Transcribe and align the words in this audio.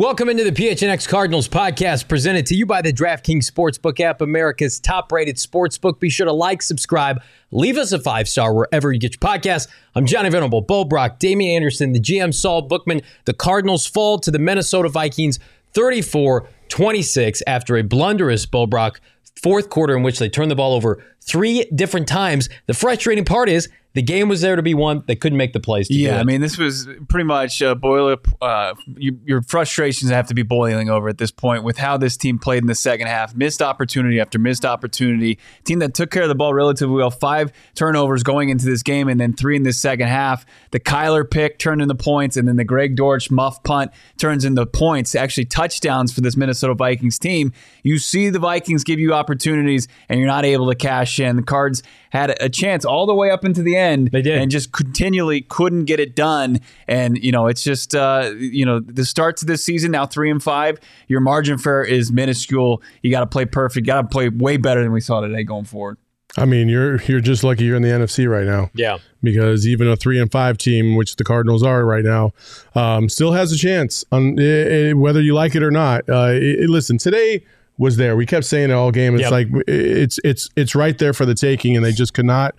Welcome 0.00 0.30
into 0.30 0.44
the 0.44 0.52
PHNX 0.52 1.06
Cardinals 1.06 1.46
podcast 1.46 2.08
presented 2.08 2.46
to 2.46 2.54
you 2.54 2.64
by 2.64 2.80
the 2.80 2.90
DraftKings 2.90 3.44
Sportsbook 3.44 4.00
app, 4.00 4.22
America's 4.22 4.80
top 4.80 5.12
rated 5.12 5.36
sportsbook. 5.36 6.00
Be 6.00 6.08
sure 6.08 6.24
to 6.24 6.32
like, 6.32 6.62
subscribe, 6.62 7.20
leave 7.50 7.76
us 7.76 7.92
a 7.92 7.98
five 7.98 8.26
star 8.26 8.54
wherever 8.54 8.90
you 8.90 8.98
get 8.98 9.12
your 9.12 9.18
podcast. 9.18 9.68
I'm 9.94 10.06
Johnny 10.06 10.30
Venerable, 10.30 10.62
Bo 10.62 10.86
Brack, 10.86 11.18
Damien 11.18 11.54
Anderson, 11.54 11.92
the 11.92 12.00
GM 12.00 12.32
Saul 12.32 12.62
Bookman. 12.62 13.02
The 13.26 13.34
Cardinals 13.34 13.86
fall 13.86 14.18
to 14.20 14.30
the 14.30 14.38
Minnesota 14.38 14.88
Vikings 14.88 15.38
34 15.74 16.48
26 16.70 17.42
after 17.46 17.76
a 17.76 17.82
blunderous 17.82 18.46
Bo 18.46 18.66
Brack 18.66 19.02
fourth 19.42 19.70
quarter 19.70 19.96
in 19.96 20.02
which 20.02 20.18
they 20.18 20.28
turned 20.28 20.50
the 20.50 20.56
ball 20.56 20.74
over 20.74 21.02
three 21.20 21.64
different 21.74 22.08
times. 22.08 22.48
The 22.66 22.74
frustrating 22.74 23.24
part 23.24 23.48
is 23.48 23.68
the 23.92 24.02
game 24.02 24.28
was 24.28 24.40
there 24.40 24.54
to 24.54 24.62
be 24.62 24.74
won. 24.74 25.02
They 25.06 25.16
couldn't 25.16 25.38
make 25.38 25.52
the 25.52 25.60
plays. 25.60 25.90
yeah, 25.90 26.20
I 26.20 26.24
mean, 26.24 26.40
this 26.40 26.56
was 26.56 26.88
pretty 27.08 27.24
much 27.24 27.60
uh, 27.60 27.74
boil 27.74 28.12
up. 28.12 28.28
Uh, 28.40 28.74
you, 28.96 29.18
your 29.24 29.42
frustrations 29.42 30.10
have 30.12 30.28
to 30.28 30.34
be 30.34 30.42
boiling 30.42 30.88
over 30.88 31.08
at 31.08 31.18
this 31.18 31.32
point 31.32 31.64
with 31.64 31.76
how 31.76 31.96
this 31.96 32.16
team 32.16 32.38
played 32.38 32.62
in 32.62 32.68
the 32.68 32.74
second 32.74 33.08
half. 33.08 33.34
Missed 33.34 33.60
opportunity 33.60 34.20
after 34.20 34.38
missed 34.38 34.64
opportunity. 34.64 35.38
Team 35.64 35.80
that 35.80 35.94
took 35.94 36.10
care 36.10 36.22
of 36.22 36.28
the 36.28 36.34
ball 36.36 36.54
relatively 36.54 36.94
well. 36.94 37.10
Five 37.10 37.52
turnovers 37.74 38.22
going 38.22 38.48
into 38.48 38.64
this 38.64 38.82
game, 38.82 39.08
and 39.08 39.20
then 39.20 39.32
three 39.32 39.56
in 39.56 39.64
the 39.64 39.72
second 39.72 40.06
half. 40.06 40.46
The 40.70 40.80
Kyler 40.80 41.28
pick 41.28 41.58
turned 41.58 41.82
into 41.82 41.96
points, 41.96 42.36
and 42.36 42.46
then 42.46 42.56
the 42.56 42.64
Greg 42.64 42.94
Dortch 42.94 43.30
muff 43.30 43.62
punt 43.64 43.90
turns 44.18 44.44
into 44.44 44.64
points. 44.66 45.16
Actually, 45.16 45.46
touchdowns 45.46 46.12
for 46.12 46.20
this 46.20 46.36
Minnesota 46.36 46.74
Vikings 46.74 47.18
team. 47.18 47.52
You 47.82 47.98
see 47.98 48.30
the 48.30 48.38
Vikings 48.38 48.84
give 48.84 49.00
you 49.00 49.14
opportunities, 49.14 49.88
and 50.08 50.20
you're 50.20 50.28
not 50.28 50.44
able 50.44 50.68
to 50.68 50.76
cash 50.76 51.18
in. 51.18 51.34
The 51.34 51.42
Cards 51.42 51.82
had 52.10 52.36
a 52.40 52.48
chance 52.48 52.84
all 52.84 53.06
the 53.06 53.14
way 53.14 53.30
up 53.30 53.44
into 53.44 53.62
the 53.62 53.76
end. 53.76 54.10
They 54.12 54.22
did. 54.22 54.38
And 54.38 54.50
just 54.50 54.72
continually 54.72 55.42
couldn't 55.42 55.86
get 55.86 55.98
it 55.98 56.14
done. 56.14 56.60
And, 56.86 57.16
you 57.22 57.32
know, 57.32 57.46
it's 57.46 57.62
just, 57.62 57.94
uh, 57.94 58.32
you 58.36 58.66
know, 58.66 58.80
the 58.80 59.04
start 59.04 59.36
to 59.38 59.46
this 59.46 59.64
season, 59.64 59.92
now 59.92 60.06
three 60.06 60.30
and 60.30 60.42
five, 60.42 60.78
your 61.08 61.20
margin 61.20 61.58
for 61.58 61.82
is 61.82 62.12
minuscule. 62.12 62.82
You 63.02 63.10
got 63.10 63.20
to 63.20 63.26
play 63.26 63.44
perfect. 63.44 63.86
got 63.86 64.02
to 64.02 64.08
play 64.08 64.28
way 64.28 64.56
better 64.56 64.82
than 64.82 64.92
we 64.92 65.00
saw 65.00 65.20
today 65.20 65.44
going 65.44 65.64
forward. 65.64 65.96
I 66.36 66.44
mean, 66.44 66.68
you're 66.68 67.02
you're 67.02 67.20
just 67.20 67.42
lucky 67.42 67.64
you're 67.64 67.76
in 67.76 67.82
the 67.82 67.88
NFC 67.88 68.28
right 68.28 68.46
now. 68.46 68.70
Yeah. 68.72 68.98
Because 69.22 69.66
even 69.66 69.88
a 69.88 69.96
three 69.96 70.20
and 70.20 70.30
five 70.30 70.58
team, 70.58 70.94
which 70.94 71.16
the 71.16 71.24
Cardinals 71.24 71.62
are 71.62 71.84
right 71.84 72.04
now, 72.04 72.30
um, 72.74 73.08
still 73.08 73.32
has 73.32 73.52
a 73.52 73.58
chance 73.58 74.04
on 74.12 74.38
eh, 74.38 74.42
eh, 74.42 74.92
whether 74.92 75.20
you 75.20 75.34
like 75.34 75.56
it 75.56 75.62
or 75.62 75.70
not. 75.70 76.08
Uh, 76.08 76.26
eh, 76.26 76.66
listen, 76.68 76.98
today 76.98 77.44
was 77.80 77.96
there. 77.96 78.14
We 78.14 78.26
kept 78.26 78.44
saying 78.44 78.68
it 78.70 78.74
all 78.74 78.92
game. 78.92 79.14
It's 79.14 79.22
Yep. 79.22 79.32
like 79.32 79.48
it's 79.66 80.20
it's 80.22 80.50
it's 80.54 80.74
right 80.74 80.96
there 80.98 81.14
for 81.14 81.24
the 81.24 81.34
taking, 81.34 81.74
and 81.74 81.84
they 81.84 81.92
just 81.92 82.12
could 82.14 82.26
not. 82.26 82.54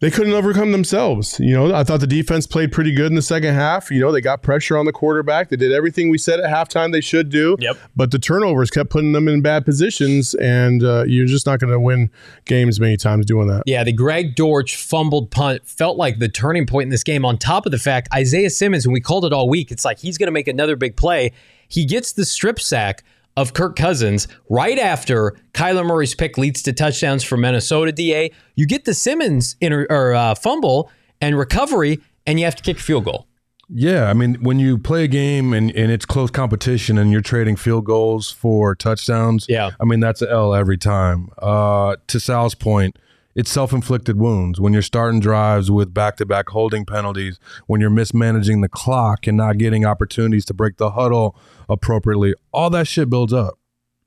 They 0.00 0.12
couldn't 0.12 0.32
overcome 0.32 0.70
themselves. 0.70 1.40
You 1.40 1.52
know, 1.54 1.74
I 1.74 1.82
thought 1.82 1.98
the 1.98 2.06
defense 2.06 2.46
played 2.46 2.70
pretty 2.70 2.94
good 2.94 3.06
in 3.06 3.16
the 3.16 3.20
second 3.22 3.52
half. 3.54 3.90
You 3.90 4.00
know, 4.00 4.12
they 4.12 4.20
got 4.20 4.42
pressure 4.42 4.78
on 4.78 4.86
the 4.86 4.92
quarterback. 4.92 5.48
They 5.48 5.56
did 5.56 5.72
everything 5.72 6.08
we 6.08 6.18
said 6.18 6.38
at 6.38 6.48
halftime 6.48 6.92
they 6.92 7.00
should 7.00 7.30
do. 7.30 7.56
Yep. 7.58 7.76
But 7.96 8.12
the 8.12 8.18
turnovers 8.20 8.70
kept 8.70 8.90
putting 8.90 9.10
them 9.10 9.26
in 9.26 9.42
bad 9.42 9.64
positions, 9.64 10.34
and 10.34 10.84
uh, 10.84 11.02
you're 11.06 11.26
just 11.26 11.46
not 11.46 11.58
going 11.58 11.72
to 11.72 11.80
win 11.80 12.10
games 12.44 12.78
many 12.78 12.96
times 12.96 13.26
doing 13.26 13.48
that. 13.48 13.64
Yeah, 13.66 13.82
the 13.82 13.92
Greg 13.92 14.36
Dortch 14.36 14.76
fumbled 14.76 15.32
punt 15.32 15.66
felt 15.66 15.96
like 15.98 16.20
the 16.20 16.28
turning 16.28 16.64
point 16.64 16.84
in 16.84 16.90
this 16.90 17.02
game. 17.04 17.24
On 17.24 17.36
top 17.36 17.66
of 17.66 17.72
the 17.72 17.78
fact, 17.78 18.08
Isaiah 18.14 18.50
Simmons, 18.50 18.86
and 18.86 18.92
we 18.94 19.00
called 19.00 19.24
it 19.24 19.32
all 19.32 19.48
week, 19.48 19.72
it's 19.72 19.84
like 19.84 19.98
he's 19.98 20.16
going 20.16 20.28
to 20.28 20.32
make 20.32 20.46
another 20.48 20.76
big 20.76 20.96
play. 20.96 21.32
He 21.66 21.84
gets 21.84 22.12
the 22.12 22.24
strip 22.24 22.60
sack 22.60 23.02
of 23.38 23.54
Kirk 23.54 23.76
Cousins 23.76 24.26
right 24.50 24.78
after 24.78 25.36
Kyler 25.54 25.86
Murray's 25.86 26.14
pick 26.14 26.36
leads 26.36 26.60
to 26.64 26.72
touchdowns 26.72 27.22
for 27.22 27.36
Minnesota. 27.36 27.92
Da, 27.92 28.30
you 28.56 28.66
get 28.66 28.84
the 28.84 28.94
Simmons 28.94 29.54
inter, 29.60 29.86
or 29.88 30.12
uh, 30.12 30.34
fumble 30.34 30.90
and 31.20 31.38
recovery, 31.38 32.00
and 32.26 32.40
you 32.40 32.44
have 32.44 32.56
to 32.56 32.62
kick 32.64 32.78
a 32.78 32.82
field 32.82 33.04
goal. 33.04 33.26
Yeah, 33.70 34.08
I 34.10 34.14
mean, 34.14 34.36
when 34.42 34.58
you 34.58 34.76
play 34.78 35.04
a 35.04 35.08
game 35.08 35.52
and, 35.52 35.70
and 35.76 35.92
it's 35.92 36.04
close 36.06 36.30
competition 36.30 36.98
and 36.98 37.12
you're 37.12 37.20
trading 37.20 37.54
field 37.54 37.84
goals 37.84 38.30
for 38.30 38.74
touchdowns, 38.74 39.46
Yeah. 39.48 39.70
I 39.78 39.84
mean, 39.84 40.00
that's 40.00 40.20
an 40.22 40.28
L 40.30 40.54
every 40.54 40.78
time. 40.78 41.28
Uh, 41.38 41.96
to 42.08 42.18
Sal's 42.18 42.54
point, 42.56 42.98
it's 43.38 43.52
self 43.52 43.72
inflicted 43.72 44.18
wounds. 44.18 44.60
When 44.60 44.72
you're 44.72 44.82
starting 44.82 45.20
drives 45.20 45.70
with 45.70 45.94
back 45.94 46.16
to 46.16 46.26
back 46.26 46.48
holding 46.48 46.84
penalties, 46.84 47.38
when 47.68 47.80
you're 47.80 47.88
mismanaging 47.88 48.62
the 48.62 48.68
clock 48.68 49.28
and 49.28 49.36
not 49.36 49.58
getting 49.58 49.84
opportunities 49.84 50.44
to 50.46 50.54
break 50.54 50.76
the 50.76 50.90
huddle 50.90 51.36
appropriately, 51.68 52.34
all 52.52 52.68
that 52.70 52.88
shit 52.88 53.08
builds 53.08 53.32
up. 53.32 53.56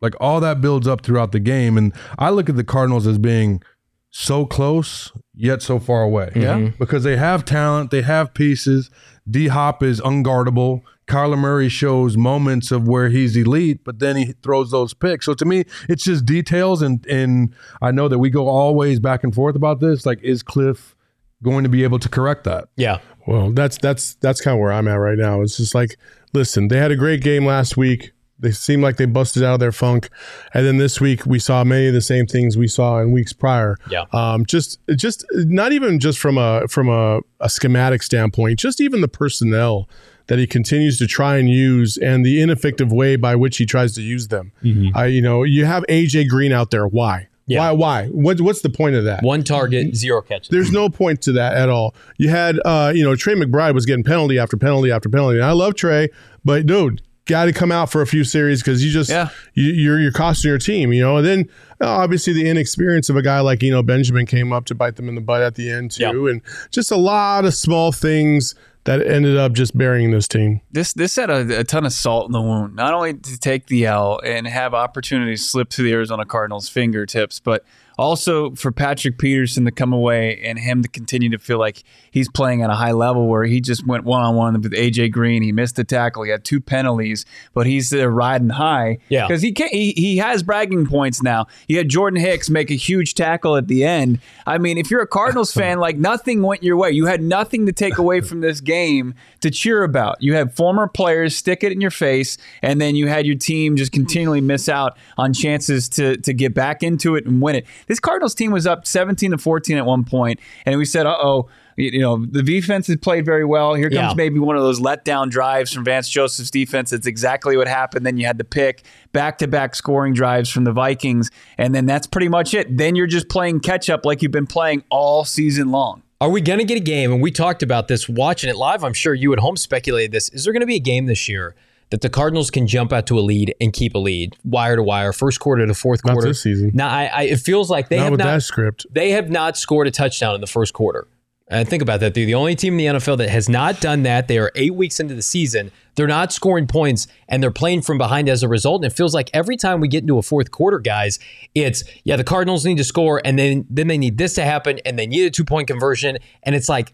Like 0.01 0.15
all 0.19 0.41
that 0.41 0.59
builds 0.59 0.85
up 0.85 1.01
throughout 1.01 1.31
the 1.31 1.39
game. 1.39 1.77
And 1.77 1.93
I 2.19 2.29
look 2.29 2.49
at 2.49 2.57
the 2.57 2.65
Cardinals 2.65 3.07
as 3.07 3.17
being 3.17 3.63
so 4.09 4.45
close 4.45 5.13
yet 5.33 5.61
so 5.61 5.79
far 5.79 6.01
away. 6.01 6.33
Yeah. 6.35 6.57
Mm-hmm. 6.57 6.77
Because 6.77 7.05
they 7.05 7.15
have 7.15 7.45
talent, 7.45 7.89
they 7.89 8.01
have 8.01 8.33
pieces. 8.33 8.91
D 9.29 9.47
Hop 9.47 9.81
is 9.81 10.01
unguardable. 10.01 10.81
Kyler 11.11 11.37
Murray 11.37 11.67
shows 11.67 12.15
moments 12.15 12.71
of 12.71 12.87
where 12.87 13.09
he's 13.09 13.35
elite, 13.35 13.83
but 13.83 13.99
then 13.99 14.15
he 14.15 14.33
throws 14.41 14.71
those 14.71 14.93
picks. 14.93 15.25
So 15.25 15.33
to 15.33 15.43
me, 15.43 15.65
it's 15.89 16.03
just 16.03 16.25
details 16.25 16.81
and 16.81 17.05
and 17.05 17.53
I 17.81 17.91
know 17.91 18.07
that 18.07 18.19
we 18.19 18.29
go 18.29 18.47
always 18.47 18.99
back 18.99 19.23
and 19.23 19.35
forth 19.35 19.57
about 19.57 19.81
this. 19.81 20.05
Like, 20.05 20.23
is 20.23 20.41
Cliff 20.41 20.95
going 21.43 21.63
to 21.63 21.69
be 21.69 21.83
able 21.83 21.99
to 21.99 22.07
correct 22.07 22.45
that? 22.45 22.69
Yeah. 22.77 22.99
Well, 23.27 23.51
that's 23.51 23.77
that's 23.77 24.13
that's 24.15 24.39
kind 24.39 24.55
of 24.55 24.61
where 24.61 24.71
I'm 24.71 24.87
at 24.87 24.95
right 24.95 25.17
now. 25.17 25.41
It's 25.41 25.57
just 25.57 25.75
like, 25.75 25.97
listen, 26.33 26.69
they 26.69 26.77
had 26.77 26.91
a 26.91 26.95
great 26.95 27.21
game 27.21 27.45
last 27.45 27.75
week. 27.75 28.13
They 28.39 28.51
seemed 28.51 28.81
like 28.81 28.97
they 28.97 29.05
busted 29.05 29.43
out 29.43 29.55
of 29.55 29.59
their 29.59 29.71
funk, 29.71 30.09
and 30.53 30.65
then 30.65 30.77
this 30.77 30.99
week 30.99 31.25
we 31.27 31.37
saw 31.37 31.63
many 31.63 31.87
of 31.87 31.93
the 31.93 32.01
same 32.01 32.25
things 32.25 32.57
we 32.57 32.67
saw 32.67 32.99
in 32.99 33.11
weeks 33.11 33.33
prior. 33.33 33.77
Yeah. 33.89 34.05
Um, 34.13 34.45
just 34.45 34.79
just 34.95 35.25
not 35.33 35.73
even 35.73 35.99
just 35.99 36.19
from 36.19 36.37
a 36.37 36.67
from 36.67 36.87
a, 36.87 37.19
a 37.39 37.49
schematic 37.49 38.01
standpoint, 38.01 38.59
just 38.59 38.81
even 38.81 39.01
the 39.01 39.07
personnel 39.07 39.87
that 40.27 40.39
he 40.39 40.47
continues 40.47 40.97
to 40.99 41.07
try 41.07 41.37
and 41.37 41.49
use 41.49 41.97
and 41.97 42.25
the 42.25 42.41
ineffective 42.41 42.91
way 42.91 43.15
by 43.15 43.35
which 43.35 43.57
he 43.57 43.65
tries 43.65 43.93
to 43.95 44.01
use 44.01 44.27
them. 44.29 44.51
I, 44.95 45.07
you 45.07 45.21
know, 45.21 45.43
you 45.43 45.65
have 45.65 45.83
AJ 45.89 46.27
Green 46.29 46.51
out 46.51 46.71
there. 46.71 46.87
Why? 46.87 47.27
Yeah. 47.47 47.59
Why? 47.59 47.71
Why? 47.71 48.07
What, 48.07 48.39
what's 48.41 48.61
the 48.61 48.69
point 48.69 48.95
of 48.95 49.03
that? 49.05 49.23
One 49.23 49.43
target, 49.43 49.95
zero 49.95 50.21
catches. 50.21 50.47
There's 50.49 50.71
no 50.71 50.89
point 50.89 51.21
to 51.23 51.31
that 51.33 51.57
at 51.57 51.69
all. 51.69 51.95
You 52.17 52.29
had, 52.29 52.59
uh, 52.63 52.93
you 52.95 53.03
know, 53.03 53.15
Trey 53.15 53.33
McBride 53.35 53.73
was 53.73 53.85
getting 53.85 54.03
penalty 54.05 54.39
after 54.39 54.55
penalty 54.57 54.91
after 54.91 55.09
penalty. 55.09 55.37
And 55.37 55.45
I 55.45 55.51
love 55.51 55.75
Trey, 55.75 56.09
but 56.45 56.65
dude, 56.65 57.01
got 57.25 57.45
to 57.45 57.53
come 57.53 57.71
out 57.71 57.91
for 57.91 58.01
a 58.01 58.07
few 58.07 58.23
series 58.23 58.61
because 58.61 58.83
you 58.85 58.91
just 58.91 59.09
Yeah. 59.09 59.29
you, 59.53 59.65
you're 59.73 59.99
you're 59.99 60.11
costing 60.11 60.49
your 60.49 60.57
team, 60.59 60.93
you 60.93 61.01
know. 61.01 61.17
And 61.17 61.25
then 61.25 61.49
uh, 61.81 61.87
obviously 61.89 62.31
the 62.33 62.47
inexperience 62.47 63.09
of 63.09 63.15
a 63.17 63.21
guy 63.21 63.39
like 63.41 63.61
you 63.63 63.71
know 63.71 63.83
Benjamin 63.83 64.25
came 64.25 64.53
up 64.53 64.65
to 64.65 64.75
bite 64.75 64.95
them 64.95 65.09
in 65.09 65.15
the 65.15 65.21
butt 65.21 65.41
at 65.41 65.55
the 65.55 65.69
end 65.69 65.91
too, 65.91 66.27
and 66.27 66.41
just 66.71 66.89
a 66.91 66.95
lot 66.97 67.43
of 67.45 67.53
small 67.53 67.91
things 67.91 68.55
that 68.85 69.05
ended 69.05 69.37
up 69.37 69.53
just 69.53 69.77
burying 69.77 70.11
this 70.11 70.27
team. 70.27 70.61
This 70.71 70.93
this 70.93 71.15
had 71.15 71.29
a, 71.29 71.59
a 71.59 71.63
ton 71.63 71.85
of 71.85 71.93
salt 71.93 72.25
in 72.25 72.31
the 72.31 72.41
wound. 72.41 72.75
Not 72.75 72.93
only 72.93 73.13
to 73.13 73.39
take 73.39 73.67
the 73.67 73.85
L 73.85 74.19
and 74.23 74.47
have 74.47 74.73
opportunities 74.73 75.47
slip 75.47 75.69
to 75.71 75.83
the 75.83 75.91
Arizona 75.93 76.25
Cardinals' 76.25 76.69
fingertips, 76.69 77.39
but 77.39 77.63
also 77.97 78.51
for 78.55 78.71
Patrick 78.71 79.17
Peterson 79.17 79.65
to 79.65 79.71
come 79.71 79.93
away 79.93 80.39
and 80.43 80.57
him 80.57 80.81
to 80.81 80.87
continue 80.89 81.29
to 81.29 81.37
feel 81.37 81.59
like 81.59 81.83
he's 82.09 82.29
playing 82.29 82.61
at 82.61 82.69
a 82.69 82.75
high 82.75 82.91
level 82.91 83.27
where 83.27 83.43
he 83.43 83.61
just 83.61 83.85
went 83.85 84.03
one 84.03 84.21
on 84.21 84.35
one 84.35 84.61
with 84.61 84.73
AJ 84.73 85.11
Green. 85.11 85.41
He 85.41 85.51
missed 85.51 85.77
a 85.79 85.83
tackle. 85.83 86.23
He 86.23 86.31
had 86.31 86.43
two 86.43 86.61
penalties, 86.61 87.25
but 87.53 87.67
he's 87.67 87.93
uh, 87.93 88.07
riding 88.07 88.49
high. 88.49 88.99
Yeah. 89.09 89.27
Because 89.27 89.41
he, 89.41 89.53
he 89.71 89.91
he 89.91 90.17
has 90.17 90.43
bragging 90.43 90.87
points 90.87 91.21
now. 91.21 91.47
You 91.67 91.77
had 91.77 91.89
Jordan 91.89 92.19
Hicks 92.19 92.49
make 92.49 92.71
a 92.71 92.75
huge 92.75 93.13
tackle 93.13 93.55
at 93.55 93.67
the 93.67 93.83
end. 93.83 94.19
I 94.45 94.57
mean, 94.57 94.77
if 94.77 94.89
you're 94.89 95.01
a 95.01 95.07
Cardinals 95.07 95.51
fan, 95.53 95.79
like 95.79 95.97
nothing 95.97 96.41
went 96.41 96.63
your 96.63 96.77
way. 96.77 96.91
You 96.91 97.05
had 97.05 97.21
nothing 97.21 97.65
to 97.65 97.71
take 97.71 97.97
away 97.97 98.21
from 98.21 98.41
this 98.41 98.61
game 98.61 99.13
to 99.41 99.51
cheer 99.51 99.83
about. 99.83 100.21
You 100.21 100.35
had 100.35 100.55
former 100.55 100.87
players 100.87 101.35
stick 101.35 101.63
it 101.63 101.71
in 101.71 101.81
your 101.81 101.91
face, 101.91 102.37
and 102.61 102.79
then 102.79 102.95
you 102.95 103.07
had 103.07 103.25
your 103.25 103.35
team 103.35 103.75
just 103.75 103.91
continually 103.91 104.41
miss 104.41 104.69
out 104.69 104.97
on 105.17 105.33
chances 105.33 105.89
to 105.89 106.17
to 106.17 106.33
get 106.33 106.53
back 106.53 106.83
into 106.83 107.15
it 107.15 107.25
and 107.25 107.41
win 107.41 107.55
it. 107.55 107.65
This 107.87 107.99
Cardinals 107.99 108.35
team 108.35 108.51
was 108.51 108.65
up 108.67 108.85
17 108.87 109.31
to 109.31 109.37
14 109.37 109.77
at 109.77 109.85
one 109.85 110.03
point, 110.03 110.39
and 110.65 110.77
we 110.77 110.85
said, 110.85 111.05
"Uh 111.05 111.17
oh." 111.21 111.49
You 111.77 111.99
know 112.01 112.25
the 112.25 112.43
defense 112.43 112.87
has 112.87 112.97
played 112.97 113.25
very 113.25 113.45
well. 113.45 113.73
Here 113.73 113.89
comes 113.89 114.11
Yeah. 114.11 114.13
maybe 114.15 114.39
one 114.39 114.55
of 114.57 114.61
those 114.61 114.79
letdown 114.79 115.29
drives 115.29 115.71
from 115.73 115.85
Vance 115.85 116.09
Joseph's 116.09 116.51
defense. 116.51 116.89
That's 116.91 117.07
exactly 117.07 117.55
what 117.57 117.67
happened. 117.67 118.05
Then 118.05 118.17
you 118.17 118.25
had 118.27 118.37
the 118.37 118.43
pick, 118.43 118.83
back-to-back 119.13 119.73
scoring 119.75 120.13
drives 120.13 120.49
from 120.49 120.65
the 120.65 120.73
Vikings, 120.73 121.31
and 121.57 121.73
then 121.73 121.85
that's 121.85 122.05
pretty 122.07 122.27
much 122.27 122.53
it. 122.53 122.77
Then 122.77 122.95
you're 122.95 123.07
just 123.07 123.29
playing 123.29 123.61
catch 123.61 123.89
up 123.89 124.05
like 124.05 124.21
you've 124.21 124.33
been 124.33 124.47
playing 124.47 124.83
all 124.89 125.23
season 125.23 125.71
long. 125.71 126.03
Are 126.19 126.29
we 126.29 126.39
going 126.41 126.59
to 126.59 126.65
get 126.65 126.77
a 126.77 126.81
game? 126.81 127.11
And 127.11 127.21
we 127.21 127.31
talked 127.31 127.63
about 127.63 127.87
this 127.87 128.07
watching 128.07 128.49
it 128.49 128.55
live. 128.57 128.83
I'm 128.83 128.93
sure 128.93 129.13
you 129.15 129.33
at 129.33 129.39
home 129.39 129.57
speculated 129.57 130.11
this. 130.11 130.29
Is 130.29 130.43
there 130.43 130.53
going 130.53 130.61
to 130.61 130.67
be 130.67 130.75
a 130.75 130.79
game 130.79 131.07
this 131.07 131.27
year 131.27 131.55
that 131.91 132.01
the 132.01 132.09
Cardinals 132.09 132.49
can 132.49 132.67
jump 132.67 132.91
out 132.91 133.05
to 133.07 133.19
a 133.19 133.21
lead 133.21 133.53
and 133.61 133.71
keep 133.71 133.93
a 133.95 133.99
lead, 133.99 134.35
wire 134.43 134.77
to 134.77 134.83
wire, 134.83 135.13
first 135.13 135.39
quarter 135.39 135.65
to 135.67 135.73
fourth 135.73 136.03
Not 136.03 136.13
quarter? 136.13 136.29
this 136.29 136.41
season. 136.41 136.71
Now, 136.73 136.89
I, 136.89 137.05
I, 137.05 137.21
it 137.23 137.39
feels 137.39 137.69
like 137.69 137.89
they 137.89 137.97
Not 137.97 138.03
have 138.03 138.11
with 138.11 138.19
not. 138.19 138.25
that 138.25 138.41
script. 138.43 138.85
They 138.89 139.11
have 139.11 139.29
not 139.29 139.57
scored 139.57 139.87
a 139.87 139.91
touchdown 139.91 140.33
in 140.35 140.41
the 140.41 140.47
first 140.47 140.73
quarter. 140.73 141.07
And 141.49 141.67
think 141.67 141.81
about 141.81 141.99
that. 141.99 142.13
They're 142.13 142.25
the 142.25 142.35
only 142.35 142.55
team 142.55 142.79
in 142.79 142.93
the 142.93 142.99
NFL 142.99 143.17
that 143.17 143.29
has 143.29 143.49
not 143.49 143.81
done 143.81 144.03
that. 144.03 144.29
They 144.29 144.37
are 144.37 144.53
eight 144.55 144.73
weeks 144.73 145.01
into 145.01 145.15
the 145.15 145.21
season. 145.21 145.69
They're 145.95 146.07
not 146.07 146.31
scoring 146.31 146.65
points 146.65 147.07
and 147.27 147.43
they're 147.43 147.51
playing 147.51 147.81
from 147.81 147.97
behind 147.97 148.29
as 148.29 148.41
a 148.41 148.47
result. 148.47 148.83
And 148.85 148.89
it 148.89 148.95
feels 148.95 149.13
like 149.13 149.29
every 149.33 149.57
time 149.57 149.81
we 149.81 149.89
get 149.89 150.01
into 150.01 150.17
a 150.17 150.21
fourth 150.21 150.49
quarter, 150.51 150.79
guys, 150.79 151.19
it's 151.53 151.83
yeah, 152.05 152.15
the 152.15 152.23
Cardinals 152.23 152.65
need 152.65 152.77
to 152.77 152.85
score 152.85 153.21
and 153.25 153.37
then 153.37 153.65
then 153.69 153.87
they 153.87 153.97
need 153.97 154.17
this 154.17 154.33
to 154.35 154.45
happen 154.45 154.79
and 154.85 154.97
they 154.97 155.05
need 155.05 155.25
a 155.25 155.29
two 155.29 155.43
point 155.43 155.67
conversion. 155.67 156.17
And 156.43 156.55
it's 156.55 156.69
like 156.69 156.93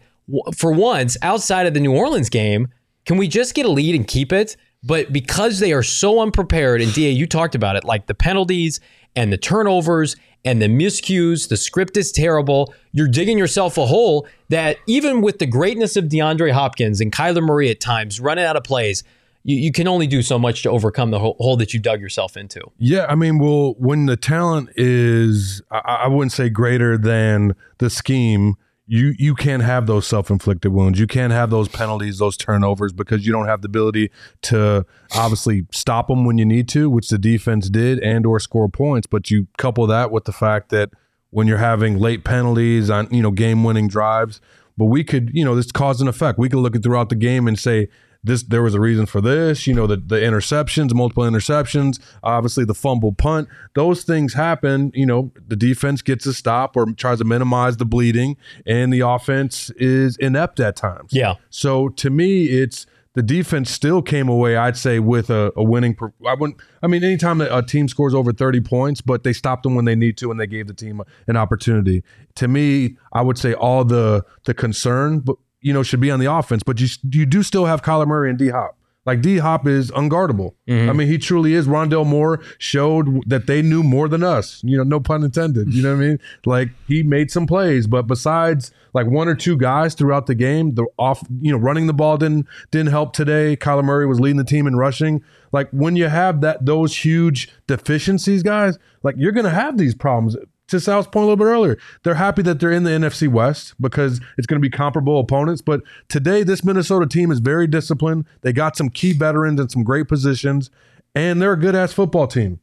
for 0.56 0.72
once, 0.72 1.16
outside 1.22 1.68
of 1.68 1.74
the 1.74 1.80
New 1.80 1.94
Orleans 1.94 2.28
game, 2.28 2.66
can 3.06 3.16
we 3.16 3.28
just 3.28 3.54
get 3.54 3.64
a 3.64 3.70
lead 3.70 3.94
and 3.94 4.08
keep 4.08 4.32
it? 4.32 4.56
But 4.82 5.12
because 5.12 5.58
they 5.58 5.72
are 5.72 5.82
so 5.82 6.20
unprepared, 6.20 6.80
and 6.80 6.92
DA, 6.92 7.10
you 7.10 7.26
talked 7.26 7.54
about 7.54 7.76
it, 7.76 7.84
like 7.84 8.06
the 8.06 8.14
penalties 8.14 8.80
and 9.16 9.32
the 9.32 9.36
turnovers 9.36 10.14
and 10.44 10.62
the 10.62 10.66
miscues, 10.66 11.48
the 11.48 11.56
script 11.56 11.96
is 11.96 12.12
terrible. 12.12 12.72
You're 12.92 13.08
digging 13.08 13.38
yourself 13.38 13.76
a 13.76 13.86
hole 13.86 14.28
that 14.50 14.78
even 14.86 15.20
with 15.20 15.40
the 15.40 15.46
greatness 15.46 15.96
of 15.96 16.04
DeAndre 16.04 16.52
Hopkins 16.52 17.00
and 17.00 17.12
Kyler 17.12 17.42
Murray 17.42 17.70
at 17.70 17.80
times 17.80 18.20
running 18.20 18.44
out 18.44 18.56
of 18.56 18.62
plays, 18.62 19.02
you, 19.42 19.56
you 19.56 19.72
can 19.72 19.88
only 19.88 20.06
do 20.06 20.22
so 20.22 20.38
much 20.38 20.62
to 20.62 20.70
overcome 20.70 21.10
the 21.10 21.18
hole, 21.18 21.56
that 21.56 21.74
you 21.74 21.80
dug 21.80 22.00
yourself 22.00 22.36
into. 22.36 22.60
Yeah, 22.78 23.06
I 23.08 23.14
mean, 23.14 23.38
well, 23.38 23.74
when 23.78 24.06
the 24.06 24.16
talent 24.16 24.70
is, 24.76 25.60
I, 25.70 25.78
I 26.02 26.08
wouldn't 26.08 26.32
say 26.32 26.48
greater 26.48 26.96
than 26.96 27.56
the 27.78 27.90
scheme. 27.90 28.56
You 28.90 29.14
you 29.18 29.34
can't 29.34 29.62
have 29.62 29.86
those 29.86 30.06
self 30.06 30.30
inflicted 30.30 30.72
wounds. 30.72 30.98
You 30.98 31.06
can't 31.06 31.32
have 31.32 31.50
those 31.50 31.68
penalties, 31.68 32.18
those 32.18 32.36
turnovers, 32.36 32.92
because 32.92 33.26
you 33.26 33.32
don't 33.32 33.46
have 33.46 33.60
the 33.60 33.66
ability 33.66 34.10
to 34.42 34.86
obviously 35.14 35.66
stop 35.70 36.08
them 36.08 36.24
when 36.24 36.38
you 36.38 36.46
need 36.46 36.68
to, 36.70 36.88
which 36.88 37.08
the 37.10 37.18
defense 37.18 37.68
did, 37.68 37.98
and 38.00 38.24
or 38.24 38.40
score 38.40 38.68
points. 38.68 39.06
But 39.06 39.30
you 39.30 39.46
couple 39.58 39.86
that 39.88 40.10
with 40.10 40.24
the 40.24 40.32
fact 40.32 40.70
that 40.70 40.90
when 41.30 41.46
you're 41.46 41.58
having 41.58 41.98
late 41.98 42.24
penalties 42.24 42.88
on 42.88 43.12
you 43.12 43.22
know 43.22 43.30
game 43.30 43.62
winning 43.62 43.88
drives, 43.88 44.40
but 44.78 44.86
we 44.86 45.04
could 45.04 45.30
you 45.34 45.44
know 45.44 45.54
this 45.54 45.70
cause 45.70 46.00
and 46.00 46.08
effect. 46.08 46.38
We 46.38 46.48
could 46.48 46.60
look 46.60 46.74
at 46.74 46.82
throughout 46.82 47.10
the 47.10 47.16
game 47.16 47.46
and 47.46 47.58
say 47.58 47.88
this 48.24 48.42
there 48.42 48.62
was 48.62 48.74
a 48.74 48.80
reason 48.80 49.06
for 49.06 49.20
this 49.20 49.66
you 49.66 49.74
know 49.74 49.86
the, 49.86 49.96
the 49.96 50.16
interceptions 50.16 50.92
multiple 50.92 51.24
interceptions 51.24 52.00
obviously 52.22 52.64
the 52.64 52.74
fumble 52.74 53.12
punt. 53.12 53.48
Those 53.74 54.02
things 54.04 54.34
happen 54.34 54.90
you 54.94 55.06
know 55.06 55.32
the 55.46 55.56
defense 55.56 56.02
gets 56.02 56.26
a 56.26 56.34
stop 56.34 56.76
or 56.76 56.86
tries 56.94 57.18
to 57.18 57.24
minimize 57.24 57.76
the 57.76 57.84
bleeding 57.84 58.36
and 58.66 58.92
the 58.92 59.00
offense 59.00 59.70
is 59.76 60.16
inept 60.18 60.60
at 60.60 60.76
times. 60.76 61.10
Yeah. 61.12 61.34
so 61.50 61.88
to 61.90 62.10
me 62.10 62.46
it's 62.46 62.86
the 63.14 63.22
defense 63.22 63.70
still 63.70 64.02
came 64.02 64.28
away 64.28 64.56
i'd 64.56 64.76
say 64.76 64.98
with 65.00 65.30
a, 65.30 65.52
a 65.56 65.62
winning 65.62 65.94
per- 65.94 66.12
i 66.26 66.34
wouldn't 66.34 66.60
i 66.82 66.86
mean 66.86 67.02
anytime 67.02 67.38
that 67.38 67.56
a 67.56 67.62
team 67.62 67.88
scores 67.88 68.14
over 68.14 68.32
30 68.32 68.60
points 68.60 69.00
but 69.00 69.24
they 69.24 69.32
stopped 69.32 69.62
them 69.62 69.74
when 69.74 69.86
they 69.86 69.96
need 69.96 70.16
to 70.18 70.30
and 70.30 70.38
they 70.38 70.46
gave 70.46 70.66
the 70.66 70.74
team 70.74 71.00
an 71.26 71.36
opportunity. 71.36 72.02
To 72.36 72.48
me 72.48 72.96
i 73.12 73.22
would 73.22 73.38
say 73.38 73.54
all 73.54 73.84
the 73.84 74.24
the 74.44 74.54
concern 74.54 75.20
but 75.20 75.36
you 75.60 75.72
know 75.72 75.82
should 75.82 76.00
be 76.00 76.10
on 76.10 76.20
the 76.20 76.32
offense 76.32 76.62
but 76.62 76.80
you 76.80 76.88
you 77.10 77.26
do 77.26 77.42
still 77.42 77.66
have 77.66 77.82
Kyler 77.82 78.06
Murray 78.06 78.30
and 78.30 78.38
D 78.38 78.48
Hop 78.48 78.78
like 79.08 79.22
D 79.22 79.38
Hop 79.38 79.66
is 79.66 79.90
unguardable. 79.92 80.52
Mm-hmm. 80.68 80.90
I 80.90 80.92
mean, 80.92 81.08
he 81.08 81.16
truly 81.16 81.54
is. 81.54 81.66
Rondale 81.66 82.04
Moore 82.04 82.42
showed 82.58 83.26
that 83.26 83.46
they 83.46 83.62
knew 83.62 83.82
more 83.82 84.06
than 84.06 84.22
us. 84.22 84.60
You 84.62 84.76
know, 84.76 84.82
no 84.82 85.00
pun 85.00 85.24
intended. 85.24 85.72
You 85.72 85.82
know 85.82 85.96
what 85.96 86.04
I 86.04 86.08
mean? 86.08 86.18
Like 86.44 86.68
he 86.86 87.02
made 87.02 87.30
some 87.30 87.46
plays, 87.46 87.86
but 87.86 88.02
besides 88.02 88.70
like 88.92 89.06
one 89.06 89.28
or 89.28 89.34
two 89.34 89.56
guys 89.56 89.94
throughout 89.94 90.26
the 90.26 90.34
game, 90.34 90.74
the 90.74 90.86
off, 90.98 91.22
you 91.40 91.50
know, 91.50 91.56
running 91.56 91.86
the 91.86 91.94
ball 91.94 92.18
didn't 92.18 92.46
didn't 92.70 92.90
help 92.90 93.14
today. 93.14 93.56
Kyler 93.56 93.82
Murray 93.82 94.06
was 94.06 94.20
leading 94.20 94.36
the 94.36 94.44
team 94.44 94.66
in 94.66 94.76
rushing. 94.76 95.22
Like 95.52 95.70
when 95.70 95.96
you 95.96 96.08
have 96.08 96.42
that 96.42 96.66
those 96.66 96.94
huge 96.94 97.50
deficiencies, 97.66 98.42
guys, 98.42 98.78
like 99.02 99.14
you're 99.16 99.32
gonna 99.32 99.48
have 99.48 99.78
these 99.78 99.94
problems. 99.94 100.36
To 100.68 100.78
Sal's 100.78 101.06
point 101.06 101.24
a 101.24 101.26
little 101.26 101.36
bit 101.36 101.44
earlier, 101.44 101.78
they're 102.02 102.14
happy 102.14 102.42
that 102.42 102.60
they're 102.60 102.70
in 102.72 102.82
the 102.84 102.90
NFC 102.90 103.26
West 103.26 103.74
because 103.80 104.20
it's 104.36 104.46
going 104.46 104.60
to 104.60 104.66
be 104.66 104.70
comparable 104.70 105.18
opponents. 105.18 105.62
But 105.62 105.80
today, 106.08 106.42
this 106.42 106.62
Minnesota 106.62 107.06
team 107.06 107.30
is 107.30 107.38
very 107.38 107.66
disciplined. 107.66 108.26
They 108.42 108.52
got 108.52 108.76
some 108.76 108.90
key 108.90 109.12
veterans 109.14 109.58
in 109.60 109.68
some 109.70 109.82
great 109.82 110.08
positions, 110.08 110.70
and 111.14 111.40
they're 111.40 111.54
a 111.54 111.58
good 111.58 111.74
ass 111.74 111.92
football 111.92 112.26
team. 112.26 112.60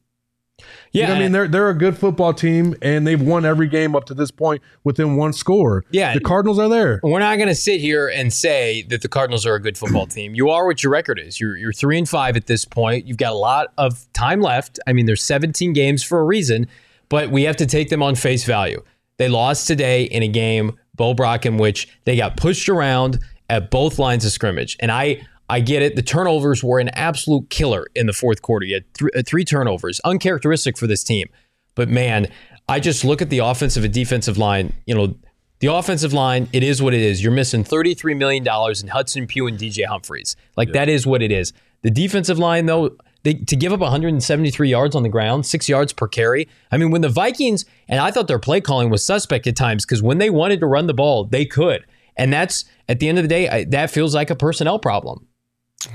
Yeah, 0.92 1.02
You 1.02 1.08
know 1.08 1.14
I 1.14 1.18
mean, 1.18 1.32
they're 1.32 1.48
they're 1.48 1.68
a 1.68 1.74
good 1.74 1.98
football 1.98 2.32
team, 2.32 2.74
and 2.80 3.06
they've 3.06 3.20
won 3.20 3.44
every 3.44 3.66
game 3.68 3.94
up 3.94 4.04
to 4.06 4.14
this 4.14 4.30
point 4.30 4.62
within 4.84 5.16
one 5.16 5.32
score. 5.34 5.84
Yeah. 5.90 6.14
the 6.14 6.20
Cardinals 6.20 6.58
are 6.58 6.68
there. 6.68 7.00
we're 7.02 7.18
not 7.18 7.36
going 7.36 7.48
to 7.48 7.54
sit 7.54 7.80
here 7.80 8.08
and 8.08 8.32
say 8.32 8.82
that 8.88 9.02
the 9.02 9.08
Cardinals 9.08 9.44
are 9.44 9.54
a 9.54 9.60
good 9.60 9.76
football 9.76 10.06
team. 10.06 10.34
You 10.34 10.48
are 10.48 10.64
what 10.64 10.82
your 10.82 10.92
record 10.92 11.18
is. 11.18 11.38
You're 11.40 11.56
you're 11.58 11.72
three 11.74 11.98
and 11.98 12.08
five 12.08 12.36
at 12.36 12.46
this 12.46 12.64
point. 12.64 13.06
You've 13.06 13.18
got 13.18 13.32
a 13.32 13.36
lot 13.36 13.72
of 13.76 14.10
time 14.14 14.40
left. 14.40 14.78
I 14.86 14.92
mean, 14.94 15.04
there's 15.06 15.22
17 15.24 15.74
games 15.74 16.02
for 16.02 16.20
a 16.20 16.24
reason, 16.24 16.68
but 17.08 17.30
we 17.30 17.44
have 17.44 17.56
to 17.56 17.66
take 17.66 17.88
them 17.88 18.02
on 18.02 18.14
face 18.14 18.44
value. 18.44 18.82
They 19.18 19.28
lost 19.28 19.66
today 19.66 20.04
in 20.04 20.22
a 20.22 20.28
game, 20.28 20.78
Bo 20.94 21.14
Brack, 21.14 21.46
in 21.46 21.56
which 21.56 21.88
they 22.04 22.16
got 22.16 22.36
pushed 22.36 22.68
around 22.68 23.18
at 23.48 23.70
both 23.70 23.98
lines 23.98 24.24
of 24.24 24.32
scrimmage, 24.32 24.76
and 24.80 24.90
I. 24.90 25.26
I 25.48 25.60
get 25.60 25.80
it. 25.80 25.94
The 25.94 26.02
turnovers 26.02 26.64
were 26.64 26.80
an 26.80 26.88
absolute 26.88 27.50
killer 27.50 27.86
in 27.94 28.06
the 28.06 28.12
fourth 28.12 28.42
quarter. 28.42 28.66
You 28.66 28.74
had 28.74 28.94
th- 28.94 29.10
uh, 29.14 29.22
three 29.24 29.44
turnovers, 29.44 30.00
uncharacteristic 30.00 30.76
for 30.76 30.88
this 30.88 31.04
team. 31.04 31.28
But 31.76 31.88
man, 31.88 32.26
I 32.68 32.80
just 32.80 33.04
look 33.04 33.22
at 33.22 33.30
the 33.30 33.38
offensive 33.38 33.84
and 33.84 33.94
defensive 33.94 34.36
line. 34.38 34.72
You 34.86 34.96
know, 34.96 35.14
the 35.60 35.68
offensive 35.68 36.12
line, 36.12 36.48
it 36.52 36.62
is 36.62 36.82
what 36.82 36.94
it 36.94 37.00
is. 37.00 37.22
You're 37.22 37.32
missing 37.32 37.64
$33 37.64 38.16
million 38.16 38.44
in 38.44 38.88
Hudson 38.88 39.26
Pugh 39.26 39.46
and 39.46 39.58
DJ 39.58 39.86
Humphries. 39.86 40.36
Like, 40.56 40.72
that 40.72 40.88
is 40.88 41.06
what 41.06 41.22
it 41.22 41.32
is. 41.32 41.52
The 41.82 41.90
defensive 41.90 42.38
line, 42.38 42.66
though, 42.66 42.96
they, 43.26 43.34
to 43.34 43.56
give 43.56 43.72
up 43.72 43.80
173 43.80 44.68
yards 44.68 44.94
on 44.94 45.02
the 45.02 45.08
ground, 45.08 45.46
six 45.46 45.68
yards 45.68 45.92
per 45.92 46.06
carry. 46.06 46.46
I 46.70 46.76
mean, 46.76 46.92
when 46.92 47.00
the 47.00 47.08
Vikings, 47.08 47.64
and 47.88 47.98
I 47.98 48.12
thought 48.12 48.28
their 48.28 48.38
play 48.38 48.60
calling 48.60 48.88
was 48.88 49.04
suspect 49.04 49.48
at 49.48 49.56
times 49.56 49.84
because 49.84 50.00
when 50.00 50.18
they 50.18 50.30
wanted 50.30 50.60
to 50.60 50.66
run 50.66 50.86
the 50.86 50.94
ball, 50.94 51.24
they 51.24 51.44
could. 51.44 51.84
And 52.16 52.32
that's, 52.32 52.66
at 52.88 53.00
the 53.00 53.08
end 53.08 53.18
of 53.18 53.24
the 53.24 53.28
day, 53.28 53.48
I, 53.48 53.64
that 53.64 53.90
feels 53.90 54.14
like 54.14 54.30
a 54.30 54.36
personnel 54.36 54.78
problem. 54.78 55.26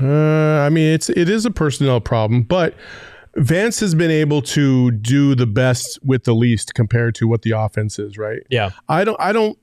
Uh, 0.01 0.05
I 0.59 0.69
mean, 0.69 0.93
it's 0.93 1.09
it 1.09 1.29
is 1.29 1.45
a 1.45 1.51
personnel 1.51 2.01
problem, 2.01 2.43
but 2.43 2.75
Vance 3.35 3.79
has 3.79 3.95
been 3.95 4.11
able 4.11 4.41
to 4.41 4.91
do 4.91 5.33
the 5.33 5.47
best 5.47 6.00
with 6.03 6.25
the 6.25 6.35
least 6.35 6.75
compared 6.75 7.15
to 7.15 7.29
what 7.29 7.43
the 7.43 7.51
offense 7.51 7.97
is. 7.97 8.17
Right? 8.17 8.41
Yeah. 8.50 8.71
I 8.89 9.05
don't. 9.05 9.19
I 9.19 9.31
don't. 9.31 9.57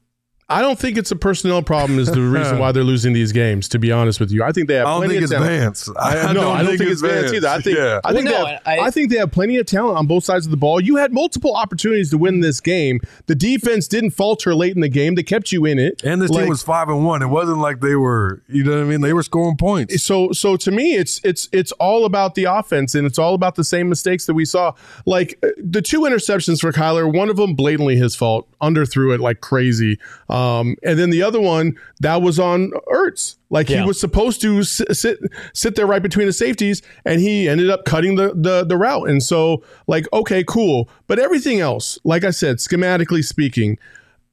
I 0.51 0.63
don't 0.63 0.79
think 0.79 0.97
it's 0.97 1.11
a 1.11 1.17
personnel 1.17 1.63
problem. 1.63 1.99
Is 1.99 2.11
the 2.11 2.23
reason 2.23 2.59
why 2.61 2.73
they're 2.73 2.83
losing 2.83 3.13
these 3.13 3.33
games? 3.33 3.69
To 3.69 3.79
be 3.79 3.93
honest 3.93 4.19
with 4.19 4.31
you, 4.31 4.43
I 4.43 4.51
think 4.53 4.69
they 4.69 4.77
have. 4.77 4.87
I 4.87 4.91
don't 4.93 5.01
plenty 5.01 5.15
think 5.15 5.25
of 5.25 5.31
it's 5.33 5.33
talent. 5.33 5.51
Vance. 5.61 5.91
I, 5.99 6.33
no, 6.35 6.51
I 6.51 6.63
don't 6.63 6.79
think 6.79 6.91
it's 6.91 7.03
Vance 7.03 7.33
either. 7.35 7.49
I 7.49 7.61
think 7.61 7.77
Yeah. 7.77 8.01
I 8.03 8.15
think 8.15 8.25
Well, 8.31 8.35
they 8.35 8.41
no, 8.45 8.47
have, 8.47 8.63
I- 8.65 8.79
I, 8.87 8.91
think 8.91 9.11
they 9.11 9.19
have 9.19 9.31
plenty 9.31 9.59
of 9.59 9.67
talent 9.67 9.99
on 9.99 10.07
both 10.07 10.25
sides 10.25 10.47
of 10.47 10.51
the 10.51 10.57
ball. 10.57 10.81
You 10.81 10.97
had 10.97 11.13
multiple 11.13 11.55
opportunities 11.55 12.09
to 12.13 12.19
win 12.19 12.41
this 12.41 12.63
game. 12.63 13.01
The 13.27 13.35
defense 13.35 13.87
didn't 13.89 14.13
falter 14.13 14.55
late 14.55 14.75
in 14.75 14.81
the 14.81 14.89
game. 14.89 15.17
They 15.17 15.23
kept 15.23 15.53
you 15.53 15.67
in 15.67 15.79
it. 15.79 16.03
And 16.03 16.23
this 16.23 16.31
Like- 16.31 16.45
team 16.45 16.49
was 16.49 16.63
five 16.63 16.89
and 16.89 17.05
one. 17.05 17.21
It 17.21 17.27
wasn't 17.29 17.59
like 17.59 17.81
they 17.81 17.95
were, 17.97 18.43
you 18.49 18.65
know 18.65 18.73
what 18.73 18.81
I 18.81 18.85
mean? 18.85 19.03
They 19.03 19.13
were 19.13 19.23
scoring 19.23 19.57
points. 19.59 20.03
so 20.03 20.33
so 20.33 20.57
to 20.57 20.71
me 20.71 20.95
it's 20.95 21.21
it's 21.25 21.49
it's 21.53 21.73
all 21.73 22.07
about 22.07 22.35
the 22.37 22.45
offense 22.45 22.95
and 22.95 23.07
it's 23.07 23.19
all 23.19 23.35
about 23.35 23.57
the 23.57 23.65
same 23.65 23.89
mistakes 23.91 24.25
that 24.27 24.35
we 24.35 24.45
saw 24.47 24.73
like 25.05 25.39
uh, 25.43 25.49
the 25.63 25.83
two 25.83 26.01
interceptions 26.03 26.61
for 26.61 26.73
Kyler 26.73 27.13
one 27.13 27.29
of 27.29 27.37
them 27.37 27.55
blatantly 27.55 27.97
his 27.97 28.15
fault 28.17 28.49
underthrew 28.63 29.15
it 29.15 29.21
like 29.21 29.41
crazy 29.41 29.99
uh, 30.31 30.38
Um, 30.39 30.77
and 30.83 30.99
then 30.99 31.11
the 31.11 31.23
other 31.23 31.41
one 31.41 31.77
that 32.01 32.23
was 32.23 32.39
on 32.39 32.71
Ertz. 32.93 33.37
Like 33.51 33.69
Yeah. 33.69 33.81
he 33.83 33.87
was 33.87 33.99
supposed 33.99 34.41
to 34.43 34.59
s- 34.61 34.83
sit 34.93 35.19
sit 35.55 35.75
there 35.75 35.87
right 35.87 36.03
between 36.03 36.27
the 36.27 36.33
safeties, 36.33 36.83
and 37.05 37.21
he 37.21 37.49
ended 37.49 37.71
up 37.71 37.85
cutting 37.85 38.15
the, 38.17 38.33
the 38.35 38.65
the 38.65 38.77
route. 38.77 39.09
And 39.09 39.23
so, 39.23 39.63
like, 39.87 40.07
okay, 40.13 40.45
cool. 40.45 40.89
But 41.07 41.19
everything 41.19 41.61
else, 41.61 41.99
like 42.05 42.25
I 42.25 42.31
said, 42.31 42.57
schematically 42.59 43.25
speaking, 43.25 43.79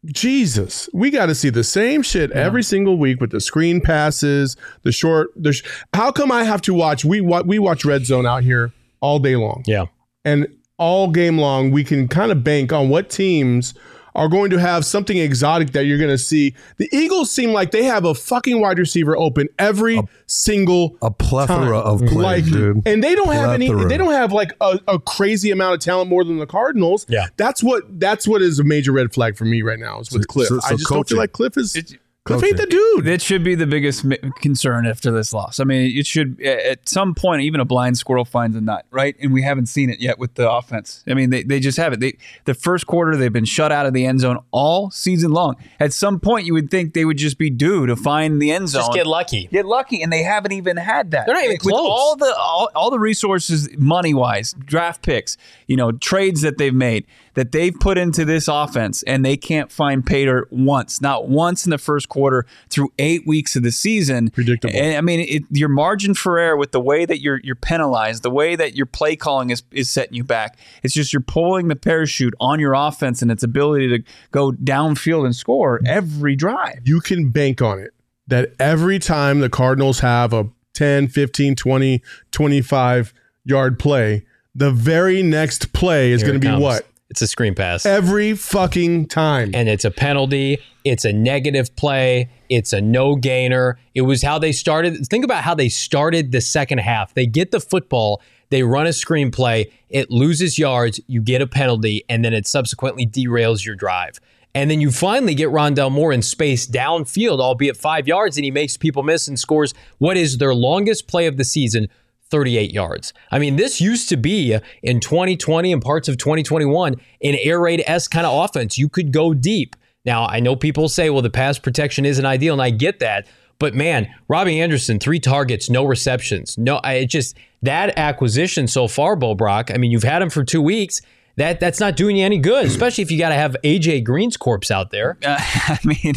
Jesus, 0.06 0.88
we 0.94 1.10
got 1.10 1.28
to 1.28 1.36
see 1.36 1.50
the 1.50 1.64
same 1.64 2.02
shit 2.04 2.32
every 2.32 2.62
single 2.62 2.98
week 2.98 3.20
with 3.20 3.32
the 3.32 3.40
screen 3.42 3.82
passes, 3.82 4.56
the 4.84 4.92
short. 4.92 5.30
The 5.36 5.54
sh- 5.54 5.64
how 5.94 6.12
come 6.12 6.32
I 6.32 6.44
have 6.44 6.62
to 6.64 6.74
watch? 6.74 7.04
We 7.04 7.22
wa- 7.22 7.44
we 7.46 7.58
watch 7.58 7.86
Red 7.86 8.06
Zone 8.06 8.26
out 8.26 8.44
here 8.44 8.72
all 9.02 9.18
day 9.20 9.36
long 9.36 9.64
Yeah. 9.66 9.86
and 10.24 10.48
all 10.78 11.10
game 11.10 11.38
long 11.40 11.72
we 11.72 11.84
can 11.84 12.08
kind 12.08 12.32
of 12.32 12.44
bank 12.44 12.74
on 12.74 12.90
what 12.90 13.10
teams 13.10 13.74
are 14.16 14.28
going 14.30 14.50
to 14.52 14.58
have 14.60 14.86
something 14.86 15.18
exotic 15.18 15.72
that 15.74 15.86
you're 15.86 15.98
going 15.98 16.10
to 16.10 16.18
see. 16.18 16.56
The 16.78 16.90
Eagles 16.92 17.30
seem 17.32 17.52
like 17.52 17.72
they 17.72 17.84
have 17.84 18.06
a 18.06 18.16
fucking 18.16 18.62
wide 18.62 18.80
receiver 18.80 19.18
open 19.18 19.50
every 19.60 20.00
single 20.28 20.98
A 21.02 21.12
plethora 21.12 21.58
time. 21.58 21.74
of 21.74 22.00
players, 22.00 22.14
like, 22.16 22.46
dude. 22.46 22.82
and 22.88 23.04
they 23.04 23.14
don't 23.16 23.34
have 23.34 23.52
any. 23.52 23.72
They 23.72 23.98
don't 23.98 24.14
have 24.14 24.32
like 24.32 24.52
a, 24.62 24.80
a 24.88 25.00
crazy 25.00 25.52
amount 25.52 25.76
of 25.76 25.80
talent 25.82 26.10
more 26.10 26.24
than 26.24 26.38
the 26.40 26.48
Cardinals. 26.48 27.06
Yeah. 27.10 27.28
that's 27.38 27.62
what 27.62 27.84
that's 28.00 28.28
what 28.28 28.42
is 28.42 28.60
a 28.60 28.64
major 28.64 28.92
red 28.92 29.14
flag 29.14 29.36
for 29.38 29.46
me 29.46 29.62
right 29.62 29.80
now 29.80 30.00
is 30.00 30.12
with 30.12 30.24
So- 30.24 30.28
Cliff. 30.28 30.48
so- 30.48 30.60
so 30.60 30.68
I 30.68 30.72
just 30.78 30.90
don't 30.90 31.08
feel 31.08 31.18
like 31.18 31.34
Cliff 31.34 31.58
is 31.58 31.76
It's- 31.76 31.94
Cliff 32.26 32.44
ain't 32.44 32.58
the 32.58 32.66
dude. 32.66 33.06
That 33.06 33.22
should 33.22 33.44
be 33.44 33.54
the 33.54 33.68
biggest 33.68 34.04
concern 34.42 34.88
after 34.88 35.12
this 35.12 35.32
loss. 35.32 35.60
I 35.60 35.64
mean, 35.64 35.96
it 35.96 36.08
should 36.08 36.42
at 36.42 36.90
some 36.90 37.14
point 37.14 37.44
even 37.44 37.60
a 37.60 37.66
blind 37.66 38.00
squirrel 38.00 38.26
finds 38.26 38.58
a 38.58 38.62
nut, 38.62 38.84
right? 38.90 39.16
And 39.22 39.32
we 39.32 39.44
haven't 39.44 39.68
seen 39.68 39.92
it 39.92 40.00
yet 40.00 40.18
with 40.18 40.34
the 40.34 40.50
offense. 40.50 41.04
I 41.08 41.14
mean, 41.14 41.30
they, 41.30 41.44
they 41.44 41.60
just 41.60 41.78
haven't. 41.78 42.00
They 42.00 42.18
the 42.46 42.56
first 42.56 42.88
quarter 42.88 43.16
they've 43.16 43.32
been 43.32 43.46
shut 43.46 43.72
out 43.72 43.86
of 43.86 43.94
the 43.94 44.08
end 44.08 44.22
zone 44.22 44.40
all 44.50 44.90
season 44.90 45.34
long. 45.34 45.56
At 45.80 45.94
some 45.94 46.20
point, 46.20 46.48
you 46.48 46.54
would 46.56 46.72
think 46.72 46.96
they 46.96 47.06
would 47.06 47.18
just 47.18 47.38
be 47.38 47.52
due 47.52 47.86
to 47.86 47.96
find 47.96 48.42
the 48.42 48.52
end 48.52 48.70
zone. 48.70 48.82
Just 48.82 48.94
get 48.94 49.06
lucky. 49.06 49.46
Get 49.52 49.68
lucky, 49.68 50.02
and 50.02 50.12
they 50.12 50.24
haven't 50.24 50.52
even 50.52 50.78
had 50.78 51.12
that. 51.12 51.28
They're 51.28 51.36
not 51.36 51.44
even 51.44 51.60
With 51.64 51.74
close. 51.74 51.88
all 51.88 52.16
the 52.16 52.36
all, 52.36 52.70
all 52.74 52.90
the 52.90 53.00
resources, 53.00 53.70
money 53.78 54.16
wise, 54.16 54.54
draft 54.54 55.04
picks, 55.04 55.38
you 55.68 55.76
know, 55.76 55.92
trades 55.92 56.42
that 56.42 56.58
they've 56.58 56.74
made, 56.74 57.06
that 57.34 57.52
they've 57.52 57.74
put 57.80 57.98
into 57.98 58.26
this 58.26 58.48
offense, 58.48 59.04
and 59.04 59.26
they 59.26 59.38
can't 59.38 59.72
find 59.72 60.06
Pater 60.06 60.48
once, 60.52 61.02
not 61.02 61.28
once 61.28 61.66
in 61.66 61.70
the 61.70 61.78
first 61.78 62.10
quarter 62.10 62.46
through 62.70 62.92
eight 63.00 63.26
weeks 63.26 63.56
of 63.56 63.64
the 63.64 63.72
season. 63.72 64.30
Predictable. 64.30 64.76
And 64.76 64.98
I 64.98 65.02
mean, 65.02 65.22
it, 65.22 65.44
your 65.50 65.70
margin 65.70 66.14
for 66.14 66.38
error 66.38 66.58
with 66.58 66.72
the 66.72 66.82
way 66.82 67.06
that 67.06 67.22
you're 67.22 67.40
you're 67.44 67.56
penalized, 67.56 68.24
the 68.24 68.32
way 68.32 68.56
that 68.56 68.76
your 68.76 68.86
play 68.86 69.16
calling 69.16 69.50
is 69.50 69.64
is 69.72 69.90
setting 69.90 70.14
you 70.14 70.24
back. 70.24 70.58
It's 70.84 70.94
just 70.94 71.14
you're 71.14 71.22
pulling 71.22 71.68
the 71.68 71.76
parachute 71.76 72.34
on 72.40 72.60
your 72.60 72.74
offense 72.74 73.22
and 73.22 73.32
its 73.32 73.44
ability 73.44 73.90
to 73.90 74.04
go 74.32 74.52
downfield 74.52 75.26
and 75.26 75.36
score 75.36 75.82
every 75.86 76.36
drive. 76.36 76.82
you 76.86 77.00
can 77.00 77.30
bank 77.30 77.62
on 77.62 77.80
it 77.80 77.94
that 78.28 78.54
every 78.60 79.00
time 79.00 79.40
the 79.40 79.50
Cardinals 79.50 80.00
have 80.00 80.34
a 80.34 80.50
10, 80.74 81.08
15, 81.08 81.56
20, 81.56 82.02
25 82.32 83.14
yard 83.46 83.80
play, 83.80 84.26
the 84.56 84.72
very 84.72 85.22
next 85.22 85.74
play 85.74 86.12
is 86.12 86.24
going 86.24 86.34
to 86.36 86.40
be 86.40 86.48
comes. 86.48 86.62
what? 86.62 86.88
It's 87.10 87.22
a 87.22 87.28
screen 87.28 87.54
pass. 87.54 87.86
Every 87.86 88.34
fucking 88.34 89.08
time. 89.08 89.52
and 89.54 89.70
it's 89.70 89.86
a 89.86 89.92
penalty. 89.92 90.58
It's 90.84 91.06
a 91.06 91.14
negative 91.14 91.76
play. 91.76 92.30
It's 92.50 92.74
a 92.74 92.82
no 92.82 93.16
gainer. 93.16 93.78
It 93.94 94.02
was 94.02 94.24
how 94.24 94.40
they 94.40 94.52
started. 94.52 95.06
Think 95.08 95.24
about 95.24 95.44
how 95.44 95.54
they 95.54 95.70
started 95.70 96.32
the 96.32 96.42
second 96.42 96.80
half. 96.80 97.14
They 97.14 97.28
get 97.28 97.52
the 97.52 97.60
football, 97.60 98.22
they 98.50 98.64
run 98.64 98.88
a 98.88 98.94
screen 98.94 99.32
play, 99.32 99.72
it 99.90 100.10
loses 100.12 100.58
yards, 100.58 101.00
you 101.08 101.22
get 101.22 101.42
a 101.42 101.48
penalty, 101.48 102.04
and 102.10 102.24
then 102.24 102.34
it 102.34 102.48
subsequently 102.48 103.06
derails 103.06 103.66
your 103.66 103.76
drive. 103.76 104.20
And 104.54 104.72
then 104.72 104.80
you 104.80 104.90
finally 104.92 105.36
get 105.36 105.50
Rondale 105.50 105.92
Moore 105.92 106.14
in 106.14 106.22
space 106.22 106.66
downfield, 106.66 107.40
albeit 107.40 107.76
five 107.76 108.08
yards, 108.08 108.38
and 108.38 108.46
he 108.46 108.52
makes 108.52 108.78
people 108.78 109.04
miss 109.04 109.28
and 109.28 109.38
scores 109.38 109.74
what 109.98 110.16
is 110.18 110.38
their 110.38 110.56
longest 110.56 111.08
play 111.08 111.28
of 111.28 111.38
the 111.38 111.44
season. 111.44 111.90
38 112.30 112.72
yards. 112.72 113.14
I 113.32 113.40
mean, 113.40 113.56
this 113.56 113.80
used 113.80 114.10
to 114.10 114.18
be 114.18 114.58
in 114.82 115.00
2020 115.00 115.72
and 115.72 115.82
parts 115.82 116.08
of 116.08 116.18
2021 116.18 116.94
an 116.94 117.36
air 117.42 117.60
raid 117.60 117.84
S 117.86 118.08
kind 118.08 118.26
of 118.26 118.44
offense. 118.44 118.78
You 118.78 118.90
could 118.90 119.12
go 119.12 119.34
deep. 119.34 119.76
Now, 120.06 120.26
I 120.28 120.40
know 120.40 120.56
people 120.56 120.88
say, 120.88 121.10
well, 121.10 121.22
the 121.22 121.30
pass 121.30 121.58
protection 121.58 122.06
isn't 122.06 122.26
ideal, 122.26 122.54
and 122.54 122.62
I 122.62 122.70
get 122.70 123.00
that. 123.00 123.28
But 123.58 123.74
man, 123.74 124.14
Robbie 124.28 124.60
Anderson, 124.60 125.00
three 125.00 125.20
targets, 125.20 125.70
no 125.70 125.86
receptions. 125.86 126.58
No, 126.58 126.78
I 126.84 126.94
it 126.96 127.10
just 127.10 127.38
that 127.62 127.98
acquisition 127.98 128.68
so 128.68 128.88
far, 128.88 129.16
Bo 129.16 129.34
Brack. 129.34 129.72
I 129.72 129.78
mean, 129.78 129.92
you've 129.92 130.04
had 130.04 130.22
him 130.22 130.30
for 130.30 130.44
two 130.44 130.62
weeks. 130.62 131.02
That 131.38 131.60
that's 131.60 131.82
not 131.82 131.98
doing 131.98 132.16
you 132.16 132.24
any 132.26 132.38
good, 132.38 132.66
especially 132.68 133.02
if 133.02 133.12
you 133.12 133.18
got 133.20 133.30
to 133.30 133.36
have 133.36 133.58
AJ 133.64 134.06
Green's 134.06 134.38
corpse 134.38 134.72
out 134.72 134.92
there. 134.92 135.18
Uh, 135.24 135.36
I 135.40 135.80
mean, 135.84 136.14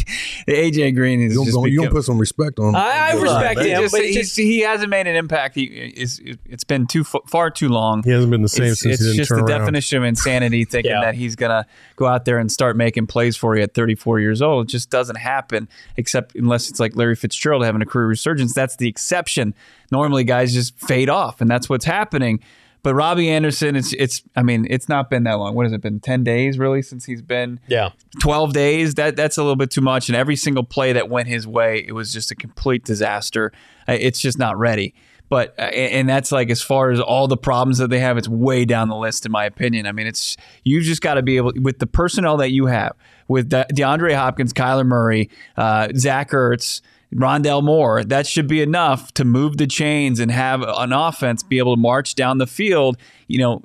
AJ 0.47 0.95
Green 0.95 1.21
is 1.21 1.33
You 1.33 1.43
just 1.43 1.55
don't, 1.55 1.69
you 1.69 1.81
don't 1.81 1.91
put 1.91 2.05
some 2.05 2.17
respect 2.17 2.57
on. 2.59 2.73
I, 2.75 3.09
I 3.09 3.13
respect 3.13 3.59
him, 3.59 3.81
Just- 3.81 3.91
but 3.93 4.01
it 4.01 4.13
just 4.13 4.37
he 4.37 4.61
hasn't 4.61 4.89
made 4.89 5.07
an 5.07 5.15
impact. 5.15 5.55
He 5.55 5.63
is. 5.65 6.21
It's 6.45 6.63
been 6.63 6.87
too 6.87 7.03
far 7.03 7.49
too 7.51 7.67
long. 7.69 8.01
he 8.03 8.11
hasn't 8.11 8.31
been 8.31 8.41
the 8.43 8.47
same 8.49 8.67
it's 8.67 8.81
since 8.81 8.93
it's 8.95 9.01
he 9.01 9.07
didn't 9.07 9.17
just 9.17 9.29
turn 9.29 9.39
the 9.39 9.51
around. 9.51 9.59
definition 9.59 9.97
of 9.97 10.03
insanity 10.05 10.63
thinking 10.69 10.91
Yeah. 10.91 11.01
that 11.01 11.15
he's 11.15 11.35
gonna 11.35 11.65
go 11.97 12.05
out 12.05 12.25
there 12.25 12.37
and 12.39 12.49
start 12.51 12.77
making 12.77 13.07
plays 13.07 13.35
for 13.35 13.57
you 13.57 13.63
at 13.63 13.73
34 13.73 14.19
years 14.21 14.41
old. 14.41 14.67
It 14.67 14.71
just 14.71 14.89
doesn't 14.89 15.17
happen, 15.17 15.67
except 15.97 16.35
unless 16.35 16.69
it's 16.69 16.79
like 16.79 16.95
Larry 16.95 17.15
Fitzgerald 17.15 17.65
having 17.65 17.81
a 17.81 17.85
career 17.85 18.07
resurgence. 18.07 18.53
That's 18.53 18.77
the 18.77 18.87
exception. 18.87 19.53
Normally, 19.91 20.23
guys 20.23 20.53
just 20.53 20.79
fade 20.79 21.09
off, 21.09 21.41
and 21.41 21.49
that's 21.49 21.67
what's 21.67 21.85
happening. 21.85 22.39
But 22.81 22.95
Robbie 22.95 23.29
Anderson, 23.29 23.75
it's 23.75 23.93
it's. 23.93 24.23
I 24.35 24.43
mean, 24.43 24.65
it's 24.69 24.87
not 24.87 25.09
been 25.09 25.23
that 25.23 25.33
long. 25.33 25.55
What 25.55 25.65
has 25.65 25.73
it 25.73 25.81
been? 25.81 25.99
10 25.99 26.23
days 26.23 26.57
really 26.57 26.81
since 26.81 27.05
he's 27.05 27.21
been 27.21 27.59
yeah. 27.67 27.89
12 28.19 28.53
days 28.53 28.95
that 28.95 29.15
that's 29.15 29.37
a 29.37 29.41
little 29.41 29.55
bit 29.55 29.69
too 29.69 29.81
much 29.81 30.09
and 30.09 30.15
every 30.15 30.35
single 30.35 30.63
play 30.63 30.93
that 30.93 31.09
went 31.09 31.27
his 31.27 31.45
way 31.45 31.83
it 31.87 31.91
was 31.91 32.13
just 32.13 32.31
a 32.31 32.35
complete 32.35 32.83
disaster 32.83 33.51
it's 33.87 34.19
just 34.19 34.37
not 34.37 34.57
ready 34.57 34.93
but 35.29 35.53
uh, 35.59 35.63
and 35.63 36.09
that's 36.09 36.31
like 36.31 36.49
as 36.49 36.61
far 36.61 36.91
as 36.91 36.99
all 36.99 37.27
the 37.27 37.37
problems 37.37 37.77
that 37.77 37.89
they 37.89 37.99
have 37.99 38.17
it's 38.17 38.27
way 38.27 38.65
down 38.65 38.89
the 38.89 38.95
list 38.95 39.25
in 39.25 39.31
my 39.31 39.45
opinion 39.45 39.85
i 39.85 39.91
mean 39.91 40.07
it's 40.07 40.37
you've 40.63 40.83
just 40.83 41.01
got 41.01 41.15
to 41.15 41.21
be 41.21 41.37
able 41.37 41.51
with 41.61 41.79
the 41.79 41.87
personnel 41.87 42.37
that 42.37 42.51
you 42.51 42.65
have 42.65 42.93
with 43.27 43.49
De- 43.49 43.67
deandre 43.71 44.15
hopkins 44.15 44.53
kyler 44.53 44.85
murray 44.85 45.29
uh, 45.57 45.89
zach 45.95 46.31
ertz 46.31 46.81
Rondale 47.13 47.63
Moore, 47.63 48.03
that 48.03 48.27
should 48.27 48.47
be 48.47 48.61
enough 48.61 49.13
to 49.15 49.25
move 49.25 49.57
the 49.57 49.67
chains 49.67 50.19
and 50.19 50.31
have 50.31 50.61
an 50.61 50.93
offense 50.93 51.43
be 51.43 51.57
able 51.57 51.75
to 51.75 51.81
march 51.81 52.15
down 52.15 52.37
the 52.37 52.47
field, 52.47 52.97
you 53.27 53.39
know, 53.39 53.63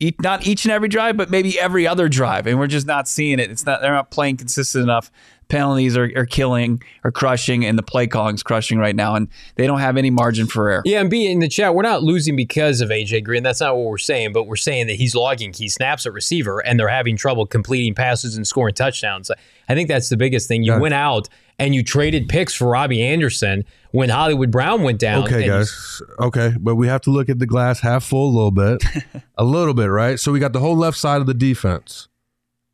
e- 0.00 0.14
not 0.20 0.46
each 0.46 0.64
and 0.64 0.72
every 0.72 0.88
drive, 0.88 1.16
but 1.16 1.30
maybe 1.30 1.58
every 1.58 1.86
other 1.86 2.08
drive, 2.08 2.46
and 2.46 2.58
we're 2.58 2.66
just 2.66 2.86
not 2.86 3.08
seeing 3.08 3.38
it. 3.38 3.50
It's 3.50 3.66
not 3.66 3.80
they're 3.80 3.92
not 3.92 4.10
playing 4.10 4.36
consistent 4.36 4.82
enough. 4.82 5.10
Penalties 5.48 5.98
are, 5.98 6.10
are 6.16 6.24
killing, 6.24 6.82
are 7.04 7.12
crushing, 7.12 7.64
and 7.64 7.78
the 7.78 7.82
play 7.82 8.06
calling's 8.06 8.42
crushing 8.42 8.78
right 8.78 8.96
now, 8.96 9.14
and 9.14 9.28
they 9.56 9.66
don't 9.66 9.80
have 9.80 9.98
any 9.98 10.08
margin 10.08 10.46
for 10.46 10.70
error. 10.70 10.82
Yeah, 10.86 11.00
and 11.00 11.10
B 11.10 11.30
in 11.30 11.40
the 11.40 11.48
chat, 11.48 11.74
we're 11.74 11.82
not 11.82 12.02
losing 12.02 12.36
because 12.36 12.80
of 12.80 12.88
AJ 12.88 13.24
Green. 13.24 13.42
That's 13.42 13.60
not 13.60 13.76
what 13.76 13.84
we're 13.84 13.98
saying, 13.98 14.32
but 14.32 14.44
we're 14.44 14.56
saying 14.56 14.86
that 14.86 14.94
he's 14.94 15.14
logging 15.14 15.52
key 15.52 15.68
snaps 15.68 16.06
at 16.06 16.14
receiver 16.14 16.60
and 16.64 16.80
they're 16.80 16.88
having 16.88 17.18
trouble 17.18 17.44
completing 17.46 17.94
passes 17.94 18.34
and 18.34 18.46
scoring 18.46 18.74
touchdowns. 18.74 19.30
I 19.68 19.74
think 19.74 19.88
that's 19.88 20.08
the 20.08 20.16
biggest 20.16 20.48
thing. 20.48 20.62
You 20.62 20.78
went 20.78 20.94
out 20.94 21.28
and 21.62 21.76
you 21.76 21.84
traded 21.84 22.28
picks 22.28 22.54
for 22.54 22.66
Robbie 22.68 23.00
Anderson 23.00 23.64
when 23.92 24.08
Hollywood 24.08 24.50
Brown 24.50 24.82
went 24.82 24.98
down. 24.98 25.22
Okay, 25.24 25.46
guys. 25.46 26.02
Okay, 26.18 26.54
but 26.58 26.74
we 26.74 26.88
have 26.88 27.00
to 27.02 27.10
look 27.10 27.28
at 27.28 27.38
the 27.38 27.46
glass 27.46 27.80
half 27.80 28.02
full 28.02 28.30
a 28.30 28.34
little 28.34 28.50
bit, 28.50 28.82
a 29.38 29.44
little 29.44 29.72
bit, 29.72 29.86
right? 29.86 30.18
So 30.18 30.32
we 30.32 30.40
got 30.40 30.52
the 30.52 30.58
whole 30.58 30.76
left 30.76 30.98
side 30.98 31.20
of 31.20 31.28
the 31.28 31.34
defense 31.34 32.08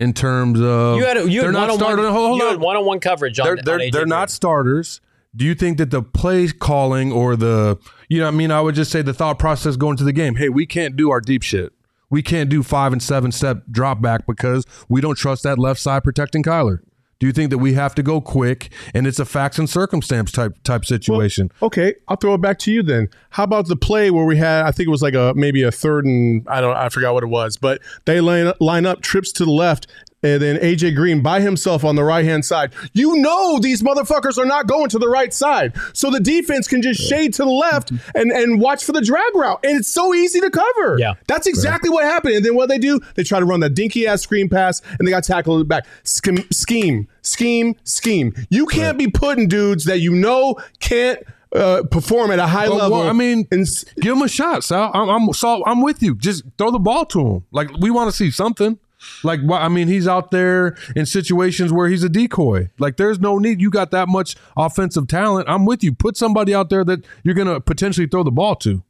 in 0.01 0.15
terms 0.15 0.59
of 0.61 0.97
You 0.97 1.05
had 1.05 1.19
a, 1.19 1.31
you 1.31 1.43
they're 1.43 1.53
had 1.53 1.69
not 1.69 1.75
starting. 1.75 2.05
Hold, 2.07 2.15
hold 2.15 2.39
you 2.39 2.45
on. 2.47 2.53
had 2.53 2.61
one-on-one 2.61 3.01
coverage 3.01 3.39
on, 3.39 3.47
they're 3.47 3.57
they're, 3.63 3.81
on 3.81 3.91
they're 3.93 4.07
not 4.07 4.31
starters. 4.31 5.03
Do 5.37 5.45
you 5.45 5.55
think 5.55 5.77
that 5.77 5.91
the 5.91 6.03
play 6.03 6.49
calling 6.49 7.13
or 7.13 7.37
the 7.37 7.79
you 8.09 8.21
know 8.21 8.29
I 8.29 8.31
mean 8.31 8.51
I 8.51 8.63
would 8.63 8.75
just 8.75 8.91
say 8.91 9.03
the 9.03 9.13
thought 9.13 9.39
process 9.39 9.77
going 9.77 9.99
to 9.99 10.05
the 10.05 10.15
game, 10.15 10.37
hey, 10.37 10.49
we 10.49 10.65
can't 10.65 10.97
do 10.97 11.11
our 11.11 11.21
deep 11.21 11.43
shit. 11.43 11.75
We 12.09 12.23
can't 12.23 12.49
do 12.49 12.63
five 12.63 12.95
and 12.95 13.03
seven 13.03 13.33
step 13.33 13.65
drop 13.71 14.01
back 14.01 14.27
because 14.27 14.65
we 14.89 15.03
don't 15.03 15.17
trust 15.17 15.43
that 15.43 15.59
left 15.59 15.79
side 15.79 16.05
protecting 16.05 16.43
Kyler. 16.43 16.81
Do 17.21 17.27
you 17.27 17.33
think 17.33 17.51
that 17.51 17.59
we 17.59 17.73
have 17.73 17.97
to 17.97 18.03
go 18.03 18.21
quick 18.21 18.71
and 18.95 19.05
it's 19.05 19.19
a 19.19 19.25
facts 19.25 19.59
and 19.59 19.69
circumstance 19.69 20.31
type 20.31 20.57
type 20.63 20.85
situation? 20.85 21.51
Okay, 21.61 21.95
I'll 22.07 22.17
throw 22.17 22.35
it 22.35 22.41
back 22.41 22.61
to 22.61 22.73
you 22.73 22.83
then. 22.83 23.09
How 23.31 23.43
about 23.43 23.67
the 23.67 23.75
play 23.75 24.11
where 24.13 24.25
we 24.25 24.37
had? 24.37 24.65
I 24.65 24.71
think 24.71 24.87
it 24.87 24.91
was 24.91 25.03
like 25.03 25.15
a 25.15 25.33
maybe 25.35 25.65
a 25.65 25.73
third 25.73 26.05
and 26.05 26.47
I 26.49 26.61
don't. 26.61 26.77
I 26.77 26.89
forgot 26.91 27.15
what 27.15 27.25
it 27.25 27.29
was, 27.29 27.57
but 27.57 27.81
they 28.05 28.21
line 28.21 28.53
line 28.61 28.87
up 28.87 29.01
trips 29.01 29.33
to 29.33 29.45
the 29.45 29.51
left. 29.51 29.89
And 30.21 30.43
then 30.43 30.57
AJ 30.57 30.97
Green 30.97 31.23
by 31.23 31.41
himself 31.41 31.85
on 31.85 31.95
the 31.95 32.03
right 32.03 32.25
hand 32.25 32.45
side. 32.45 32.73
You 32.93 33.17
know 33.19 33.61
these 33.61 33.83
motherfuckers 33.83 34.37
are 34.37 34.45
not 34.47 34.67
going 34.67 34.89
to 34.89 34.99
the 34.99 35.09
right 35.09 35.33
side, 35.33 35.75
so 35.93 36.11
the 36.11 36.19
defense 36.19 36.67
can 36.67 36.83
just 36.83 37.01
shade 37.01 37.35
to 37.35 37.45
the 37.45 37.51
left 37.51 37.93
and 38.17 38.33
and 38.33 38.61
watch 38.61 38.85
for 38.85 38.91
the 38.91 39.01
drag 39.01 39.33
route, 39.37 39.61
and 39.65 39.79
it's 39.79 39.87
so 39.89 40.13
easy 40.15 40.41
to 40.41 40.51
cover. 40.51 40.99
Yeah. 40.99 41.15
that's 41.29 41.47
exactly 41.47 41.89
what 41.89 42.03
happened. 42.03 42.35
And 42.35 42.45
then 42.45 42.57
what 42.57 42.69
they 42.69 42.79
do? 42.79 42.99
They 43.15 43.23
try 43.23 43.39
to 43.39 43.45
run 43.47 43.61
that 43.61 43.75
dinky 43.75 44.09
ass 44.09 44.23
screen 44.23 44.49
pass, 44.49 44.83
and 44.99 45.07
they 45.07 45.13
got 45.13 45.23
tackled 45.23 45.69
back. 45.69 45.87
Scheme, 46.03 46.45
scheme, 46.51 47.07
scheme, 47.23 47.77
scheme. 47.85 48.35
You 48.51 48.67
can't 48.67 48.99
be 48.99 49.07
putting 49.09 49.47
dudes 49.47 49.85
that 49.85 50.01
you 50.01 50.13
know 50.13 50.57
can't 50.81 51.21
uh, 51.55 51.83
perform 51.93 52.33
at 52.33 52.41
a 52.41 52.47
high 52.49 52.69
Well, 52.69 52.79
level. 52.79 52.99
well, 52.99 53.09
I 53.09 53.13
mean, 53.13 53.47
and 53.53 53.67
give 54.01 54.17
him 54.17 54.23
a 54.23 54.29
shot, 54.29 54.65
Sal. 54.65 54.91
I'm 54.93 55.09
I'm, 55.09 55.33
Sal, 55.33 55.63
I'm 55.65 55.81
with 55.81 56.03
you. 56.03 56.17
Just 56.17 56.43
throw 56.59 56.73
the 56.73 56.81
ball 56.81 57.07
to 57.07 57.21
him. 57.21 57.45
Like 57.53 57.71
we 57.79 57.91
want 57.93 58.11
to 58.11 58.17
see 58.17 58.33
something. 58.33 58.81
Like, 59.23 59.41
I 59.51 59.69
mean, 59.69 59.89
he's 59.89 60.09
out 60.09 60.31
there 60.31 60.77
in 60.97 61.07
situations 61.07 61.73
where 61.73 61.89
he's 61.89 62.03
a 62.03 62.09
decoy. 62.09 62.71
Like, 62.79 62.97
there's 62.97 63.21
no 63.21 63.39
need. 63.39 63.61
You 63.61 63.71
got 63.71 63.91
that 63.93 64.09
much 64.09 64.37
offensive 64.57 65.07
talent. 65.07 65.49
I'm 65.49 65.67
with 65.67 65.85
you. 65.85 65.95
Put 65.95 66.17
somebody 66.17 66.55
out 66.55 66.71
there 66.71 66.85
that 66.85 67.05
you're 67.23 67.35
going 67.35 67.49
to 67.49 67.61
potentially 67.61 68.07
throw 68.07 68.23
the 68.23 68.31
ball 68.31 68.57
to. 68.57 68.83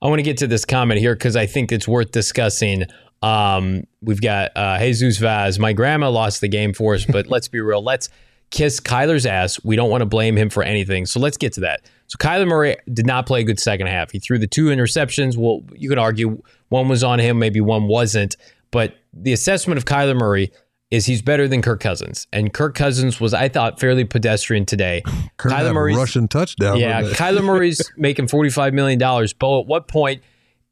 I 0.00 0.08
want 0.08 0.18
to 0.18 0.24
get 0.24 0.38
to 0.38 0.48
this 0.48 0.64
comment 0.64 1.00
here 1.00 1.14
because 1.14 1.36
I 1.36 1.46
think 1.46 1.70
it's 1.70 1.86
worth 1.86 2.10
discussing. 2.10 2.84
Um, 3.22 3.86
we've 4.00 4.20
got 4.20 4.50
uh, 4.56 4.78
Jesus 4.78 5.18
Vaz. 5.18 5.58
My 5.60 5.72
grandma 5.72 6.10
lost 6.10 6.40
the 6.40 6.48
game 6.48 6.72
for 6.72 6.94
us, 6.94 7.06
but 7.06 7.26
let's 7.28 7.46
be 7.46 7.60
real. 7.60 7.82
Let's 7.82 8.08
kiss 8.50 8.80
Kyler's 8.80 9.26
ass. 9.26 9.62
We 9.64 9.76
don't 9.76 9.90
want 9.90 10.02
to 10.02 10.06
blame 10.06 10.36
him 10.36 10.50
for 10.50 10.64
anything. 10.64 11.06
So 11.06 11.20
let's 11.20 11.36
get 11.36 11.52
to 11.54 11.60
that. 11.60 11.82
So 12.08 12.16
Kyler 12.18 12.46
Murray 12.46 12.76
did 12.92 13.06
not 13.06 13.26
play 13.26 13.40
a 13.40 13.44
good 13.44 13.60
second 13.60 13.86
half. 13.86 14.10
He 14.10 14.18
threw 14.18 14.38
the 14.38 14.46
two 14.46 14.66
interceptions. 14.66 15.36
Well, 15.36 15.62
you 15.74 15.88
could 15.88 15.98
argue 15.98 16.42
one 16.68 16.88
was 16.88 17.02
on 17.04 17.18
him, 17.18 17.38
maybe 17.38 17.60
one 17.60 17.86
wasn't. 17.86 18.36
But 18.72 18.96
the 19.12 19.32
assessment 19.32 19.78
of 19.78 19.84
Kyler 19.84 20.16
Murray 20.16 20.50
is 20.90 21.06
he's 21.06 21.22
better 21.22 21.46
than 21.46 21.62
Kirk 21.62 21.80
Cousins. 21.80 22.26
And 22.32 22.52
Kirk 22.52 22.74
Cousins 22.74 23.20
was, 23.20 23.32
I 23.32 23.48
thought, 23.48 23.78
fairly 23.78 24.04
pedestrian 24.04 24.66
today. 24.66 25.02
Kirk 25.36 25.52
had 25.52 25.66
a 25.66 25.72
Russian 25.72 26.26
touchdown. 26.26 26.78
Yeah. 26.78 27.02
Kyler 27.12 27.44
Murray's 27.44 27.80
making 27.96 28.26
$45 28.26 28.72
million. 28.72 28.98
but 28.98 29.60
at 29.60 29.66
what 29.66 29.86
point 29.86 30.22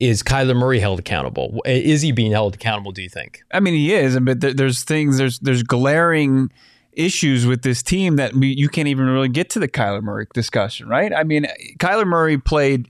is 0.00 0.22
Kyler 0.22 0.56
Murray 0.56 0.80
held 0.80 0.98
accountable? 0.98 1.62
Is 1.64 2.02
he 2.02 2.10
being 2.10 2.32
held 2.32 2.54
accountable, 2.54 2.90
do 2.90 3.02
you 3.02 3.08
think? 3.08 3.42
I 3.52 3.60
mean, 3.60 3.74
he 3.74 3.94
is, 3.94 4.18
but 4.18 4.40
there's 4.40 4.82
things, 4.82 5.18
there's 5.18 5.38
there's 5.40 5.62
glaring 5.62 6.50
issues 6.92 7.46
with 7.46 7.62
this 7.62 7.82
team 7.82 8.16
that 8.16 8.34
we, 8.34 8.48
you 8.48 8.68
can't 8.68 8.88
even 8.88 9.06
really 9.06 9.28
get 9.28 9.50
to 9.50 9.58
the 9.58 9.68
Kyler 9.68 10.02
Murray 10.02 10.26
discussion, 10.34 10.88
right? 10.88 11.12
I 11.14 11.22
mean, 11.22 11.46
Kyler 11.78 12.06
Murray 12.06 12.38
played 12.38 12.88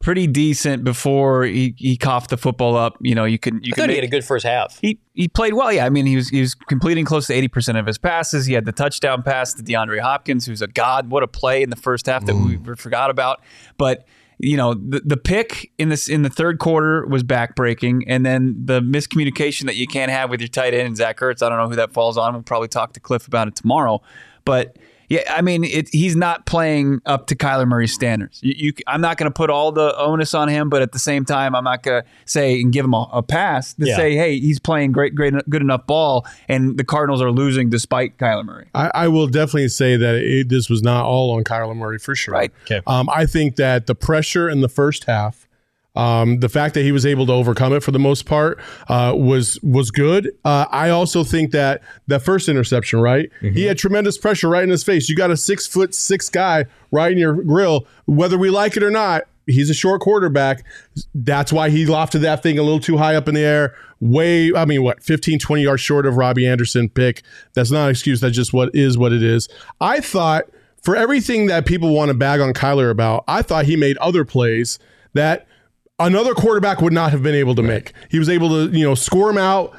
pretty 0.00 0.26
decent 0.26 0.82
before 0.82 1.44
he, 1.44 1.74
he 1.76 1.96
coughed 1.96 2.30
the 2.30 2.36
football 2.36 2.76
up. 2.76 2.96
You 3.00 3.14
know, 3.14 3.24
you 3.24 3.38
can 3.38 3.62
you 3.62 3.72
I 3.72 3.74
can 3.74 3.82
thought 3.82 3.90
he 3.90 3.96
make- 3.96 3.96
had 3.96 4.04
a 4.04 4.10
good 4.10 4.24
first 4.24 4.44
half. 4.44 4.78
he 4.80 4.98
he 5.14 5.28
played 5.28 5.54
well. 5.54 5.72
Yeah, 5.72 5.86
I 5.86 5.90
mean, 5.90 6.06
he 6.06 6.16
was 6.16 6.28
he 6.30 6.40
was 6.40 6.54
completing 6.54 7.04
close 7.04 7.26
to 7.28 7.34
eighty 7.34 7.48
percent 7.48 7.78
of 7.78 7.86
his 7.86 7.98
passes. 7.98 8.46
He 8.46 8.54
had 8.54 8.64
the 8.64 8.72
touchdown 8.72 9.22
pass 9.22 9.54
to 9.54 9.62
DeAndre 9.62 10.00
Hopkins, 10.00 10.46
who's 10.46 10.62
a 10.62 10.66
god. 10.66 11.10
What 11.10 11.22
a 11.22 11.28
play 11.28 11.62
in 11.62 11.70
the 11.70 11.76
first 11.76 12.06
half 12.06 12.24
that 12.26 12.34
we 12.34 12.56
mm. 12.56 12.78
forgot 12.78 13.10
about. 13.10 13.42
But 13.76 14.06
you 14.38 14.56
know, 14.56 14.74
the 14.74 15.02
the 15.04 15.16
pick 15.18 15.70
in 15.78 15.90
this 15.90 16.08
in 16.08 16.22
the 16.22 16.30
third 16.30 16.58
quarter 16.58 17.06
was 17.06 17.22
backbreaking, 17.22 18.04
and 18.06 18.24
then 18.24 18.56
the 18.64 18.80
miscommunication 18.80 19.66
that 19.66 19.76
you 19.76 19.86
can't 19.86 20.10
have 20.10 20.30
with 20.30 20.40
your 20.40 20.48
tight 20.48 20.72
end 20.72 20.86
and 20.86 20.96
Zach 20.96 21.18
Ertz. 21.18 21.42
I 21.42 21.50
don't 21.50 21.58
know 21.58 21.68
who 21.68 21.76
that 21.76 21.92
falls 21.92 22.16
on. 22.16 22.32
We'll 22.32 22.42
probably 22.42 22.68
talk 22.68 22.94
to 22.94 23.00
Cliff 23.00 23.26
about 23.26 23.48
it 23.48 23.54
tomorrow, 23.54 24.02
but. 24.44 24.76
Yeah, 25.10 25.22
I 25.28 25.42
mean, 25.42 25.64
it, 25.64 25.88
he's 25.90 26.14
not 26.14 26.46
playing 26.46 27.02
up 27.04 27.26
to 27.26 27.34
Kyler 27.34 27.66
Murray's 27.66 27.92
standards. 27.92 28.38
You, 28.44 28.54
you, 28.56 28.72
I'm 28.86 29.00
not 29.00 29.16
going 29.18 29.28
to 29.28 29.34
put 29.34 29.50
all 29.50 29.72
the 29.72 29.92
onus 29.98 30.34
on 30.34 30.46
him, 30.48 30.70
but 30.70 30.82
at 30.82 30.92
the 30.92 31.00
same 31.00 31.24
time, 31.24 31.56
I'm 31.56 31.64
not 31.64 31.82
going 31.82 32.02
to 32.04 32.08
say 32.26 32.60
and 32.60 32.72
give 32.72 32.84
him 32.84 32.94
a, 32.94 33.08
a 33.12 33.20
pass 33.22 33.74
to 33.74 33.86
Yeah. 33.86 33.96
say, 33.96 34.14
hey, 34.14 34.38
he's 34.38 34.60
playing 34.60 34.92
great, 34.92 35.16
great, 35.16 35.34
good 35.50 35.62
enough 35.62 35.84
ball, 35.88 36.24
and 36.48 36.78
the 36.78 36.84
Cardinals 36.84 37.20
are 37.20 37.32
losing 37.32 37.70
despite 37.70 38.18
Kyler 38.18 38.44
Murray. 38.44 38.68
I, 38.72 38.90
I 38.94 39.08
will 39.08 39.26
definitely 39.26 39.68
say 39.68 39.96
that 39.96 40.14
it, 40.14 40.48
this 40.48 40.70
was 40.70 40.80
not 40.80 41.04
all 41.04 41.32
on 41.32 41.42
Kyler 41.42 41.76
Murray 41.76 41.98
for 41.98 42.14
sure. 42.14 42.32
Right. 42.32 42.52
Okay. 42.62 42.80
Um, 42.86 43.10
I 43.12 43.26
think 43.26 43.56
that 43.56 43.88
the 43.88 43.96
pressure 43.96 44.48
in 44.48 44.60
the 44.60 44.68
first 44.68 45.04
half, 45.04 45.48
um, 45.96 46.40
the 46.40 46.48
fact 46.48 46.74
that 46.74 46.82
he 46.82 46.92
was 46.92 47.04
able 47.04 47.26
to 47.26 47.32
overcome 47.32 47.72
it 47.72 47.82
for 47.82 47.90
the 47.90 47.98
most 47.98 48.26
part, 48.26 48.60
uh, 48.88 49.14
was 49.16 49.58
was 49.62 49.90
good. 49.90 50.30
Uh, 50.44 50.66
I 50.70 50.90
also 50.90 51.24
think 51.24 51.50
that 51.52 51.82
that 52.06 52.22
first 52.22 52.48
interception, 52.48 53.00
right? 53.00 53.30
He 53.54 53.64
had 53.64 53.78
tremendous 53.78 54.16
pressure 54.16 54.48
right 54.48 54.62
in 54.62 54.70
his 54.70 54.84
face. 54.84 55.08
You 55.08 55.16
got 55.16 55.30
a 55.30 55.36
six 55.36 55.66
foot 55.66 55.94
six 55.94 56.28
guy 56.28 56.66
right 56.90 57.10
in 57.10 57.18
your 57.18 57.34
grill, 57.34 57.86
whether 58.06 58.38
we 58.38 58.50
like 58.50 58.76
it 58.76 58.82
or 58.82 58.90
not. 58.90 59.24
He's 59.46 59.68
a 59.68 59.74
short 59.74 60.00
quarterback. 60.00 60.64
That's 61.12 61.52
why 61.52 61.70
he 61.70 61.84
lofted 61.84 62.20
that 62.20 62.42
thing 62.42 62.58
a 62.58 62.62
little 62.62 62.78
too 62.78 62.98
high 62.98 63.16
up 63.16 63.26
in 63.26 63.34
the 63.34 63.40
air. 63.40 63.74
Way, 63.98 64.54
I 64.54 64.64
mean, 64.64 64.82
what, 64.84 65.02
15, 65.02 65.40
20 65.40 65.62
yards 65.62 65.82
short 65.82 66.06
of 66.06 66.16
Robbie 66.16 66.46
Anderson 66.46 66.88
pick. 66.88 67.22
That's 67.54 67.70
not 67.70 67.84
an 67.84 67.90
excuse. 67.90 68.20
That's 68.20 68.36
just 68.36 68.52
what 68.52 68.72
is 68.74 68.96
what 68.96 69.12
it 69.12 69.22
is. 69.22 69.48
I 69.80 70.00
thought 70.00 70.44
for 70.82 70.94
everything 70.94 71.46
that 71.46 71.66
people 71.66 71.94
want 71.94 72.10
to 72.10 72.14
bag 72.14 72.40
on 72.40 72.52
Kyler 72.52 72.90
about, 72.90 73.24
I 73.26 73.42
thought 73.42 73.64
he 73.64 73.76
made 73.76 73.96
other 73.98 74.24
plays 74.24 74.78
that 75.14 75.46
another 76.00 76.34
quarterback 76.34 76.80
would 76.80 76.92
not 76.92 77.12
have 77.12 77.22
been 77.22 77.34
able 77.34 77.54
to 77.54 77.62
make. 77.62 77.92
He 78.08 78.18
was 78.18 78.28
able 78.28 78.48
to, 78.48 78.76
you 78.76 78.84
know, 78.84 78.94
score 78.94 79.30
him 79.30 79.38
out, 79.38 79.76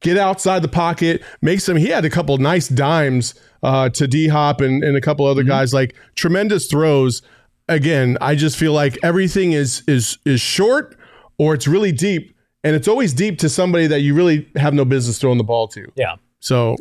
get 0.00 0.16
outside 0.16 0.62
the 0.62 0.68
pocket, 0.68 1.22
make 1.42 1.60
some. 1.60 1.76
He 1.76 1.88
had 1.88 2.04
a 2.04 2.10
couple 2.10 2.36
nice 2.38 2.68
dimes 2.68 3.34
uh, 3.62 3.88
to 3.90 4.06
D 4.06 4.28
Hop 4.28 4.60
and, 4.60 4.84
and 4.84 4.96
a 4.96 5.00
couple 5.00 5.26
other 5.26 5.42
guys, 5.42 5.74
like 5.74 5.96
tremendous 6.14 6.66
throws. 6.66 7.22
Again, 7.68 8.18
I 8.20 8.34
just 8.34 8.56
feel 8.56 8.72
like 8.72 8.98
everything 9.02 9.52
is 9.52 9.82
is 9.88 10.18
is 10.24 10.40
short 10.40 10.96
or 11.38 11.54
it's 11.54 11.66
really 11.66 11.92
deep, 11.92 12.36
and 12.62 12.76
it's 12.76 12.86
always 12.86 13.12
deep 13.12 13.38
to 13.38 13.48
somebody 13.48 13.86
that 13.86 14.00
you 14.00 14.14
really 14.14 14.48
have 14.56 14.74
no 14.74 14.84
business 14.84 15.18
throwing 15.18 15.38
the 15.38 15.44
ball 15.44 15.66
to. 15.68 15.90
Yeah. 15.96 16.16
So 16.40 16.76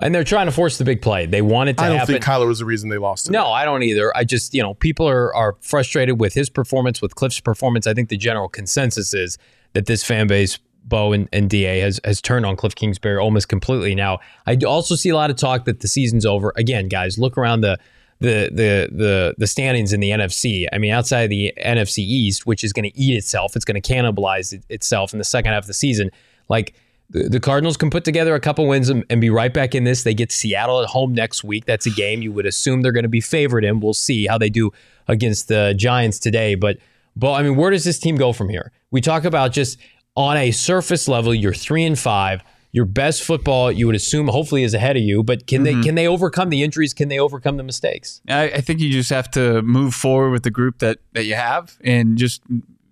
And 0.00 0.14
they're 0.14 0.24
trying 0.24 0.46
to 0.46 0.52
force 0.52 0.78
the 0.78 0.84
big 0.84 1.02
play. 1.02 1.26
They 1.26 1.42
want 1.42 1.68
it 1.68 1.76
to 1.76 1.82
happen. 1.82 1.84
I 1.84 1.88
don't 1.88 1.98
happen. 2.00 2.14
think 2.14 2.24
Kyler 2.24 2.46
was 2.46 2.58
the 2.58 2.64
reason 2.64 2.88
they 2.88 2.98
lost. 2.98 3.28
It. 3.28 3.32
No, 3.32 3.48
I 3.48 3.64
don't 3.64 3.82
either. 3.82 4.16
I 4.16 4.24
just, 4.24 4.54
you 4.54 4.62
know, 4.62 4.74
people 4.74 5.08
are, 5.08 5.34
are 5.34 5.56
frustrated 5.60 6.20
with 6.20 6.34
his 6.34 6.48
performance, 6.48 7.02
with 7.02 7.14
Cliff's 7.14 7.40
performance. 7.40 7.86
I 7.86 7.94
think 7.94 8.08
the 8.08 8.16
general 8.16 8.48
consensus 8.48 9.12
is 9.14 9.38
that 9.74 9.86
this 9.86 10.02
fan 10.04 10.26
base, 10.26 10.58
Bo 10.84 11.12
and, 11.12 11.28
and 11.32 11.50
DA, 11.50 11.80
has, 11.80 12.00
has 12.04 12.20
turned 12.20 12.46
on 12.46 12.56
Cliff 12.56 12.74
Kingsbury 12.74 13.18
almost 13.18 13.48
completely. 13.48 13.94
Now, 13.94 14.20
I 14.46 14.56
also 14.66 14.94
see 14.94 15.10
a 15.10 15.16
lot 15.16 15.30
of 15.30 15.36
talk 15.36 15.66
that 15.66 15.80
the 15.80 15.88
season's 15.88 16.24
over. 16.24 16.52
Again, 16.56 16.88
guys, 16.88 17.18
look 17.18 17.36
around 17.36 17.60
the 17.60 17.78
the 18.20 18.50
the 18.52 18.88
the 18.92 19.34
the 19.38 19.46
standings 19.46 19.92
in 19.92 20.00
the 20.00 20.10
NFC. 20.10 20.66
I 20.72 20.78
mean, 20.78 20.92
outside 20.92 21.22
of 21.22 21.30
the 21.30 21.52
NFC 21.64 21.98
East, 21.98 22.46
which 22.46 22.62
is 22.62 22.72
going 22.72 22.90
to 22.90 22.98
eat 22.98 23.16
itself, 23.16 23.56
it's 23.56 23.64
going 23.64 23.80
to 23.80 23.92
cannibalize 23.92 24.52
it, 24.52 24.62
itself 24.68 25.12
in 25.12 25.18
the 25.18 25.24
second 25.24 25.52
half 25.52 25.64
of 25.64 25.66
the 25.66 25.74
season. 25.74 26.10
Like 26.48 26.74
the, 27.10 27.28
the 27.28 27.40
Cardinals 27.40 27.76
can 27.76 27.90
put 27.90 28.04
together 28.04 28.34
a 28.34 28.40
couple 28.40 28.66
wins 28.66 28.88
and, 28.88 29.04
and 29.10 29.20
be 29.20 29.30
right 29.30 29.52
back 29.52 29.74
in 29.74 29.84
this. 29.84 30.04
They 30.04 30.14
get 30.14 30.32
Seattle 30.32 30.80
at 30.80 30.88
home 30.88 31.12
next 31.12 31.44
week. 31.44 31.66
That's 31.66 31.86
a 31.86 31.90
game 31.90 32.22
you 32.22 32.32
would 32.32 32.46
assume 32.46 32.82
they're 32.82 32.92
going 32.92 33.04
to 33.04 33.08
be 33.08 33.20
favored 33.20 33.64
in. 33.64 33.80
We'll 33.80 33.94
see 33.94 34.26
how 34.26 34.38
they 34.38 34.50
do 34.50 34.70
against 35.08 35.48
the 35.48 35.74
Giants 35.76 36.18
today. 36.18 36.54
But, 36.54 36.78
but 37.16 37.32
I 37.32 37.42
mean, 37.42 37.56
where 37.56 37.70
does 37.70 37.84
this 37.84 37.98
team 37.98 38.16
go 38.16 38.32
from 38.32 38.48
here? 38.48 38.72
We 38.90 39.00
talk 39.00 39.24
about 39.24 39.52
just 39.52 39.78
on 40.16 40.36
a 40.36 40.50
surface 40.50 41.08
level, 41.08 41.34
you're 41.34 41.54
three 41.54 41.84
and 41.84 41.98
five. 41.98 42.42
Your 42.72 42.84
best 42.84 43.24
football, 43.24 43.72
you 43.72 43.86
would 43.86 43.96
assume, 43.96 44.28
hopefully, 44.28 44.62
is 44.62 44.74
ahead 44.74 44.96
of 44.96 45.02
you. 45.02 45.24
But 45.24 45.48
can 45.48 45.64
they 45.64 45.72
mm-hmm. 45.72 45.82
can 45.82 45.94
they 45.96 46.06
overcome 46.06 46.50
the 46.50 46.62
injuries? 46.62 46.94
Can 46.94 47.08
they 47.08 47.18
overcome 47.18 47.56
the 47.56 47.64
mistakes? 47.64 48.20
I, 48.28 48.44
I 48.44 48.60
think 48.60 48.78
you 48.78 48.92
just 48.92 49.10
have 49.10 49.28
to 49.32 49.60
move 49.62 49.92
forward 49.92 50.30
with 50.30 50.44
the 50.44 50.52
group 50.52 50.78
that 50.78 50.98
that 51.14 51.24
you 51.24 51.34
have, 51.34 51.76
and 51.82 52.16
just 52.16 52.42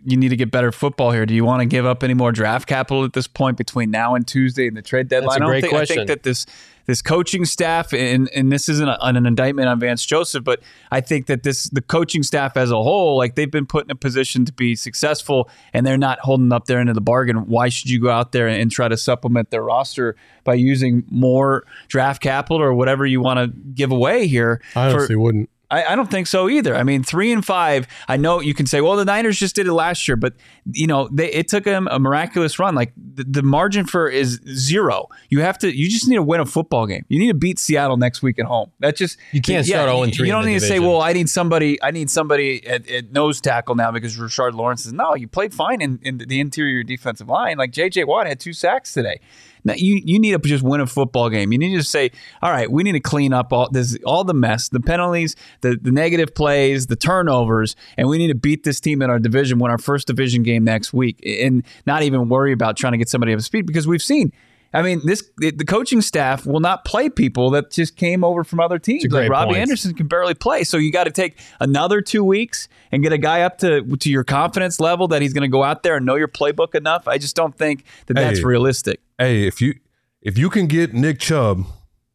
you 0.05 0.17
need 0.17 0.29
to 0.29 0.37
get 0.37 0.51
better 0.51 0.73
football 0.73 1.11
here. 1.11 1.27
Do 1.27 1.35
you 1.35 1.45
want 1.45 1.61
to 1.61 1.67
give 1.67 1.85
up 1.85 2.03
any 2.03 2.15
more 2.15 2.33
draft 2.33 2.69
capital 2.69 3.05
at 3.05 3.13
this 3.13 3.27
point 3.27 3.57
between 3.57 3.91
now 3.91 4.15
and 4.15 4.27
Tuesday 4.27 4.69
and 4.69 4.77
the 4.77 4.83
trade 4.83 5.09
deadline? 5.09 5.31
a 5.31 5.35
I 5.35 5.39
don't 5.39 5.49
great 5.49 5.63
think, 5.63 5.75
I 5.75 5.85
think 5.85 6.09
that 6.09 6.23
this 6.23 6.47
this 6.87 7.03
coaching 7.03 7.45
staff, 7.45 7.93
and 7.93 8.31
and 8.35 8.51
this 8.51 8.69
isn't 8.69 8.89
a, 8.89 8.97
an 9.05 9.27
indictment 9.27 9.69
on 9.69 9.79
Vance 9.79 10.07
Joseph, 10.07 10.43
but 10.43 10.61
I 10.91 11.01
think 11.01 11.27
that 11.27 11.43
this 11.43 11.65
the 11.65 11.83
coaching 11.83 12.23
staff 12.23 12.57
as 12.57 12.71
a 12.71 12.83
whole, 12.83 13.19
like 13.19 13.35
they've 13.35 13.51
been 13.51 13.67
put 13.67 13.85
in 13.85 13.91
a 13.91 13.95
position 13.95 14.45
to 14.47 14.53
be 14.53 14.75
successful, 14.75 15.51
and 15.73 15.87
they're 15.87 15.99
not 15.99 16.19
holding 16.21 16.53
up 16.53 16.65
their 16.65 16.79
end 16.79 16.89
of 16.89 16.95
the 16.95 17.03
bargain. 17.03 17.47
Why 17.47 17.69
should 17.69 17.91
you 17.91 18.01
go 18.01 18.11
out 18.11 18.33
there 18.33 18.49
and 18.49 18.73
try 18.73 18.89
to 18.89 18.97
supplement 18.97 19.51
their 19.51 19.63
roster 19.63 20.17
by 20.45 20.55
using 20.55 21.05
more 21.11 21.65
draft 21.89 22.23
capital 22.23 22.63
or 22.63 22.73
whatever 22.73 23.05
you 23.05 23.21
want 23.21 23.39
to 23.39 23.59
give 23.75 23.93
away 23.93 24.27
here? 24.27 24.63
I 24.75 24.91
for- 24.91 24.97
honestly 24.97 25.17
wouldn't. 25.17 25.51
I, 25.71 25.85
I 25.85 25.97
don't 25.97 26.11
think 26.11 26.27
so 26.27 26.49
either. 26.49 26.75
I 26.75 26.83
mean, 26.83 27.03
three 27.03 27.31
and 27.31 27.45
five. 27.45 27.87
I 28.09 28.17
know 28.17 28.41
you 28.41 28.55
can 28.55 28.67
say, 28.67 28.81
well, 28.81 28.97
the 28.97 29.05
Niners 29.05 29.39
just 29.39 29.55
did 29.55 29.67
it 29.67 29.73
last 29.73 30.09
year, 30.09 30.17
but 30.17 30.35
you 30.73 30.87
know, 30.87 31.09
they, 31.13 31.31
it 31.31 31.49
took 31.49 31.65
them 31.65 31.89
a 31.91 31.99
miraculous 31.99 32.59
run. 32.59 32.75
Like 32.75 32.93
the, 32.97 33.25
the 33.25 33.43
margin 33.43 33.85
for 33.85 34.09
is 34.09 34.41
zero. 34.49 35.09
You 35.29 35.41
have 35.41 35.59
to. 35.59 35.75
You 35.75 35.89
just 35.91 36.09
need 36.09 36.17
to 36.17 36.23
win 36.23 36.41
a 36.41 36.47
football 36.47 36.87
game. 36.87 37.05
You 37.09 37.19
need 37.19 37.29
to 37.29 37.35
beat 37.35 37.59
Seattle 37.59 37.99
next 37.99 38.23
week 38.23 38.39
at 38.39 38.47
home. 38.47 38.71
That's 38.79 38.99
just 38.99 39.19
You 39.33 39.43
can't 39.43 39.67
start 39.67 39.89
0 39.89 40.03
and 40.05 40.15
3 40.15 40.27
You 40.27 40.33
don't 40.33 40.45
the 40.45 40.53
need 40.53 40.61
to 40.61 40.67
say, 40.67 40.79
well, 40.79 41.03
I 41.03 41.13
need 41.13 41.29
somebody. 41.29 41.83
I 41.83 41.91
need 41.91 42.09
somebody 42.09 42.67
at, 42.67 42.89
at 42.89 43.13
nose 43.13 43.41
tackle 43.41 43.75
now 43.75 43.91
because 43.91 44.17
Rashard 44.17 44.55
Lawrence 44.55 44.87
is 44.87 44.93
no. 44.93 45.15
You 45.15 45.29
played 45.29 45.53
fine 45.53 45.83
in, 45.83 45.99
in 46.03 46.19
the 46.19 46.41
interior 46.41 46.83
defensive 46.83 47.29
line. 47.29 47.59
Like 47.59 47.73
J.J. 47.73 48.05
Watt 48.05 48.27
had 48.27 48.41
two 48.41 48.53
sacks 48.55 48.95
today. 48.95 49.21
Now 49.69 49.75
you 49.75 50.01
you 50.03 50.19
need 50.19 50.33
to 50.33 50.39
just 50.39 50.65
win 50.65 50.81
a 50.81 50.87
football 50.87 51.29
game. 51.31 51.53
You 51.53 51.59
need 51.59 51.77
to 51.77 51.83
say, 51.85 52.11
all 52.43 52.51
right, 52.51 52.71
we 52.71 52.83
need 52.83 52.93
to 52.93 53.01
clean 53.01 53.33
up 53.33 53.53
all 53.53 53.69
this 53.71 53.97
all 54.05 54.25
the 54.25 54.35
mess, 54.35 54.69
the 54.69 54.81
penalties, 54.81 55.37
the 55.61 55.79
the 55.81 55.93
negative 55.93 56.35
plays, 56.35 56.87
the 56.87 56.97
turnovers, 56.97 57.77
and 57.97 58.09
we 58.09 58.19
need 58.19 58.29
to 58.29 58.35
beat 58.35 58.65
this 58.65 58.81
team 58.81 59.03
in 59.03 59.11
our 59.11 59.19
division, 59.19 59.59
win 59.59 59.71
our 59.71 59.79
first 59.79 60.07
division 60.07 60.43
game 60.43 60.65
next 60.65 60.93
week, 60.93 61.21
and 61.25 61.65
not 61.87 62.03
even 62.03 62.29
worry 62.29 62.53
about 62.53 62.77
trying 62.77 62.93
to 62.93 62.99
get 62.99 63.09
somebody 63.09 63.33
up 63.33 63.39
to 63.39 63.45
speed 63.45 63.67
because 63.67 63.87
we've 63.87 64.03
seen. 64.03 64.33
I 64.73 64.83
mean, 64.83 65.01
this 65.05 65.31
the 65.39 65.65
coaching 65.67 66.03
staff 66.03 66.45
will 66.45 66.61
not 66.61 66.85
play 66.85 67.09
people 67.09 67.51
that 67.51 67.71
just 67.71 67.97
came 67.97 68.23
over 68.23 68.45
from 68.45 68.61
other 68.61 68.79
teams. 68.79 69.07
Like 69.11 69.31
Robbie 69.31 69.53
point. 69.53 69.59
Anderson 69.59 69.95
can 69.95 70.09
barely 70.09 70.35
play, 70.35 70.65
so 70.65 70.77
you 70.77 70.93
got 70.93 71.05
to 71.05 71.11
take 71.11 71.39
another 71.59 72.03
two 72.03 72.23
weeks 72.23 72.69
and 72.93 73.03
get 73.03 73.13
a 73.13 73.19
guy 73.19 73.43
up 73.43 73.59
to 73.59 73.83
to 73.97 74.11
your 74.11 74.25
confidence 74.25 74.79
level 74.79 75.09
that 75.09 75.23
he's 75.23 75.33
going 75.33 75.43
to 75.43 75.49
go 75.49 75.65
out 75.65 75.83
there 75.83 75.97
and 75.97 76.05
know 76.05 76.17
your 76.17 76.29
playbook 76.29 76.75
enough. 76.75 77.09
I 77.09 77.17
just 77.17 77.35
don't 77.35 77.57
think 77.57 77.85
that 78.07 78.15
that's 78.15 78.43
realistic. 78.43 79.01
Hey, 79.19 79.47
if 79.47 79.63
you 79.63 79.75
if 80.21 80.37
you 80.37 80.51
can 80.51 80.67
get 80.67 80.93
Nick 80.93 81.19
Chubb 81.19 81.65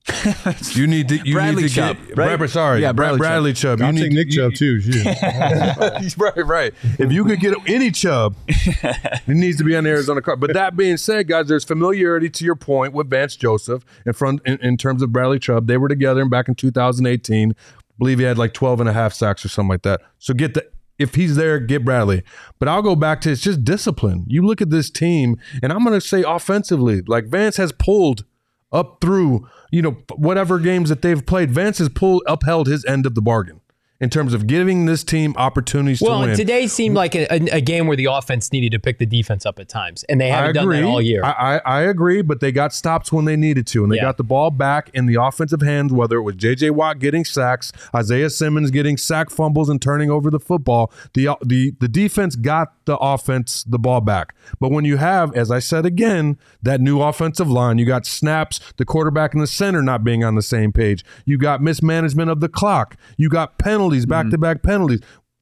you 0.73 0.85
need 0.85 1.07
to. 1.07 1.17
You 1.25 1.33
Bradley 1.35 1.63
need 1.63 1.69
to 1.69 1.75
Chubb, 1.75 1.97
get, 1.97 2.07
right? 2.09 2.15
Bradley, 2.27 2.47
sorry, 2.49 2.81
Yeah, 2.81 2.91
Bradley, 2.91 3.19
Bradley 3.19 3.53
Bradley 3.53 3.53
Chubb. 3.53 3.79
You 3.79 3.85
I'll 3.85 3.93
need 3.93 4.01
take 4.01 4.11
Nick 4.11 4.27
you- 4.33 4.49
Chubb 4.49 4.53
too. 4.53 4.81
Shit. 4.91 6.17
right, 6.17 6.45
right. 6.45 6.73
If 6.99 7.11
you 7.11 7.23
could 7.23 7.39
get 7.39 7.55
any 7.67 7.89
Chubb, 7.91 8.35
it 8.47 9.27
needs 9.27 9.57
to 9.59 9.63
be 9.63 9.75
on 9.77 9.85
the 9.85 9.91
Arizona 9.91 10.21
card. 10.21 10.39
But 10.41 10.53
that 10.53 10.75
being 10.75 10.97
said, 10.97 11.27
guys, 11.29 11.47
there's 11.47 11.63
familiarity 11.63 12.29
to 12.31 12.43
your 12.45 12.55
point 12.55 12.93
with 12.93 13.09
Vance 13.09 13.35
Joseph 13.37 13.85
in 14.05 14.11
front 14.13 14.41
in, 14.45 14.57
in 14.61 14.75
terms 14.77 15.01
of 15.01 15.13
Bradley 15.13 15.39
Chubb. 15.39 15.67
They 15.67 15.77
were 15.77 15.87
together 15.89 16.25
back 16.25 16.49
in 16.49 16.55
2018. 16.55 17.53
believe 17.97 18.19
he 18.19 18.25
had 18.25 18.37
like 18.37 18.53
12 18.53 18.81
and 18.81 18.89
a 18.89 18.93
half 18.93 19.13
sacks 19.13 19.45
or 19.45 19.49
something 19.49 19.69
like 19.69 19.83
that. 19.83 20.01
So 20.19 20.33
get 20.33 20.53
the 20.53 20.67
if 20.99 21.15
he's 21.15 21.35
there, 21.37 21.59
get 21.59 21.83
Bradley. 21.85 22.23
But 22.59 22.67
I'll 22.67 22.81
go 22.83 22.95
back 22.95 23.21
to 23.21 23.31
it's 23.31 23.41
just 23.41 23.63
discipline. 23.63 24.25
You 24.27 24.45
look 24.45 24.61
at 24.61 24.69
this 24.69 24.89
team, 24.91 25.37
and 25.63 25.71
I'm 25.73 25.83
going 25.83 25.99
to 25.99 26.05
say 26.05 26.23
offensively, 26.23 27.01
like 27.07 27.25
Vance 27.27 27.57
has 27.57 27.71
pulled 27.71 28.25
up 28.73 28.97
through, 28.99 29.47
you 29.71 29.81
know, 29.81 29.97
whatever 30.15 30.59
games 30.59 30.89
that 30.89 31.01
they've 31.01 31.25
played. 31.25 31.51
Vance 31.51 31.77
has 31.77 31.89
pulled 31.89 32.23
upheld 32.27 32.67
his 32.67 32.83
end 32.85 33.05
of 33.05 33.15
the 33.15 33.21
bargain 33.21 33.61
in 34.01 34.09
terms 34.09 34.33
of 34.33 34.47
giving 34.47 34.85
this 34.85 35.01
team 35.01 35.33
opportunities 35.37 36.01
Well, 36.01 36.15
to 36.15 36.19
win. 36.21 36.29
and 36.31 36.37
today 36.37 36.67
seemed 36.67 36.93
like 36.93 37.15
a, 37.15 37.25
a, 37.31 37.57
a 37.57 37.61
game 37.61 37.87
where 37.87 37.95
the 37.95 38.05
offense 38.05 38.51
needed 38.51 38.73
to 38.73 38.79
pick 38.79 38.97
the 38.99 39.05
defense 39.05 39.45
up 39.45 39.59
at 39.59 39.69
times, 39.69 40.03
and 40.09 40.19
they 40.19 40.27
haven't 40.27 40.55
done 40.55 40.67
that 40.69 40.83
all 40.83 41.01
year. 41.01 41.23
I, 41.23 41.31
I, 41.31 41.61
I 41.63 41.81
agree, 41.83 42.21
but 42.21 42.41
they 42.41 42.51
got 42.51 42.73
stops 42.73 43.13
when 43.13 43.23
they 43.23 43.37
needed 43.37 43.65
to, 43.67 43.83
and 43.83 43.89
they 43.89 43.97
Yeah. 43.97 44.01
got 44.01 44.17
the 44.17 44.25
ball 44.25 44.51
back 44.51 44.89
in 44.93 45.05
the 45.05 45.15
offensive 45.15 45.61
hands. 45.61 45.93
Whether 45.93 46.17
it 46.17 46.23
was 46.23 46.35
J.J. 46.35 46.71
Watt 46.71 46.99
getting 46.99 47.23
sacks, 47.23 47.71
Isaiah 47.95 48.29
Simmons 48.29 48.71
getting 48.71 48.97
sack 48.97 49.29
fumbles 49.29 49.69
and 49.69 49.81
turning 49.81 50.09
over 50.09 50.29
the 50.29 50.39
football, 50.39 50.91
the 51.13 51.29
the 51.45 51.71
the 51.79 51.87
defense 51.87 52.35
got 52.35 52.73
the 52.85 52.97
offense 52.97 53.63
the 53.63 53.79
ball 53.79 54.01
back. 54.01 54.35
But 54.59 54.71
when 54.71 54.85
you 54.85 54.97
have, 54.97 55.35
as 55.35 55.51
I 55.51 55.59
said 55.59 55.85
again, 55.85 56.37
that 56.61 56.81
new 56.81 57.01
offensive 57.01 57.49
line, 57.49 57.77
you 57.77 57.85
got 57.85 58.05
snaps, 58.05 58.59
the 58.77 58.85
quarterback 58.85 59.33
and 59.33 59.41
the 59.41 59.47
center 59.47 59.81
not 59.81 60.03
being 60.03 60.23
on 60.23 60.35
the 60.35 60.41
same 60.41 60.71
page. 60.71 61.03
You 61.25 61.37
got 61.37 61.61
mismanagement 61.61 62.29
of 62.29 62.39
the 62.39 62.49
clock. 62.49 62.97
You 63.17 63.29
got 63.29 63.57
penalties, 63.57 64.05
back 64.05 64.29
to 64.31 64.37
back 64.37 64.63
penalties. 64.63 65.01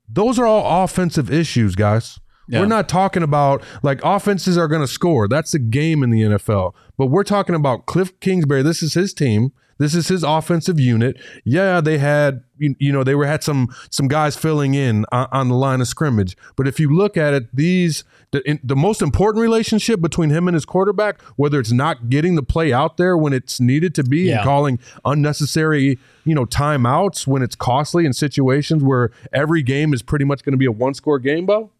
Those 0.09 0.37
are 0.39 0.45
all 0.45 0.83
offensive 0.83 1.31
issues, 1.31 1.75
guys. 1.75 2.19
We're 2.59 2.65
not 2.65 2.89
talking 2.89 3.23
about 3.23 3.63
like 3.81 4.01
offenses 4.03 4.57
are 4.57 4.67
going 4.67 4.81
to 4.81 4.87
score. 4.87 5.27
That's 5.27 5.51
the 5.51 5.59
game 5.59 6.03
in 6.03 6.09
the 6.09 6.21
NFL. 6.21 6.73
But 6.97 7.07
we're 7.07 7.23
talking 7.23 7.55
about 7.55 7.85
Cliff 7.85 8.19
Kingsbury. 8.19 8.61
This 8.61 8.83
is 8.83 8.93
his 8.93 9.13
team. 9.13 9.53
This 9.81 9.95
is 9.95 10.07
his 10.07 10.23
offensive 10.23 10.79
unit. 10.79 11.17
Yeah, 11.43 11.81
they 11.81 11.97
had 11.97 12.43
you, 12.57 12.75
you 12.77 12.91
know 12.91 13.03
they 13.03 13.15
were 13.15 13.25
had 13.25 13.43
some 13.43 13.67
some 13.89 14.07
guys 14.07 14.35
filling 14.35 14.75
in 14.75 15.05
on, 15.11 15.27
on 15.31 15.49
the 15.49 15.55
line 15.55 15.81
of 15.81 15.87
scrimmage. 15.87 16.37
But 16.55 16.67
if 16.67 16.79
you 16.79 16.93
look 16.95 17.17
at 17.17 17.33
it, 17.33 17.53
these 17.55 18.03
the, 18.29 18.47
in, 18.47 18.59
the 18.63 18.75
most 18.75 19.01
important 19.01 19.41
relationship 19.41 19.99
between 19.99 20.29
him 20.29 20.47
and 20.47 20.53
his 20.53 20.65
quarterback, 20.65 21.21
whether 21.35 21.59
it's 21.59 21.71
not 21.71 22.09
getting 22.09 22.35
the 22.35 22.43
play 22.43 22.71
out 22.71 22.97
there 22.97 23.17
when 23.17 23.33
it's 23.33 23.59
needed 23.59 23.95
to 23.95 24.03
be 24.03 24.21
Yeah. 24.21 24.35
and 24.37 24.43
calling 24.45 24.79
unnecessary 25.03 25.97
you 26.25 26.35
know 26.35 26.45
timeouts 26.45 27.25
when 27.25 27.41
it's 27.41 27.55
costly 27.55 28.05
in 28.05 28.13
situations 28.13 28.83
where 28.83 29.11
every 29.33 29.63
game 29.63 29.93
is 29.93 30.01
pretty 30.01 30.25
much 30.25 30.43
going 30.43 30.53
to 30.53 30.57
be 30.57 30.65
a 30.65 30.71
one 30.71 30.93
score 30.93 31.19
game, 31.19 31.45
Bo. 31.45 31.71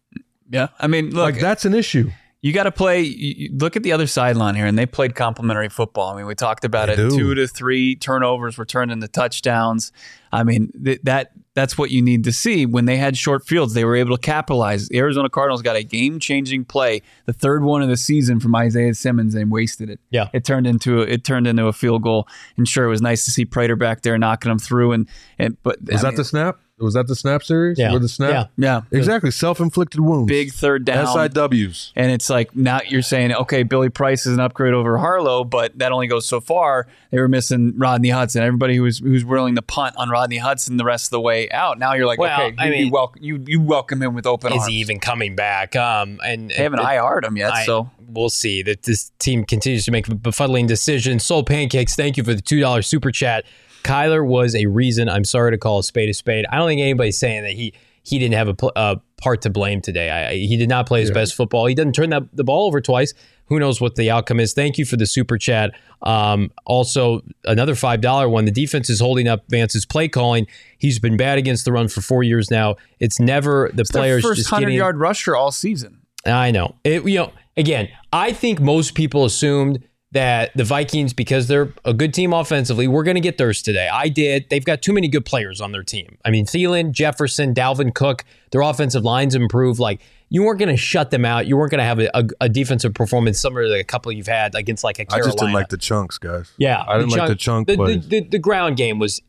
Yeah, 0.50 0.68
I 0.78 0.86
mean, 0.86 1.06
look, 1.10 1.32
Like 1.34 1.40
that's 1.40 1.64
an 1.64 1.74
issue. 1.74 2.10
You 2.42 2.52
got 2.52 2.64
to 2.64 2.72
play. 2.72 3.00
You, 3.02 3.50
look 3.56 3.76
at 3.76 3.82
the 3.84 3.92
other 3.92 4.06
sideline 4.06 4.54
here, 4.56 4.66
and 4.66 4.76
they 4.76 4.84
played 4.84 5.14
complementary 5.14 5.68
football. 5.68 6.12
I 6.12 6.16
mean, 6.16 6.26
we 6.26 6.34
talked 6.34 6.64
about 6.64 6.86
They 6.88 6.94
it. 6.94 6.96
do. 6.96 7.10
Two 7.10 7.34
to 7.36 7.46
three 7.46 7.94
turnovers 7.96 8.58
were 8.58 8.64
turned 8.66 8.90
into 8.90 9.06
touchdowns. 9.08 9.92
I 10.32 10.42
mean, 10.44 10.72
th- 10.84 11.00
that 11.04 11.32
that's 11.54 11.76
what 11.78 11.90
you 11.90 12.02
need 12.02 12.24
to 12.24 12.32
see. 12.32 12.66
When 12.66 12.86
they 12.86 12.96
had 12.96 13.16
short 13.16 13.46
fields, 13.46 13.74
they 13.74 13.84
were 13.84 13.94
able 13.94 14.16
to 14.16 14.20
capitalize. 14.20 14.88
The 14.88 14.98
Arizona 14.98 15.28
Cardinals 15.28 15.60
got 15.62 15.76
a 15.76 15.82
game-changing 15.84 16.64
play, 16.64 17.02
the 17.26 17.32
third 17.34 17.62
one 17.62 17.82
of 17.82 17.88
the 17.88 17.96
season 17.98 18.40
from 18.40 18.56
Isaiah 18.56 18.94
Simmons, 18.94 19.34
and 19.34 19.52
wasted 19.52 19.90
it. 19.90 20.00
Yeah. 20.10 20.28
it 20.32 20.44
turned 20.44 20.66
into 20.66 21.00
a, 21.00 21.04
it 21.04 21.24
turned 21.24 21.46
into 21.46 21.66
a 21.66 21.72
field 21.72 22.02
goal. 22.02 22.26
And 22.56 22.66
sure, 22.66 22.86
it 22.86 22.88
was 22.88 23.02
nice 23.02 23.24
to 23.26 23.30
see 23.30 23.44
Prater 23.44 23.76
back 23.76 24.00
there 24.02 24.16
knocking 24.18 24.48
them 24.48 24.58
through. 24.58 24.92
And 24.92 25.08
and 25.38 25.56
but 25.62 25.80
Was 25.82 25.96
I 26.00 26.02
that 26.02 26.08
mean, 26.08 26.16
the 26.16 26.24
snap? 26.24 26.58
Was 26.82 26.94
that 26.94 27.06
the 27.06 27.14
snap 27.16 27.42
series? 27.42 27.78
Yeah. 27.78 27.94
Or 27.94 27.98
the 27.98 28.08
snap? 28.08 28.50
Yeah. 28.56 28.80
yeah 28.90 28.98
Exactly. 28.98 29.30
Self 29.30 29.60
inflicted 29.60 30.00
wounds. 30.00 30.28
big 30.28 30.52
third 30.52 30.84
down? 30.84 31.06
SIWs. 31.06 31.92
And 31.96 32.10
it's 32.12 32.28
like 32.28 32.54
now 32.56 32.80
you're 32.86 33.02
saying, 33.02 33.32
okay, 33.32 33.62
Billy 33.62 33.88
Price 33.88 34.26
is 34.26 34.34
an 34.34 34.40
upgrade 34.40 34.74
over 34.74 34.98
Harlow, 34.98 35.44
but 35.44 35.78
that 35.78 35.92
only 35.92 36.06
goes 36.06 36.26
so 36.26 36.40
far. 36.40 36.86
They 37.10 37.18
were 37.20 37.28
missing 37.28 37.74
Rodney 37.76 38.10
Hudson. 38.10 38.42
Everybody 38.42 38.76
who 38.76 38.82
was 38.82 38.98
who's 38.98 39.24
willing 39.24 39.54
to 39.56 39.62
punt 39.62 39.94
on 39.96 40.10
Rodney 40.10 40.38
Hudson 40.38 40.76
the 40.76 40.84
rest 40.84 41.06
of 41.06 41.10
the 41.10 41.20
way 41.20 41.50
out. 41.50 41.78
Now 41.78 41.94
you're 41.94 42.06
like, 42.06 42.18
Well, 42.18 42.32
okay, 42.48 42.54
I 42.58 42.68
you, 42.68 42.86
you 42.86 42.90
welcome 42.90 43.22
you 43.22 43.44
you 43.46 43.60
welcome 43.60 44.02
him 44.02 44.14
with 44.14 44.26
open 44.26 44.52
Is 44.52 44.58
arms. 44.60 44.62
Is 44.64 44.68
he 44.74 44.80
even 44.80 44.98
coming 45.00 45.36
back? 45.36 45.76
Um, 45.76 46.20
and 46.24 46.50
they 46.50 46.54
haven't 46.54 46.80
IR'd 46.80 47.24
him 47.24 47.36
yet, 47.36 47.52
I- 47.52 47.64
so 47.64 47.90
we'll 48.08 48.28
see 48.30 48.62
that 48.62 48.82
this 48.82 49.10
team 49.18 49.44
continues 49.44 49.84
to 49.86 49.90
make 49.90 50.06
befuddling 50.06 50.66
decisions. 50.66 51.24
Soul 51.24 51.44
Pancakes, 51.44 51.94
thank 51.96 52.16
you 52.16 52.24
for 52.24 52.34
the 52.34 52.42
two 52.42 52.60
dollar 52.60 52.82
super 52.82 53.10
chat. 53.10 53.44
Kyler 53.82 54.26
was 54.26 54.54
a 54.54 54.66
reason. 54.66 55.08
I'm 55.08 55.24
sorry 55.24 55.50
to 55.52 55.58
call 55.58 55.78
a 55.78 55.82
spade 55.82 56.08
a 56.08 56.14
spade. 56.14 56.46
I 56.50 56.56
don't 56.56 56.68
think 56.68 56.80
anybody's 56.80 57.18
saying 57.18 57.42
that 57.42 57.52
he 57.52 57.74
he 58.02 58.18
didn't 58.18 58.34
have 58.34 58.48
a 58.48 58.54
pl- 58.54 58.72
uh, 58.74 58.96
part 59.20 59.42
to 59.42 59.50
blame 59.50 59.80
today. 59.80 60.10
I, 60.10 60.34
he 60.34 60.56
did 60.56 60.68
not 60.68 60.86
play 60.86 61.00
his 61.00 61.10
best 61.10 61.34
football. 61.34 61.66
He 61.66 61.74
didn't 61.74 61.94
turn 61.94 62.10
that, 62.10 62.24
the 62.32 62.42
ball 62.42 62.66
over 62.66 62.80
twice. 62.80 63.14
Who 63.46 63.60
knows 63.60 63.80
what 63.80 63.96
the 63.96 64.10
outcome 64.10 64.40
is? 64.40 64.54
Thank 64.54 64.78
you 64.78 64.84
for 64.84 64.96
the 64.96 65.06
super 65.06 65.36
chat. 65.38 65.72
Um, 66.00 66.50
also, 66.64 67.20
another 67.44 67.74
five 67.74 68.00
dollar 68.00 68.28
one. 68.28 68.44
The 68.44 68.50
defense 68.50 68.88
is 68.88 68.98
holding 68.98 69.28
up 69.28 69.44
Vance's 69.48 69.84
play 69.84 70.08
calling. 70.08 70.46
He's 70.78 70.98
been 70.98 71.16
bad 71.16 71.38
against 71.38 71.64
the 71.64 71.72
run 71.72 71.88
for 71.88 72.00
four 72.00 72.22
years 72.22 72.50
now. 72.50 72.76
It's 72.98 73.20
never 73.20 73.70
the 73.70 73.84
their 73.84 74.00
players 74.00 74.22
first 74.22 74.48
hundred 74.48 74.70
yard 74.70 74.98
rusher 74.98 75.36
all 75.36 75.52
season. 75.52 75.98
I 76.24 76.50
know. 76.50 76.76
It, 76.82 77.04
you 77.04 77.18
know, 77.18 77.32
again, 77.56 77.88
I 78.12 78.32
think 78.32 78.60
most 78.60 78.94
people 78.94 79.24
assumed 79.24 79.84
that 80.12 80.50
the 80.54 80.64
Vikings, 80.64 81.12
because 81.12 81.48
they're 81.48 81.72
a 81.84 81.94
good 81.94 82.14
team 82.14 82.32
offensively, 82.32 82.86
we're 82.86 83.02
going 83.02 83.14
to 83.14 83.20
get 83.20 83.38
theirs 83.38 83.62
today. 83.62 83.88
I 83.88 84.08
did. 84.08 84.48
They've 84.50 84.64
got 84.64 84.82
too 84.82 84.92
many 84.92 85.08
good 85.08 85.24
players 85.24 85.60
on 85.60 85.72
their 85.72 85.82
team. 85.82 86.18
I 86.24 86.30
mean, 86.30 86.46
Thielen, 86.46 86.92
Jefferson, 86.92 87.54
Dalvin 87.54 87.94
Cook, 87.94 88.24
their 88.50 88.60
offensive 88.60 89.04
lines 89.04 89.34
improved. 89.34 89.80
Like, 89.80 90.00
you 90.32 90.42
weren't 90.42 90.58
going 90.58 90.70
to 90.70 90.78
shut 90.78 91.10
them 91.10 91.26
out. 91.26 91.46
You 91.46 91.58
weren't 91.58 91.70
going 91.70 91.80
to 91.80 91.84
have 91.84 91.98
a, 91.98 92.08
a, 92.16 92.26
a 92.40 92.48
defensive 92.48 92.94
performance 92.94 93.38
similar 93.38 93.66
to 93.66 93.74
a 93.78 93.84
couple 93.84 94.10
you've 94.12 94.26
had 94.26 94.54
against 94.54 94.82
like 94.82 94.98
a 94.98 95.02
I 95.02 95.04
Carolina. 95.04 95.28
just 95.28 95.38
didn't 95.38 95.52
like 95.52 95.68
the 95.68 95.76
chunks, 95.76 96.16
guys. 96.16 96.50
Yeah, 96.56 96.82
I 96.88 96.96
didn't 96.96 97.10
like 97.10 97.28
the 97.28 97.34
chunk 97.34 97.66
The, 97.66 97.74
the, 97.74 97.76
plays. 97.76 98.08
the, 98.08 98.20
the 98.20 98.38
ground 98.38 98.78
game 98.78 98.98
was 98.98 99.20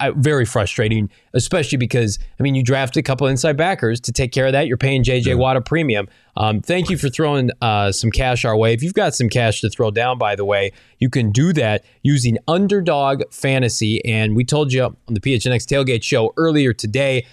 uh, 0.00 0.12
very 0.14 0.44
frustrating, 0.44 1.08
especially 1.32 1.78
because 1.78 2.18
I 2.38 2.42
mean 2.42 2.54
you 2.54 2.62
drafted 2.62 3.00
a 3.00 3.02
couple 3.02 3.26
inside 3.26 3.56
backers 3.56 4.00
to 4.00 4.12
take 4.12 4.32
care 4.32 4.44
of 4.44 4.52
that. 4.52 4.66
You're 4.66 4.76
paying 4.76 5.02
JJ 5.02 5.38
Watt 5.38 5.56
a 5.56 5.62
premium. 5.62 6.08
Um, 6.36 6.60
thank 6.60 6.90
you 6.90 6.98
for 6.98 7.08
throwing 7.08 7.50
uh, 7.62 7.90
some 7.90 8.10
cash 8.10 8.44
our 8.44 8.54
way. 8.54 8.74
If 8.74 8.82
you've 8.82 8.92
got 8.92 9.14
some 9.14 9.30
cash 9.30 9.62
to 9.62 9.70
throw 9.70 9.90
down, 9.90 10.18
by 10.18 10.36
the 10.36 10.44
way, 10.44 10.72
you 10.98 11.08
can 11.08 11.32
do 11.32 11.54
that 11.54 11.86
using 12.02 12.36
Underdog 12.46 13.22
Fantasy. 13.30 14.04
And 14.04 14.36
we 14.36 14.44
told 14.44 14.74
you 14.74 14.84
on 14.84 14.96
the 15.08 15.20
PHNX 15.20 15.64
Tailgate 15.64 16.02
Show 16.02 16.34
earlier 16.36 16.74
today 16.74 17.24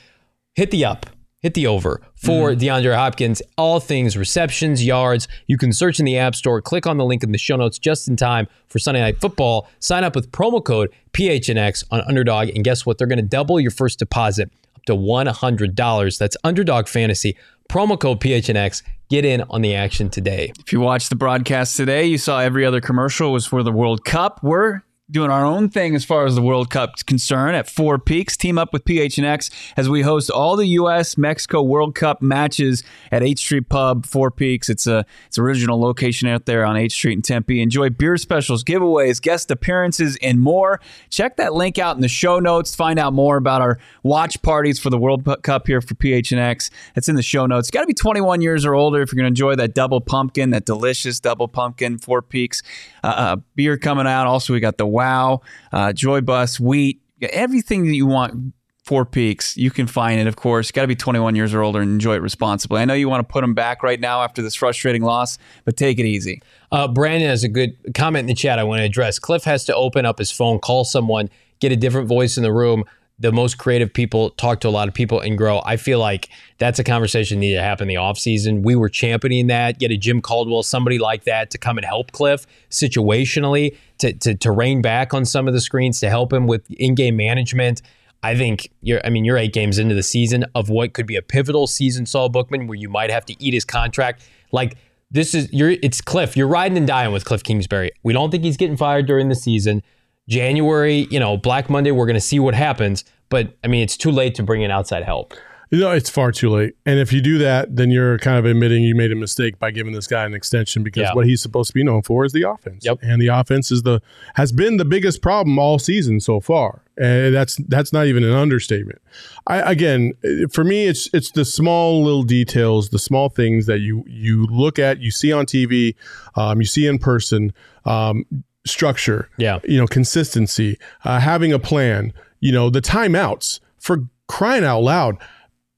hit 0.56 0.72
the 0.72 0.86
up, 0.86 1.06
hit 1.40 1.54
the 1.54 1.68
over 1.68 2.02
for 2.16 2.52
mm-hmm. 2.52 2.60
DeAndre 2.60 2.96
Hopkins. 2.96 3.42
All 3.58 3.80
things 3.80 4.18
receptions, 4.18 4.84
yards. 4.84 5.28
You 5.48 5.58
can 5.58 5.72
search 5.72 6.00
in 6.00 6.06
the 6.06 6.18
App 6.18 6.36
Store, 6.36 6.62
click 6.62 6.88
on 6.88 6.98
the 6.98 7.06
link 7.06 7.24
in 7.24 7.32
the 7.32 7.38
show 7.38 7.56
notes 7.56 7.80
just 7.80 8.08
in 8.08 8.16
time 8.16 8.48
for 8.70 8.80
Sunday 8.80 9.02
Night 9.02 9.20
Football. 9.20 9.68
Sign 9.80 10.04
up 10.04 10.16
with 10.16 10.32
promo 10.32 10.64
code 10.64 10.92
PHNX 11.14 11.84
on 11.92 12.02
Underdog, 12.02 12.50
and 12.50 12.64
guess 12.64 12.86
what? 12.86 12.98
They're 12.98 13.08
going 13.08 13.18
to 13.18 13.24
double 13.24 13.60
your 13.60 13.72
first 13.72 14.00
deposit 14.00 14.52
up 14.76 14.86
to 14.86 14.94
$100. 14.94 16.18
That's 16.18 16.38
Underdog 16.44 16.88
Fantasy. 16.88 17.38
Promo 17.70 18.00
code 18.00 18.20
PHNX. 18.20 18.84
Get 19.10 19.24
in 19.24 19.44
on 19.50 19.62
the 19.62 19.74
action 19.74 20.10
today. 20.10 20.52
If 20.60 20.74
you 20.74 20.82
watched 20.82 21.10
the 21.10 21.16
broadcast 21.16 21.78
today, 21.78 22.06
you 22.06 22.18
saw 22.18 22.40
every 22.40 22.66
other 22.66 22.82
commercial 22.82 23.32
was 23.32 23.46
for 23.46 23.64
the 23.64 23.72
World 23.72 24.04
Cup. 24.04 24.42
We're 24.44 24.82
doing 25.10 25.32
our 25.32 25.46
own 25.46 25.70
thing 25.70 25.96
as 25.96 26.04
far 26.04 26.26
as 26.26 26.36
the 26.36 26.42
World 26.42 26.70
Cup's 26.70 27.02
concerned 27.02 27.56
at 27.56 27.70
Four 27.70 27.98
Peaks. 27.98 28.36
Team 28.36 28.58
up 28.58 28.74
with 28.74 28.84
PHNX 28.84 29.50
as 29.78 29.88
we 29.88 30.02
host 30.02 30.30
all 30.30 30.58
the 30.58 30.68
U.S. 30.68 31.18
Mexico 31.18 31.62
World 31.62 31.96
Cup 31.96 32.22
matches 32.22 32.84
at 33.10 33.22
8th 33.22 33.40
Street 33.40 33.70
Pub, 33.70 34.06
Four 34.06 34.32
Peaks. 34.32 34.68
It's 34.68 34.86
a 34.86 35.06
it's 35.28 35.40
original 35.40 35.80
location 35.80 36.28
out 36.28 36.46
there 36.46 36.66
on 36.66 36.76
8th 36.76 36.92
Street 36.92 37.14
in 37.14 37.22
Tempe. 37.22 37.62
Enjoy 37.62 37.90
beer 37.90 38.18
specials, 38.18 38.66
giveaways, 38.66 39.22
guest 39.22 39.50
appearances, 39.50 40.18
and 40.22 40.42
more. 40.42 40.82
Check 41.10 41.38
that 41.38 41.54
link 41.54 41.80
out 41.80 41.96
in 41.96 42.02
the 42.02 42.10
show 42.10 42.40
notes. 42.40 42.76
Find 42.76 43.00
out 43.00 43.14
more 43.14 43.38
about 43.38 43.62
our 43.62 43.80
watch 44.04 44.42
parties 44.42 44.78
for 44.78 44.90
the 44.90 44.98
World 44.98 45.26
Cup 45.44 45.68
here 45.68 45.80
for 45.80 45.96
PHNX. 45.96 46.70
It's 46.98 47.08
in 47.08 47.16
the 47.16 47.24
show 47.24 47.46
notes. 47.46 47.72
Got 47.72 47.82
to 47.82 47.88
be 47.88 47.94
21 47.94 48.42
years 48.42 48.66
or 48.66 48.76
older 48.76 49.02
if 49.02 49.14
you're 49.14 49.18
going 49.18 49.24
to 49.24 49.28
enjoy 49.28 49.56
that 49.56 49.74
double 49.74 50.02
pumpkin, 50.02 50.50
that 50.50 50.66
delicious 50.66 51.22
double 51.22 51.48
pumpkin, 51.48 51.98
Four 51.98 52.22
Peaks. 52.22 52.62
Uh, 53.08 53.10
uh, 53.10 53.36
beer 53.56 53.78
coming 53.78 54.06
out. 54.06 54.28
Also, 54.28 54.52
we 54.52 54.60
got 54.60 54.78
the 54.78 54.86
Wow, 54.86 55.40
uh, 55.72 55.94
Joy 55.94 56.20
Bus, 56.20 56.60
Wheat, 56.60 57.02
everything 57.22 57.86
that 57.86 57.96
you 57.96 58.06
want. 58.06 58.54
Four 58.84 59.06
Peaks, 59.06 59.58
you 59.58 59.70
can 59.70 59.86
find 59.86 60.18
it. 60.18 60.28
Of 60.28 60.38
course, 60.38 60.72
got 60.72 60.84
to 60.84 60.88
be 60.88 60.96
21 60.96 61.36
years 61.36 61.54
or 61.54 61.62
older 61.62 61.82
and 61.82 61.92
enjoy 61.92 62.16
it 62.16 62.22
responsibly. 62.22 62.82
I 62.82 62.86
know 62.86 62.94
you 62.94 63.10
want 63.10 63.28
to 63.28 63.30
put 63.30 63.42
them 63.42 63.54
back 63.54 63.84
right 63.84 64.00
now 64.00 64.24
after 64.24 64.42
this 64.42 64.56
frustrating 64.56 65.04
loss, 65.04 65.38
but 65.66 65.76
take 65.76 66.00
it 66.00 66.06
easy. 66.06 66.42
Uh, 66.72 66.88
Brandon 66.88 67.28
has 67.28 67.44
a 67.44 67.50
good 67.50 67.76
comment 67.94 68.22
in 68.22 68.28
the 68.28 68.34
chat 68.34 68.60
I 68.60 68.64
want 68.64 68.80
to 68.80 68.86
address. 68.86 69.20
Cliff 69.20 69.44
has 69.44 69.66
to 69.66 69.76
open 69.76 70.06
up 70.06 70.18
his 70.18 70.32
phone, 70.32 70.60
call 70.60 70.86
someone, 70.86 71.30
get 71.60 71.74
a 71.74 71.76
different 71.76 72.08
voice 72.08 72.38
in 72.38 72.44
the 72.44 72.54
room. 72.54 72.86
The 73.20 73.32
most 73.32 73.58
creative 73.58 73.92
people 73.92 74.30
talk 74.32 74.60
to 74.60 74.68
a 74.68 74.70
lot 74.70 74.88
of 74.88 74.94
people 74.94 75.20
and 75.20 75.38
grow. 75.38 75.62
I 75.66 75.78
feel 75.78 75.98
like 75.98 76.30
that's 76.60 76.78
a 76.78 76.84
conversation 76.84 77.38
that 77.38 77.42
needed 77.42 77.58
to 77.58 77.64
happen 77.64 77.90
in 77.90 77.96
the 77.96 78.00
offseason. 78.00 78.62
We 78.64 78.76
were 78.76 78.90
championing 78.90 79.48
that, 79.48 79.80
get 79.80 79.92
a 79.92 79.98
Jim 79.98 80.22
Caldwell, 80.22 80.62
somebody 80.62 81.00
like 81.00 81.24
that 81.24 81.50
to 81.52 81.58
come 81.58 81.78
and 81.78 81.86
help 81.86 82.12
Cliff 82.12 82.46
situationally, 82.70 83.76
to, 83.98 84.14
to, 84.14 84.36
to 84.36 84.52
rein 84.52 84.84
back 84.84 85.16
on 85.16 85.26
some 85.26 85.48
of 85.48 85.56
the 85.56 85.62
screens, 85.62 86.00
to 86.02 86.10
help 86.10 86.32
him 86.32 86.46
with 86.46 86.70
in 86.70 86.94
game 86.94 87.16
management. 87.16 87.82
I 88.22 88.36
think 88.36 88.70
you're, 88.82 89.02
I 89.04 89.10
mean, 89.10 89.26
you're 89.26 89.38
eight 89.38 89.54
games 89.54 89.80
into 89.80 89.96
the 89.96 90.04
season 90.04 90.46
of 90.54 90.70
what 90.70 90.94
could 90.94 91.08
be 91.08 91.16
a 91.16 91.22
pivotal 91.22 91.66
season, 91.66 92.06
Saul 92.06 92.30
Bookman, 92.30 92.68
where 92.68 92.78
you 92.78 92.90
might 92.90 93.10
have 93.10 93.26
to 93.26 93.44
eat 93.44 93.54
his 93.54 93.66
contract. 93.66 94.28
Like, 94.52 94.78
this 95.10 95.34
is, 95.34 95.52
you're, 95.54 95.72
it's 95.82 96.02
Cliff. 96.02 96.36
You're 96.36 96.48
riding 96.48 96.78
and 96.78 96.86
dying 96.86 97.14
with 97.14 97.26
Cliff 97.26 97.44
Kingsbury. 97.44 97.92
We 98.04 98.14
don't 98.14 98.30
think 98.30 98.44
he's 98.44 98.58
getting 98.58 98.78
fired 98.78 99.08
during 99.08 99.30
the 99.30 99.36
season. 99.36 99.82
January, 100.28 101.08
you 101.10 101.20
know, 101.20 101.38
Black 101.38 101.70
Monday, 101.70 101.92
we're 101.92 102.06
going 102.06 102.16
to 102.16 102.22
see 102.22 102.40
what 102.40 102.54
happens. 102.54 103.04
But 103.30 103.56
I 103.64 103.68
mean, 103.68 103.82
it's 103.84 103.98
too 103.98 104.12
late 104.12 104.36
to 104.36 104.44
bring 104.44 104.62
in 104.62 104.72
outside 104.72 105.04
help. 105.04 105.34
You 105.70 105.80
know, 105.82 105.92
it's 105.92 106.10
far 106.10 106.32
too 106.32 106.50
late. 106.50 106.76
And 106.86 106.98
if 106.98 107.12
you 107.12 107.20
do 107.20 107.38
that, 107.40 107.76
then 107.76 107.90
you're 107.92 108.18
kind 108.20 108.38
of 108.38 108.46
admitting 108.46 108.84
you 108.84 108.96
made 108.96 109.12
a 109.12 109.18
mistake 109.18 109.60
by 109.60 109.72
giving 109.72 109.92
this 109.92 110.08
guy 110.08 110.24
an 110.24 110.34
extension 110.34 110.82
because 110.82 111.02
Yeah. 111.02 111.14
what 111.14 111.26
he's 111.26 111.42
supposed 111.42 111.68
to 111.68 111.74
be 111.74 111.84
known 111.84 112.04
for 112.04 112.24
is 112.24 112.32
the 112.32 112.44
offense. 112.44 112.86
Yep. 112.86 113.00
And 113.02 113.22
the 113.22 113.28
offense 113.28 113.70
is 113.70 113.84
the 113.84 114.02
has 114.36 114.54
been 114.54 114.78
the 114.78 114.86
biggest 114.86 115.22
problem 115.22 115.60
all 115.60 115.78
season 115.78 116.22
so 116.22 116.40
far. 116.40 116.84
And 116.98 117.36
that's 117.36 117.58
that's 117.68 117.92
not 117.92 118.08
even 118.08 118.24
an 118.24 118.32
understatement. 118.32 119.02
I 119.46 119.58
again, 119.74 120.14
for 120.54 120.64
me 120.64 120.86
it's 120.88 121.10
it's 121.14 121.32
the 121.32 121.44
small 121.44 122.02
little 122.02 122.24
details, 122.24 122.90
the 122.90 122.98
small 123.00 123.28
things 123.28 123.66
that 123.66 123.80
you 123.80 124.06
you 124.08 124.46
look 124.46 124.80
at, 124.80 125.02
you 125.02 125.12
see 125.12 125.34
on 125.34 125.46
TV, 125.46 125.96
um, 126.36 126.62
you 126.62 126.66
see 126.66 126.88
in 126.88 126.98
person, 126.98 127.52
um, 127.84 128.24
structure, 128.68 129.30
Yeah. 129.38 129.60
you 129.64 129.78
know, 129.78 129.88
consistency, 129.88 130.78
uh, 131.06 131.20
having 131.20 131.52
a 131.54 131.60
plan, 131.60 132.14
you 132.40 132.52
know, 132.52 132.70
the 132.70 132.82
timeouts 132.82 133.60
for 133.80 134.04
crying 134.28 134.64
out 134.64 134.82
loud. 134.82 135.18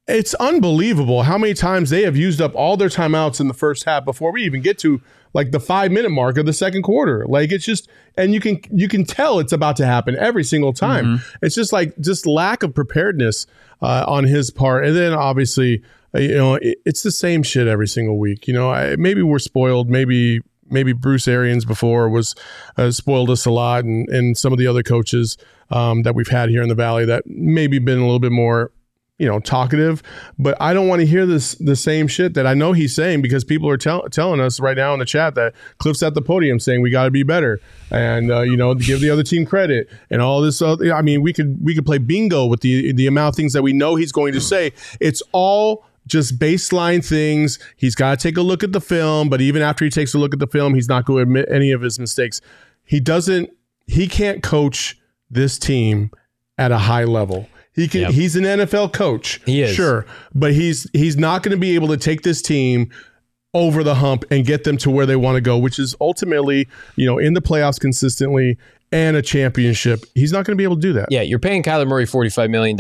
It's 0.08 0.34
unbelievable 0.36 1.22
how 1.24 1.38
many 1.38 1.54
times 1.54 1.92
they 1.92 2.02
have 2.02 2.18
used 2.18 2.42
up 2.42 2.56
all 2.56 2.78
their 2.78 2.90
timeouts 2.90 3.40
in 3.40 3.48
the 3.48 3.54
first 3.54 3.84
half 3.84 4.06
before 4.06 4.32
we 4.32 4.44
even 4.44 4.62
get 4.62 4.80
to 4.80 5.02
like 5.36 5.52
the 5.52 5.60
five 5.60 5.92
minute 5.92 6.10
mark 6.10 6.40
of 6.40 6.48
the 6.48 6.54
second 6.54 6.82
quarter. 6.82 7.26
Like 7.28 7.52
it's 7.52 7.64
just, 7.64 7.88
and 8.18 8.34
you 8.34 8.40
can 8.40 8.60
you 8.72 8.88
can 8.88 9.06
tell 9.06 9.38
it's 9.40 9.54
about 9.54 9.76
to 9.78 9.86
happen 9.86 10.16
every 10.18 10.44
single 10.44 10.74
time. 10.74 11.22
It's 11.44 11.54
just 11.54 11.72
like 11.72 11.94
just 12.00 12.26
lack 12.26 12.64
of 12.64 12.74
preparedness 12.74 13.46
uh, 13.84 14.06
on 14.08 14.24
his 14.24 14.50
part, 14.50 14.84
and 14.86 14.96
then 14.96 15.14
obviously, 15.14 15.84
uh, 16.16 16.20
you 16.22 16.36
know, 16.36 16.56
it, 16.56 16.80
it's 16.88 17.04
the 17.04 17.12
same 17.12 17.44
shit 17.44 17.68
every 17.68 17.88
single 17.88 18.18
week. 18.18 18.48
You 18.48 18.56
know, 18.56 18.72
I, 18.72 18.96
maybe 18.96 19.22
we're 19.22 19.38
spoiled. 19.38 19.92
Maybe 19.92 20.42
maybe 20.72 20.94
Bruce 20.94 21.28
Arians 21.28 21.66
before 21.66 22.10
was 22.10 22.36
uh, 22.78 22.92
spoiled 22.92 23.30
us 23.30 23.46
a 23.46 23.52
lot, 23.52 23.84
and 23.84 24.08
and 24.10 24.38
some 24.38 24.54
of 24.54 24.60
the 24.60 24.68
other 24.68 24.84
coaches 24.84 25.38
um, 25.70 26.04
that 26.04 26.16
we've 26.16 26.28
had 26.28 26.50
here 26.50 26.62
in 26.62 26.70
the 26.70 26.76
valley 26.76 27.06
that 27.06 27.24
maybe 27.28 27.80
been 27.80 28.00
a 28.00 28.04
little 28.04 28.20
bit 28.20 28.32
more 28.32 28.72
you 29.20 29.28
know 29.28 29.40
talkative. 29.40 30.02
But 30.40 30.60
i 30.60 30.74
don't 30.74 30.88
want 30.88 31.02
to 31.02 31.06
hear 31.06 31.26
this 31.26 31.56
the 31.56 31.76
same 31.76 32.08
shit 32.08 32.34
that 32.34 32.48
i 32.48 32.54
know 32.54 32.72
he's 32.72 32.96
saying 32.96 33.22
because 33.22 33.44
people 33.44 33.70
are 33.70 33.78
tell, 33.78 34.04
telling 34.10 34.40
us 34.40 34.60
right 34.60 34.78
now 34.78 34.94
in 34.94 35.00
the 35.00 35.06
chat 35.06 35.36
that 35.36 35.54
cliff's 35.78 36.02
at 36.02 36.14
the 36.14 36.22
podium 36.22 36.60
saying 36.60 36.82
we 36.82 36.90
got 36.90 37.04
to 37.04 37.12
be 37.12 37.24
better 37.24 37.60
and 37.92 38.32
uh, 38.32 38.42
you 38.42 38.56
know 38.56 38.74
give 38.74 39.02
the 39.02 39.10
other 39.10 39.24
team 39.24 39.46
credit 39.46 39.90
and 40.10 40.22
all 40.22 40.42
this 40.42 40.62
other, 40.62 40.94
i 40.94 41.02
mean 41.02 41.22
we 41.22 41.34
could 41.34 41.58
we 41.64 41.76
could 41.76 41.86
play 41.86 41.98
bingo 41.98 42.46
with 42.46 42.62
the 42.62 42.94
the 42.94 43.06
amount 43.06 43.34
of 43.34 43.36
things 43.36 43.54
that 43.54 43.62
we 43.62 43.74
know 43.74 43.96
he's 43.96 44.12
going 44.12 44.34
to 44.34 44.42
say. 44.42 44.72
It's 45.00 45.22
all 45.32 45.86
just 46.10 46.38
baseline 46.38 47.06
things. 47.06 47.60
He's 47.78 47.96
got 47.96 48.20
to 48.20 48.24
take 48.28 48.38
a 48.38 48.42
look 48.42 48.64
at 48.64 48.74
the 48.74 48.82
film, 48.82 49.30
but 49.30 49.42
even 49.42 49.62
after 49.62 49.86
he 49.86 49.92
takes 49.92 50.14
a 50.14 50.18
look 50.18 50.34
at 50.34 50.40
the 50.40 50.48
film, 50.48 50.74
he's 50.74 50.90
not 50.90 51.06
going 51.06 51.18
to 51.18 51.22
admit 51.24 51.48
any 51.50 51.72
of 51.72 51.82
his 51.82 52.00
mistakes. 52.00 52.42
He 52.84 53.00
doesn't. 53.00 53.50
He 53.88 54.08
can't 54.08 54.44
coach 54.44 54.98
this 55.30 55.58
team 55.58 56.12
at 56.58 56.72
a 56.72 56.78
high 56.78 57.06
level. 57.06 57.48
He 57.74 57.88
can. 57.88 58.02
Yep. 58.02 58.12
He's 58.12 58.36
an 58.36 58.44
NFL 58.44 58.94
coach. 58.94 59.42
He 59.46 59.62
is. 59.62 59.74
sure, 59.74 60.06
but 60.36 60.54
he's 60.54 60.90
he's 60.92 61.18
not 61.18 61.44
going 61.44 61.56
to 61.56 61.60
be 61.60 61.76
able 61.76 61.88
to 61.90 61.98
take 61.98 62.24
this 62.24 62.42
team 62.42 62.92
over 63.54 63.84
the 63.84 63.96
hump 63.96 64.26
and 64.30 64.46
get 64.46 64.64
them 64.64 64.78
to 64.78 64.92
where 64.92 65.06
they 65.06 65.16
want 65.16 65.36
to 65.36 65.42
go, 65.42 65.58
which 65.58 65.80
is 65.80 65.96
ultimately, 66.02 66.68
you 66.96 67.06
know, 67.06 67.18
in 67.18 67.34
the 67.34 67.42
playoffs 67.42 67.80
consistently 67.80 68.58
and 68.92 69.16
a 69.18 69.22
championship. 69.22 70.04
He's 70.16 70.32
not 70.32 70.46
going 70.46 70.56
to 70.56 70.58
be 70.58 70.64
able 70.64 70.76
to 70.76 70.82
do 70.82 70.94
that. 70.94 71.08
Yeah, 71.10 71.22
you're 71.22 71.40
paying 71.40 71.64
Kyler 71.64 71.88
Murray 71.88 72.06
$45 72.06 72.50
million. 72.50 72.78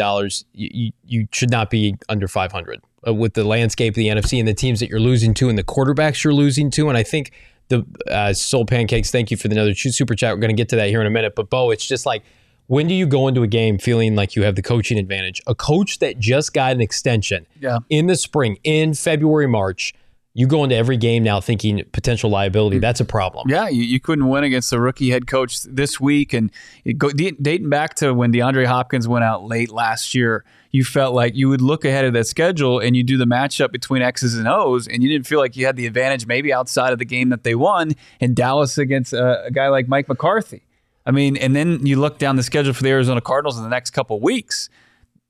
You, 0.53 0.69
you, 0.73 0.91
you 1.05 1.27
should 1.31 1.49
not 1.49 1.69
be 1.69 1.95
under 2.07 2.27
500 2.27 2.81
uh, 3.07 3.13
with 3.13 3.33
the 3.33 3.43
landscape 3.43 3.91
of 3.91 3.95
the 3.95 4.07
NFC 4.07 4.39
and 4.39 4.47
the 4.47 4.53
teams 4.53 4.79
that 4.79 4.89
you're 4.89 4.99
losing 4.99 5.33
to 5.35 5.49
and 5.49 5.57
the 5.57 5.63
quarterbacks 5.63 6.23
you're 6.23 6.33
losing 6.33 6.69
to. 6.71 6.89
And 6.89 6.97
I 6.97 7.03
think 7.03 7.31
the 7.69 7.85
uh, 8.09 8.33
Soul 8.33 8.65
Pancakes, 8.65 9.11
thank 9.11 9.31
you 9.31 9.37
for 9.37 9.47
the 9.47 9.55
another 9.55 9.73
super 9.75 10.15
chat. 10.15 10.33
We're 10.35 10.41
going 10.41 10.55
to 10.55 10.59
get 10.59 10.69
to 10.69 10.75
that 10.77 10.89
here 10.89 11.01
in 11.01 11.07
a 11.07 11.11
minute. 11.11 11.35
But, 11.35 11.49
Bo, 11.49 11.71
it's 11.71 11.85
just 11.87 12.05
like, 12.05 12.23
when 12.67 12.87
do 12.87 12.93
you 12.93 13.05
go 13.07 13.27
into 13.27 13.41
a 13.41 13.47
game 13.47 13.77
feeling 13.79 14.15
like 14.15 14.35
you 14.35 14.43
have 14.43 14.55
the 14.55 14.61
coaching 14.61 14.97
advantage? 14.99 15.41
A 15.47 15.55
coach 15.55 15.99
that 15.99 16.19
just 16.19 16.53
got 16.53 16.71
an 16.73 16.81
extension 16.81 17.47
Yeah. 17.59 17.79
in 17.89 18.07
the 18.07 18.15
spring, 18.15 18.57
in 18.63 18.93
February, 18.93 19.47
March, 19.47 19.93
you 20.35 20.45
go 20.45 20.63
into 20.63 20.75
every 20.75 20.95
game 20.95 21.23
now 21.23 21.41
thinking 21.41 21.83
potential 21.91 22.29
liability. 22.29 22.77
That's 22.77 22.99
a 22.99 23.05
problem. 23.05 23.49
Yeah, 23.49 23.67
you, 23.67 23.81
you 23.81 23.99
couldn't 23.99 24.29
win 24.29 24.43
against 24.43 24.69
the 24.69 24.79
rookie 24.79 25.09
head 25.09 25.25
coach 25.25 25.63
this 25.63 25.99
week, 25.99 26.33
and 26.33 26.51
go, 26.97 27.09
dating 27.09 27.69
back 27.69 27.95
to 27.95 28.13
when 28.13 28.31
DeAndre 28.31 28.67
Hopkins 28.67 29.07
went 29.07 29.23
out 29.25 29.43
late 29.43 29.71
last 29.71 30.13
year, 30.13 30.45
you 30.71 30.83
felt 30.83 31.15
like 31.15 31.35
you 31.35 31.49
would 31.49 31.61
look 31.61 31.83
ahead 31.85 32.05
of 32.05 32.13
that 32.13 32.27
schedule 32.27 32.79
and 32.79 32.95
you 32.95 33.03
do 33.03 33.17
the 33.17 33.25
matchup 33.25 33.71
between 33.71 34.01
X's 34.01 34.37
and 34.37 34.47
O's, 34.47 34.87
and 34.87 35.01
you 35.01 35.09
didn't 35.09 35.25
feel 35.27 35.39
like 35.39 35.55
you 35.55 35.65
had 35.65 35.75
the 35.75 35.85
advantage 35.87 36.27
maybe 36.27 36.53
outside 36.53 36.93
of 36.93 36.99
the 36.99 37.05
game 37.05 37.29
that 37.29 37.43
they 37.43 37.55
won 37.55 37.93
in 38.19 38.33
Dallas 38.33 38.77
against 38.77 39.13
a, 39.13 39.45
a 39.45 39.51
guy 39.51 39.67
like 39.69 39.87
Mike 39.87 40.07
McCarthy. 40.07 40.61
I 41.05 41.11
mean, 41.11 41.37
and 41.37 41.55
then 41.55 41.85
you 41.85 41.99
look 41.99 42.19
down 42.19 42.35
the 42.35 42.43
schedule 42.43 42.73
for 42.73 42.83
the 42.83 42.89
Arizona 42.89 43.19
Cardinals 43.21 43.57
in 43.57 43.63
the 43.63 43.69
next 43.69 43.91
couple 43.91 44.19
weeks. 44.19 44.69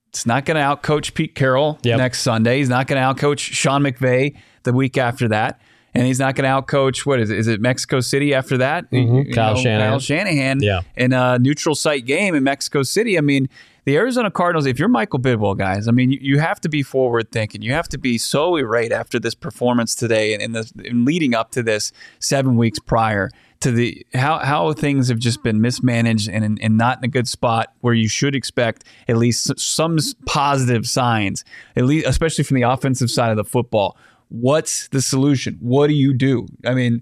It's 0.10 0.25
not 0.25 0.43
going 0.43 0.56
to 0.56 0.62
outcoach 0.63 1.13
Pete 1.13 1.36
Carroll 1.36 1.80
Yep. 1.84 1.97
next 1.99 2.21
Sunday. 2.21 2.58
He's 2.58 2.67
not 2.67 2.88
going 2.88 2.99
to 3.02 3.06
outcoach 3.25 3.39
Sean 3.39 3.84
McVay 3.84 4.36
the 4.63 4.73
week 4.73 4.97
after 4.97 5.28
that. 5.30 5.62
And 5.93 6.06
he's 6.06 6.19
not 6.19 6.36
going 6.36 6.43
to 6.43 6.49
outcoach, 6.62 7.06
what 7.06 7.19
is 7.19 7.30
it? 7.30 7.38
Is 7.39 7.47
it 7.47 7.62
Mexico 7.62 7.99
City 7.99 8.34
after 8.34 8.58
that? 8.58 8.89
Mm-hmm. 8.91 9.28
You 9.30 9.34
Kyle 9.34 9.56
Shanahan. 9.56 9.89
Kyle 9.91 9.99
Shanahan 9.99 10.62
Yeah. 10.62 10.82
in 10.97 11.13
a 11.13 11.39
neutral 11.39 11.75
site 11.75 12.06
game 12.06 12.36
in 12.36 12.43
Mexico 12.43 12.84
City. 12.84 13.17
I 13.17 13.21
mean, 13.21 13.47
the 13.86 13.96
Arizona 13.98 14.32
Cardinals, 14.32 14.65
if 14.65 14.80
you're 14.80 14.88
Michael 14.88 15.20
Bidwill, 15.20 15.58
guys, 15.58 15.88
I 15.88 15.92
mean, 15.92 16.12
you, 16.12 16.20
you 16.22 16.39
have 16.39 16.60
to 16.62 16.70
be 16.70 16.84
forward 16.84 17.32
thinking. 17.32 17.62
You 17.62 17.74
have 17.74 17.89
to 17.89 17.98
be 17.98 18.18
so 18.18 18.56
irate 18.56 18.92
after 18.92 19.20
this 19.20 19.36
performance 19.36 19.96
today 19.96 20.34
and, 20.34 20.56
the, 20.56 20.72
and 20.86 21.06
leading 21.06 21.34
up 21.34 21.52
to 21.52 21.63
this 21.63 21.92
seven 22.20 22.58
weeks 22.58 22.80
prior 22.80 23.30
to 23.62 23.72
the 23.72 24.06
how, 24.13 24.39
how 24.39 24.72
things 24.74 25.10
have 25.10 25.20
just 25.20 25.44
been 25.44 25.60
mismanaged 25.60 26.30
and, 26.30 26.60
and 26.62 26.78
not 26.78 27.00
in 27.00 27.04
a 27.04 27.10
good 27.10 27.28
spot 27.28 27.74
where 27.82 27.94
you 27.94 28.08
should 28.08 28.36
expect 28.36 28.86
at 29.08 29.18
least 29.18 29.60
some 29.60 29.98
positive 30.26 30.88
signs, 30.88 31.44
at 31.76 31.86
least 31.86 32.08
especially 32.08 32.44
from 32.44 32.56
the 32.56 32.62
offensive 32.62 33.12
side 33.12 33.32
of 33.32 33.38
the 33.38 33.44
football. 33.44 33.98
What's 34.30 34.88
the 34.89 35.02
solution? 35.02 35.58
What 35.60 35.88
do 35.88 35.94
you 35.94 36.13
do? 36.13 36.48
I 36.63 36.74
mean, 36.74 37.02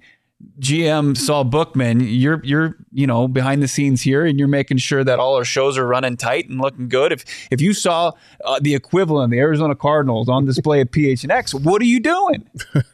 GM 0.59 1.17
Saul 1.17 1.45
Bookman, 1.45 1.99
you're 1.99 2.41
you're 2.43 2.77
you 2.91 3.07
know 3.07 3.27
behind 3.27 3.63
the 3.63 3.67
scenes 3.67 4.01
here, 4.01 4.23
and 4.25 4.37
you're 4.37 4.47
making 4.47 4.77
sure 4.77 5.03
that 5.03 5.17
all 5.19 5.35
our 5.35 5.45
shows 5.45 5.77
are 5.77 5.87
running 5.87 6.15
tight 6.15 6.47
and 6.47 6.61
looking 6.61 6.89
good. 6.89 7.11
If 7.11 7.25
if 7.49 7.59
you 7.59 7.73
saw 7.73 8.11
uh, 8.45 8.59
the 8.61 8.75
equivalent, 8.75 9.31
the 9.31 9.39
Arizona 9.39 9.75
Cardinals 9.75 10.29
on 10.29 10.45
display 10.45 10.79
at 10.81 10.91
PHNX, 10.91 11.53
what 11.59 11.81
are 11.81 11.85
you 11.85 11.99
doing? 11.99 12.47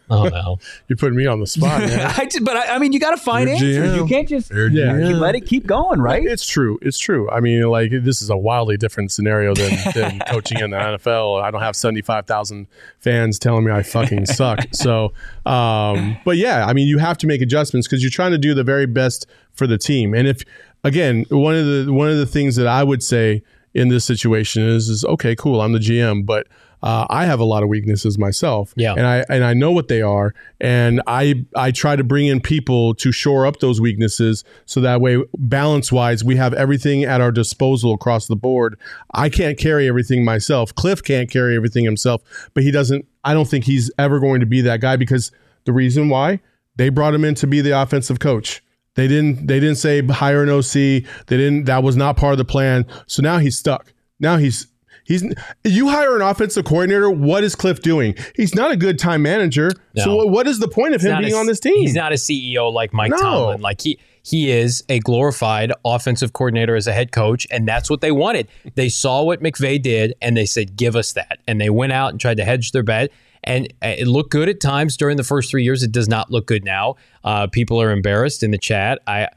Oh, 0.10 0.28
no. 0.28 0.60
You're 0.88 0.98
putting 0.98 1.18
me 1.18 1.26
on 1.26 1.40
the 1.40 1.48
spot, 1.48 1.82
man. 1.82 2.12
I 2.18 2.26
just, 2.26 2.44
but 2.44 2.56
I, 2.56 2.76
I 2.76 2.80
mean, 2.80 2.94
you 2.94 3.00
got 3.00 3.12
to 3.12 3.18
find 3.18 3.50
You're 3.50 3.56
answers. 3.56 3.96
You 3.96 4.06
can't 4.06 4.28
just 4.28 4.52
Yeah. 4.52 4.98
You 4.98 5.16
let 5.16 5.36
it 5.36 5.46
keep 5.46 5.66
going, 5.66 6.02
right? 6.02 6.26
It's 6.26 6.46
true. 6.46 6.78
It's 6.82 7.00
true. 7.00 7.30
I 7.30 7.40
mean, 7.40 7.64
like 7.64 7.92
this 7.92 8.22
is 8.22 8.30
a 8.30 8.38
wildly 8.38 8.78
different 8.78 9.12
scenario 9.12 9.54
than, 9.54 9.78
than 9.94 10.20
coaching 10.28 10.60
in 10.60 10.72
the 10.72 10.78
NFL. 10.78 11.42
I 11.42 11.52
don't 11.52 11.62
have 11.62 11.76
seventy 11.76 12.02
five 12.02 12.26
thousand 12.26 12.68
fans 13.04 13.38
telling 13.38 13.66
me 13.66 13.72
I 13.72 13.84
fucking 13.84 14.26
suck. 14.28 14.60
So, 14.72 15.14
um, 15.46 16.18
but 16.26 16.38
yeah, 16.38 16.66
I 16.66 16.74
mean, 16.74 16.88
you 16.88 16.98
have 16.98 17.18
to 17.20 17.28
make 17.28 17.42
adjustments 17.42 17.88
because 17.88 18.02
you're 18.02 18.10
trying 18.10 18.32
to 18.32 18.38
do 18.38 18.54
the 18.54 18.64
very 18.64 18.86
best 18.86 19.28
for 19.54 19.68
the 19.68 19.78
team. 19.78 20.14
And 20.14 20.28
if 20.28 20.44
again, 20.84 21.26
one 21.30 21.56
of 21.56 21.66
the 21.66 21.94
one 21.94 22.10
of 22.10 22.18
the 22.18 22.26
things 22.26 22.56
that 22.56 22.68
I 22.68 22.84
would 22.84 23.04
say 23.04 23.44
in 23.74 23.90
this 23.90 24.06
situation 24.06 24.64
is 24.64 24.90
is 24.90 25.06
okay, 25.06 25.36
cool, 25.36 25.62
I'm 25.62 25.74
the 25.74 25.80
GM, 25.80 26.26
but 26.26 26.48
uh, 26.84 27.08
I 27.10 27.26
have 27.26 27.40
a 27.40 27.44
lot 27.46 27.64
of 27.64 27.70
weaknesses 27.70 28.20
myself, 28.20 28.74
Yeah. 28.76 28.94
and 28.94 29.08
I 29.08 29.24
and 29.30 29.44
I 29.44 29.54
know 29.54 29.72
what 29.72 29.88
they 29.88 30.02
are, 30.02 30.36
and 30.62 31.02
I 31.08 31.46
I 31.56 31.72
try 31.72 31.96
to 31.96 32.04
bring 32.04 32.28
in 32.28 32.42
people 32.42 32.94
to 32.96 33.12
shore 33.12 33.46
up 33.48 33.60
those 33.62 33.80
weaknesses, 33.82 34.44
so 34.66 34.82
that 34.82 35.00
way, 35.02 35.24
balance 35.38 35.92
wise, 35.92 36.24
we 36.24 36.36
have 36.36 36.54
everything 36.54 37.06
at 37.06 37.22
our 37.22 37.32
disposal 37.32 37.94
across 37.94 38.28
the 38.28 38.36
board. 38.36 38.78
I 39.14 39.30
can't 39.30 39.58
carry 39.58 39.88
everything 39.88 40.26
myself. 40.26 40.76
Cliff 40.76 41.02
can't 41.02 41.32
carry 41.32 41.56
everything 41.56 41.86
himself, 41.86 42.22
but 42.54 42.64
he 42.64 42.70
doesn't. 42.72 43.06
I 43.24 43.34
don't 43.34 43.48
think 43.48 43.64
he's 43.66 43.90
ever 43.98 44.20
going 44.20 44.42
to 44.42 44.46
be 44.46 44.60
that 44.62 44.82
guy 44.82 44.98
because 44.98 45.32
the 45.64 45.72
reason 45.72 46.10
why 46.10 46.42
they 46.76 46.90
brought 46.90 47.14
him 47.14 47.24
in 47.24 47.36
to 47.36 47.48
be 47.48 47.62
the 47.62 47.72
offensive 47.82 48.20
coach. 48.20 48.62
They 48.96 49.08
didn't. 49.08 49.48
They 49.48 49.60
didn't 49.60 49.78
say 49.78 50.06
hire 50.06 50.44
an 50.44 50.50
OC. 50.50 50.74
They 50.74 51.04
didn't. 51.38 51.64
That 51.66 51.82
was 51.82 51.96
not 51.96 52.18
part 52.18 52.34
of 52.34 52.38
the 52.38 52.46
plan. 52.46 52.86
So 53.08 53.24
now 53.24 53.38
he's 53.40 53.58
stuck. 53.58 53.92
Now 54.20 54.38
he's 54.38 54.68
he's. 55.04 55.24
You 55.64 55.90
hire 55.90 56.16
an 56.16 56.22
offensive 56.22 56.66
coordinator. 56.66 57.10
What 57.10 57.44
is 57.44 57.56
Cliff 57.56 57.82
doing? 57.82 58.16
He's 58.36 58.54
not 58.56 58.72
a 58.72 58.78
good 58.78 58.98
time 59.00 59.22
manager. 59.22 59.72
So 59.98 60.06
No. 60.12 60.16
what- 60.18 60.30
what 60.30 60.48
is 60.48 60.60
the 60.60 60.68
point 60.68 60.94
of 60.96 61.02
him 61.02 61.20
being 61.22 61.34
a- 61.34 61.38
on 61.38 61.46
this 61.48 61.60
team? 61.60 61.78
He's 61.78 61.96
not 61.96 62.12
a 62.12 62.18
CEO 62.18 62.70
like 62.72 62.94
Mike 62.94 63.12
No. 63.12 63.18
Tomlin. 63.18 63.62
Like 63.62 63.82
he 63.82 63.98
he 64.26 64.50
is 64.52 64.86
a 64.88 65.00
glorified 65.00 65.74
offensive 65.84 66.32
coordinator 66.32 66.78
as 66.78 66.88
a 66.88 66.94
head 66.94 67.12
coach, 67.12 67.46
and 67.52 67.68
that's 67.68 67.90
what 67.90 68.00
they 68.00 68.12
wanted. 68.12 68.48
They 68.76 68.88
saw 68.88 69.22
what 69.24 69.42
McVay 69.44 69.82
did, 69.82 70.14
and 70.22 70.38
they 70.38 70.46
said, 70.46 70.78
"Give 70.78 70.96
us 70.96 71.12
that." 71.14 71.40
And 71.46 71.60
they 71.60 71.70
went 71.70 71.92
out 71.92 72.12
and 72.12 72.20
tried 72.22 72.38
to 72.38 72.46
hedge 72.46 72.72
their 72.72 72.84
bet. 72.84 73.10
And 73.44 73.68
it 73.82 74.08
looked 74.08 74.32
good 74.32 74.48
at 74.48 74.62
times 74.62 74.96
during 74.96 75.18
the 75.18 75.24
first 75.26 75.52
three 75.52 75.66
years. 75.66 75.84
It 75.84 75.92
does 75.92 76.08
not 76.08 76.32
look 76.32 76.48
good 76.48 76.64
now. 76.64 76.96
Uh, 77.26 77.48
people 77.48 77.82
are 77.82 77.92
embarrassed 77.92 78.42
in 78.44 78.52
the 78.52 78.58
chat. 78.58 79.00
I, 79.06 79.28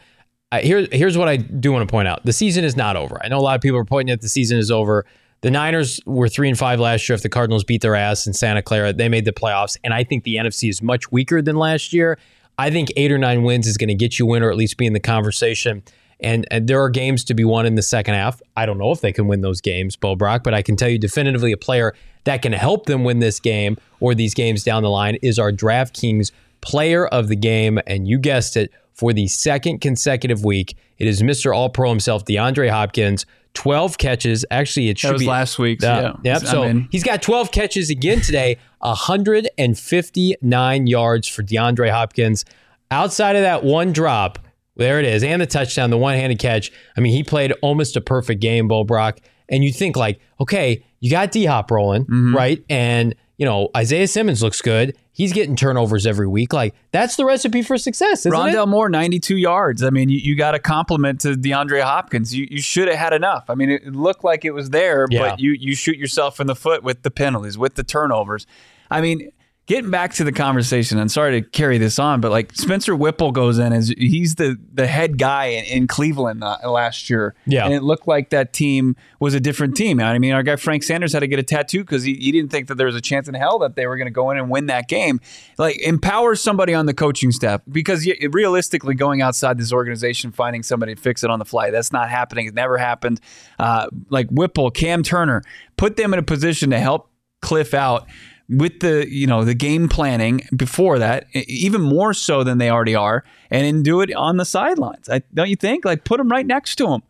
I 0.53 0.61
here, 0.61 0.87
here's 0.93 1.19
what 1.19 1.27
I 1.27 1.39
do 1.39 1.73
want 1.73 1.83
to 1.89 1.91
point 1.91 2.07
out: 2.07 2.25
the 2.25 2.33
season 2.33 2.63
is 2.65 2.77
not 2.77 2.95
over. 2.95 3.21
I 3.25 3.27
know 3.27 3.39
a 3.39 3.43
lot 3.43 3.57
of 3.57 3.61
people 3.63 3.81
are 3.81 3.85
pointing 3.85 4.13
at 4.13 4.21
the 4.21 4.29
season 4.29 4.59
is 4.59 4.71
over. 4.71 5.05
The 5.43 5.51
Niners 5.51 6.01
were 6.07 6.29
three 6.29 6.49
and 6.49 6.59
five 6.59 6.81
last 6.81 7.09
year. 7.09 7.15
If 7.15 7.23
the 7.23 7.29
Cardinals 7.29 7.65
beat 7.65 7.83
their 7.83 7.95
ass 7.95 8.27
in 8.27 8.33
Santa 8.33 8.63
Clara, 8.63 8.93
they 8.93 9.09
made 9.09 9.25
the 9.25 9.33
playoffs. 9.33 9.77
And 9.85 9.93
I 9.93 10.03
think 10.03 10.25
the 10.25 10.37
NFC 10.37 10.69
is 10.69 10.83
much 10.83 11.13
weaker 11.13 11.43
than 11.43 11.57
last 11.57 11.93
year. 11.93 12.19
I 12.59 12.71
think 12.71 12.89
eight 12.97 13.13
or 13.13 13.19
nine 13.19 13.43
wins 13.43 13.67
is 13.67 13.77
going 13.77 13.89
to 13.89 13.95
get 13.95 14.19
you 14.19 14.33
in, 14.35 14.43
or 14.43 14.51
at 14.51 14.57
least 14.57 14.79
be 14.79 14.87
in 14.87 14.95
the 14.95 15.01
conversation. 15.01 15.83
And, 16.21 16.47
and 16.51 16.67
there 16.67 16.83
are 16.83 16.89
games 16.89 17.25
to 17.25 17.35
be 17.35 17.45
won 17.45 17.67
in 17.67 17.75
the 17.75 17.83
second 17.83 18.15
half. 18.15 18.41
I 18.57 18.65
don't 18.65 18.79
know 18.79 18.91
if 18.91 19.03
they 19.03 19.13
can 19.13 19.27
win 19.27 19.43
those 19.43 19.61
games, 19.61 19.97
Bo 19.97 20.17
Brack, 20.17 20.43
but 20.43 20.55
I 20.55 20.63
can 20.63 20.75
tell 20.75 20.89
you 20.89 20.99
definitively 20.99 21.53
a 21.53 21.59
player 21.59 21.95
that 22.25 22.41
can 22.41 22.53
help 22.53 22.87
them 22.87 23.05
win 23.05 23.19
this 23.19 23.39
game 23.39 23.77
or 24.01 24.15
these 24.15 24.33
games 24.33 24.65
down 24.65 24.83
the 24.83 24.91
line 24.91 25.17
is 25.17 25.39
our 25.39 25.53
DraftKings 25.53 26.33
player 26.63 27.07
of 27.07 27.29
the 27.29 27.37
game. 27.37 27.79
And 27.87 28.09
you 28.09 28.19
guessed 28.19 28.57
it, 28.57 28.73
for 28.95 29.13
the 29.13 29.29
second 29.29 29.81
consecutive 29.81 30.43
week, 30.43 30.75
it 30.97 31.07
is 31.07 31.23
Mr. 31.23 31.55
All 31.55 31.69
Pro 31.69 31.91
himself, 31.91 32.25
DeAndre 32.25 32.71
Hopkins. 32.71 33.27
12 33.57 33.99
catches. 33.99 34.45
Actually, 34.51 34.91
it 34.91 34.99
should 34.99 35.09
That 35.09 35.13
was 35.15 35.23
be 35.23 35.27
last 35.29 35.59
week's. 35.59 35.83
uh, 35.83 36.13
yeah. 36.23 36.35
Yep. 36.35 36.43
So 36.47 36.63
I 36.63 36.73
mean, 36.73 36.89
he's 36.93 37.03
got 37.03 37.23
12 37.23 37.51
catches 37.51 37.91
again 37.91 38.21
today, 38.21 38.59
159 38.81 40.87
yards 40.87 41.27
for 41.29 41.43
DeAndre 41.43 41.91
Hopkins. 41.91 42.45
Outside 42.91 43.37
of 43.37 43.43
that 43.43 43.65
one 43.65 43.93
drop, 43.93 44.39
there 44.77 44.99
it 45.01 45.05
is, 45.07 45.25
and 45.25 45.43
the 45.43 45.47
touchdown, 45.47 45.91
the 45.91 45.99
one 45.99 46.15
handed 46.15 46.39
catch. 46.39 46.71
I 46.97 47.01
mean, 47.01 47.13
he 47.13 47.25
played 47.25 47.53
almost 47.63 47.97
a 47.97 48.01
perfect 48.01 48.41
game, 48.41 48.69
Bo 48.69 48.85
Brack. 48.85 49.21
And 49.49 49.65
you 49.65 49.73
think, 49.73 49.97
like, 49.97 50.21
okay, 50.41 50.85
you 51.01 51.11
got 51.11 51.33
D 51.33 51.47
Hop 51.47 51.71
rolling, 51.71 52.03
Mm-hmm. 52.05 52.37
right? 52.37 52.63
And, 52.69 53.15
you 53.39 53.45
know, 53.45 53.69
Isaiah 53.77 54.09
Simmons 54.09 54.43
looks 54.43 54.61
good. 54.63 54.97
He's 55.13 55.33
getting 55.33 55.57
turnovers 55.57 56.07
every 56.07 56.27
week. 56.27 56.53
Like, 56.53 56.75
that's 56.91 57.17
the 57.17 57.25
recipe 57.25 57.63
for 57.63 57.77
success, 57.79 58.21
isn't 58.21 58.33
Rondale 58.33 58.65
it? 58.65 58.67
Moore, 58.67 58.89
92 58.89 59.37
yards. 59.37 59.83
I 59.83 59.91
mean, 59.91 60.09
you, 60.09 60.19
you 60.19 60.37
got 60.37 60.55
a 60.55 60.59
compliment 60.59 61.21
to 61.23 61.35
DeAndre 61.35 61.83
Hopkins. 61.83 62.35
You, 62.35 62.47
you 62.51 62.61
should 62.63 62.89
have 62.89 62.99
had 62.99 63.13
enough. 63.13 63.45
I 63.49 63.55
mean, 63.55 63.71
it 63.71 63.95
looked 63.95 64.25
like 64.25 64.45
it 64.45 64.53
was 64.53 64.71
there, 64.71 65.07
Yeah. 65.11 65.21
but 65.31 65.41
you, 65.41 65.53
you 65.53 65.75
shoot 65.75 65.97
yourself 65.97 66.41
in 66.41 66.47
the 66.47 66.57
foot 66.57 66.83
with 66.83 67.03
the 67.03 67.11
penalties, 67.11 67.57
with 67.59 67.75
the 67.75 67.85
turnovers. 67.85 68.47
I 68.91 69.01
mean, 69.01 69.31
getting 69.67 69.91
back 69.91 70.15
to 70.15 70.25
the 70.25 70.31
conversation, 70.31 70.99
I'm 70.99 71.09
sorry 71.09 71.43
to 71.43 71.49
carry 71.49 71.77
this 71.77 71.99
on, 71.99 72.21
but 72.21 72.31
like 72.31 72.55
Spencer 72.55 72.95
Whipple 72.95 73.33
goes 73.33 73.59
in 73.59 73.73
as 73.73 73.89
he's 73.89 74.37
the, 74.37 74.57
the 74.73 74.87
head 74.87 75.19
guy 75.19 75.47
in, 75.47 75.65
in 75.65 75.87
Cleveland 75.89 76.45
uh, 76.45 76.59
last 76.71 77.11
year. 77.11 77.35
Yeah. 77.47 77.65
And 77.65 77.75
it 77.75 77.83
looked 77.83 78.07
like 78.07 78.31
that 78.31 78.53
team 78.53 78.95
was 79.19 79.35
a 79.35 79.41
different 79.41 79.77
team. 79.77 80.01
I 80.01 80.19
mean, 80.19 80.33
our 80.33 80.45
guy 80.45 80.55
Frank 80.55 80.85
Sanders 80.85 81.13
had 81.13 81.21
to 81.21 81.27
get 81.27 81.41
a 81.41 81.43
tattoo 81.43 81.81
because 81.81 82.05
he, 82.05 82.15
he 82.15 82.31
didn't 82.31 82.51
think 82.51 82.69
that 82.69 82.77
there 82.77 82.87
was 82.87 82.95
a 82.95 83.01
chance 83.01 83.27
in 83.27 83.35
hell 83.35 83.59
that 83.59 83.75
they 83.75 83.87
were 83.89 83.97
going 83.97 84.07
to 84.07 84.13
go 84.13 84.31
in 84.31 84.39
and 84.39 84.51
win 84.51 84.67
that 84.67 84.89
game. 84.89 85.21
Like, 85.59 85.81
empower 85.81 86.37
somebody 86.37 86.73
on 86.73 86.87
the 86.87 86.95
coaching 86.95 87.33
staff 87.33 87.61
because 87.69 88.07
you, 88.07 88.15
realistically, 88.31 88.95
going 88.95 89.21
outside 89.21 89.59
this 89.59 89.73
organization, 89.73 90.31
finding 90.31 90.63
somebody 90.63 90.95
to 90.95 91.01
fix 91.01 91.25
it 91.25 91.31
on 91.31 91.41
the 91.41 91.45
fly, 91.45 91.71
that's 91.71 91.93
not 91.93 92.09
happening. 92.09 92.47
It 92.47 92.55
never 92.55 92.79
happened. 92.79 93.21
Uh, 93.59 93.89
like 94.11 94.29
Whipple, 94.31 94.71
Cam 94.71 95.03
Turner, 95.03 95.43
put 95.77 95.97
them 95.97 96.13
in 96.13 96.21
a 96.21 96.23
position 96.23 96.71
to 96.71 96.79
help 96.79 97.11
Cliff 97.43 97.75
out 97.75 98.07
with 98.49 98.81
the 98.81 99.07
you 99.09 99.27
know 99.27 99.45
the 99.45 99.55
game 99.55 99.89
planning 99.89 100.41
before 100.57 100.99
that 100.99 101.27
even 101.35 101.81
more 101.81 102.15
so 102.15 102.45
than 102.45 102.59
they 102.59 102.71
already 102.71 102.95
are 102.95 103.25
and 103.51 103.65
then 103.65 103.83
do 103.83 104.01
it 104.01 104.15
on 104.15 104.37
the 104.37 104.45
sidelines. 104.45 105.09
I, 105.09 105.23
don't 105.35 105.49
you 105.49 105.57
think? 105.57 105.85
Like 105.85 106.05
put 106.05 106.19
them 106.19 106.29
right 106.29 106.47
next 106.47 106.77
to 106.77 106.87
them 106.87 107.03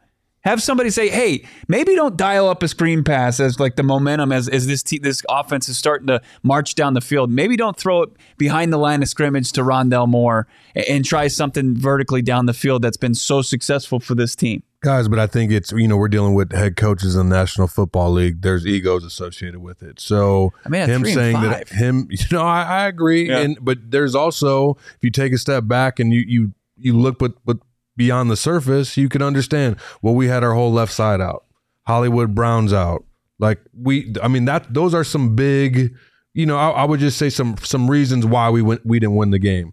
have 0.46 0.62
somebody 0.62 0.90
say 0.90 1.08
hey 1.08 1.44
maybe 1.66 1.96
don't 1.96 2.16
dial 2.16 2.48
up 2.48 2.62
a 2.62 2.68
screen 2.68 3.02
pass 3.02 3.40
as 3.40 3.58
like 3.58 3.74
the 3.74 3.82
momentum 3.82 4.30
as, 4.30 4.48
as 4.48 4.68
this 4.68 4.80
te- 4.80 5.00
this 5.00 5.22
offense 5.28 5.68
is 5.68 5.76
starting 5.76 6.06
to 6.06 6.22
march 6.44 6.76
down 6.76 6.94
the 6.94 7.00
field. 7.00 7.30
Maybe 7.30 7.56
don't 7.56 7.76
throw 7.76 8.02
it 8.02 8.10
behind 8.38 8.72
the 8.72 8.76
line 8.76 9.02
of 9.02 9.08
scrimmage 9.08 9.50
to 9.52 9.62
Rondale 9.62 10.08
Moore 10.08 10.46
and, 10.76 10.84
and 10.86 11.04
try 11.04 11.26
something 11.26 11.76
vertically 11.76 12.22
down 12.22 12.46
the 12.46 12.54
field 12.54 12.82
that's 12.82 12.96
been 12.96 13.14
so 13.14 13.42
successful 13.42 13.98
for 13.98 14.14
this 14.14 14.36
team 14.36 14.62
guys, 14.86 15.08
but 15.08 15.18
I 15.18 15.26
think 15.26 15.50
it's 15.50 15.72
you 15.72 15.88
know 15.88 15.96
we're 15.96 16.06
dealing 16.06 16.34
with 16.34 16.52
head 16.52 16.76
coaches 16.76 17.16
in 17.16 17.28
the 17.28 17.36
National 17.36 17.66
Football 17.66 18.12
League. 18.12 18.42
There's 18.42 18.64
egos 18.64 19.02
associated 19.02 19.58
with 19.58 19.82
it. 19.82 19.98
So 19.98 20.52
I 20.64 20.68
mean, 20.68 20.88
him 20.88 21.04
saying 21.04 21.40
that 21.40 21.68
him, 21.70 22.06
you 22.10 22.24
know, 22.30 22.42
I, 22.42 22.62
I 22.62 22.86
agree. 22.86 23.28
Yeah. 23.28 23.38
And 23.38 23.58
but 23.60 23.78
there's 23.90 24.14
also 24.14 24.76
if 24.94 24.98
you 25.02 25.10
take 25.10 25.32
a 25.32 25.38
step 25.38 25.66
back 25.66 25.98
and 25.98 26.12
you 26.12 26.22
you 26.26 26.54
you 26.76 26.96
look 26.96 27.18
but 27.18 27.32
but 27.44 27.58
beyond 27.96 28.30
the 28.30 28.36
surface, 28.36 28.96
you 28.96 29.08
can 29.08 29.22
understand. 29.22 29.76
Well, 30.02 30.14
we 30.14 30.28
had 30.28 30.44
our 30.44 30.54
whole 30.54 30.72
left 30.72 30.92
side 30.92 31.20
out. 31.20 31.44
Hollywood 31.88 32.32
Brown's 32.32 32.72
out. 32.72 33.04
Like 33.40 33.58
we, 33.76 34.14
I 34.22 34.28
mean 34.28 34.44
that 34.44 34.72
those 34.72 34.94
are 34.94 35.04
some 35.04 35.34
big. 35.34 35.96
You 36.32 36.46
know, 36.46 36.58
I, 36.58 36.70
I 36.70 36.84
would 36.84 37.00
just 37.00 37.18
say 37.18 37.28
some 37.28 37.56
some 37.58 37.90
reasons 37.90 38.24
why 38.24 38.50
we 38.50 38.62
went 38.62 38.86
we 38.86 39.00
didn't 39.00 39.16
win 39.16 39.30
the 39.30 39.40
game 39.40 39.72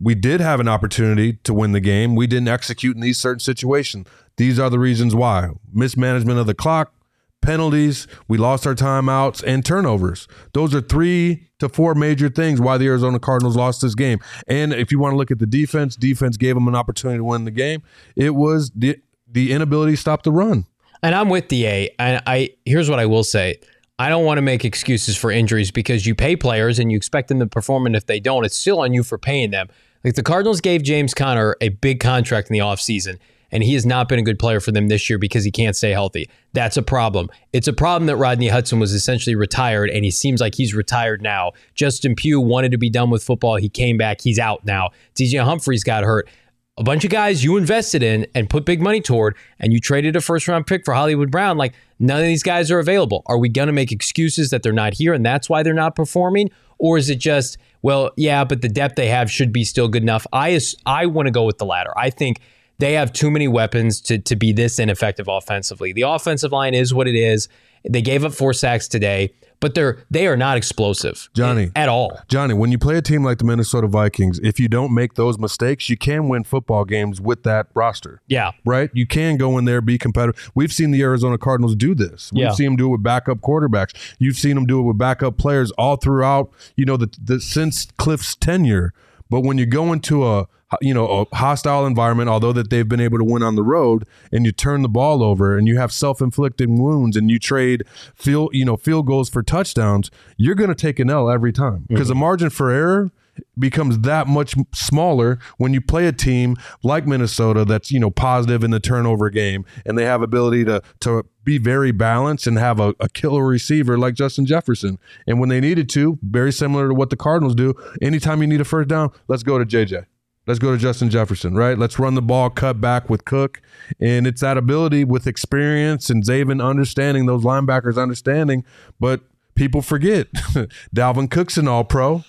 we 0.00 0.14
did 0.14 0.40
have 0.40 0.60
an 0.60 0.68
opportunity 0.68 1.34
to 1.44 1.54
win 1.54 1.72
the 1.72 1.80
game. 1.80 2.16
We 2.16 2.26
didn't 2.26 2.48
execute 2.48 2.96
in 2.96 3.00
these 3.00 3.18
certain 3.18 3.40
situations. 3.40 4.06
These 4.36 4.58
are 4.58 4.70
the 4.70 4.78
reasons 4.78 5.14
why 5.14 5.50
mismanagement 5.72 6.38
of 6.38 6.46
the 6.46 6.54
clock, 6.54 6.92
penalties, 7.40 8.06
we 8.26 8.38
lost 8.38 8.66
our 8.66 8.74
timeouts, 8.74 9.42
and 9.46 9.64
turnovers. 9.64 10.26
Those 10.52 10.74
are 10.74 10.80
three 10.80 11.48
to 11.58 11.68
four 11.68 11.94
major 11.94 12.28
things 12.28 12.60
why 12.60 12.78
the 12.78 12.86
Arizona 12.86 13.18
Cardinals 13.18 13.56
lost 13.56 13.82
this 13.82 13.94
game. 13.94 14.18
And 14.48 14.72
if 14.72 14.90
you 14.90 14.98
want 14.98 15.12
to 15.12 15.16
look 15.16 15.30
at 15.30 15.38
the 15.38 15.46
defense, 15.46 15.96
defense 15.96 16.36
gave 16.36 16.54
them 16.54 16.68
an 16.68 16.74
opportunity 16.74 17.18
to 17.18 17.24
win 17.24 17.44
the 17.44 17.50
game. 17.50 17.82
It 18.16 18.34
was 18.34 18.70
the, 18.74 18.98
the 19.30 19.52
inability 19.52 19.92
to 19.92 19.96
stop 19.96 20.22
the 20.22 20.32
run. 20.32 20.66
And 21.02 21.14
I'm 21.14 21.28
with 21.28 21.48
DA. 21.48 21.90
And 21.98 22.22
I 22.26 22.50
here's 22.64 22.88
what 22.88 22.98
I 22.98 23.06
will 23.06 23.24
say. 23.24 23.60
I 23.98 24.08
don't 24.08 24.24
want 24.24 24.38
to 24.38 24.42
make 24.42 24.64
excuses 24.64 25.16
for 25.16 25.30
injuries 25.30 25.70
because 25.70 26.04
you 26.04 26.16
pay 26.16 26.34
players 26.34 26.78
and 26.80 26.90
you 26.90 26.96
expect 26.96 27.28
them 27.28 27.38
to 27.38 27.46
perform, 27.46 27.86
and 27.86 27.94
if 27.94 28.06
they 28.06 28.18
don't, 28.18 28.44
it's 28.44 28.56
still 28.56 28.80
on 28.80 28.92
you 28.92 29.04
for 29.04 29.18
paying 29.18 29.50
them. 29.50 29.68
Like 30.02 30.14
the 30.14 30.22
Cardinals 30.22 30.60
gave 30.60 30.82
James 30.82 31.14
Conner 31.14 31.56
a 31.60 31.68
big 31.68 32.00
contract 32.00 32.50
in 32.50 32.54
the 32.54 32.58
offseason, 32.58 33.18
and 33.54 33.62
he 33.62 33.72
has 33.72 33.86
not 33.86 34.08
been 34.08 34.18
a 34.18 34.22
good 34.22 34.38
player 34.38 34.60
for 34.60 34.72
them 34.72 34.88
this 34.88 35.08
year 35.08 35.18
because 35.18 35.44
he 35.44 35.50
can't 35.50 35.74
stay 35.76 35.92
healthy. 35.92 36.28
That's 36.52 36.76
a 36.76 36.82
problem. 36.82 37.30
It's 37.54 37.68
a 37.68 37.72
problem 37.72 38.06
that 38.06 38.16
Rodney 38.16 38.48
Hudson 38.48 38.80
was 38.80 38.92
essentially 38.92 39.36
retired, 39.36 39.88
and 39.88 40.04
he 40.04 40.10
seems 40.10 40.40
like 40.40 40.56
he's 40.56 40.74
retired 40.74 41.22
now. 41.22 41.52
Justin 41.74 42.16
Pugh 42.16 42.40
wanted 42.40 42.72
to 42.72 42.78
be 42.78 42.90
done 42.90 43.08
with 43.08 43.22
football. 43.22 43.56
He 43.56 43.70
came 43.70 43.96
back. 43.96 44.20
He's 44.20 44.38
out 44.38 44.66
now. 44.66 44.90
DJ 45.14 45.42
Humphries 45.42 45.84
got 45.84 46.04
hurt 46.04 46.28
a 46.76 46.82
bunch 46.82 47.04
of 47.04 47.10
guys 47.10 47.44
you 47.44 47.56
invested 47.56 48.02
in 48.02 48.26
and 48.34 48.50
put 48.50 48.64
big 48.64 48.82
money 48.82 49.00
toward, 49.00 49.36
and 49.60 49.72
you 49.72 49.78
traded 49.78 50.16
a 50.16 50.20
first 50.20 50.48
round 50.48 50.66
pick 50.66 50.84
for 50.84 50.92
Hollywood 50.92 51.30
Brown. 51.30 51.56
Like, 51.56 51.74
none 51.98 52.18
of 52.18 52.26
these 52.26 52.42
guys 52.42 52.70
are 52.70 52.80
available. 52.80 53.22
Are 53.26 53.38
we 53.38 53.48
going 53.48 53.68
to 53.68 53.72
make 53.72 53.92
excuses 53.92 54.50
that 54.50 54.62
they're 54.62 54.72
not 54.72 54.94
here 54.94 55.14
and 55.14 55.24
that's 55.24 55.48
why 55.48 55.62
they're 55.62 55.72
not 55.72 55.94
performing? 55.94 56.50
Or 56.78 56.98
is 56.98 57.08
it 57.08 57.20
just, 57.20 57.58
well, 57.82 58.10
yeah, 58.16 58.42
but 58.44 58.60
the 58.60 58.68
depth 58.68 58.96
they 58.96 59.08
have 59.08 59.30
should 59.30 59.52
be 59.52 59.62
still 59.62 59.86
good 59.86 60.02
enough? 60.02 60.26
I, 60.32 60.58
I 60.84 61.06
want 61.06 61.26
to 61.26 61.30
go 61.30 61.44
with 61.44 61.58
the 61.58 61.64
latter. 61.64 61.92
I 61.96 62.10
think 62.10 62.40
they 62.78 62.94
have 62.94 63.12
too 63.12 63.30
many 63.30 63.48
weapons 63.48 64.00
to, 64.02 64.18
to 64.18 64.36
be 64.36 64.52
this 64.52 64.78
ineffective 64.78 65.28
offensively. 65.28 65.92
The 65.92 66.02
offensive 66.02 66.52
line 66.52 66.74
is 66.74 66.92
what 66.92 67.06
it 67.08 67.14
is. 67.14 67.48
They 67.88 68.02
gave 68.02 68.24
up 68.24 68.32
four 68.32 68.54
sacks 68.54 68.88
today, 68.88 69.34
but 69.60 69.74
they're 69.74 69.98
they 70.10 70.26
are 70.26 70.38
not 70.38 70.56
explosive, 70.56 71.28
Johnny. 71.34 71.70
at 71.76 71.90
all. 71.90 72.18
Johnny, 72.28 72.54
when 72.54 72.72
you 72.72 72.78
play 72.78 72.96
a 72.96 73.02
team 73.02 73.22
like 73.22 73.36
the 73.36 73.44
Minnesota 73.44 73.86
Vikings, 73.86 74.38
if 74.42 74.58
you 74.58 74.68
don't 74.68 74.94
make 74.94 75.14
those 75.14 75.38
mistakes, 75.38 75.90
you 75.90 75.96
can 75.98 76.28
win 76.30 76.44
football 76.44 76.86
games 76.86 77.20
with 77.20 77.42
that 77.42 77.66
roster. 77.74 78.22
Yeah, 78.26 78.52
right? 78.64 78.88
You 78.94 79.06
can 79.06 79.36
go 79.36 79.58
in 79.58 79.66
there 79.66 79.82
be 79.82 79.98
competitive. 79.98 80.50
We've 80.54 80.72
seen 80.72 80.92
the 80.92 81.02
Arizona 81.02 81.36
Cardinals 81.36 81.76
do 81.76 81.94
this. 81.94 82.30
We've 82.32 82.44
Yeah. 82.44 82.52
seen 82.52 82.66
them 82.68 82.76
do 82.76 82.88
it 82.88 82.92
with 82.92 83.02
backup 83.02 83.38
quarterbacks. 83.40 83.92
You've 84.18 84.36
seen 84.38 84.54
them 84.54 84.64
do 84.64 84.80
it 84.80 84.84
with 84.84 84.96
backup 84.96 85.36
players 85.36 85.70
all 85.72 85.96
throughout. 85.96 86.50
You 86.76 86.86
know 86.86 86.96
the, 86.96 87.10
the 87.22 87.38
since 87.38 87.86
Cliff's 87.98 88.34
tenure. 88.34 88.94
But 89.28 89.40
when 89.40 89.58
you 89.58 89.66
go 89.66 89.92
into 89.92 90.26
a 90.26 90.46
Uh, 90.74 90.76
you 90.80 90.92
know 90.92 91.26
a 91.32 91.36
hostile 91.36 91.86
environment, 91.86 92.28
although 92.28 92.52
that 92.52 92.70
they've 92.70 92.88
been 92.88 93.00
able 93.00 93.18
to 93.18 93.24
win 93.24 93.42
on 93.42 93.54
the 93.54 93.62
road, 93.62 94.06
and 94.32 94.44
you 94.44 94.50
turn 94.50 94.82
the 94.82 94.88
ball 94.88 95.22
over 95.22 95.56
and 95.56 95.68
you 95.68 95.78
have 95.78 95.92
self 95.92 96.20
inflicted 96.20 96.68
wounds 96.68 97.16
and 97.16 97.30
you 97.30 97.38
trade 97.38 97.84
field 98.14 98.50
you 98.52 98.64
know 98.64 98.76
field 98.76 99.06
goals 99.06 99.28
for 99.28 99.42
touchdowns, 99.42 100.10
you're 100.36 100.54
going 100.56 100.68
to 100.68 100.74
take 100.74 100.98
an 100.98 101.10
L 101.10 101.30
every 101.30 101.52
time. 101.52 101.80
Mm-hmm. 101.80 101.94
Because 101.94 102.08
the 102.08 102.14
margin 102.14 102.50
for 102.50 102.70
error 102.70 103.10
becomes 103.58 104.00
that 104.00 104.26
much 104.26 104.54
smaller 104.72 105.38
when 105.58 105.74
you 105.74 105.80
play 105.80 106.06
a 106.06 106.12
team 106.12 106.56
like 106.82 107.06
Minnesota 107.06 107.64
that's 107.64 107.90
you 107.90 108.00
know 108.00 108.10
positive 108.10 108.64
in 108.64 108.70
the 108.70 108.80
turnover 108.80 109.30
game 109.30 109.64
and 109.84 109.98
they 109.98 110.04
have 110.04 110.22
ability 110.22 110.64
to 110.64 110.82
to 111.00 111.24
be 111.44 111.58
very 111.58 111.92
balanced 111.92 112.46
and 112.46 112.58
have 112.58 112.80
a, 112.80 112.94
a 113.00 113.08
killer 113.08 113.46
receiver 113.46 113.98
like 113.98 114.14
Justin 114.14 114.46
Jefferson. 114.46 114.98
And 115.26 115.38
when 115.40 115.50
they 115.50 115.60
needed 115.60 115.88
to 115.90 116.18
very 116.22 116.52
similar 116.52 116.88
to 116.88 116.94
what 116.94 117.10
the 117.10 117.16
Cardinals 117.16 117.54
do 117.54 117.74
anytime 118.00 118.40
you 118.40 118.48
need 118.48 118.60
a 118.60 118.64
first 118.64 118.88
down 118.88 119.10
let's 119.28 119.42
go 119.42 119.58
to 119.58 119.64
JJ 119.64 120.06
Let's 120.46 120.58
go 120.58 120.72
to 120.72 120.78
Justin 120.78 121.08
Jefferson, 121.08 121.54
right? 121.54 121.78
Let's 121.78 121.98
run 121.98 122.14
the 122.14 122.22
ball, 122.22 122.50
cut 122.50 122.80
back 122.80 123.08
with 123.08 123.24
Cook. 123.24 123.62
And 123.98 124.26
it's 124.26 124.42
that 124.42 124.58
ability 124.58 125.04
with 125.04 125.26
experience 125.26 126.10
and 126.10 126.22
Zaven 126.22 126.62
understanding, 126.62 127.26
those 127.26 127.44
linebackers 127.44 128.00
understanding. 128.00 128.64
But 129.00 129.22
people 129.54 129.80
forget 129.80 130.30
Dalvin 130.94 131.30
Cook's 131.30 131.56
an 131.56 131.66
all 131.66 131.84
pro. 131.84 132.24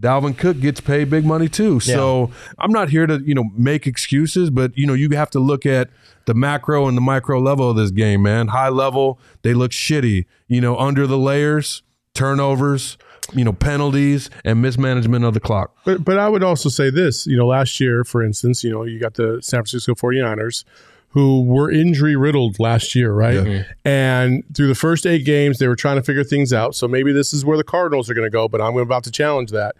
Dalvin 0.00 0.36
Cook 0.36 0.60
gets 0.60 0.80
paid 0.80 1.08
big 1.08 1.24
money 1.24 1.48
too. 1.48 1.80
So 1.80 2.30
I'm 2.58 2.70
not 2.70 2.90
here 2.90 3.06
to, 3.06 3.18
you 3.24 3.34
know, 3.34 3.44
make 3.56 3.86
excuses, 3.86 4.50
but 4.50 4.76
you 4.76 4.86
know, 4.86 4.92
you 4.92 5.08
have 5.10 5.30
to 5.30 5.40
look 5.40 5.64
at 5.64 5.88
the 6.26 6.34
macro 6.34 6.86
and 6.86 6.96
the 6.96 7.00
micro 7.00 7.40
level 7.40 7.70
of 7.70 7.76
this 7.76 7.90
game, 7.90 8.22
man. 8.22 8.48
High 8.48 8.68
level, 8.68 9.18
they 9.42 9.54
look 9.54 9.70
shitty. 9.70 10.26
You 10.48 10.60
know, 10.60 10.76
under 10.76 11.06
the 11.06 11.16
layers, 11.16 11.82
turnovers, 12.12 12.98
you 13.32 13.44
know, 13.44 13.52
penalties 13.52 14.30
and 14.44 14.62
mismanagement 14.62 15.24
of 15.24 15.34
the 15.34 15.40
clock. 15.40 15.76
But 15.84 16.04
but 16.04 16.18
I 16.18 16.28
would 16.28 16.42
also 16.42 16.68
say 16.68 16.90
this, 16.90 17.26
you 17.26 17.36
know, 17.36 17.46
last 17.46 17.80
year, 17.80 18.04
for 18.04 18.22
instance, 18.22 18.62
you 18.62 18.70
know, 18.70 18.84
you 18.84 18.98
got 18.98 19.14
the 19.14 19.40
San 19.42 19.58
Francisco 19.58 19.94
49ers 19.94 20.64
who 21.10 21.42
were 21.44 21.70
injury 21.70 22.14
riddled 22.14 22.58
last 22.58 22.94
year, 22.94 23.12
right? 23.12 23.38
Mm-hmm. 23.38 23.70
And 23.86 24.44
through 24.54 24.68
the 24.68 24.74
first 24.74 25.06
eight 25.06 25.24
games, 25.24 25.58
they 25.58 25.66
were 25.66 25.76
trying 25.76 25.96
to 25.96 26.02
figure 26.02 26.24
things 26.24 26.52
out. 26.52 26.74
So 26.74 26.86
maybe 26.86 27.10
this 27.10 27.32
is 27.32 27.42
where 27.42 27.56
the 27.56 27.64
Cardinals 27.64 28.10
are 28.10 28.14
going 28.14 28.26
to 28.26 28.30
go, 28.30 28.48
but 28.48 28.60
I'm 28.60 28.76
about 28.76 29.04
to 29.04 29.10
challenge 29.10 29.50
that 29.52 29.76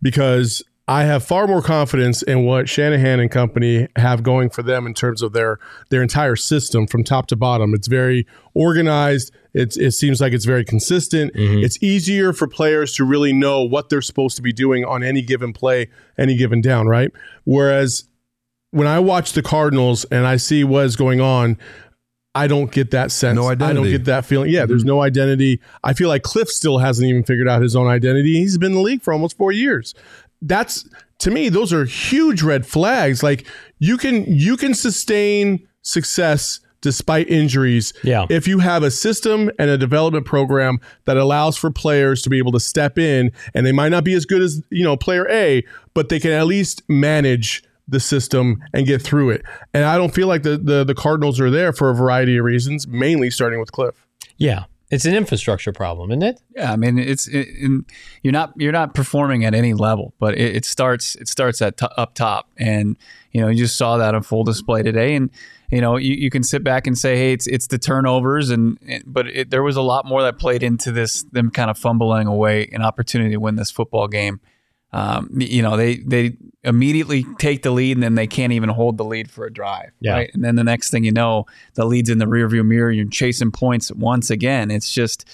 because 0.00 0.62
I 0.88 1.04
have 1.04 1.22
far 1.22 1.46
more 1.46 1.60
confidence 1.60 2.22
in 2.22 2.46
what 2.46 2.66
Shanahan 2.66 3.20
and 3.20 3.30
company 3.30 3.88
have 3.96 4.22
going 4.22 4.48
for 4.48 4.62
them 4.62 4.86
in 4.86 4.94
terms 4.94 5.20
of 5.20 5.34
their 5.34 5.58
their 5.90 6.00
entire 6.00 6.34
system 6.34 6.86
from 6.86 7.04
top 7.04 7.26
to 7.26 7.36
bottom. 7.36 7.74
It's 7.74 7.88
very 7.88 8.26
organized. 8.54 9.30
It's, 9.52 9.76
it 9.76 9.92
seems 9.92 10.20
like 10.20 10.32
it's 10.32 10.46
very 10.46 10.64
consistent. 10.64 11.34
Mm-hmm. 11.34 11.62
It's 11.64 11.82
easier 11.82 12.32
for 12.32 12.46
players 12.46 12.94
to 12.94 13.04
really 13.04 13.34
know 13.34 13.62
what 13.62 13.90
they're 13.90 14.00
supposed 14.00 14.36
to 14.36 14.42
be 14.42 14.52
doing 14.52 14.84
on 14.84 15.02
any 15.02 15.20
given 15.20 15.52
play, 15.52 15.88
any 16.16 16.36
given 16.36 16.62
down, 16.62 16.86
right? 16.86 17.10
Whereas 17.44 18.04
when 18.70 18.86
I 18.86 18.98
watch 18.98 19.32
the 19.32 19.42
Cardinals 19.42 20.04
and 20.06 20.26
I 20.26 20.36
see 20.36 20.64
what 20.64 20.84
is 20.86 20.96
going 20.96 21.20
on, 21.20 21.58
I 22.34 22.46
don't 22.46 22.70
get 22.70 22.92
that 22.92 23.10
sense. 23.10 23.36
No 23.36 23.48
identity. 23.48 23.64
I 23.64 23.72
don't 23.82 23.90
get 23.90 24.04
that 24.04 24.24
feeling. 24.24 24.50
Yeah, 24.50 24.64
there's 24.64 24.82
mm-hmm. 24.82 24.88
no 24.88 25.02
identity. 25.02 25.60
I 25.82 25.92
feel 25.92 26.08
like 26.08 26.22
Cliff 26.22 26.48
still 26.48 26.78
hasn't 26.78 27.08
even 27.08 27.24
figured 27.24 27.48
out 27.48 27.62
his 27.62 27.74
own 27.74 27.88
identity. 27.88 28.34
He's 28.34 28.56
been 28.58 28.72
in 28.72 28.78
the 28.78 28.82
league 28.82 29.02
for 29.02 29.12
almost 29.12 29.36
four 29.36 29.50
years. 29.50 29.94
That's 30.42 30.88
to 31.20 31.30
me, 31.30 31.48
those 31.48 31.72
are 31.72 31.84
huge 31.84 32.42
red 32.42 32.66
flags. 32.66 33.22
Like 33.22 33.46
you 33.78 33.96
can 33.96 34.24
you 34.26 34.56
can 34.56 34.74
sustain 34.74 35.66
success 35.82 36.60
despite 36.80 37.28
injuries 37.28 37.92
Yeah. 38.04 38.26
if 38.30 38.46
you 38.46 38.60
have 38.60 38.84
a 38.84 38.90
system 38.92 39.50
and 39.58 39.68
a 39.68 39.76
development 39.76 40.26
program 40.26 40.78
that 41.06 41.16
allows 41.16 41.56
for 41.56 41.72
players 41.72 42.22
to 42.22 42.30
be 42.30 42.38
able 42.38 42.52
to 42.52 42.60
step 42.60 42.96
in 42.98 43.32
and 43.52 43.66
they 43.66 43.72
might 43.72 43.88
not 43.88 44.04
be 44.04 44.14
as 44.14 44.24
good 44.24 44.40
as 44.42 44.62
you 44.70 44.84
know 44.84 44.96
player 44.96 45.28
A, 45.28 45.64
but 45.94 46.08
they 46.08 46.20
can 46.20 46.30
at 46.30 46.46
least 46.46 46.82
manage 46.88 47.64
the 47.88 47.98
system 47.98 48.62
and 48.74 48.86
get 48.86 49.02
through 49.02 49.30
it. 49.30 49.42
And 49.74 49.86
I 49.86 49.96
don't 49.96 50.14
feel 50.14 50.28
like 50.28 50.44
the 50.44 50.56
the, 50.56 50.84
the 50.84 50.94
Cardinals 50.94 51.40
are 51.40 51.50
there 51.50 51.72
for 51.72 51.90
a 51.90 51.94
variety 51.96 52.36
of 52.36 52.44
reasons, 52.44 52.86
mainly 52.86 53.30
starting 53.30 53.58
with 53.58 53.72
Cliff. 53.72 54.06
Yeah. 54.36 54.64
It's 54.90 55.04
an 55.04 55.14
infrastructure 55.14 55.72
problem, 55.72 56.10
isn't 56.10 56.22
it? 56.22 56.40
Yeah, 56.56 56.72
I 56.72 56.76
mean 56.76 56.98
it's 56.98 57.28
it, 57.28 57.48
you're 58.22 58.32
not 58.32 58.54
you're 58.56 58.72
not 58.72 58.94
performing 58.94 59.44
at 59.44 59.54
any 59.54 59.74
level, 59.74 60.14
but 60.18 60.34
it, 60.38 60.56
it 60.56 60.64
starts 60.64 61.14
it 61.16 61.28
starts 61.28 61.60
at 61.60 61.76
t- 61.76 61.86
up 61.96 62.14
top, 62.14 62.48
and 62.56 62.96
you 63.32 63.40
know 63.40 63.48
you 63.48 63.58
just 63.58 63.76
saw 63.76 63.98
that 63.98 64.14
on 64.14 64.22
full 64.22 64.44
display 64.44 64.82
today, 64.82 65.14
and 65.14 65.28
you 65.70 65.82
know 65.82 65.96
you, 65.96 66.14
you 66.14 66.30
can 66.30 66.42
sit 66.42 66.64
back 66.64 66.86
and 66.86 66.96
say, 66.96 67.18
hey, 67.18 67.32
it's 67.32 67.46
it's 67.46 67.66
the 67.66 67.78
turnovers, 67.78 68.48
and, 68.48 68.78
and 68.86 69.04
but 69.06 69.26
there 69.48 69.62
was 69.62 69.76
a 69.76 69.82
lot 69.82 70.06
more 70.06 70.22
that 70.22 70.38
played 70.38 70.62
into 70.62 70.90
this 70.90 71.22
them 71.24 71.50
kind 71.50 71.70
of 71.70 71.76
fumbling 71.76 72.26
away 72.26 72.68
an 72.72 72.82
opportunity 72.82 73.32
to 73.32 73.38
win 73.38 73.56
this 73.56 73.70
football 73.70 74.08
game. 74.08 74.40
Um, 74.92 75.28
you 75.36 75.60
know 75.62 75.76
they 75.76 75.96
they 75.96 76.36
immediately 76.64 77.24
take 77.38 77.62
the 77.62 77.70
lead 77.70 77.96
and 77.96 78.02
then 78.02 78.14
they 78.14 78.26
can't 78.26 78.52
even 78.52 78.68
hold 78.70 78.96
the 78.96 79.04
lead 79.04 79.30
for 79.30 79.44
a 79.44 79.52
drive, 79.52 79.90
Yeah. 80.00 80.12
right? 80.12 80.30
And 80.34 80.42
then 80.42 80.54
the 80.56 80.64
next 80.64 80.90
thing 80.90 81.04
you 81.04 81.12
know, 81.12 81.44
the 81.74 81.84
lead's 81.84 82.08
in 82.10 82.18
the 82.18 82.24
rearview 82.26 82.64
mirror. 82.66 82.90
You're 82.90 83.06
chasing 83.08 83.50
points 83.50 83.92
once 83.92 84.30
again. 84.30 84.70
It's 84.70 84.92
just 84.92 85.24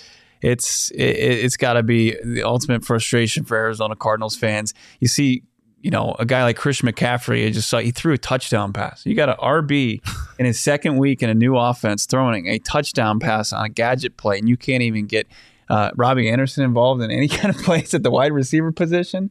it's 0.42 0.90
it, 0.90 1.02
it's 1.04 1.56
got 1.56 1.74
to 1.74 1.82
be 1.82 2.16
the 2.24 2.42
ultimate 2.42 2.84
frustration 2.84 3.44
for 3.44 3.56
Arizona 3.56 3.94
Cardinals 3.96 4.36
fans. 4.36 4.74
You 5.00 5.08
see, 5.08 5.44
you 5.80 5.90
know, 5.90 6.16
a 6.18 6.26
guy 6.26 6.42
like 6.42 6.56
Chris 6.56 6.80
McCaffrey, 6.80 7.46
I 7.46 7.50
just 7.50 7.68
saw 7.68 7.78
he 7.78 7.90
threw 7.92 8.12
a 8.12 8.18
touchdown 8.18 8.72
pass. 8.72 9.06
You 9.06 9.14
got 9.14 9.28
an 9.28 9.36
RB 9.36 10.00
in 10.38 10.46
his 10.46 10.58
second 10.60 10.96
week 10.98 11.22
in 11.22 11.30
a 11.30 11.34
new 11.34 11.56
offense 11.56 12.06
throwing 12.06 12.48
a 12.48 12.58
touchdown 12.58 13.20
pass 13.20 13.52
on 13.52 13.64
a 13.64 13.68
gadget 13.68 14.16
play, 14.16 14.38
and 14.38 14.48
you 14.48 14.56
can't 14.56 14.82
even 14.82 15.06
get 15.06 15.26
uh, 15.70 15.90
Robbie 15.94 16.28
Anderson 16.28 16.64
involved 16.64 17.02
in 17.02 17.10
any 17.10 17.28
kind 17.38 17.54
of 17.54 17.62
plays 17.62 17.94
at 17.94 18.02
the 18.02 18.10
wide 18.10 18.32
receiver 18.32 18.72
position. 18.72 19.30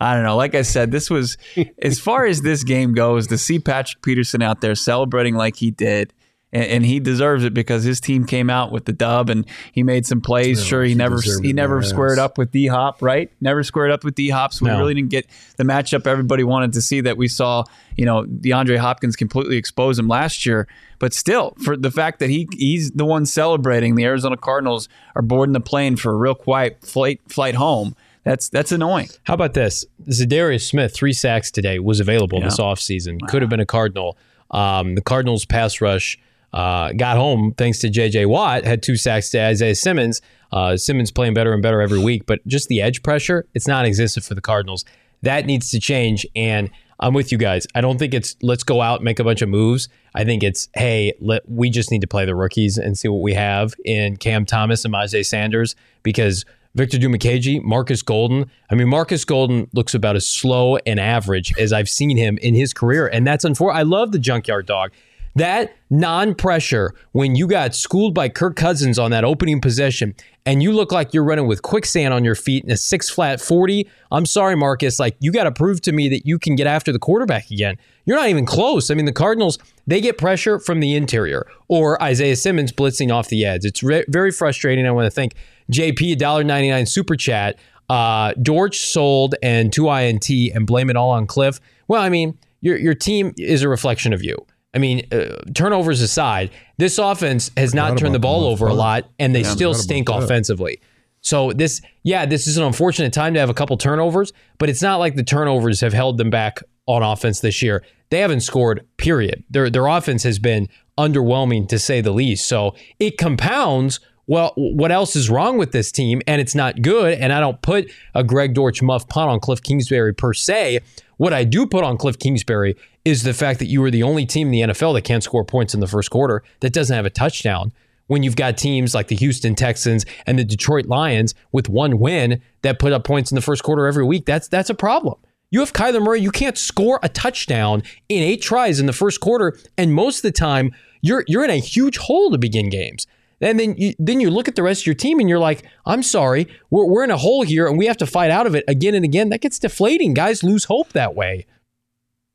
I 0.00 0.14
don't 0.14 0.24
know. 0.24 0.36
Like 0.36 0.54
I 0.54 0.62
said, 0.62 0.90
this 0.90 1.10
was 1.10 1.36
as 1.82 2.00
far 2.00 2.24
as 2.24 2.40
this 2.40 2.64
game 2.64 2.94
goes. 2.94 3.26
To 3.28 3.36
see 3.38 3.58
Patrick 3.58 4.02
Peterson 4.02 4.40
out 4.42 4.60
there 4.62 4.74
celebrating 4.74 5.34
like 5.34 5.56
he 5.56 5.70
did, 5.70 6.14
and, 6.52 6.64
and 6.64 6.86
he 6.86 7.00
deserves 7.00 7.44
it 7.44 7.52
because 7.52 7.84
his 7.84 8.00
team 8.00 8.24
came 8.24 8.48
out 8.48 8.72
with 8.72 8.86
the 8.86 8.92
dub 8.94 9.28
and 9.28 9.46
he 9.72 9.82
made 9.82 10.06
some 10.06 10.20
plays. 10.20 10.64
sure, 10.64 10.82
he, 10.82 10.90
he 10.90 10.94
never 10.94 11.20
he 11.42 11.52
never 11.52 11.82
squared 11.82 12.18
up 12.18 12.38
with 12.38 12.50
D 12.50 12.66
Hop, 12.66 13.02
right? 13.02 13.30
Never 13.42 13.62
squared 13.62 13.90
up 13.90 14.02
with 14.02 14.14
D 14.14 14.30
Hop, 14.30 14.54
so 14.54 14.64
we 14.64 14.70
really 14.78 14.94
didn't 14.94 15.10
get 15.10 15.26
the 15.58 15.64
matchup 15.64 16.06
everybody 16.06 16.44
wanted 16.44 16.72
to 16.72 16.80
see. 16.82 17.02
That 17.02 17.16
we 17.18 17.28
saw, 17.28 17.64
you 17.96 18.06
know, 18.06 18.24
DeAndre 18.24 18.78
Hopkins 18.78 19.16
completely 19.16 19.56
expose 19.58 19.98
him 19.98 20.08
last 20.08 20.46
year. 20.46 20.66
But 20.98 21.12
still, 21.14 21.54
for 21.62 21.76
the 21.76 21.90
fact 21.90 22.20
that 22.20 22.30
he 22.30 22.48
he's 22.52 22.90
the 22.92 23.04
one 23.04 23.26
celebrating, 23.26 23.96
the 23.96 24.04
Arizona 24.04 24.36
Cardinals 24.38 24.88
are 25.14 25.22
boarding 25.22 25.52
the 25.52 25.60
plane 25.60 25.96
for 25.96 26.10
a 26.12 26.16
real 26.16 26.34
quiet 26.34 26.78
flight 26.82 27.20
flight 27.28 27.54
home. 27.54 27.94
That's 28.24 28.48
that's 28.48 28.72
annoying. 28.72 29.08
How 29.24 29.34
about 29.34 29.54
this? 29.54 29.84
Za'Darius 30.08 30.62
Smith, 30.68 30.94
three 30.94 31.12
sacks 31.12 31.50
today, 31.50 31.78
was 31.78 32.00
available 32.00 32.40
this 32.40 32.58
offseason. 32.58 33.18
Could 33.28 33.42
have 33.42 33.48
been 33.48 33.60
a 33.60 33.66
Cardinal. 33.66 34.18
Um, 34.50 34.94
the 34.94 35.02
Cardinals 35.02 35.44
pass 35.44 35.80
rush 35.80 36.18
uh, 36.52 36.92
got 36.92 37.16
home 37.16 37.54
thanks 37.56 37.78
to 37.78 37.88
J.J. 37.88 38.26
Watt, 38.26 38.64
had 38.64 38.82
two 38.82 38.96
sacks 38.96 39.30
to 39.30 39.40
Isaiah 39.40 39.74
Simmons. 39.74 40.20
Uh, 40.52 40.76
Simmons 40.76 41.10
playing 41.10 41.34
better 41.34 41.52
and 41.52 41.62
better 41.62 41.80
every 41.80 41.98
week, 41.98 42.26
but 42.26 42.44
just 42.46 42.68
the 42.68 42.82
edge 42.82 43.02
pressure, 43.02 43.46
it's 43.54 43.68
non 43.68 43.84
existent 43.84 44.26
for 44.26 44.34
the 44.34 44.40
Cardinals. 44.40 44.84
That 45.22 45.46
needs 45.46 45.70
to 45.70 45.78
change. 45.78 46.26
And 46.34 46.70
I'm 46.98 47.14
with 47.14 47.30
you 47.30 47.38
guys. 47.38 47.66
I 47.74 47.80
don't 47.80 47.98
think 47.98 48.14
it's 48.14 48.36
let's 48.42 48.64
go 48.64 48.80
out 48.80 48.96
and 48.96 49.04
make 49.04 49.20
a 49.20 49.24
bunch 49.24 49.42
of 49.42 49.48
moves. 49.48 49.88
I 50.14 50.24
think 50.24 50.42
it's 50.42 50.68
hey, 50.74 51.14
let, 51.20 51.48
we 51.48 51.70
just 51.70 51.90
need 51.90 52.00
to 52.00 52.08
play 52.08 52.24
the 52.24 52.34
rookies 52.34 52.78
and 52.78 52.98
see 52.98 53.08
what 53.08 53.22
we 53.22 53.34
have 53.34 53.74
in 53.84 54.16
Cam 54.16 54.44
Thomas 54.44 54.84
and 54.84 54.92
Myjai 54.92 55.24
Sanders 55.24 55.76
because 56.02 56.44
Victor 56.74 56.98
Dimukeje, 56.98 57.62
Marcus 57.62 58.02
Golden. 58.02 58.48
I 58.70 58.74
mean, 58.74 58.88
Marcus 58.88 59.24
Golden 59.24 59.68
looks 59.72 59.94
about 59.94 60.14
as 60.16 60.26
slow 60.26 60.76
and 60.86 61.00
average 61.00 61.52
as 61.58 61.72
I've 61.72 61.88
seen 61.88 62.16
him 62.16 62.38
in 62.38 62.54
his 62.54 62.72
career, 62.72 63.08
and 63.08 63.26
that's 63.26 63.44
unfortunate. 63.44 63.80
I 63.80 63.82
love 63.82 64.12
the 64.12 64.18
junkyard 64.18 64.66
dog. 64.66 64.92
That 65.36 65.76
non 65.90 66.34
pressure 66.34 66.92
when 67.12 67.36
you 67.36 67.46
got 67.46 67.74
schooled 67.74 68.14
by 68.14 68.28
Kirk 68.28 68.56
Cousins 68.56 68.98
on 68.98 69.10
that 69.12 69.24
opening 69.24 69.60
possession 69.60 70.14
and 70.46 70.62
you 70.62 70.72
look 70.72 70.90
like 70.90 71.12
you're 71.12 71.24
running 71.24 71.46
with 71.46 71.62
quicksand 71.62 72.14
on 72.14 72.24
your 72.24 72.34
feet 72.34 72.64
in 72.64 72.70
a 72.70 72.76
six 72.76 73.10
flat 73.10 73.40
40. 73.40 73.88
I'm 74.10 74.26
sorry, 74.26 74.56
Marcus. 74.56 74.98
Like, 74.98 75.16
you 75.20 75.32
got 75.32 75.44
to 75.44 75.52
prove 75.52 75.80
to 75.82 75.92
me 75.92 76.08
that 76.08 76.26
you 76.26 76.38
can 76.38 76.56
get 76.56 76.66
after 76.66 76.92
the 76.92 76.98
quarterback 76.98 77.50
again. 77.50 77.76
You're 78.04 78.16
not 78.16 78.28
even 78.28 78.46
close. 78.46 78.90
I 78.90 78.94
mean, 78.94 79.04
the 79.04 79.12
Cardinals, 79.12 79.58
they 79.86 80.00
get 80.00 80.18
pressure 80.18 80.58
from 80.58 80.80
the 80.80 80.94
interior 80.96 81.46
or 81.68 82.02
Isaiah 82.02 82.36
Simmons 82.36 82.72
blitzing 82.72 83.12
off 83.12 83.28
the 83.28 83.44
edge. 83.44 83.64
It's 83.64 83.82
re- 83.82 84.04
very 84.08 84.30
frustrating. 84.30 84.86
I 84.86 84.90
want 84.90 85.06
to 85.06 85.10
thank 85.10 85.34
JP, 85.70 86.16
$1.99 86.16 86.88
super 86.88 87.16
chat. 87.16 87.58
Uh, 87.88 88.32
Dortch 88.40 88.80
sold 88.80 89.34
and 89.42 89.70
2INT 89.70 90.54
and 90.54 90.66
blame 90.66 90.90
it 90.90 90.96
all 90.96 91.10
on 91.10 91.26
Cliff. 91.26 91.60
Well, 91.86 92.00
I 92.00 92.08
mean, 92.08 92.38
your, 92.60 92.76
your 92.76 92.94
team 92.94 93.34
is 93.36 93.62
a 93.62 93.68
reflection 93.68 94.12
of 94.12 94.22
you. 94.24 94.36
I 94.72 94.78
mean, 94.78 95.06
uh, 95.10 95.36
turnovers 95.54 96.00
aside, 96.00 96.50
this 96.78 96.98
offense 96.98 97.50
has 97.56 97.74
not 97.74 97.98
turned 97.98 98.14
the 98.14 98.20
ball 98.20 98.44
over 98.44 98.66
a 98.68 98.74
lot, 98.74 99.10
and 99.18 99.34
they 99.34 99.42
still 99.42 99.74
stink 99.74 100.08
offensively. 100.08 100.80
So 101.22 101.52
this, 101.52 101.82
yeah, 102.02 102.24
this 102.24 102.46
is 102.46 102.56
an 102.56 102.64
unfortunate 102.64 103.12
time 103.12 103.34
to 103.34 103.40
have 103.40 103.50
a 103.50 103.54
couple 103.54 103.76
turnovers, 103.76 104.32
but 104.58 104.70
it's 104.70 104.80
not 104.80 104.96
like 104.96 105.16
the 105.16 105.24
turnovers 105.24 105.80
have 105.80 105.92
held 105.92 106.18
them 106.18 106.30
back 106.30 106.60
on 106.86 107.02
offense 107.02 107.40
this 107.40 107.62
year. 107.62 107.84
They 108.10 108.20
haven't 108.20 108.40
scored. 108.40 108.86
Period. 108.96 109.44
Their 109.50 109.70
their 109.70 109.86
offense 109.86 110.22
has 110.24 110.38
been 110.38 110.68
underwhelming 110.98 111.68
to 111.68 111.78
say 111.78 112.00
the 112.00 112.12
least. 112.12 112.48
So 112.48 112.74
it 112.98 113.18
compounds. 113.18 114.00
Well, 114.26 114.52
what 114.56 114.92
else 114.92 115.16
is 115.16 115.28
wrong 115.28 115.58
with 115.58 115.72
this 115.72 115.90
team? 115.90 116.22
And 116.26 116.40
it's 116.40 116.54
not 116.54 116.82
good. 116.82 117.18
And 117.18 117.32
I 117.32 117.40
don't 117.40 117.60
put 117.62 117.90
a 118.14 118.22
Greg 118.22 118.54
Dortch 118.54 118.80
muff 118.80 119.08
punt 119.08 119.28
on 119.28 119.40
Cliff 119.40 119.60
Kingsbury 119.60 120.14
per 120.14 120.32
se. 120.32 120.80
What 121.20 121.34
I 121.34 121.44
do 121.44 121.66
put 121.66 121.84
on 121.84 121.98
Cliff 121.98 122.18
Kingsbury 122.18 122.76
is 123.04 123.24
the 123.24 123.34
fact 123.34 123.58
that 123.58 123.66
you 123.66 123.84
are 123.84 123.90
the 123.90 124.02
only 124.02 124.24
team 124.24 124.46
in 124.46 124.52
the 124.52 124.72
NFL 124.72 124.94
that 124.94 125.02
can't 125.02 125.22
score 125.22 125.44
points 125.44 125.74
in 125.74 125.80
the 125.80 125.86
first 125.86 126.10
quarter 126.10 126.42
that 126.60 126.72
doesn't 126.72 126.96
have 126.96 127.04
a 127.04 127.10
touchdown 127.10 127.74
when 128.06 128.22
you've 128.22 128.36
got 128.36 128.56
teams 128.56 128.94
like 128.94 129.08
the 129.08 129.16
Houston 129.16 129.54
Texans 129.54 130.06
and 130.26 130.38
the 130.38 130.44
Detroit 130.44 130.86
Lions 130.86 131.34
with 131.52 131.68
one 131.68 131.98
win 131.98 132.40
that 132.62 132.78
put 132.78 132.94
up 132.94 133.04
points 133.04 133.30
in 133.30 133.34
the 133.34 133.42
first 133.42 133.62
quarter 133.62 133.86
every 133.86 134.02
week, 134.02 134.24
that's 134.24 134.48
that's 134.48 134.70
a 134.70 134.74
problem. 134.74 135.16
You 135.50 135.60
have 135.60 135.74
Kyler 135.74 136.02
Murray, 136.02 136.22
you 136.22 136.30
can't 136.30 136.56
score 136.56 136.98
a 137.02 137.10
touchdown 137.10 137.82
in 138.08 138.22
eight 138.22 138.40
tries 138.40 138.80
in 138.80 138.86
the 138.86 138.94
first 138.94 139.20
quarter, 139.20 139.58
and 139.76 139.92
most 139.92 140.20
of 140.20 140.22
the 140.22 140.32
time 140.32 140.72
you're 141.02 141.24
you're 141.28 141.44
in 141.44 141.50
a 141.50 141.60
huge 141.60 141.98
hole 141.98 142.30
to 142.30 142.38
begin 142.38 142.70
games. 142.70 143.06
And 143.40 143.58
then 143.58 143.74
you, 143.78 143.94
then 143.98 144.20
you 144.20 144.30
look 144.30 144.48
at 144.48 144.54
the 144.56 144.62
rest 144.62 144.82
of 144.82 144.86
your 144.86 144.94
team 144.94 145.18
and 145.18 145.28
you're 145.28 145.38
like, 145.38 145.62
I'm 145.86 146.02
sorry, 146.02 146.46
we're, 146.68 146.84
we're 146.84 147.04
in 147.04 147.10
a 147.10 147.16
hole 147.16 147.42
here 147.42 147.66
and 147.66 147.78
we 147.78 147.86
have 147.86 147.96
to 147.98 148.06
fight 148.06 148.30
out 148.30 148.46
of 148.46 148.54
it 148.54 148.64
again 148.68 148.94
and 148.94 149.04
again. 149.04 149.30
That 149.30 149.40
gets 149.40 149.58
deflating. 149.58 150.12
Guys 150.14 150.42
lose 150.42 150.64
hope 150.64 150.92
that 150.92 151.14
way. 151.14 151.46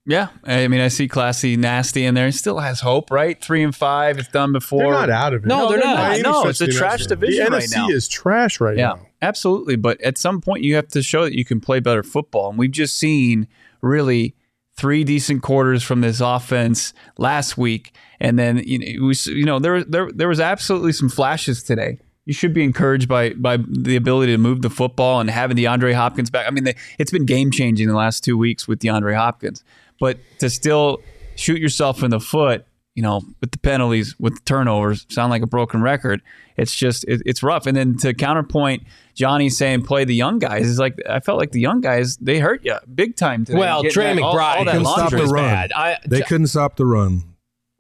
Yeah, 0.07 0.27
I 0.43 0.67
mean, 0.67 0.81
I 0.81 0.87
see 0.89 1.07
classy, 1.07 1.57
nasty 1.57 2.05
in 2.05 2.13
there. 2.13 2.27
He 2.27 2.31
still 2.31 2.59
has 2.59 2.81
hope, 2.81 3.09
right? 3.09 3.41
Three 3.41 3.63
and 3.63 3.75
five. 3.75 4.19
It's 4.19 4.27
done 4.27 4.51
before. 4.51 4.83
They're 4.83 4.91
not 4.91 5.09
out 5.09 5.33
of 5.33 5.43
it. 5.43 5.47
No, 5.47 5.67
they're 5.67 5.79
not. 5.79 5.97
by 5.97 6.13
any 6.13 6.21
No, 6.21 6.43
it's 6.47 6.61
a 6.61 6.67
trash 6.67 7.07
imagination. 7.07 7.07
division 7.09 7.45
The 7.45 7.51
right 7.51 7.63
NFC 7.63 7.75
now. 7.75 7.89
is 7.89 8.07
trash 8.07 8.59
right 8.59 8.77
Yeah, 8.77 8.87
now. 8.89 9.07
absolutely. 9.23 9.77
But 9.77 9.99
at 10.01 10.19
some 10.19 10.41
point, 10.41 10.63
you 10.63 10.75
have 10.75 10.87
to 10.89 11.01
show 11.01 11.23
that 11.23 11.33
you 11.35 11.43
can 11.43 11.59
play 11.59 11.79
better 11.79 12.03
football. 12.03 12.49
And 12.51 12.59
we've 12.59 12.69
just 12.69 12.97
seen 12.99 13.47
really 13.81 14.35
three 14.77 15.03
decent 15.03 15.41
quarters 15.41 15.81
from 15.81 16.01
this 16.01 16.21
offense 16.21 16.93
last 17.17 17.57
week, 17.57 17.95
and 18.19 18.37
then 18.39 18.57
you 18.65 18.79
know, 18.79 18.85
it 18.85 19.01
was, 19.01 19.27
you 19.27 19.45
know 19.45 19.59
there 19.59 19.83
there 19.83 20.11
there 20.11 20.27
was 20.27 20.39
absolutely 20.39 20.93
some 20.93 21.09
flashes 21.09 21.63
today. 21.63 21.99
You 22.25 22.33
should 22.33 22.53
be 22.53 22.63
encouraged 22.63 23.07
by 23.07 23.33
by 23.33 23.57
the 23.57 23.95
ability 23.95 24.31
to 24.31 24.37
move 24.37 24.61
the 24.61 24.69
football 24.69 25.19
and 25.19 25.29
having 25.29 25.57
DeAndre 25.57 25.93
Hopkins 25.93 26.29
back. 26.29 26.47
I 26.47 26.51
mean, 26.51 26.63
they, 26.63 26.75
it's 26.97 27.11
been 27.11 27.25
game 27.25 27.51
changing 27.51 27.87
the 27.87 27.95
last 27.95 28.23
two 28.23 28.37
weeks 28.37 28.67
with 28.67 28.79
DeAndre 28.79 29.15
Hopkins, 29.15 29.63
but 29.99 30.17
to 30.39 30.49
still 30.49 31.01
shoot 31.35 31.59
yourself 31.59 32.01
in 32.03 32.11
the 32.11 32.19
foot 32.19 32.65
you 32.95 33.03
know, 33.03 33.21
with 33.41 33.51
the 33.51 33.57
penalties, 33.59 34.17
with 34.19 34.35
the 34.35 34.41
turnovers, 34.45 35.05
sound 35.09 35.29
like 35.29 35.41
a 35.41 35.47
broken 35.47 35.81
record. 35.81 36.21
It's 36.55 36.73
just 36.73 37.03
it, 37.03 37.21
it's 37.25 37.43
rough. 37.43 37.67
And 37.67 37.75
then 37.75 37.97
to 37.97 38.13
counterpoint, 38.13 38.83
Johnny 39.13 39.49
saying 39.49 39.83
play 39.83 40.05
the 40.05 40.15
young 40.15 40.39
guys 40.39 40.65
is 40.65 40.79
like 40.79 40.97
I 41.07 41.19
felt 41.19 41.37
like 41.37 41.51
the 41.51 41.59
young 41.59 41.81
guys 41.81 42.15
they 42.17 42.39
hurt 42.39 42.63
you 42.63 42.77
big 42.93 43.17
time 43.17 43.43
today. 43.43 43.59
Well, 43.59 43.83
Trey 43.83 44.17
all- 44.17 44.33
McBride 44.33 44.57
all 44.57 44.65
that 44.65 44.71
couldn't 44.71 44.87
stop 44.87 45.11
the 45.11 45.25
run. 45.25 45.69
I, 45.75 45.97
They 46.07 46.21
couldn't 46.21 46.47
stop 46.47 46.77
the 46.77 46.85
run. 46.85 47.23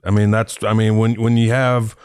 I 0.05 0.11
mean, 0.11 0.31
that's. 0.31 0.63
I 0.63 0.73
mean, 0.73 0.97
when 0.97 1.15
when 1.15 1.35
you 1.37 1.49
have 1.49 1.95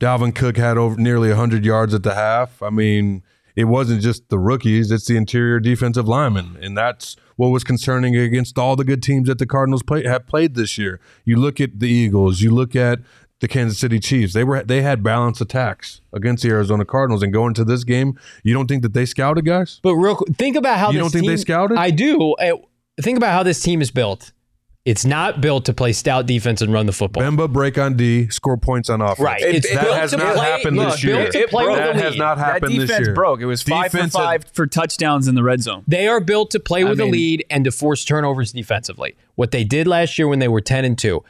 Dalvin 0.00 0.34
Cook 0.34 0.56
had 0.56 0.78
over 0.78 0.96
nearly 0.96 1.30
hundred 1.32 1.64
yards 1.64 1.94
at 1.94 2.02
the 2.02 2.14
half. 2.14 2.62
I 2.62 2.70
mean, 2.70 3.22
it 3.54 3.64
wasn't 3.64 4.00
just 4.00 4.28
the 4.30 4.38
rookies; 4.38 4.90
it's 4.90 5.06
the 5.06 5.16
interior 5.16 5.60
defensive 5.60 6.08
linemen, 6.08 6.58
and 6.60 6.76
that's 6.76 7.16
what 7.36 7.48
was 7.48 7.62
concerning 7.62 8.16
against 8.16 8.58
all 8.58 8.76
the 8.76 8.84
good 8.84 9.02
teams 9.02 9.28
that 9.28 9.38
the 9.38 9.46
Cardinals 9.46 9.82
play, 9.82 10.04
have 10.04 10.26
played 10.26 10.54
this 10.54 10.76
year. 10.76 11.00
You 11.24 11.36
look 11.36 11.60
at 11.60 11.78
the 11.80 11.88
Eagles. 11.88 12.40
You 12.40 12.50
look 12.50 12.74
at 12.74 13.00
the 13.40 13.48
Kansas 13.48 13.78
City 13.78 13.98
Chiefs. 13.98 14.32
They 14.32 14.44
were 14.44 14.62
they 14.62 14.80
had 14.80 15.02
balanced 15.02 15.40
attacks 15.42 16.00
against 16.12 16.42
the 16.42 16.50
Arizona 16.50 16.86
Cardinals, 16.86 17.22
and 17.22 17.32
going 17.32 17.52
to 17.54 17.64
this 17.64 17.84
game, 17.84 18.18
you 18.42 18.54
don't 18.54 18.68
think 18.68 18.82
that 18.82 18.94
they 18.94 19.04
scouted 19.04 19.44
guys? 19.44 19.80
But 19.82 19.96
real 19.96 20.16
quick, 20.16 20.34
think 20.36 20.56
about 20.56 20.78
how 20.78 20.90
You 20.90 20.98
don't 20.98 21.10
think 21.10 21.26
they 21.26 21.36
scouted? 21.36 21.76
I 21.76 21.90
do. 21.90 22.34
Think 23.02 23.16
about 23.16 23.32
how 23.32 23.42
this 23.42 23.62
team 23.62 23.82
is 23.82 23.90
built. 23.90 24.32
It's 24.86 25.04
not 25.04 25.42
built 25.42 25.66
to 25.66 25.74
play 25.74 25.92
stout 25.92 26.24
defense 26.26 26.62
and 26.62 26.72
run 26.72 26.86
the 26.86 26.92
football. 26.92 27.22
Bemba 27.22 27.52
break 27.52 27.76
on 27.76 27.96
D, 27.98 28.28
score 28.30 28.56
points 28.56 28.88
on 28.88 29.02
offense. 29.02 29.18
Right. 29.20 29.42
It's 29.42 29.70
that 29.70 29.82
built 29.84 29.94
has 29.96 30.10
to 30.12 30.16
not 30.16 30.36
play- 30.36 30.50
happened 30.50 30.76
look, 30.78 30.92
this 30.92 31.04
year. 31.04 31.16
built 31.16 31.32
to 31.32 31.48
play 31.48 31.66
with 31.68 31.76
that 31.76 31.96
has 31.96 32.16
not 32.16 32.38
happened 32.38 32.72
that 32.72 32.78
this 32.78 32.88
defense 32.88 33.06
year. 33.08 33.14
broke. 33.14 33.40
It 33.42 33.46
was 33.46 33.62
five 33.62 33.92
Defense 33.92 34.12
for 34.14 34.20
had- 34.20 34.24
five 34.44 34.44
for 34.54 34.66
touchdowns 34.66 35.28
in 35.28 35.34
the 35.34 35.42
red 35.42 35.60
zone. 35.60 35.84
They 35.86 36.08
are 36.08 36.18
built 36.20 36.50
to 36.52 36.60
play 36.60 36.84
with 36.84 36.96
the 36.96 37.04
mean- 37.04 37.12
lead 37.12 37.44
and 37.50 37.64
to 37.66 37.70
force 37.72 38.06
turnovers 38.06 38.52
defensively. 38.52 39.16
What 39.34 39.50
they 39.50 39.64
did 39.64 39.86
last 39.86 40.18
year 40.18 40.26
when 40.28 40.38
they 40.38 40.48
were 40.48 40.62
10 40.62 40.86
and 40.86 40.96
2, 40.96 41.22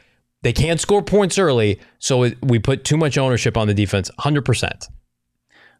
they 0.43 0.53
can't 0.53 0.81
score 0.81 1.03
points 1.03 1.37
early, 1.37 1.81
so 1.99 2.31
we 2.43 2.61
put 2.61 2.85
too 2.85 2.97
much 2.97 3.19
ownership 3.19 3.57
on 3.57 3.67
the 3.67 3.75
defense, 3.75 4.13
100%. 4.21 4.89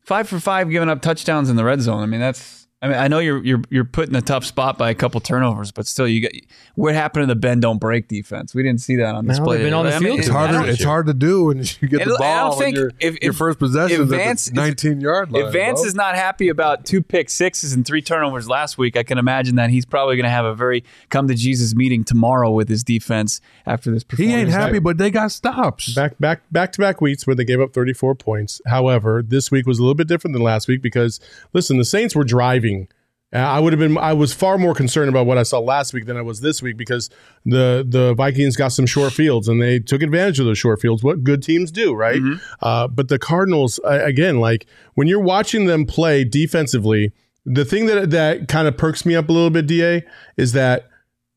Five 0.03 0.29
for 0.29 0.41
five, 0.41 0.71
giving 0.71 0.89
up 0.89 1.03
touchdowns 1.03 1.49
in 1.49 1.55
the 1.55 1.65
red 1.65 1.81
zone. 1.83 2.03
I 2.03 2.07
mean, 2.07 2.21
that's. 2.21 2.60
I 2.83 2.89
mean, 2.89 2.97
I 2.97 3.09
know 3.09 3.19
you're 3.19 3.45
you're 3.45 3.61
you're 3.69 3.85
put 3.85 4.09
in 4.09 4.17
a 4.17 4.23
tough 4.23 4.43
spot 4.43 4.79
by 4.79 4.89
a 4.89 4.95
couple 4.95 5.21
turnovers, 5.21 5.71
but 5.71 5.87
still, 5.87 6.09
you 6.09 6.23
got 6.23 6.31
what 6.77 6.95
happened 6.95 7.25
to 7.25 7.27
the 7.27 7.39
bend 7.39 7.61
don't 7.61 7.79
break 7.79 8.09
defense? 8.09 8.55
We 8.55 8.63
didn't 8.63 8.81
see 8.81 8.97
that 8.97 9.15
on 9.15 9.27
No, 9.27 9.33
display. 9.33 9.59
they've 9.59 9.67
been 9.67 9.75
on 9.75 9.85
the 9.85 9.93
I 9.95 9.99
mean, 9.99 10.05
field 10.09 10.19
It's 10.21 10.29
too 10.29 10.33
hard. 10.33 10.51
To, 10.53 10.65
it's 10.73 10.83
hard 10.83 11.07
to 11.09 11.13
do 11.13 11.45
when 11.45 11.59
you 11.59 11.89
get 11.89 12.01
And 12.01 12.11
the 12.11 12.19
I 12.25 12.37
don't 12.49 12.59
think 12.59 12.77
your, 12.79 12.91
if- 12.99 13.23
your 13.23 13.35
first 13.35 13.59
possession 13.59 14.01
if 14.01 14.07
is 14.07 14.49
at 14.49 14.55
the 14.55 14.61
19 14.61 15.01
yard 15.03 15.31
line. 15.31 15.45
If 15.45 15.53
Vance 15.53 15.81
bro. 15.83 15.89
is 15.89 15.95
not 15.95 16.15
happy 16.15 16.49
about 16.49 16.87
two 16.87 17.03
pick 17.03 17.29
sixes 17.29 17.75
and 17.75 17.85
three 17.87 18.01
turnovers 18.01 18.49
last 18.49 18.79
week, 18.79 18.97
I 18.97 19.03
can 19.03 19.19
imagine 19.19 19.57
that 19.57 19.69
he's 19.69 19.85
probably 19.85 20.17
going 20.17 20.25
to 20.25 20.31
have 20.31 20.47
a 20.47 20.55
very 20.55 20.83
come 21.11 21.29
to 21.29 21.35
Jesus 21.35 21.75
meeting 21.75 22.03
tomorrow 22.03 22.51
with 22.51 22.71
his 22.71 22.83
defense 22.83 23.43
after 23.67 23.91
this 23.91 24.05
performance. 24.05 24.35
he 24.35 24.41
ain't 24.41 24.49
happy, 24.49 24.79
but 24.79 24.97
they 24.97 25.11
got 25.11 25.33
stops. 25.33 25.95
Back 25.95 26.19
back 26.19 26.41
back 26.51 26.73
to 26.73 26.79
back 26.81 27.03
weeks 27.03 27.27
where 27.27 27.37
they 27.37 27.45
gave 27.45 27.61
up 27.61 27.75
34 27.75 28.15
points. 28.15 28.63
However, 28.67 29.23
this 29.23 29.51
week 29.51 29.67
was 29.67 29.79
a 29.79 29.83
little 29.83 29.95
bit 29.95 30.09
different 30.09 30.33
than 30.33 30.43
last 30.43 30.67
week 30.67 30.81
because 30.81 31.21
listen, 31.53 31.77
the 31.77 31.85
Saints 31.85 32.17
were 32.17 32.25
driving. 32.25 32.70
Uh, 33.33 33.39
I 33.39 33.61
would 33.61 33.73
have 33.73 33.79
been 33.79 33.97
I 33.97 34.13
was 34.13 34.33
far 34.33 34.59
more 34.59 34.75
concerned 34.75 35.09
about 35.09 35.25
what 35.25 35.39
I 35.39 35.45
saw 35.45 35.61
last 35.61 35.93
week 35.95 36.07
than 36.07 36.17
I 36.17 36.23
was 36.23 36.41
this 36.41 36.63
week 36.63 36.77
because 36.77 37.11
the 37.45 37.87
the 37.89 38.13
Vikings 38.15 38.57
got 38.57 38.69
some 38.69 38.87
short 38.87 39.13
fields 39.13 39.47
and 39.47 39.63
they 39.63 39.79
took 39.79 40.03
advantage 40.03 40.41
of 40.41 40.47
those 40.47 40.59
short 40.59 40.81
fields. 40.81 41.05
What 41.05 41.23
good 41.23 41.43
teams 41.43 41.71
do, 41.71 41.95
right? 41.95 42.21
Uh, 42.61 42.89
but 42.89 43.09
the 43.09 43.21
Cardinals 43.21 43.79
again, 43.85 44.41
like 44.41 44.67
when 44.95 45.07
you're 45.07 45.21
watching 45.21 45.67
them 45.67 45.87
play 45.87 46.25
defensively, 46.25 47.13
the 47.47 47.65
thing 47.65 47.87
that 47.87 48.11
that 48.11 48.49
kind 48.49 48.67
of 48.67 48.77
perks 48.77 49.07
me 49.07 49.15
up 49.15 49.29
a 49.29 49.33
little 49.33 49.51
bit, 49.51 49.67
Da, 49.69 50.03
is 50.37 50.53
that 50.53 50.89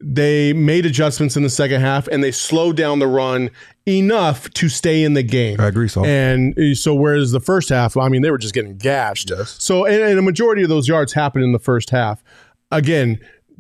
they 0.04 0.54
made 0.54 0.86
adjustments 0.86 1.38
in 1.38 1.44
the 1.44 1.50
second 1.50 1.82
half 1.82 2.08
and 2.08 2.24
they 2.24 2.32
slowed 2.32 2.76
down 2.76 3.00
the 3.00 3.08
run 3.08 3.50
enough 3.88 4.50
to 4.52 4.70
stay 4.70 5.04
in 5.04 5.14
the 5.14 5.24
game. 5.24 5.60
I 5.60 5.68
agree, 5.68 5.88
so. 5.88 6.04
And 6.04 6.58
uh, 6.58 6.76
so, 6.76 6.94
whereas 6.94 7.32
the 7.32 7.40
first 7.40 7.70
half, 7.70 7.96
I 7.96 8.10
mean, 8.10 8.22
they 8.22 8.32
were 8.32 8.38
just 8.38 8.54
getting 8.54 8.78
gashed. 8.78 9.30
Yes. 9.30 9.56
So, 9.60 9.86
and, 9.86 10.02
and 10.02 10.20
a 10.20 10.22
majority 10.22 10.64
of 10.64 10.70
those 10.70 10.88
yards 10.88 11.14
happened 11.14 11.44
in 11.44 11.52
the 11.54 11.60
first 11.60 11.90
half. 11.90 12.24
Again, 12.72 13.20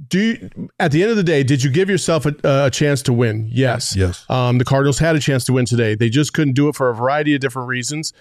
do 0.10 0.20
you, 0.20 0.70
at 0.80 0.92
the 0.92 1.02
end 1.02 1.12
of 1.12 1.18
the 1.18 1.24
day, 1.24 1.44
did 1.44 1.64
you 1.64 1.70
give 1.70 1.90
yourself 1.90 2.26
a, 2.26 2.36
a 2.44 2.70
chance 2.70 3.02
to 3.04 3.14
win? 3.14 3.48
Yes. 3.52 3.96
Yes. 3.96 4.26
Um, 4.30 4.58
the 4.58 4.66
Cardinals 4.66 5.00
had 5.00 5.16
a 5.16 5.20
chance 5.20 5.46
to 5.46 5.54
win 5.54 5.66
today. 5.66 5.96
They 5.96 6.10
just 6.10 6.34
couldn't 6.34 6.54
do 6.54 6.68
it 6.68 6.76
for 6.76 6.90
a 6.90 6.96
variety 6.96 7.36
of 7.36 7.42
different 7.42 7.68
reasons. 7.68 8.12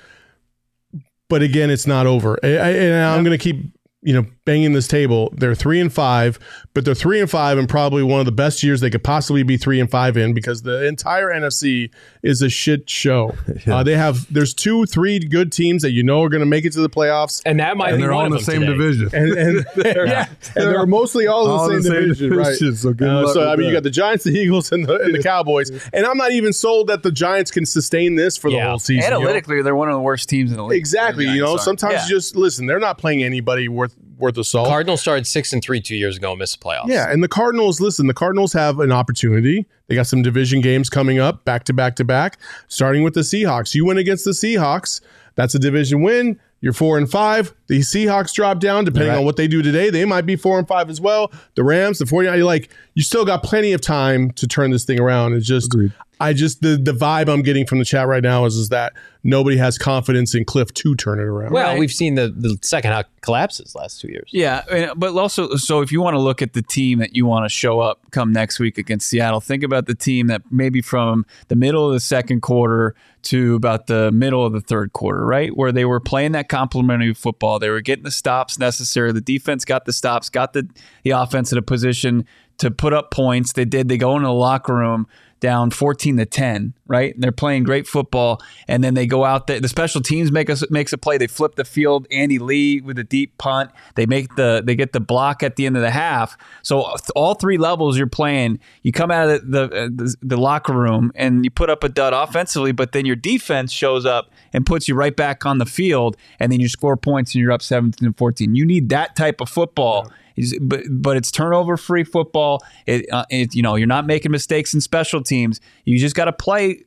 But 1.28 1.42
again, 1.42 1.70
it's 1.70 1.86
not 1.86 2.06
over. 2.06 2.38
I, 2.42 2.48
I, 2.48 2.70
and 2.70 3.04
I'm 3.06 3.24
going 3.24 3.36
to 3.36 3.42
keep 3.42 3.72
you 4.03 4.12
know 4.12 4.26
banging 4.44 4.72
this 4.72 4.88
table. 4.88 5.32
They're 5.36 5.55
three 5.55 5.80
and 5.80 5.92
five, 5.92 6.38
but 6.74 6.84
they're 6.84 6.94
three 6.94 7.20
and 7.20 7.30
five 7.30 7.57
and 7.59 7.68
probably 7.68 8.03
one 8.03 8.18
of 8.18 8.26
the 8.26 8.32
best 8.32 8.62
years 8.64 8.80
they 8.80 8.90
could 8.90 9.05
possibly 9.05 9.44
be 9.44 9.57
three 9.57 9.78
and 9.78 9.88
five 9.90 10.16
in 10.16 10.34
because 10.34 10.62
the 10.62 10.84
entire 10.86 11.28
NFC 11.28 11.90
is 12.24 12.42
a 12.42 12.48
shit 12.48 12.90
show. 12.90 13.36
uh, 13.68 13.82
they 13.84 13.96
have 13.96 14.32
there's 14.32 14.53
two, 14.55 14.86
three 14.86 15.20
good 15.20 15.53
teams 15.53 15.82
that 15.82 15.92
you 15.92 16.03
know 16.03 16.22
are 16.22 16.28
going 16.28 16.40
to 16.40 16.46
make 16.46 16.64
it 16.64 16.72
to 16.72 16.80
the 16.80 16.90
playoffs. 16.90 17.40
And 17.46 17.61
that 17.61 17.76
might 17.76 17.90
and 17.90 17.98
be 17.98 18.03
they're 18.03 18.12
one 18.12 18.20
all 18.20 18.26
in 18.26 18.32
the 18.32 18.40
same 18.40 18.62
today. 18.62 18.72
division. 18.72 19.11
and 19.12 19.32
and 19.38 19.66
they're, 19.76 20.07
Yeah. 20.07 20.26
and 20.57 20.64
they're 20.68 20.86
mostly 20.86 21.28
all 21.28 21.66
in 21.70 21.70
the 21.70 21.76
in 21.76 21.82
same, 21.84 21.92
the 21.92 22.14
same 22.14 22.30
division, 22.30 22.36
right? 22.36 22.76
so 22.76 22.92
good 22.92 23.09
Uh, 23.09 23.32
so 23.32 23.48
I 23.48 23.55
mean, 23.57 23.68
you 23.68 23.72
got 23.72 23.84
the 23.84 23.90
Giants, 23.90 24.24
the 24.24 24.32
Eagles, 24.32 24.72
and 24.72 24.84
the, 24.86 24.96
and 25.00 25.14
the 25.14 25.22
Cowboys, 25.22 25.70
and 25.92 26.05
I'm 26.05 26.16
not 26.16 26.32
even 26.32 26.53
sold 26.53 26.88
that 26.88 27.05
the 27.05 27.12
Giants 27.12 27.50
can 27.53 27.64
sustain 27.66 28.16
this 28.16 28.36
for 28.36 28.50
the 28.50 28.59
whole 28.59 28.78
season. 28.80 29.05
you 29.05 29.11
know? 29.11 29.20
Analytically, 29.20 29.62
they're 29.62 29.76
one 29.76 29.88
of 29.88 29.94
the 29.94 30.00
worst 30.00 30.28
teams 30.28 30.50
in 30.50 30.57
the 30.57 30.64
league. 30.64 30.78
exactly. 30.78 31.26
The 31.26 31.32
You 31.34 31.42
know, 31.42 31.53
are. 31.55 31.59
sometimes 31.59 31.92
Yeah. 31.94 32.03
you 32.05 32.09
just 32.16 32.34
listen. 32.34 32.66
They're 32.66 32.80
not 32.80 32.98
playing 32.98 33.22
anybody 33.22 33.68
worth 33.68 33.91
worth 34.22 34.38
a 34.38 34.44
salt. 34.44 34.68
Cardinals 34.68 35.00
started 35.02 35.26
6 35.26 35.52
and 35.52 35.62
3 35.62 35.80
2 35.80 35.94
years 35.96 36.16
ago 36.16 36.30
and 36.30 36.38
missed 36.38 36.58
the 36.58 36.64
playoffs. 36.64 36.86
Yeah, 36.88 37.10
and 37.12 37.22
the 37.22 37.28
Cardinals, 37.28 37.80
listen, 37.80 38.06
the 38.06 38.14
Cardinals 38.14 38.52
have 38.54 38.80
an 38.80 38.92
opportunity. 38.92 39.66
They 39.88 39.94
got 39.94 40.06
some 40.06 40.22
division 40.22 40.60
games 40.62 40.88
coming 40.88 41.18
up, 41.18 41.44
back 41.44 41.64
to 41.64 41.74
back 41.74 41.96
to 41.96 42.04
back, 42.04 42.38
starting 42.68 43.02
with 43.02 43.12
the 43.14 43.20
Seahawks. 43.20 43.74
You 43.74 43.84
win 43.84 43.98
against 43.98 44.24
the 44.24 44.30
Seahawks, 44.30 45.00
that's 45.34 45.54
a 45.54 45.58
division 45.58 46.00
win. 46.02 46.38
You're 46.60 46.72
four 46.72 46.96
and 46.96 47.10
five. 47.10 47.52
The 47.66 47.80
Seahawks 47.80 48.32
drop 48.32 48.60
down, 48.60 48.84
depending 48.84 49.08
Right. 49.10 49.18
on 49.18 49.24
what 49.24 49.34
they 49.36 49.48
do 49.48 49.62
today. 49.62 49.90
They 49.90 50.04
might 50.04 50.26
be 50.26 50.36
four 50.36 50.60
and 50.60 50.68
five 50.68 50.88
as 50.88 51.00
well. 51.00 51.32
The 51.56 51.64
Rams, 51.64 51.98
the 51.98 52.06
49, 52.06 52.36
you're 52.38 52.46
like, 52.46 52.70
you 52.94 53.02
still 53.02 53.24
got 53.24 53.42
plenty 53.42 53.72
of 53.72 53.80
time 53.80 54.30
to 54.32 54.46
turn 54.46 54.70
this 54.70 54.84
thing 54.84 55.00
around. 55.00 55.32
It's 55.34 55.44
just 55.46 55.74
Agreed. 55.74 55.92
I 56.22 56.32
just 56.32 56.62
the 56.62 56.76
the 56.76 56.92
vibe 56.92 57.28
I'm 57.28 57.42
getting 57.42 57.66
from 57.66 57.78
the 57.78 57.84
chat 57.84 58.06
right 58.06 58.22
now 58.22 58.44
is, 58.44 58.56
is 58.56 58.68
that 58.70 58.92
nobody 59.24 59.56
has 59.56 59.78
confidence 59.78 60.34
in 60.34 60.44
Cliff 60.44 60.72
to 60.74 60.94
turn 60.96 61.18
it 61.18 61.22
around. 61.24 61.52
Well, 61.52 61.70
Right. 61.70 61.78
we've 61.78 61.92
seen 61.92 62.14
the, 62.16 62.28
the 62.28 62.58
second 62.62 62.90
half 62.92 63.06
collapses 63.20 63.74
last 63.74 64.00
two 64.00 64.08
years. 64.08 64.28
Yeah, 64.32 64.92
but 64.96 65.14
also, 65.16 65.54
so 65.56 65.80
if 65.80 65.92
you 65.92 66.00
want 66.02 66.14
to 66.14 66.20
look 66.20 66.42
at 66.42 66.54
the 66.54 66.62
team 66.62 66.98
that 66.98 67.14
you 67.14 67.24
want 67.26 67.44
to 67.44 67.48
show 67.48 67.78
up 67.80 68.00
come 68.10 68.32
next 68.32 68.58
week 68.58 68.78
against 68.78 69.08
Seattle, 69.08 69.40
think 69.40 69.62
about 69.62 69.86
the 69.86 69.94
team 69.94 70.26
that 70.28 70.42
maybe 70.50 70.80
from 70.82 71.24
the 71.48 71.56
middle 71.56 71.86
of 71.86 71.92
the 71.92 72.00
second 72.00 72.40
quarter 72.42 72.94
to 73.22 73.54
about 73.54 73.86
the 73.86 74.10
middle 74.10 74.44
of 74.44 74.52
the 74.52 74.60
third 74.60 74.92
quarter, 74.92 75.24
right? 75.24 75.56
Where 75.56 75.70
they 75.70 75.84
were 75.84 76.00
playing 76.00 76.32
that 76.32 76.48
complementary 76.48 77.14
football. 77.14 77.58
They 77.60 77.70
were 77.70 77.80
getting 77.80 78.04
the 78.04 78.10
stops 78.10 78.58
necessary. 78.58 79.12
The 79.12 79.20
defense 79.20 79.64
got 79.64 79.84
the 79.84 79.92
stops, 79.92 80.28
got 80.28 80.52
the, 80.52 80.68
the 81.04 81.10
offense 81.10 81.52
in 81.52 81.58
a 81.58 81.62
position 81.62 82.26
to 82.58 82.70
put 82.70 82.92
up 82.92 83.10
points. 83.12 83.52
They 83.52 83.64
did. 83.64 83.88
They 83.88 83.96
go 83.98 84.16
into 84.16 84.26
the 84.26 84.32
locker 84.32 84.74
room 84.74 85.06
down 85.43 85.70
14 85.70 86.18
to 86.18 86.24
10, 86.24 86.72
right? 86.86 87.12
And 87.12 87.22
they're 87.22 87.32
playing 87.32 87.64
great 87.64 87.86
football. 87.86 88.40
And 88.68 88.82
then 88.82 88.95
they 88.95 89.07
go 89.07 89.24
out 89.24 89.49
there. 89.49 89.61
The 89.61 89.68
special 89.68 90.01
teams 90.01 90.30
make 90.30 90.49
us 90.49 90.64
makes 90.70 90.93
a 90.93 90.99
play. 90.99 91.18
They 91.18 91.26
flip 91.26 91.57
the 91.57 91.64
field. 91.64 92.07
Andy 92.11 92.38
Lee 92.38 92.80
with 92.80 92.97
a 92.99 93.05
deep 93.05 93.36
punt. 93.36 93.72
They 93.97 94.07
make 94.07 94.36
the 94.36 94.62
they 94.64 94.76
get 94.76 94.93
the 94.93 95.01
block 95.01 95.43
at 95.43 95.57
the 95.57 95.66
end 95.66 95.76
of 95.76 95.82
the 95.82 95.90
half. 95.90 96.38
So 96.62 96.95
all 97.16 97.34
three 97.34 97.59
levels 97.59 97.99
you're 97.99 98.07
playing. 98.07 98.61
You 98.82 98.93
come 98.93 99.11
out 99.11 99.28
of 99.28 99.51
the 99.51 99.68
the, 99.68 99.93
the, 99.95 100.16
the 100.22 100.36
locker 100.36 100.72
room 100.72 101.12
and 101.16 101.45
you 101.45 101.51
put 101.51 101.68
up 101.68 101.84
a 101.84 101.88
dud 101.88 102.12
offensively, 102.14 102.72
but 102.72 102.93
then 102.93 103.05
your 103.05 103.16
defense 103.16 103.72
shows 103.72 104.07
up 104.07 104.30
and 104.53 104.64
puts 104.64 104.88
you 104.88 104.95
right 104.95 105.16
back 105.16 105.45
on 105.45 105.59
the 105.59 105.66
field, 105.66 106.16
and 106.38 106.53
then 106.53 106.61
you 106.61 106.68
score 106.68 106.97
points 106.97 107.34
and 107.34 107.43
you're 107.43 107.53
up 107.53 107.62
17 107.62 108.12
to 108.12 108.16
14. 108.16 108.55
You 108.55 108.64
need 108.64 108.88
that 108.90 109.16
type 109.16 109.40
of 109.40 109.49
football. 109.49 110.05
Is- 110.07 110.12
But 110.60 110.84
but 110.90 111.16
it's 111.16 111.30
turnover 111.30 111.76
free 111.76 112.04
football. 112.04 112.62
It, 112.86 113.10
uh, 113.12 113.24
it 113.30 113.54
you 113.54 113.62
know 113.62 113.76
you're 113.76 113.86
not 113.86 114.06
making 114.06 114.30
mistakes 114.32 114.74
in 114.74 114.80
special 114.80 115.22
teams. 115.22 115.60
You 115.84 115.98
just 115.98 116.16
got 116.16 116.26
to 116.26 116.32
play 116.32 116.84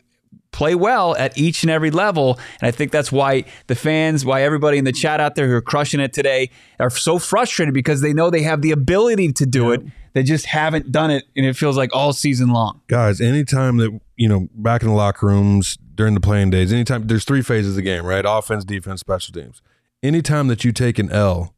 play 0.55 0.73
well 0.73 1.15
at 1.17 1.37
each 1.37 1.63
and 1.63 1.69
every 1.69 1.91
level. 1.91 2.39
And 2.61 2.67
I 2.67 2.71
think 2.71 2.91
that's 2.91 3.11
why 3.11 3.43
the 3.67 3.75
fans, 3.75 4.23
why 4.23 4.41
everybody 4.43 4.77
in 4.77 4.85
the 4.85 4.93
chat 4.93 5.19
out 5.19 5.35
there 5.35 5.47
who 5.47 5.53
are 5.53 5.61
crushing 5.61 5.99
it 5.99 6.13
today 6.13 6.49
are 6.79 6.89
so 6.89 7.19
frustrated 7.19 7.73
because 7.73 7.99
they 7.99 8.13
know 8.13 8.29
they 8.29 8.43
have 8.43 8.61
the 8.61 8.71
ability 8.71 9.33
to 9.33 9.45
do 9.45 9.71
it. 9.71 9.81
They 10.13 10.23
just 10.23 10.45
haven't 10.45 10.93
done 10.93 11.11
it, 11.11 11.25
and 11.35 11.45
it 11.45 11.57
feels 11.57 11.75
like 11.75 11.93
all 11.93 12.13
season 12.13 12.47
long. 12.47 12.79
guys, 12.87 13.19
anytime 13.19 13.77
that 13.77 13.99
you 14.15 14.29
know, 14.29 14.47
back 14.53 14.81
in 14.81 14.87
the 14.87 14.93
locker 14.93 15.27
rooms 15.27 15.77
during 15.93 16.13
the 16.13 16.21
playing 16.21 16.51
days, 16.51 16.71
anytime 16.71 17.07
there's 17.07 17.25
three 17.25 17.41
phases 17.41 17.71
of 17.71 17.75
the 17.75 17.81
game, 17.81 18.05
right? 18.05 18.23
Offense, 18.25 18.63
defense, 18.63 19.01
special 19.01 19.33
teams. 19.33 19.61
Anytime 20.01 20.47
that 20.47 20.63
you 20.63 20.71
take 20.71 20.99
an 20.99 21.11
L 21.11 21.55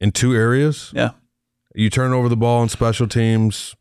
in 0.00 0.12
two 0.12 0.34
areas, 0.34 0.90
Yeah. 0.94 1.10
you 1.74 1.90
turn 1.90 2.12
over 2.12 2.28
the 2.28 2.36
ball 2.36 2.62
in 2.62 2.68
special 2.68 3.06
teams, 3.08 3.74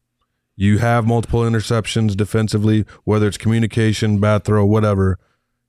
you 0.55 0.77
have 0.77 1.05
multiple 1.05 1.41
interceptions 1.41 2.15
defensively, 2.15 2.85
whether 3.03 3.27
it's 3.27 3.37
communication, 3.37 4.19
bad 4.19 4.43
throw, 4.45 4.65
whatever. 4.65 5.19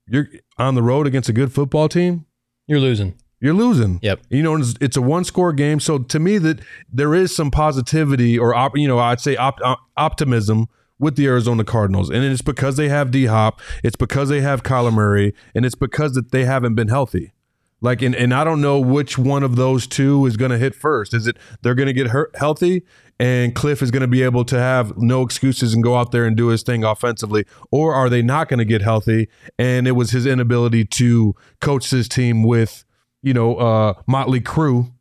You're 0.07 0.27
on 0.57 0.75
the 0.75 0.83
road 0.83 1.05
against 1.07 1.27
a 1.29 1.33
good 1.33 1.51
football 1.51 1.89
team. 1.89 2.25
You're 2.67 2.79
losing. 2.79 3.15
You're 3.41 3.53
losing. 3.53 3.99
Yep. 4.01 4.21
You 4.29 4.41
know, 4.43 4.55
it's, 4.55 4.73
it's 4.81 4.97
a 4.97 5.01
one 5.01 5.23
score 5.25 5.51
game. 5.53 5.79
So 5.79 5.99
to 5.99 6.19
me, 6.19 6.37
that 6.39 6.59
there 6.91 7.13
is 7.13 7.35
some 7.35 7.51
positivity 7.51 8.39
or, 8.39 8.55
op, 8.55 8.77
you 8.77 8.87
know, 8.87 8.97
I'd 8.99 9.19
say 9.21 9.35
op, 9.35 9.59
op- 9.63 9.79
optimism 9.97 10.67
with 10.99 11.17
the 11.17 11.27
Arizona 11.27 11.63
Cardinals. 11.63 12.09
And 12.09 12.23
it's 12.23 12.41
because 12.41 12.77
they 12.77 12.89
have 12.89 13.11
D 13.11 13.25
Hop, 13.25 13.61
it's 13.83 13.95
because 13.95 14.29
they 14.29 14.41
have 14.41 14.63
Kyler 14.63 14.91
Murray, 14.93 15.35
and 15.53 15.65
it's 15.65 15.75
because 15.75 16.13
that 16.13 16.31
they 16.31 16.45
haven't 16.45 16.73
been 16.75 16.87
healthy. 16.87 17.33
Like, 17.79 18.01
and, 18.01 18.15
and 18.15 18.33
I 18.33 18.43
don't 18.43 18.61
know 18.61 18.79
which 18.79 19.17
one 19.17 19.43
of 19.43 19.55
those 19.55 19.85
two 19.85 20.25
is 20.25 20.35
going 20.35 20.51
to 20.51 20.57
hit 20.57 20.73
first. 20.73 21.13
Is 21.13 21.27
it 21.27 21.37
they're 21.61 21.75
going 21.75 21.87
to 21.87 21.93
get 21.93 22.07
hurt, 22.07 22.35
healthy 22.35 22.83
and 23.19 23.55
Cliff 23.55 23.81
is 23.81 23.91
going 23.91 24.01
to 24.01 24.07
be 24.07 24.21
able 24.21 24.45
to 24.45 24.57
have 24.59 24.97
no 24.97 25.23
excuses 25.23 25.73
and 25.73 25.83
go 25.83 25.95
out 25.95 26.11
there 26.11 26.25
and 26.25 26.37
do 26.37 26.47
his 26.47 26.63
thing 26.63 26.83
offensively? 26.83 27.45
Or 27.71 27.93
are 27.93 28.09
they 28.09 28.21
not 28.21 28.47
going 28.47 28.59
to 28.59 28.65
get 28.65 28.81
healthy 28.81 29.27
and 29.57 29.87
it 29.87 29.93
was 29.93 30.11
his 30.11 30.25
inability 30.25 30.85
to 30.85 31.35
coach 31.59 31.89
his 31.89 32.07
team 32.07 32.43
with, 32.43 32.85
you 33.23 33.33
know, 33.33 33.55
uh, 33.55 33.93
Motley 34.05 34.41
Crew 34.41 34.93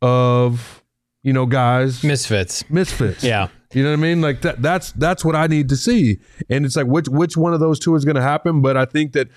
of, 0.00 0.82
you 1.22 1.32
know, 1.32 1.46
guys, 1.46 2.04
Misfits. 2.04 2.68
misfits. 2.70 3.24
Yeah. 3.24 3.48
You 3.74 3.82
know 3.82 3.90
what 3.90 3.98
I 3.98 4.02
mean? 4.02 4.20
Like 4.22 4.40
that 4.42 4.62
that's 4.62 4.92
that's 4.92 5.24
what 5.24 5.36
I 5.36 5.46
need 5.46 5.68
to 5.68 5.76
see. 5.76 6.20
And 6.48 6.64
it's 6.64 6.74
like 6.74 6.86
which 6.86 7.08
which 7.08 7.36
one 7.36 7.52
of 7.52 7.60
those 7.60 7.78
two 7.78 7.94
is 7.96 8.04
going 8.04 8.16
to 8.16 8.22
happen, 8.22 8.62
but 8.62 8.78
I 8.78 8.86
think 8.86 9.12
that 9.12 9.28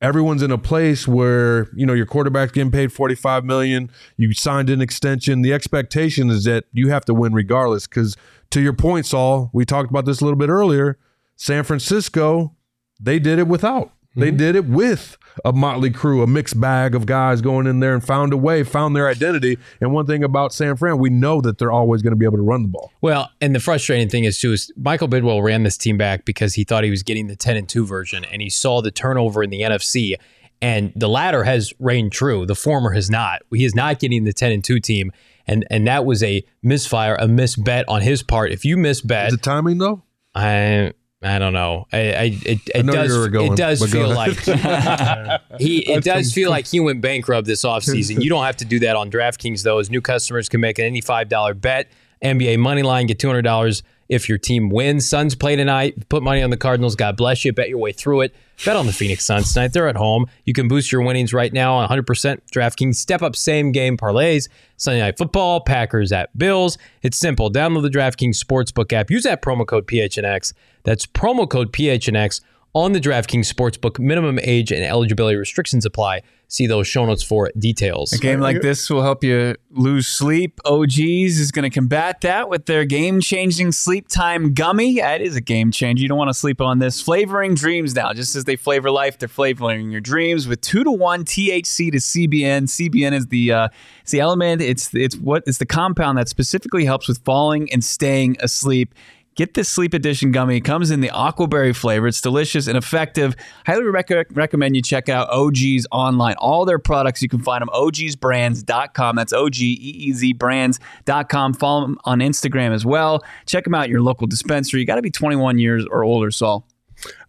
everyone's 0.00 0.42
in 0.42 0.50
a 0.50 0.58
place 0.58 1.06
where, 1.06 1.68
you 1.74 1.86
know, 1.86 1.92
your 1.92 2.06
quarterback's 2.06 2.52
getting 2.52 2.70
paid 2.70 2.92
45 2.92 3.44
million, 3.44 3.90
you 4.16 4.32
signed 4.32 4.70
an 4.70 4.80
extension. 4.80 5.42
The 5.42 5.52
expectation 5.52 6.30
is 6.30 6.44
that 6.44 6.64
you 6.72 6.88
have 6.90 7.04
to 7.06 7.14
win 7.14 7.32
regardless 7.32 7.86
cuz 7.86 8.16
to 8.50 8.60
your 8.60 8.72
point 8.72 9.06
Saul, 9.06 9.50
we 9.52 9.64
talked 9.64 9.90
about 9.90 10.04
this 10.04 10.20
a 10.20 10.24
little 10.24 10.38
bit 10.38 10.48
earlier. 10.48 10.98
San 11.36 11.64
Francisco, 11.64 12.54
they 13.00 13.18
did 13.18 13.38
it 13.38 13.48
without. 13.48 13.92
They 14.16 14.28
mm-hmm. 14.28 14.36
did 14.36 14.56
it 14.56 14.64
with 14.64 15.16
a 15.44 15.52
motley 15.52 15.90
crew, 15.90 16.22
a 16.22 16.26
mixed 16.26 16.60
bag 16.60 16.94
of 16.94 17.06
guys 17.06 17.40
going 17.40 17.66
in 17.66 17.80
there 17.80 17.94
and 17.94 18.04
found 18.04 18.32
a 18.32 18.36
way, 18.36 18.64
found 18.64 18.96
their 18.96 19.08
identity. 19.08 19.58
And 19.80 19.92
one 19.92 20.06
thing 20.06 20.24
about 20.24 20.52
San 20.52 20.76
Fran, 20.76 20.98
we 20.98 21.10
know 21.10 21.40
that 21.40 21.58
they're 21.58 21.70
always 21.70 22.02
going 22.02 22.10
to 22.10 22.16
be 22.16 22.24
able 22.24 22.38
to 22.38 22.42
run 22.42 22.62
the 22.62 22.68
ball. 22.68 22.92
Well, 23.00 23.30
and 23.40 23.54
the 23.54 23.60
frustrating 23.60 24.08
thing 24.08 24.24
is 24.24 24.40
too 24.40 24.52
is 24.52 24.72
Michael 24.76 25.08
Bidwill 25.08 25.42
ran 25.42 25.62
this 25.62 25.76
team 25.76 25.96
back 25.96 26.24
because 26.24 26.54
he 26.54 26.64
thought 26.64 26.82
he 26.82 26.90
was 26.90 27.02
getting 27.02 27.28
the 27.28 27.36
ten 27.36 27.56
and 27.56 27.68
two 27.68 27.86
version, 27.86 28.24
and 28.24 28.42
he 28.42 28.50
saw 28.50 28.82
the 28.82 28.90
turnover 28.90 29.42
in 29.42 29.50
the 29.50 29.60
NFC, 29.60 30.16
and 30.60 30.92
the 30.96 31.08
latter 31.08 31.44
has 31.44 31.72
reigned 31.78 32.12
true. 32.12 32.46
The 32.46 32.56
former 32.56 32.90
has 32.90 33.10
not. 33.10 33.42
He 33.54 33.64
is 33.64 33.74
not 33.74 34.00
getting 34.00 34.24
the 34.24 34.32
ten 34.32 34.50
and 34.50 34.64
two 34.64 34.80
team, 34.80 35.12
and 35.46 35.64
and 35.70 35.86
that 35.86 36.04
was 36.04 36.22
a 36.24 36.44
misfire, 36.62 37.14
a 37.14 37.26
misbet 37.26 37.84
on 37.86 38.02
his 38.02 38.24
part. 38.24 38.50
If 38.50 38.64
you 38.64 38.76
misbet, 38.76 39.28
Is 39.28 39.34
it 39.34 39.42
timing 39.42 39.78
though? 39.78 40.02
I 40.34 40.92
I 41.22 41.38
don't 41.38 41.52
know. 41.52 41.86
I, 41.92 41.98
I 41.98 42.38
it, 42.46 42.60
it 42.74 42.86
know 42.86 42.92
does 42.92 43.28
going, 43.28 43.52
it 43.52 43.56
does 43.56 43.92
feel 43.92 44.10
ahead. 44.12 44.48
like 44.48 45.40
he 45.58 45.80
it 45.80 46.02
does 46.02 46.32
feel 46.32 46.48
like 46.48 46.66
he 46.66 46.80
went 46.80 47.02
bankrupt 47.02 47.46
this 47.46 47.62
offseason. 47.62 48.22
You 48.22 48.30
don't 48.30 48.44
have 48.44 48.56
to 48.58 48.64
do 48.64 48.78
that 48.80 48.96
on 48.96 49.10
DraftKings 49.10 49.62
though, 49.62 49.78
as 49.78 49.90
new 49.90 50.00
customers 50.00 50.48
can 50.48 50.60
make 50.60 50.78
an 50.78 50.86
any 50.86 51.00
five 51.02 51.28
dollar 51.28 51.52
bet. 51.52 51.88
NBA 52.22 52.58
money 52.58 52.82
line, 52.82 53.06
get 53.06 53.18
two 53.18 53.28
hundred 53.28 53.42
dollars 53.42 53.82
if 54.10 54.28
your 54.28 54.36
team 54.36 54.68
wins. 54.68 55.08
Suns 55.08 55.34
play 55.34 55.56
tonight. 55.56 56.08
Put 56.10 56.22
money 56.22 56.42
on 56.42 56.50
the 56.50 56.56
Cardinals. 56.56 56.96
God 56.96 57.16
bless 57.16 57.44
you. 57.44 57.52
Bet 57.52 57.68
your 57.68 57.78
way 57.78 57.92
through 57.92 58.22
it. 58.22 58.34
Bet 58.64 58.76
on 58.76 58.86
the 58.86 58.92
Phoenix 58.92 59.24
Suns 59.24 59.54
tonight. 59.54 59.72
They're 59.72 59.88
at 59.88 59.96
home. 59.96 60.26
You 60.44 60.52
can 60.52 60.68
boost 60.68 60.92
your 60.92 61.00
winnings 61.00 61.32
right 61.32 61.52
now 61.52 61.74
on 61.74 61.88
100% 61.88 62.04
DraftKings. 62.52 62.96
Step 62.96 63.22
up 63.22 63.36
same 63.36 63.72
game 63.72 63.96
parlays. 63.96 64.48
Sunday 64.76 65.00
Night 65.00 65.16
Football, 65.16 65.60
Packers 65.60 66.12
at 66.12 66.36
Bills. 66.36 66.76
It's 67.02 67.16
simple. 67.16 67.50
Download 67.50 67.82
the 67.82 67.88
DraftKings 67.88 68.42
Sportsbook 68.42 68.92
app. 68.92 69.10
Use 69.10 69.22
that 69.22 69.40
promo 69.40 69.66
code 69.66 69.86
PHNX. 69.86 70.52
That's 70.82 71.06
promo 71.06 71.48
code 71.48 71.72
PHNX 71.72 72.40
on 72.74 72.92
the 72.92 73.00
DraftKings 73.00 73.52
Sportsbook. 73.52 73.98
Minimum 73.98 74.38
age 74.42 74.70
and 74.70 74.84
eligibility 74.84 75.36
restrictions 75.36 75.84
apply. 75.84 76.22
See 76.48 76.66
those 76.66 76.88
show 76.88 77.06
notes 77.06 77.22
for 77.22 77.48
details. 77.56 78.12
A 78.12 78.18
game 78.18 78.40
like 78.40 78.60
this 78.60 78.90
will 78.90 79.02
help 79.02 79.22
you 79.22 79.54
lose 79.70 80.08
sleep. 80.08 80.58
OGeez 80.64 81.38
is 81.38 81.52
going 81.52 81.62
to 81.62 81.70
combat 81.70 82.22
that 82.22 82.48
with 82.48 82.66
their 82.66 82.84
game 82.84 83.20
changing 83.20 83.70
sleep 83.70 84.08
time 84.08 84.52
gummy. 84.52 84.98
It 84.98 85.20
is 85.20 85.36
a 85.36 85.40
game 85.40 85.70
changer. 85.70 86.02
You 86.02 86.08
don't 86.08 86.18
want 86.18 86.28
to 86.28 86.34
sleep 86.34 86.60
on 86.60 86.80
this. 86.80 87.00
Flavoring 87.00 87.54
dreams 87.54 87.94
now. 87.94 88.12
Just 88.12 88.34
as 88.34 88.46
they 88.46 88.56
flavor 88.56 88.90
life, 88.90 89.16
they're 89.16 89.28
flavoring 89.28 89.92
your 89.92 90.00
dreams 90.00 90.48
with 90.48 90.60
two 90.60 90.82
to 90.82 90.90
one 90.90 91.24
THC 91.24 91.92
to 91.92 91.98
CBN. 91.98 92.62
CBN 92.62 93.12
is 93.12 93.28
the 93.28 93.52
uh, 93.52 93.68
it's 94.02 94.10
the 94.10 94.18
element. 94.18 94.60
It's 94.60 94.92
it's 94.92 95.16
what 95.16 95.44
it's 95.46 95.58
the 95.58 95.66
compound 95.66 96.18
that 96.18 96.28
specifically 96.28 96.84
helps 96.84 97.06
with 97.06 97.18
falling 97.18 97.72
and 97.72 97.84
staying 97.84 98.38
asleep. 98.40 98.92
Get 99.40 99.54
this 99.54 99.70
Sleep 99.70 99.94
Edition 99.94 100.32
gummy. 100.32 100.58
It 100.58 100.66
comes 100.66 100.90
in 100.90 101.00
the 101.00 101.08
aquaberry 101.08 101.74
flavor. 101.74 102.06
It's 102.06 102.20
delicious 102.20 102.66
and 102.66 102.76
effective. 102.76 103.34
Highly 103.64 103.84
rec- 103.84 104.26
recommend 104.32 104.76
you 104.76 104.82
check 104.82 105.08
out 105.08 105.30
OGeez 105.30 105.86
online. 105.90 106.34
All 106.34 106.66
their 106.66 106.78
products, 106.78 107.22
you 107.22 107.28
can 107.30 107.38
find 107.38 107.62
them 107.62 107.70
ogsbrands.com. 107.70 109.16
That's 109.16 109.32
O 109.32 109.48
G 109.48 109.64
E 109.80 110.08
E 110.08 110.12
Z 110.12 110.34
brands.com. 110.34 111.54
Follow 111.54 111.80
them 111.80 111.98
on 112.04 112.18
Instagram 112.18 112.74
as 112.74 112.84
well. 112.84 113.24
Check 113.46 113.64
them 113.64 113.74
out 113.74 113.88
your 113.88 114.02
local 114.02 114.26
dispensary. 114.26 114.80
You 114.80 114.86
got 114.86 114.96
to 114.96 115.02
be 115.02 115.10
21 115.10 115.58
years 115.58 115.86
or 115.90 116.04
older, 116.04 116.30
Saul. 116.30 116.66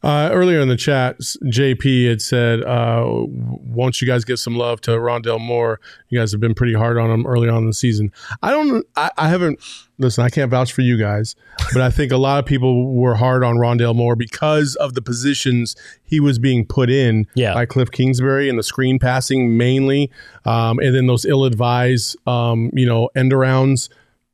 Uh, 0.04 0.30
earlier 0.32 0.60
in 0.60 0.68
the 0.68 0.76
chat, 0.76 1.20
JP 1.20 2.10
had 2.10 2.22
said, 2.22 2.64
uh, 2.64 3.04
"Won't 3.06 4.02
you 4.02 4.08
guys 4.08 4.26
give 4.26 4.40
some 4.40 4.56
love 4.58 4.82
to 4.82 4.92
Rondale 4.92 5.40
Moore? 5.40 5.80
You 6.10 6.20
guys 6.20 6.32
have 6.32 6.42
been 6.42 6.56
pretty 6.56 6.74
hard 6.74 6.98
on 6.98 7.12
him 7.12 7.26
early 7.28 7.48
on 7.50 7.60
in 7.60 7.68
the 7.68 7.74
season. 7.74 8.12
I 8.42 8.50
don't. 8.52 8.86
I, 8.96 9.12
I 9.18 9.30
haven't. 9.30 9.60
Listen, 10.00 10.24
I 10.24 10.30
can't 10.30 10.50
vouch 10.50 10.74
for 10.74 10.82
you 10.82 10.98
guys, 10.98 11.36
but 11.74 11.84
I 11.84 11.92
think 11.92 12.12
a 12.12 12.18
lot 12.18 12.40
of 12.40 12.46
people 12.48 12.92
were 12.96 13.14
hard 13.14 13.44
on 13.44 13.58
Rondale 13.58 13.96
Moore 13.96 14.16
because 14.16 14.76
of 14.78 14.96
the 14.96 15.02
positions 15.04 15.76
he 16.04 16.20
was 16.20 16.40
being 16.40 16.66
put 16.66 16.90
in 16.90 17.28
Yeah. 17.36 17.54
by 17.54 17.68
Cliff 17.68 17.92
Kingsbury 17.92 18.50
and 18.50 18.58
the 18.58 18.64
screen 18.64 18.98
passing 18.98 19.56
mainly, 19.58 20.10
um, 20.46 20.80
and 20.80 20.96
then 20.96 21.06
those 21.06 21.24
ill-advised, 21.26 22.18
um, 22.28 22.72
you 22.74 22.86
know, 22.88 23.10
end 23.16 23.32
arounds." 23.32 23.90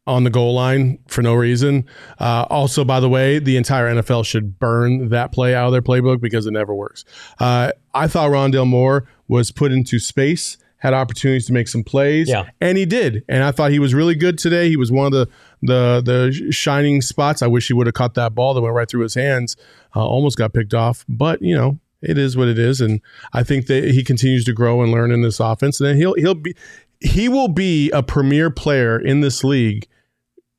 On 0.08 0.24
the 0.24 0.30
goal 0.30 0.53
line 0.55 0.99
for 1.08 1.22
no 1.22 1.34
reason. 1.36 1.86
Uh, 2.18 2.45
also, 2.49 2.86
by 2.86 2.99
the 3.01 3.10
way, 3.10 3.39
the 3.39 3.58
entire 3.58 3.93
NFL 3.93 4.26
should 4.26 4.58
burn 4.58 5.10
that 5.10 5.34
play 5.34 5.53
out 5.53 5.66
of 5.68 5.74
their 5.74 5.82
playbook 5.82 6.22
because 6.22 6.47
it 6.47 6.51
never 6.51 6.74
works. 6.74 7.03
Uh, 7.39 7.72
I 7.93 8.08
thought 8.08 8.30
Rondale 8.32 8.66
Moore 8.66 9.05
was 9.28 9.51
put 9.51 9.74
into 9.74 9.99
space, 9.99 10.58
had 10.78 10.93
opportunities 10.93 11.45
to 11.47 11.53
make 11.53 11.68
some 11.68 11.84
plays, 11.84 12.30
Yeah. 12.30 12.45
and 12.62 12.78
he 12.78 12.86
did. 12.86 13.26
And 13.28 13.43
I 13.43 13.51
thought 13.51 13.72
he 13.72 13.80
was 13.80 13.93
really 13.93 14.16
good 14.16 14.38
today. 14.38 14.70
He 14.70 14.78
was 14.78 14.91
one 14.93 15.08
of 15.08 15.12
the 15.12 15.28
the 15.62 16.01
the 16.05 16.51
shining 16.53 17.01
spots. 17.01 17.41
I 17.41 17.47
wish 17.47 17.68
he 17.68 17.74
would 17.74 17.88
have 17.88 17.93
caught 17.95 18.14
that 18.14 18.34
ball 18.34 18.53
that 18.53 18.62
went 18.62 18.76
right 18.76 18.89
through 18.89 19.01
his 19.03 19.16
hands. 19.16 19.58
Uh, 19.95 20.08
almost 20.08 20.38
got 20.38 20.53
picked 20.53 20.74
off, 20.74 21.03
but 21.10 21.41
you 21.41 21.55
know. 21.55 21.80
It 21.99 22.20
is 22.20 22.38
what 22.38 22.47
it 22.47 22.60
is, 22.60 22.80
and 22.80 23.01
I 23.34 23.41
think 23.41 23.66
that 23.66 23.84
he 23.86 24.03
continues 24.03 24.45
to 24.45 24.53
grow 24.53 24.84
and 24.84 24.91
learn 24.91 25.12
in 25.12 25.24
this 25.24 25.39
offense. 25.39 25.82
And 25.82 25.89
then 25.89 25.97
he'll 25.97 26.14
he'll 26.14 26.36
be 26.36 26.53
he 26.99 27.28
will 27.28 27.47
be 27.47 27.89
a 27.89 28.03
premier 28.03 28.51
player 28.51 28.99
in 28.99 29.22
this 29.22 29.43
league 29.43 29.88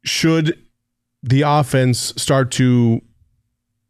should 0.08 0.58
the 1.22 1.42
offense 1.42 2.14
start 2.16 2.50
to 2.52 3.00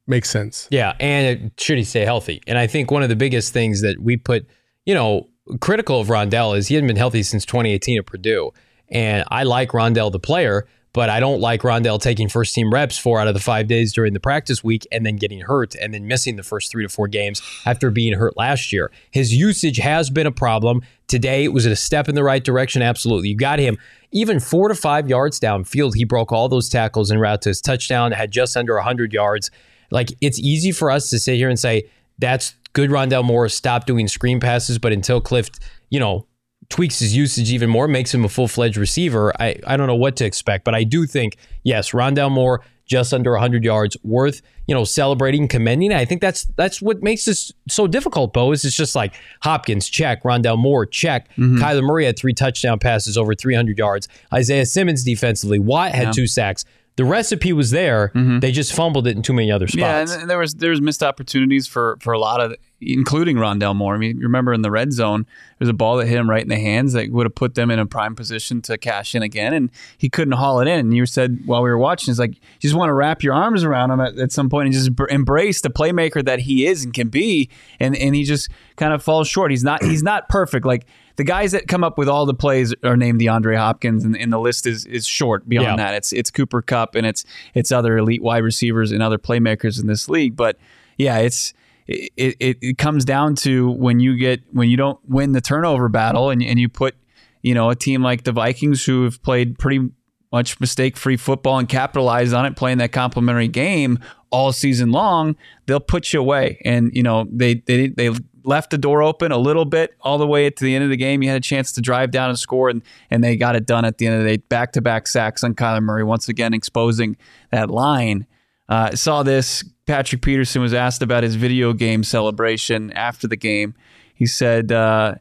make 0.06 0.24
sense. 0.24 0.66
Yeah, 0.70 0.94
and 0.98 1.26
it, 1.26 1.60
should 1.60 1.78
he 1.78 1.84
stay 1.84 2.04
healthy? 2.04 2.42
And 2.46 2.58
I 2.58 2.66
think 2.66 2.90
one 2.90 3.02
of 3.02 3.08
the 3.08 3.16
biggest 3.16 3.52
things 3.52 3.82
that 3.82 4.00
we 4.00 4.16
put, 4.16 4.46
you 4.86 4.94
know, 4.94 5.28
critical 5.60 6.00
of 6.00 6.08
Rondale 6.08 6.56
is 6.56 6.68
he 6.68 6.74
hadn't 6.74 6.88
been 6.88 6.96
healthy 6.96 7.22
since 7.22 7.44
2018 7.44 7.98
at 7.98 8.06
Purdue. 8.06 8.52
And 8.90 9.24
I 9.28 9.42
like 9.42 9.70
Rondale 9.70 10.10
the 10.10 10.18
player, 10.18 10.66
but 10.92 11.10
I 11.10 11.20
don't 11.20 11.40
like 11.40 11.62
Rondale 11.62 12.00
taking 12.00 12.28
first 12.28 12.54
team 12.54 12.72
reps 12.72 12.98
four 12.98 13.20
out 13.20 13.28
of 13.28 13.34
the 13.34 13.40
five 13.40 13.66
days 13.66 13.92
during 13.92 14.14
the 14.14 14.20
practice 14.20 14.64
week 14.64 14.86
and 14.90 15.04
then 15.04 15.16
getting 15.16 15.40
hurt 15.40 15.74
and 15.74 15.92
then 15.92 16.06
missing 16.06 16.36
the 16.36 16.42
first 16.42 16.70
three 16.70 16.82
to 16.82 16.88
four 16.88 17.08
games 17.08 17.42
after 17.66 17.90
being 17.90 18.14
hurt 18.14 18.36
last 18.36 18.72
year. 18.72 18.90
His 19.10 19.34
usage 19.34 19.78
has 19.78 20.10
been 20.10 20.26
a 20.26 20.32
problem. 20.32 20.82
Today 21.06 21.44
it 21.44 21.52
was 21.52 21.66
a 21.66 21.76
step 21.76 22.08
in 22.08 22.14
the 22.14 22.24
right 22.24 22.42
direction. 22.42 22.82
Absolutely. 22.82 23.28
You 23.30 23.36
got 23.36 23.58
him 23.58 23.78
even 24.12 24.40
four 24.40 24.68
to 24.68 24.74
five 24.74 25.08
yards 25.08 25.38
downfield. 25.38 25.94
He 25.94 26.04
broke 26.04 26.32
all 26.32 26.48
those 26.48 26.68
tackles 26.68 27.10
and 27.10 27.20
route 27.20 27.42
to 27.42 27.50
his 27.50 27.60
touchdown, 27.60 28.12
had 28.12 28.30
just 28.30 28.56
under 28.56 28.74
100 28.74 29.12
yards. 29.12 29.50
Like 29.90 30.12
it's 30.20 30.38
easy 30.38 30.72
for 30.72 30.90
us 30.90 31.10
to 31.10 31.18
sit 31.18 31.36
here 31.36 31.48
and 31.48 31.58
say, 31.58 31.88
that's 32.18 32.54
good 32.72 32.90
Rondale 32.90 33.24
Moore, 33.24 33.48
stop 33.48 33.86
doing 33.86 34.08
screen 34.08 34.40
passes. 34.40 34.78
But 34.78 34.92
until 34.92 35.20
Cliff, 35.20 35.48
you 35.90 36.00
know, 36.00 36.26
tweaks 36.70 36.98
his 36.98 37.16
usage 37.16 37.50
even 37.52 37.70
more, 37.70 37.88
makes 37.88 38.12
him 38.12 38.24
a 38.24 38.28
full 38.28 38.48
fledged 38.48 38.76
receiver, 38.76 39.32
I, 39.40 39.56
I 39.66 39.76
don't 39.76 39.86
know 39.86 39.94
what 39.94 40.16
to 40.16 40.24
expect. 40.24 40.64
But 40.64 40.74
I 40.74 40.84
do 40.84 41.06
think, 41.06 41.36
yes, 41.62 41.92
Rondale 41.92 42.30
Moore, 42.30 42.62
just 42.84 43.12
under 43.12 43.32
100 43.32 43.64
yards, 43.64 43.96
worth 44.02 44.40
you 44.66 44.74
know 44.74 44.84
celebrating, 44.84 45.48
commending. 45.48 45.92
I 45.92 46.04
think 46.04 46.20
that's 46.20 46.44
that's 46.56 46.80
what 46.82 47.02
makes 47.02 47.24
this 47.24 47.52
so 47.68 47.86
difficult. 47.86 48.32
Bo 48.34 48.52
is 48.52 48.64
it's 48.64 48.76
just 48.76 48.94
like 48.94 49.14
Hopkins 49.42 49.88
check, 49.88 50.22
rondale 50.24 50.58
Moore 50.58 50.84
check, 50.86 51.28
Mm-hmm. 51.36 51.58
Kyler 51.62 51.82
Murray 51.82 52.04
had 52.06 52.18
three 52.18 52.34
touchdown 52.34 52.78
passes 52.78 53.16
over 53.16 53.34
300 53.34 53.76
yards, 53.78 54.08
Isaiah 54.32 54.66
Simmons 54.66 55.04
defensively, 55.04 55.58
Watt 55.58 55.92
had 55.92 56.12
two 56.12 56.26
sacks. 56.26 56.64
The 56.98 57.04
recipe 57.04 57.52
was 57.52 57.70
there. 57.70 58.10
They 58.40 58.50
just 58.50 58.74
fumbled 58.74 59.06
it 59.06 59.14
in 59.16 59.22
too 59.22 59.32
many 59.32 59.52
other 59.52 59.68
spots. 59.68 59.80
Mm-hmm. 59.80 60.10
Yeah, 60.10 60.20
and 60.22 60.28
there 60.28 60.38
was 60.38 60.54
there 60.54 60.70
was 60.70 60.80
missed 60.80 61.04
opportunities 61.04 61.68
for 61.68 61.96
for 62.00 62.12
a 62.12 62.18
lot 62.18 62.40
of, 62.40 62.56
including 62.80 63.36
Rondale 63.36 63.76
Moore. 63.76 63.94
I 63.94 63.98
mean, 63.98 64.16
you 64.16 64.24
remember 64.24 64.52
in 64.52 64.62
the 64.62 64.70
red 64.72 64.92
zone, 64.92 65.24
there's 65.58 65.68
a 65.68 65.72
ball 65.72 65.98
that 65.98 66.08
hit 66.08 66.18
him 66.18 66.28
right 66.28 66.42
in 66.42 66.48
the 66.48 66.58
hands 66.58 66.94
that 66.94 67.12
would 67.12 67.24
have 67.24 67.36
put 67.36 67.54
them 67.54 67.70
in 67.70 67.78
a 67.78 67.86
prime 67.86 68.16
position 68.16 68.60
to 68.62 68.76
cash 68.76 69.14
in 69.14 69.22
again, 69.22 69.54
and 69.54 69.70
he 69.96 70.08
couldn't 70.08 70.32
haul 70.32 70.58
it 70.58 70.66
in. 70.66 70.80
And 70.80 70.92
you 70.96 71.06
said 71.06 71.38
while 71.46 71.62
we 71.62 71.70
were 71.70 71.78
watching, 71.78 72.10
it's 72.10 72.18
like 72.18 72.34
you 72.34 72.40
just 72.58 72.74
want 72.74 72.88
to 72.88 72.94
wrap 72.94 73.22
your 73.22 73.32
arms 73.32 73.62
around 73.62 73.92
him 73.92 74.00
at, 74.00 74.18
at 74.18 74.32
some 74.32 74.50
point 74.50 74.66
and 74.66 74.74
just 74.74 74.96
br- 74.96 75.06
embrace 75.06 75.60
the 75.60 75.70
playmaker 75.70 76.24
that 76.24 76.40
he 76.40 76.66
is 76.66 76.84
and 76.84 76.92
can 76.92 77.10
be, 77.10 77.48
and 77.78 77.96
and 77.96 78.16
he 78.16 78.24
just 78.24 78.50
kind 78.74 78.92
of 78.92 79.04
falls 79.04 79.28
short. 79.28 79.52
He's 79.52 79.62
not 79.62 79.84
he's 79.84 80.02
not 80.02 80.28
perfect 80.28 80.66
like. 80.66 80.84
The 81.18 81.24
guys 81.24 81.52
that 81.52 81.68
come 81.68 81.84
up 81.84 81.98
with 81.98 82.08
all 82.08 82.24
the 82.26 82.32
plays 82.34 82.74
are 82.82 82.96
named 82.96 83.20
DeAndre 83.20 83.56
Hopkins, 83.58 84.04
and, 84.04 84.16
and 84.16 84.32
the 84.32 84.38
list 84.38 84.66
is 84.66 84.86
is 84.86 85.06
short 85.06 85.46
beyond 85.48 85.66
Yeah. 85.66 85.76
that. 85.76 85.94
It's 85.94 86.12
it's 86.12 86.30
Cooper 86.30 86.62
Kupp 86.62 86.94
and 86.94 87.06
it's 87.06 87.24
it's 87.54 87.70
other 87.70 87.98
elite 87.98 88.22
wide 88.22 88.42
receivers 88.44 88.90
and 88.92 89.02
other 89.02 89.18
playmakers 89.18 89.78
in 89.80 89.86
this 89.86 90.08
league. 90.08 90.34
But 90.36 90.56
yeah, 90.96 91.18
it's 91.18 91.52
it, 91.88 92.12
it, 92.38 92.58
it 92.60 92.78
comes 92.78 93.04
down 93.04 93.34
to 93.36 93.70
when 93.70 93.98
you 94.00 94.16
get 94.16 94.42
when 94.52 94.70
you 94.70 94.76
don't 94.76 94.98
win 95.08 95.32
the 95.32 95.40
turnover 95.40 95.88
battle 95.88 96.30
and, 96.30 96.42
and 96.42 96.58
you 96.58 96.68
put 96.68 96.94
you 97.42 97.52
know 97.54 97.70
a 97.70 97.74
team 97.74 98.02
like 98.02 98.24
the 98.24 98.32
Vikings 98.32 98.84
who 98.84 99.04
have 99.04 99.22
played 99.22 99.58
pretty 99.58 99.88
much 100.30 100.60
mistake 100.60 100.96
free 100.96 101.16
football 101.16 101.58
and 101.58 101.68
capitalized 101.68 102.34
on 102.34 102.44
it 102.44 102.54
playing 102.54 102.76
that 102.78 102.92
complementary 102.92 103.48
game 103.48 103.98
all 104.30 104.52
season 104.52 104.90
long 104.92 105.34
they'll 105.64 105.80
put 105.80 106.12
you 106.12 106.20
away 106.20 106.60
and 106.66 106.94
you 106.94 107.02
know 107.02 107.26
they 107.32 107.54
they 107.54 107.86
they 107.88 108.10
left 108.48 108.70
the 108.70 108.78
door 108.78 109.02
open 109.02 109.30
a 109.30 109.38
little 109.38 109.64
bit 109.64 109.94
all 110.00 110.18
the 110.18 110.26
way 110.26 110.50
to 110.50 110.64
the 110.64 110.74
end 110.74 110.82
of 110.82 110.90
the 110.90 110.96
game 110.96 111.22
you 111.22 111.28
had 111.28 111.36
a 111.36 111.40
chance 111.40 111.70
to 111.70 111.80
drive 111.80 112.10
down 112.10 112.28
and 112.30 112.38
score 112.38 112.68
and 112.68 112.82
and 113.10 113.22
they 113.22 113.36
got 113.36 113.54
it 113.54 113.66
done 113.66 113.84
at 113.84 113.98
the 113.98 114.06
end 114.06 114.16
of 114.16 114.22
the 114.22 114.36
day 114.36 114.36
back 114.48 114.72
to 114.72 114.80
back 114.80 115.06
sacks 115.06 115.44
on 115.44 115.54
Kyler 115.54 115.82
Murray 115.82 116.02
once 116.02 116.28
again 116.28 116.54
exposing 116.54 117.16
that 117.50 117.70
line 117.70 118.26
uh, 118.68 118.94
saw 118.94 119.22
this. 119.22 119.64
Patrick 119.86 120.20
Peterson 120.20 120.60
was 120.60 120.74
asked 120.74 121.02
about 121.02 121.22
his 121.22 121.36
video 121.36 121.72
game 121.72 122.04
celebration 122.04 122.92
after 122.92 123.26
the 123.26 123.36
game. 123.36 123.74
He 124.14 124.26
said, 124.26 124.70
uh, 124.70 125.14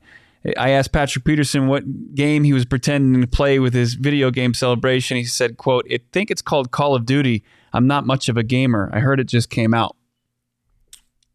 I 0.57 0.71
asked 0.71 0.91
Patrick 0.91 1.23
Peterson 1.23 1.67
what 1.67 2.13
game 2.13 2.43
he 2.43 2.53
was 2.53 2.65
pretending 2.65 3.21
to 3.21 3.27
play 3.27 3.59
with 3.59 3.73
his 3.73 3.93
video 3.93 4.31
game 4.31 4.53
celebration. 4.53 5.17
He 5.17 5.23
said, 5.23 5.57
quote, 5.57 5.85
I 5.91 5.99
think 6.11 6.29
it's 6.29 6.41
called 6.41 6.71
Call 6.71 6.95
of 6.95 7.05
Duty. 7.05 7.43
I'm 7.71 7.87
not 7.87 8.05
much 8.05 8.27
of 8.27 8.37
a 8.37 8.43
gamer. 8.43 8.89
I 8.93 8.99
heard 8.99 9.19
it 9.19 9.27
just 9.27 9.49
came 9.49 9.73
out. 9.73 9.95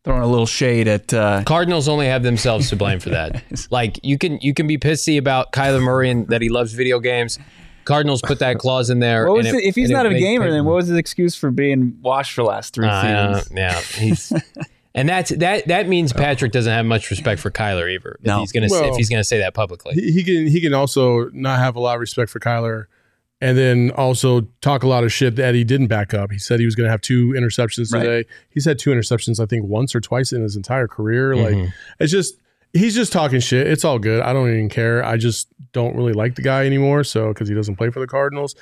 Throwing 0.05 0.23
a 0.23 0.27
little 0.27 0.47
shade 0.47 0.89
at 0.89 1.15
uh, 1.15 1.45
Cardinals 1.45 1.89
only 1.89 2.07
have 2.07 2.25
themselves 2.25 2.69
to 2.71 2.77
blame 2.77 2.99
for 2.99 3.11
that. 3.11 3.41
like 3.71 4.01
you 4.03 4.19
can 4.19 4.39
you 4.41 4.53
can 4.53 4.67
be 4.67 4.77
pissy 4.77 5.17
about 5.17 5.53
Kyler 5.53 5.81
Murray 5.83 6.11
and 6.11 6.27
that 6.29 6.43
he 6.43 6.49
loves 6.49 6.73
video 6.73 6.99
games. 6.99 7.39
Cardinals 7.85 8.21
put 8.21 8.41
that 8.41 8.59
clause 8.59 8.91
in 8.91 8.99
there. 8.99 9.29
what 9.29 9.37
was 9.39 9.47
and 9.47 9.57
it, 9.59 9.65
if 9.65 9.75
he's 9.77 9.91
and 9.91 9.97
not 9.97 10.07
a 10.07 10.11
made- 10.11 10.19
gamer, 10.21 10.51
then 10.51 10.65
what 10.65 10.75
was 10.75 10.89
his 10.89 10.97
excuse 10.97 11.37
for 11.37 11.53
being 11.53 11.99
washed 12.03 12.33
for 12.35 12.43
the 12.43 12.49
last 12.49 12.75
three 12.75 12.87
Uh, 12.89 13.35
seasons? 13.41 13.57
yeah, 13.57 13.81
he's 13.81 14.33
and 14.95 15.09
that's 15.09 15.31
that 15.37 15.69
that 15.69 15.87
means 15.89 16.13
Patrick 16.13 16.51
doesn't 16.51 16.73
have 16.73 16.85
much 16.87 17.09
respect 17.11 17.41
for 17.41 17.53
Kyler 17.53 17.89
either. 17.93 18.19
If 18.25 18.39
he's 18.41 18.51
gonna 18.53 18.69
say, 18.69 18.81
Well- 18.81 18.91
if 18.91 18.97
he's 18.97 19.09
gonna 19.09 19.23
say 19.23 19.39
that 19.39 19.55
publicly. 19.55 19.95
he, 19.95 20.11
he 20.11 20.25
can 20.25 20.49
he 20.49 20.61
can 20.61 20.75
also 20.75 21.29
not 21.33 21.61
have 21.61 21.77
a 21.77 21.81
lot 21.81 21.95
of 21.95 22.01
respect 22.01 22.29
for 22.31 22.41
Kyler, 22.41 22.87
and 23.43 23.59
then 23.59 23.91
also 23.97 24.43
talk 24.63 24.83
a 24.85 24.89
lot 24.89 25.05
of 25.05 25.13
shit 25.13 25.37
that 25.37 25.55
he 25.55 25.65
didn't 25.65 25.89
back 25.89 26.15
up. 26.15 26.31
He 26.31 26.39
said 26.39 26.61
he 26.61 26.65
was 26.65 26.75
going 26.75 26.87
to 26.87 26.91
have 26.91 27.01
two 27.03 27.31
interceptions 27.31 27.93
Right. 27.93 28.03
today. 28.05 28.29
He's 28.51 28.65
had 28.65 28.79
two 28.79 28.91
interceptions, 28.91 29.39
I 29.39 29.47
think, 29.47 29.67
once 29.67 29.95
or 29.95 30.01
twice 30.01 30.33
in 30.33 30.43
his 30.43 30.57
entire 30.57 30.87
career. 30.89 31.33
Mm-hmm. 31.35 31.61
Like 31.65 31.73
it's 32.01 32.13
just 32.13 32.37
he's 32.73 32.95
just 32.95 33.13
talking 33.13 33.41
shit. 33.41 33.67
It's 33.67 33.85
all 33.85 33.99
good. 33.99 34.23
I 34.23 34.33
don't 34.33 34.49
even 34.49 34.69
care. 34.71 35.05
I 35.05 35.17
just 35.19 35.49
don't 35.73 35.95
really 35.97 36.13
like 36.15 36.37
the 36.37 36.43
guy 36.43 36.65
anymore. 36.67 37.05
So 37.05 37.29
because 37.29 37.49
he 37.49 37.55
doesn't 37.55 37.77
play 37.77 37.91
for 37.91 38.01
the 38.01 38.07
Cardinals. 38.07 38.55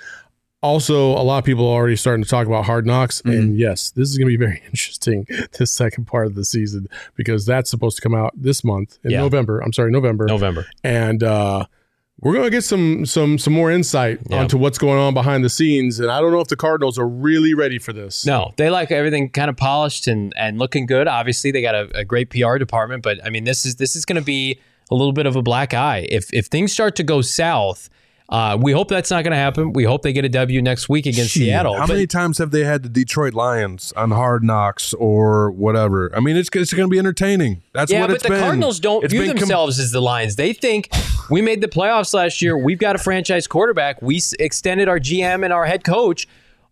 Also, 0.62 1.12
a 1.12 1.24
lot 1.24 1.38
of 1.38 1.44
people 1.44 1.64
are 1.66 1.72
already 1.74 1.96
starting 1.96 2.22
to 2.22 2.28
talk 2.28 2.46
about 2.46 2.66
hard 2.66 2.84
knocks. 2.84 3.22
Mm-hmm. 3.22 3.30
And 3.30 3.56
yes, 3.56 3.90
this 3.92 4.10
is 4.10 4.18
going 4.18 4.30
to 4.30 4.36
be 4.38 4.44
very 4.44 4.60
interesting 4.66 5.26
this 5.58 5.72
second 5.72 6.04
part 6.06 6.26
of 6.26 6.34
the 6.34 6.44
season 6.44 6.86
because 7.16 7.46
that's 7.46 7.70
supposed 7.70 7.96
to 7.96 8.02
come 8.02 8.14
out 8.14 8.32
this 8.36 8.62
month 8.62 8.98
in 9.04 9.10
Yeah. 9.12 9.20
November. 9.20 9.60
I'm 9.60 9.72
sorry, 9.72 9.90
November 9.90 10.26
November. 10.26 10.66
and 10.84 11.22
uh, 11.22 11.64
we're 12.20 12.34
gonna 12.34 12.50
get 12.50 12.64
some 12.64 13.06
some 13.06 13.38
some 13.38 13.52
more 13.52 13.70
insight 13.70 14.18
Yeah. 14.28 14.40
onto 14.40 14.58
what's 14.58 14.78
going 14.78 14.98
on 14.98 15.14
behind 15.14 15.44
the 15.44 15.48
scenes. 15.50 15.98
And 16.00 16.10
I 16.10 16.20
don't 16.20 16.32
know 16.32 16.40
if 16.40 16.48
the 16.48 16.56
Cardinals 16.56 16.98
are 16.98 17.08
really 17.08 17.54
ready 17.54 17.78
for 17.78 17.92
this. 17.92 18.26
No, 18.26 18.52
they 18.56 18.70
like 18.70 18.90
everything 18.90 19.28
kind 19.30 19.48
of 19.50 19.56
polished 19.56 20.06
and, 20.06 20.32
and 20.36 20.58
looking 20.58 20.86
good. 20.86 21.08
Obviously, 21.08 21.50
they 21.50 21.62
got 21.62 21.74
a, 21.74 21.88
a 21.94 22.04
great 22.04 22.30
PR 22.30 22.58
department, 22.58 23.02
but 23.02 23.24
I 23.24 23.30
mean, 23.30 23.44
this 23.44 23.64
is 23.64 23.76
this 23.76 23.96
is 23.96 24.04
going 24.04 24.20
to 24.20 24.24
be 24.24 24.60
a 24.90 24.94
little 24.94 25.12
bit 25.12 25.24
of 25.26 25.36
a 25.36 25.42
black 25.42 25.72
eye 25.72 26.06
if 26.10 26.32
if 26.34 26.46
things 26.46 26.72
start 26.72 26.96
to 26.96 27.02
go 27.02 27.20
south. 27.22 27.88
Uh, 28.30 28.56
we 28.60 28.70
hope 28.70 28.86
that's 28.88 29.10
not 29.10 29.24
going 29.24 29.32
to 29.32 29.36
happen. 29.36 29.72
We 29.72 29.82
hope 29.82 30.02
they 30.02 30.12
get 30.12 30.24
a 30.24 30.28
W 30.28 30.62
next 30.62 30.88
week 30.88 31.04
against 31.06 31.32
Shit. 31.32 31.42
Seattle. 31.42 31.74
How 31.76 31.86
But- 31.86 31.94
many 31.94 32.06
times 32.06 32.38
have 32.38 32.52
they 32.52 32.62
had 32.62 32.84
the 32.84 32.88
Detroit 32.88 33.34
Lions 33.34 33.92
on 33.96 34.12
Hard 34.12 34.44
Knocks 34.44 34.94
or 34.94 35.50
whatever? 35.50 36.12
I 36.16 36.20
mean, 36.20 36.36
it's 36.36 36.48
it's 36.54 36.72
going 36.72 36.88
to 36.88 36.90
be 36.92 36.98
entertaining. 37.00 37.62
That's 37.74 37.90
yeah, 37.90 38.02
what 38.02 38.10
but 38.10 38.22
the. 38.22 38.28
Cardinals 38.28 38.78
don't 38.78 39.02
It's 39.04 39.12
view 39.12 39.22
been 39.22 39.30
com- 39.30 39.38
themselves 39.40 39.80
as 39.80 39.90
the 39.90 40.00
Lions. 40.00 40.36
They 40.36 40.52
think 40.52 40.90
we 41.28 41.42
made 41.42 41.60
the 41.60 41.66
playoffs 41.68 42.14
last 42.14 42.40
year. 42.40 42.56
We've 42.56 42.78
got 42.78 42.94
a 42.94 42.98
franchise 43.00 43.48
quarterback. 43.48 44.00
We 44.00 44.18
s- 44.18 44.32
extended 44.38 44.88
our 44.88 45.00
GM 45.00 45.42
and 45.44 45.52
our 45.52 45.66
head 45.66 45.82
coach. 45.82 46.28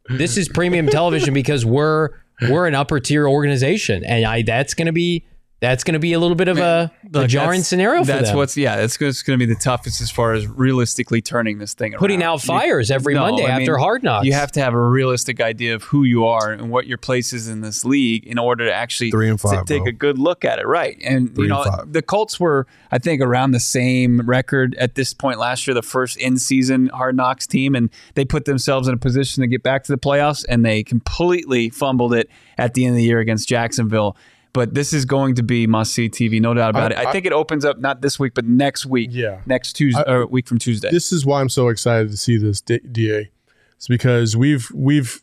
This 0.09 0.37
is 0.37 0.49
premium 0.49 0.87
television 0.87 1.35
because 1.35 1.67
we're 1.67 2.11
we're 2.49 2.69
an 2.69 2.77
upper 2.77 3.01
tier 3.01 3.27
organization, 3.29 4.05
and 4.05 4.25
I 4.25 4.43
that's 4.43 4.75
going 4.75 4.87
to 4.87 4.93
be 4.93 5.25
that's 5.61 5.83
going 5.83 5.95
to 5.95 5.99
be 5.99 6.13
a 6.13 6.21
little 6.21 6.37
bit 6.37 6.47
of 6.47 6.59
a, 6.59 6.93
a 7.15 7.27
jarring 7.27 7.63
scenario 7.63 8.03
for 8.03 8.07
That's 8.07 8.29
them. 8.29 8.37
what's 8.37 8.57
yeah. 8.57 8.77
That's 8.77 8.97
going 8.97 9.13
to 9.13 9.37
be 9.37 9.45
the 9.45 9.59
toughest 9.59 10.01
as 10.01 10.09
far 10.09 10.33
as 10.33 10.47
realistically 10.47 11.21
turning 11.21 11.59
this 11.59 11.75
thing 11.75 11.95
around. 11.95 11.99
Putting 11.99 12.23
out 12.23 12.41
fires 12.43 12.93
every 12.93 13.15
Monday 13.15 13.45
after 13.45 13.77
Hard 13.77 14.05
Knocks. 14.05 14.25
You 14.25 14.35
have 14.35 14.53
to 14.53 14.61
have 14.61 14.73
a 14.73 14.81
realistic 14.81 15.41
idea 15.41 15.75
of 15.75 15.83
who 15.83 16.05
you 16.05 16.27
are 16.27 16.53
and 16.53 16.71
what 16.71 16.87
your 16.87 16.99
place 16.99 17.33
is 17.33 17.49
in 17.49 17.61
this 17.61 17.85
league 17.85 18.25
in 18.25 18.39
order 18.39 18.67
to 18.67 18.73
actually 18.73 19.11
Three 19.11 19.29
and 19.29 19.39
to 19.39 19.49
five, 19.49 19.65
take 19.65 19.83
bro. 19.83 19.89
a 19.89 19.93
good 19.93 20.19
look 20.19 20.45
at 20.45 20.61
it. 20.61 20.67
Right, 20.67 20.97
and 21.03 21.35
Three 21.35 21.49
you 21.49 21.55
and 21.55 21.65
know 21.65 21.71
five. 21.71 21.93
the 21.93 22.03
Colts 22.03 22.39
were 22.39 22.69
I 22.93 22.99
think 22.99 23.21
around 23.21 23.51
the 23.51 23.61
same 23.61 24.21
record 24.21 24.77
at 24.77 24.95
this 24.95 25.13
point 25.13 25.41
last 25.41 25.67
year, 25.67 25.75
the 25.75 25.83
first 25.83 26.19
in 26.19 26.37
season 26.39 26.87
Hard 26.89 27.17
Knocks 27.17 27.49
team, 27.49 27.75
and 27.75 27.91
they 28.15 28.25
put 28.25 28.45
themselves 28.45 28.87
in 28.87 28.95
a 28.95 28.99
position 28.99 29.41
to 29.41 29.49
get 29.49 29.65
back 29.65 29.83
to 29.85 29.93
the 29.93 29.99
playoffs, 29.99 30.45
and 30.49 30.65
they 30.65 30.85
completely 30.85 31.69
fumbled 31.69 32.15
it 32.15 32.31
at 32.57 32.75
the 32.75 32.85
end 32.85 32.93
of 32.93 32.97
the 32.99 33.03
year 33.05 33.19
against 33.19 33.49
Jacksonville. 33.49 34.17
But 34.53 34.75
this 34.75 34.93
is 34.93 35.05
going 35.05 35.35
to 35.37 35.43
be 35.43 35.67
must 35.67 35.93
see 35.93 36.09
TV, 36.09 36.41
no 36.41 36.55
doubt 36.55 36.71
about 36.71 36.93
I- 36.93 37.03
it. 37.03 37.07
I, 37.09 37.13
think 37.13 37.27
it 37.27 37.33
opens 37.33 37.65
up 37.65 37.79
not 37.79 38.01
this 38.01 38.19
week, 38.19 38.35
but 38.35 38.45
next 38.45 38.87
week. 38.87 39.11
Yeah. 39.13 39.41
next 39.47 39.75
Tuesday 39.75 40.03
I- 40.07 40.13
or 40.13 40.27
week 40.27 40.47
from 40.49 40.59
Tuesday. 40.59 40.91
This 40.91 41.13
is 41.13 41.25
why 41.27 41.41
I'm 41.41 41.49
so 41.49 41.69
excited 41.69 42.11
to 42.11 42.17
see 42.17 42.37
this 42.37 42.61
DA. 42.61 43.31
It's 43.77 43.89
because 43.89 44.37
we've 44.37 44.69
we've 44.75 45.23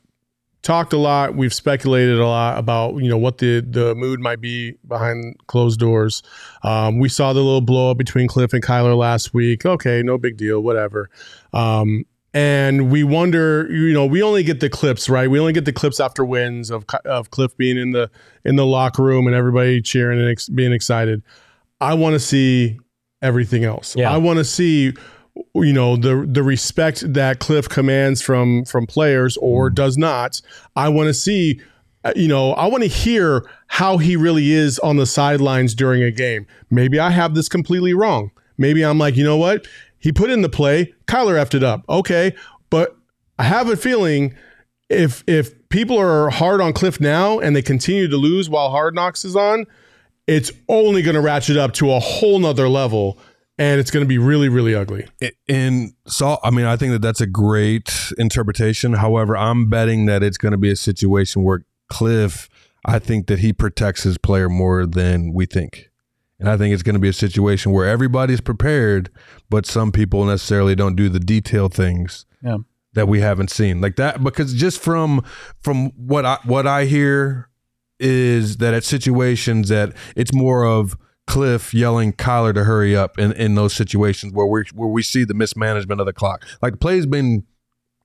talked 0.66 0.94
a 0.94 0.98
lot, 0.98 1.36
we've 1.36 1.54
speculated 1.54 2.20
a 2.20 2.26
lot 2.26 2.58
about 2.58 2.96
you 2.96 3.10
know 3.10 3.18
what 3.18 3.38
the 3.38 3.60
the 3.62 3.94
mood 3.96 4.20
might 4.20 4.42
be 4.42 4.74
behind 4.88 5.36
closed 5.48 5.80
doors. 5.80 6.24
Um, 6.64 7.00
we 7.00 7.08
saw 7.08 7.34
the 7.34 7.42
little 7.42 7.62
blow 7.62 7.92
up 7.92 7.98
between 7.98 8.28
Cliff 8.28 8.52
and 8.54 8.64
Kyler 8.64 8.98
last 8.98 9.34
week. 9.34 9.66
Okay, 9.66 10.02
no 10.04 10.18
big 10.18 10.38
deal, 10.38 10.62
whatever. 10.62 11.10
Um, 11.54 12.06
and 12.36 12.92
we 12.92 13.06
wonder, 13.06 13.66
you 13.72 13.94
know, 13.94 14.06
we 14.06 14.22
only 14.22 14.44
get 14.44 14.60
the 14.60 14.70
clips, 14.70 15.08
right? 15.08 15.32
We 15.32 15.40
only 15.40 15.54
get 15.54 15.64
the 15.64 15.72
clips 15.72 16.02
after 16.02 16.26
wins 16.26 16.70
of 16.70 16.86
of 17.06 17.32
Cliff 17.32 17.56
being 17.56 17.78
in 17.78 17.92
the 17.92 18.12
in 18.44 18.58
the 18.58 18.66
locker 18.66 19.04
room 19.04 19.26
and 19.26 19.34
everybody 19.34 19.82
cheering 19.82 20.20
and 20.20 20.30
ex- 20.30 20.50
being 20.50 20.74
excited. 20.74 21.24
I 21.80 21.94
want 21.94 22.14
to 22.14 22.20
see 22.20 22.78
everything 23.22 23.64
else. 23.64 23.96
Yeah. 23.96 24.12
I 24.12 24.18
want 24.18 24.40
to 24.40 24.44
see 24.44 24.92
you 25.56 25.74
know 25.74 25.96
the 25.96 26.28
the 26.30 26.44
respect 26.44 27.14
that 27.14 27.40
Cliff 27.40 27.70
commands 27.70 28.22
from 28.22 28.66
from 28.66 28.86
players 28.86 29.38
or 29.38 29.70
does 29.70 29.98
not. 29.98 30.42
I 30.76 30.90
want 30.90 31.08
to 31.08 31.14
see 31.14 31.62
uh, 32.04 32.12
you 32.18 32.28
know, 32.28 32.52
I 32.52 32.68
want 32.68 32.84
to 32.84 32.90
hear 32.90 33.50
how 33.68 33.98
he 33.98 34.18
really 34.18 34.52
is 34.52 34.78
on 34.80 34.98
the 34.98 35.06
sidelines 35.06 35.74
during 35.74 36.04
a 36.04 36.12
game. 36.12 36.48
Maybe 36.70 37.00
I 37.00 37.12
have 37.12 37.34
this 37.34 37.48
completely 37.48 37.94
wrong. 37.94 38.32
Maybe 38.58 38.84
I'm 38.84 38.98
like, 38.98 39.16
you 39.16 39.24
know 39.24 39.38
what? 39.38 39.68
He 40.06 40.12
put 40.12 40.30
in 40.30 40.44
the 40.44 40.50
play, 40.50 40.94
Kyler 41.08 41.34
effed 41.34 41.56
it 41.56 41.64
up. 41.64 41.84
Okay, 41.90 42.36
but 42.70 42.96
I 43.40 43.44
have 43.44 43.70
a 43.70 43.76
feeling 43.76 44.36
if 44.88 45.24
if 45.26 45.68
people 45.70 45.98
are 45.98 46.30
hard 46.30 46.62
on 46.62 46.74
Cliff 46.74 47.02
now 47.02 47.40
and 47.40 47.56
they 47.56 47.64
continue 47.64 48.08
to 48.08 48.16
lose 48.16 48.48
while 48.48 48.70
Hard 48.70 48.94
Knocks 48.94 49.26
is 49.26 49.36
on, 49.36 49.66
it's 50.28 50.52
only 50.70 51.02
going 51.02 51.16
to 51.16 51.22
ratchet 51.22 51.58
up 51.58 51.74
to 51.74 51.92
a 51.92 52.00
whole 52.00 52.38
nother 52.38 52.70
level, 52.70 53.18
and 53.58 53.80
it's 53.80 53.90
going 53.90 54.06
to 54.06 54.08
be 54.08 54.20
really 54.20 54.48
really 54.48 54.76
ugly. 54.76 55.08
And 55.50 55.94
so, 56.06 56.38
I 56.44 56.52
mean, 56.52 56.68
I 56.68 56.78
think 56.78 56.92
that 56.92 57.02
that's 57.02 57.22
a 57.22 57.26
great 57.26 58.14
interpretation. 58.20 58.94
However, 58.94 59.36
I'm 59.36 59.72
betting 59.72 60.06
that 60.06 60.22
it's 60.22 60.38
going 60.38 60.52
to 60.52 60.60
be 60.60 60.70
a 60.70 60.76
situation 60.76 61.44
where 61.44 61.66
Cliff, 61.90 62.48
I 62.86 63.00
think 63.00 63.26
that 63.26 63.40
he 63.40 63.54
protects 63.54 64.04
his 64.04 64.20
player 64.20 64.50
more 64.50 64.86
than 64.86 65.34
we 65.34 65.48
think. 65.48 65.90
And 66.40 66.50
I 66.50 66.58
think 66.58 66.74
it's 66.74 66.84
going 66.84 66.96
to 66.96 67.00
be 67.00 67.08
a 67.10 67.14
situation 67.14 67.72
where 67.72 67.88
everybody's 67.88 68.42
prepared, 68.42 69.10
but 69.50 69.66
some 69.66 69.92
people 69.92 70.26
necessarily 70.26 70.76
don't 70.76 70.96
do 70.96 71.08
the 71.10 71.20
detail 71.20 71.70
things 71.70 72.26
Yeah. 72.44 72.58
that 72.94 73.08
we 73.08 73.22
haven't 73.22 73.50
seen 73.52 73.80
like 73.82 73.96
that 73.96 74.24
because 74.24 74.54
just 74.54 74.82
from 74.82 75.24
from 75.62 75.92
what 75.96 76.26
I 76.26 76.38
what 76.46 76.68
I 76.68 76.86
hear 76.86 77.50
is 78.00 78.58
that 78.58 78.74
at 78.74 78.84
situations 78.84 79.70
that 79.70 79.94
it's 80.18 80.34
more 80.34 80.66
of 80.66 80.98
Cliff 81.28 81.74
yelling 81.74 82.12
Kyler 82.14 82.54
to 82.54 82.66
hurry 82.66 82.96
up 82.96 83.18
in, 83.18 83.32
in 83.32 83.56
those 83.56 83.74
situations 83.74 84.34
where 84.34 84.46
we 84.46 84.64
where 84.74 84.90
we 84.90 85.02
see 85.04 85.24
the 85.24 85.34
mismanagement 85.34 86.00
of 86.02 86.06
the 86.06 86.14
clock. 86.14 86.46
Like 86.62 86.74
the 86.74 86.78
play's 86.78 87.06
been 87.06 87.46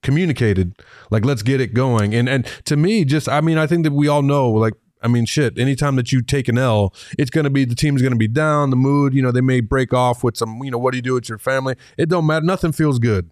communicated, 0.03 0.75
like 1.11 1.25
let's 1.25 1.43
get 1.43 1.61
it 1.61 1.75
going. 1.75 2.15
And 2.15 2.29
and 2.29 2.47
to 2.65 2.77
me, 2.77 3.05
just 3.05 3.29
I 3.29 3.41
mean, 3.41 3.59
I 3.59 3.67
think 3.67 3.85
that 3.85 3.93
we 3.93 4.09
all 4.09 4.23
know 4.23 4.51
like 4.51 4.75
I 5.03 5.09
mean, 5.09 5.25
shit. 5.27 5.59
Anytime 5.59 5.97
that 5.97 6.13
you 6.13 6.23
take 6.23 6.49
an 6.49 6.59
L, 6.59 6.95
it's 7.19 7.31
going 7.31 7.45
to 7.45 7.51
be 7.51 7.65
the 7.65 7.75
team's 7.75 8.03
going 8.03 8.13
to 8.13 8.19
be 8.19 8.29
down. 8.29 8.71
The 8.71 8.77
mood, 8.77 9.15
you 9.15 9.23
know, 9.23 9.33
they 9.33 9.41
may 9.41 9.61
break 9.61 9.93
off 9.93 10.23
with 10.23 10.37
some, 10.37 10.63
you 10.63 10.71
know, 10.71 10.79
what 10.79 10.93
do 10.93 10.99
you 10.99 11.03
do 11.03 11.15
with 11.15 11.29
your 11.29 11.39
family? 11.39 11.77
It 11.97 12.09
don't 12.09 12.27
matter. 12.27 12.45
Nothing 12.45 12.73
feels 12.73 12.99
good. 12.99 13.31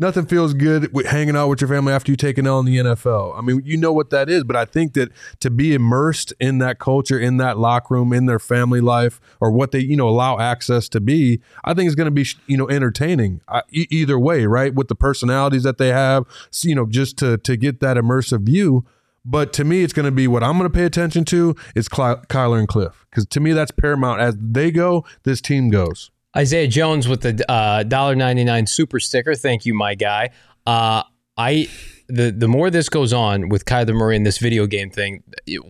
Nothing 0.00 0.26
feels 0.26 0.54
good 0.54 0.92
with 0.94 1.06
hanging 1.06 1.34
out 1.34 1.48
with 1.48 1.60
your 1.60 1.66
family 1.66 1.92
after 1.92 2.12
you 2.12 2.16
take 2.16 2.38
an 2.38 2.46
L 2.46 2.60
in 2.60 2.66
the 2.66 2.76
NFL. 2.76 3.36
I 3.36 3.40
mean, 3.40 3.62
you 3.64 3.76
know 3.76 3.92
what 3.92 4.10
that 4.10 4.30
is, 4.30 4.44
but 4.44 4.54
I 4.54 4.64
think 4.64 4.94
that 4.94 5.10
to 5.40 5.50
be 5.50 5.74
immersed 5.74 6.32
in 6.38 6.58
that 6.58 6.78
culture, 6.78 7.18
in 7.18 7.38
that 7.38 7.58
locker 7.58 7.94
room, 7.94 8.12
in 8.12 8.26
their 8.26 8.38
family 8.38 8.80
life, 8.80 9.20
or 9.40 9.50
what 9.50 9.72
they, 9.72 9.80
you 9.80 9.96
know, 9.96 10.08
allow 10.08 10.38
access 10.38 10.88
to 10.90 11.00
be, 11.00 11.40
I 11.64 11.74
think 11.74 11.88
it's 11.88 11.96
going 11.96 12.06
to 12.06 12.12
be, 12.12 12.24
you 12.46 12.56
know, 12.56 12.68
entertaining 12.68 13.40
uh, 13.48 13.62
e- 13.72 13.88
either 13.90 14.20
way, 14.20 14.46
right? 14.46 14.72
With 14.72 14.86
the 14.86 14.94
personalities 14.94 15.64
that 15.64 15.78
they 15.78 15.88
have, 15.88 16.26
so, 16.52 16.68
you 16.68 16.76
know, 16.76 16.86
just 16.86 17.16
to 17.18 17.36
to 17.38 17.56
get 17.56 17.80
that 17.80 17.96
immersive 17.96 18.42
view. 18.42 18.84
But 19.24 19.52
to 19.54 19.64
me, 19.64 19.82
it's 19.82 19.92
going 19.92 20.06
to 20.06 20.12
be 20.12 20.26
what 20.26 20.42
I'm 20.42 20.56
going 20.58 20.70
to 20.70 20.74
pay 20.74 20.84
attention 20.84 21.24
to 21.26 21.54
is 21.74 21.88
Ky- 21.88 22.22
Kyler 22.28 22.58
and 22.58 22.68
Cliff 22.68 23.04
because 23.10 23.26
to 23.26 23.40
me 23.40 23.52
that's 23.52 23.70
paramount. 23.70 24.20
As 24.20 24.36
they 24.40 24.70
go, 24.70 25.04
this 25.24 25.40
team 25.40 25.68
goes. 25.70 26.10
Isaiah 26.36 26.68
Jones 26.68 27.08
with 27.08 27.22
the 27.22 27.44
uh, 27.50 27.84
$1.99 27.84 28.68
super 28.68 29.00
sticker. 29.00 29.34
Thank 29.34 29.66
you, 29.66 29.74
my 29.74 29.94
guy. 29.94 30.30
Uh, 30.66 31.02
I 31.36 31.68
the 32.08 32.30
the 32.30 32.48
more 32.48 32.70
this 32.70 32.88
goes 32.88 33.12
on 33.12 33.48
with 33.48 33.64
Kyler 33.64 33.94
Murray 33.94 34.16
and 34.16 34.24
this 34.26 34.38
video 34.38 34.66
game 34.66 34.90
thing, 34.90 35.22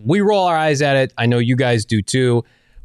we 0.03 0.21
roll 0.21 0.45
our 0.45 0.57
eyes 0.57 0.81
at 0.81 0.95
it. 0.95 1.13
I 1.17 1.25
know 1.25 1.37
you 1.39 1.55
guys 1.55 1.85
do 1.85 2.01
too, 2.01 2.43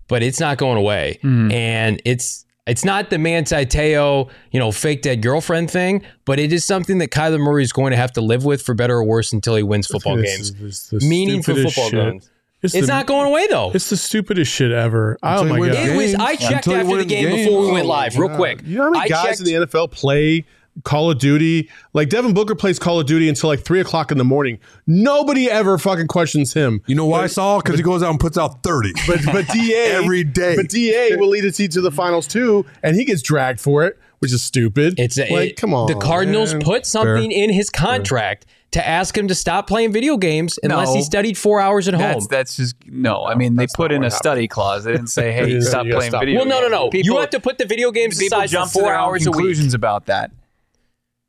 but 0.09 0.23
it's 0.23 0.41
not 0.41 0.59
going 0.59 0.77
away. 0.77 1.19
And 1.23 2.01
it's 2.05 2.44
it's 2.67 2.85
not 2.85 3.11
the 3.11 3.19
Manti 3.19 3.67
Te'o, 3.67 4.31
you 4.51 4.59
know, 4.59 4.73
fake 4.73 5.03
dead 5.03 5.21
girlfriend 5.23 5.71
thing, 5.71 6.03
but 6.25 6.39
it 6.39 6.53
is 6.53 6.65
something 6.65 6.99
that 6.99 7.11
Kyler 7.11 7.39
Murray 7.41 7.63
is 7.63 7.73
going 7.73 7.91
to 7.91 7.97
have 7.97 8.13
to 8.13 8.21
live 8.21 8.45
with 8.45 8.63
for 8.63 8.75
better 8.75 8.97
or 8.97 9.05
worse 9.05 9.33
until 9.33 9.57
he 9.57 9.63
wins 9.63 9.87
football 9.87 10.17
This 10.17 10.51
games. 10.51 10.61
is 10.63 10.89
the 10.89 11.07
Meaningful 11.07 11.57
football 11.57 11.91
shit. 11.91 11.93
games. 11.93 12.31
It's, 12.63 12.75
It's 12.75 12.87
the- 12.87 12.93
not 12.95 13.05
going 13.07 13.27
away 13.27 13.47
though. 13.49 13.71
It's 13.75 13.91
the 13.91 13.97
stupidest 13.99 14.51
shit 14.51 14.73
ever. 14.73 15.19
Oh 15.23 15.45
my 15.45 15.59
god! 15.59 15.69
It 15.77 15.95
was. 15.97 16.15
I 16.15 16.35
checked 16.37 16.67
Until 16.67 16.73
you 16.73 16.79
after 16.79 16.89
the 16.93 16.97
win 16.97 17.09
game 17.09 17.31
before 17.31 17.61
we 17.61 17.73
went 17.73 17.85
Oh, 17.85 17.89
live, 17.91 18.17
real 18.19 18.35
quick. 18.35 18.63
You 18.65 18.79
know 18.79 18.85
how 18.85 18.91
many 18.91 19.05
I 19.05 19.09
guys 19.09 19.25
checked- 19.27 19.41
in 19.41 19.45
the 19.47 19.67
NFL 19.67 19.91
play 19.91 20.47
Call 20.83 21.11
of 21.11 21.19
Duty? 21.19 21.71
Like 21.93 22.09
Devin 22.09 22.35
Booker 22.35 22.55
plays 22.55 22.79
Call 22.79 22.99
of 23.01 23.07
Duty 23.07 23.29
until 23.29 23.49
like 23.49 23.61
three 23.61 23.81
o'clock 23.81 24.11
in 24.11 24.19
the 24.19 24.25
morning. 24.25 24.59
Nobody 24.87 25.49
ever 25.51 25.79
fucking 25.79 26.09
questions 26.09 26.53
him. 26.53 26.83
You 26.87 26.95
know 26.97 27.07
why, 27.07 27.27
Saul? 27.29 27.61
Because 27.63 27.77
he 27.79 27.83
goes 27.83 28.03
out 28.03 28.11
and 28.11 28.19
puts 28.21 28.37
out 28.37 28.63
30. 28.63 28.93
But 29.07 29.21
but 29.27 29.47
Da 29.55 29.75
Every 29.93 30.25
day. 30.25 30.57
But 30.57 30.69
Da 30.69 31.17
will 31.17 31.29
lead 31.29 31.45
a 31.45 31.53
team 31.53 31.69
to 31.71 31.81
the 31.81 31.93
finals 31.93 32.27
too, 32.27 32.67
and 32.83 32.97
he 32.97 33.05
gets 33.05 33.23
dragged 33.23 33.61
for 33.61 33.85
it, 33.85 33.99
which 34.19 34.33
is 34.33 34.43
stupid. 34.43 34.99
It's 34.99 35.17
a, 35.19 35.31
like 35.33 35.51
it- 35.51 35.57
come 35.57 35.73
on. 35.75 35.87
The 35.87 35.95
Cardinals 35.95 36.53
man. 36.55 36.63
put 36.63 36.87
something 36.87 37.31
in 37.31 37.51
his 37.51 37.71
contract 37.71 38.47
to 38.73 38.85
ask 38.85 39.17
him 39.17 39.29
to 39.29 39.35
stop 39.37 39.69
playing 39.69 39.93
video 39.93 40.17
games 40.17 40.59
unless 40.65 40.89
No. 40.89 40.95
he 40.97 41.03
studied 41.03 41.39
four 41.39 41.61
hours 41.61 41.87
at 41.87 41.95
home. 41.95 42.03
That's 42.03 42.27
that's 42.27 42.57
just 42.57 42.75
no. 42.89 43.25
I 43.25 43.37
mean, 43.37 43.55
they 43.55 43.69
put 43.73 43.93
in 43.93 44.03
what 44.03 44.09
a 44.09 44.11
study 44.11 44.49
clause. 44.49 44.83
They 44.83 44.91
didn't 44.93 45.07
say, 45.07 45.31
"Hey, 45.39 45.61
stop 45.61 45.87
playing 45.87 46.11
stop. 46.11 46.23
video." 46.23 46.41
well, 46.41 46.49
no, 46.49 46.61
no, 46.61 46.67
no. 46.69 46.91
games. 46.91 47.07
you 47.07 47.17
have 47.19 47.31
to 47.31 47.39
put 47.39 47.59
the 47.59 47.67
video 47.67 47.93
games 47.93 48.19
people 48.19 48.39
aside 48.39 48.49
for 48.49 48.53
jump 48.53 48.71
four 48.73 48.83
their 48.83 48.99
own 48.99 49.05
hours 49.11 49.27
a 49.27 49.31
week. 49.31 49.35
conclusions 49.37 49.75
about 49.75 50.07
that. 50.07 50.33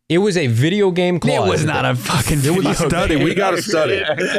It 0.08 0.20
was 0.20 0.38
a 0.38 0.46
video 0.46 0.92
game 0.92 1.20
clause. 1.20 1.48
It 1.48 1.50
was 1.50 1.66
not 1.66 1.84
a 1.84 1.96
fucking. 1.96 2.40
It 2.44 2.50
was 2.52 2.58
video 2.58 2.72
a 2.72 2.76
study. 2.76 3.16
game. 3.16 3.24
We 3.24 3.34
got 3.34 3.52
to 3.52 3.62
study. 3.64 3.96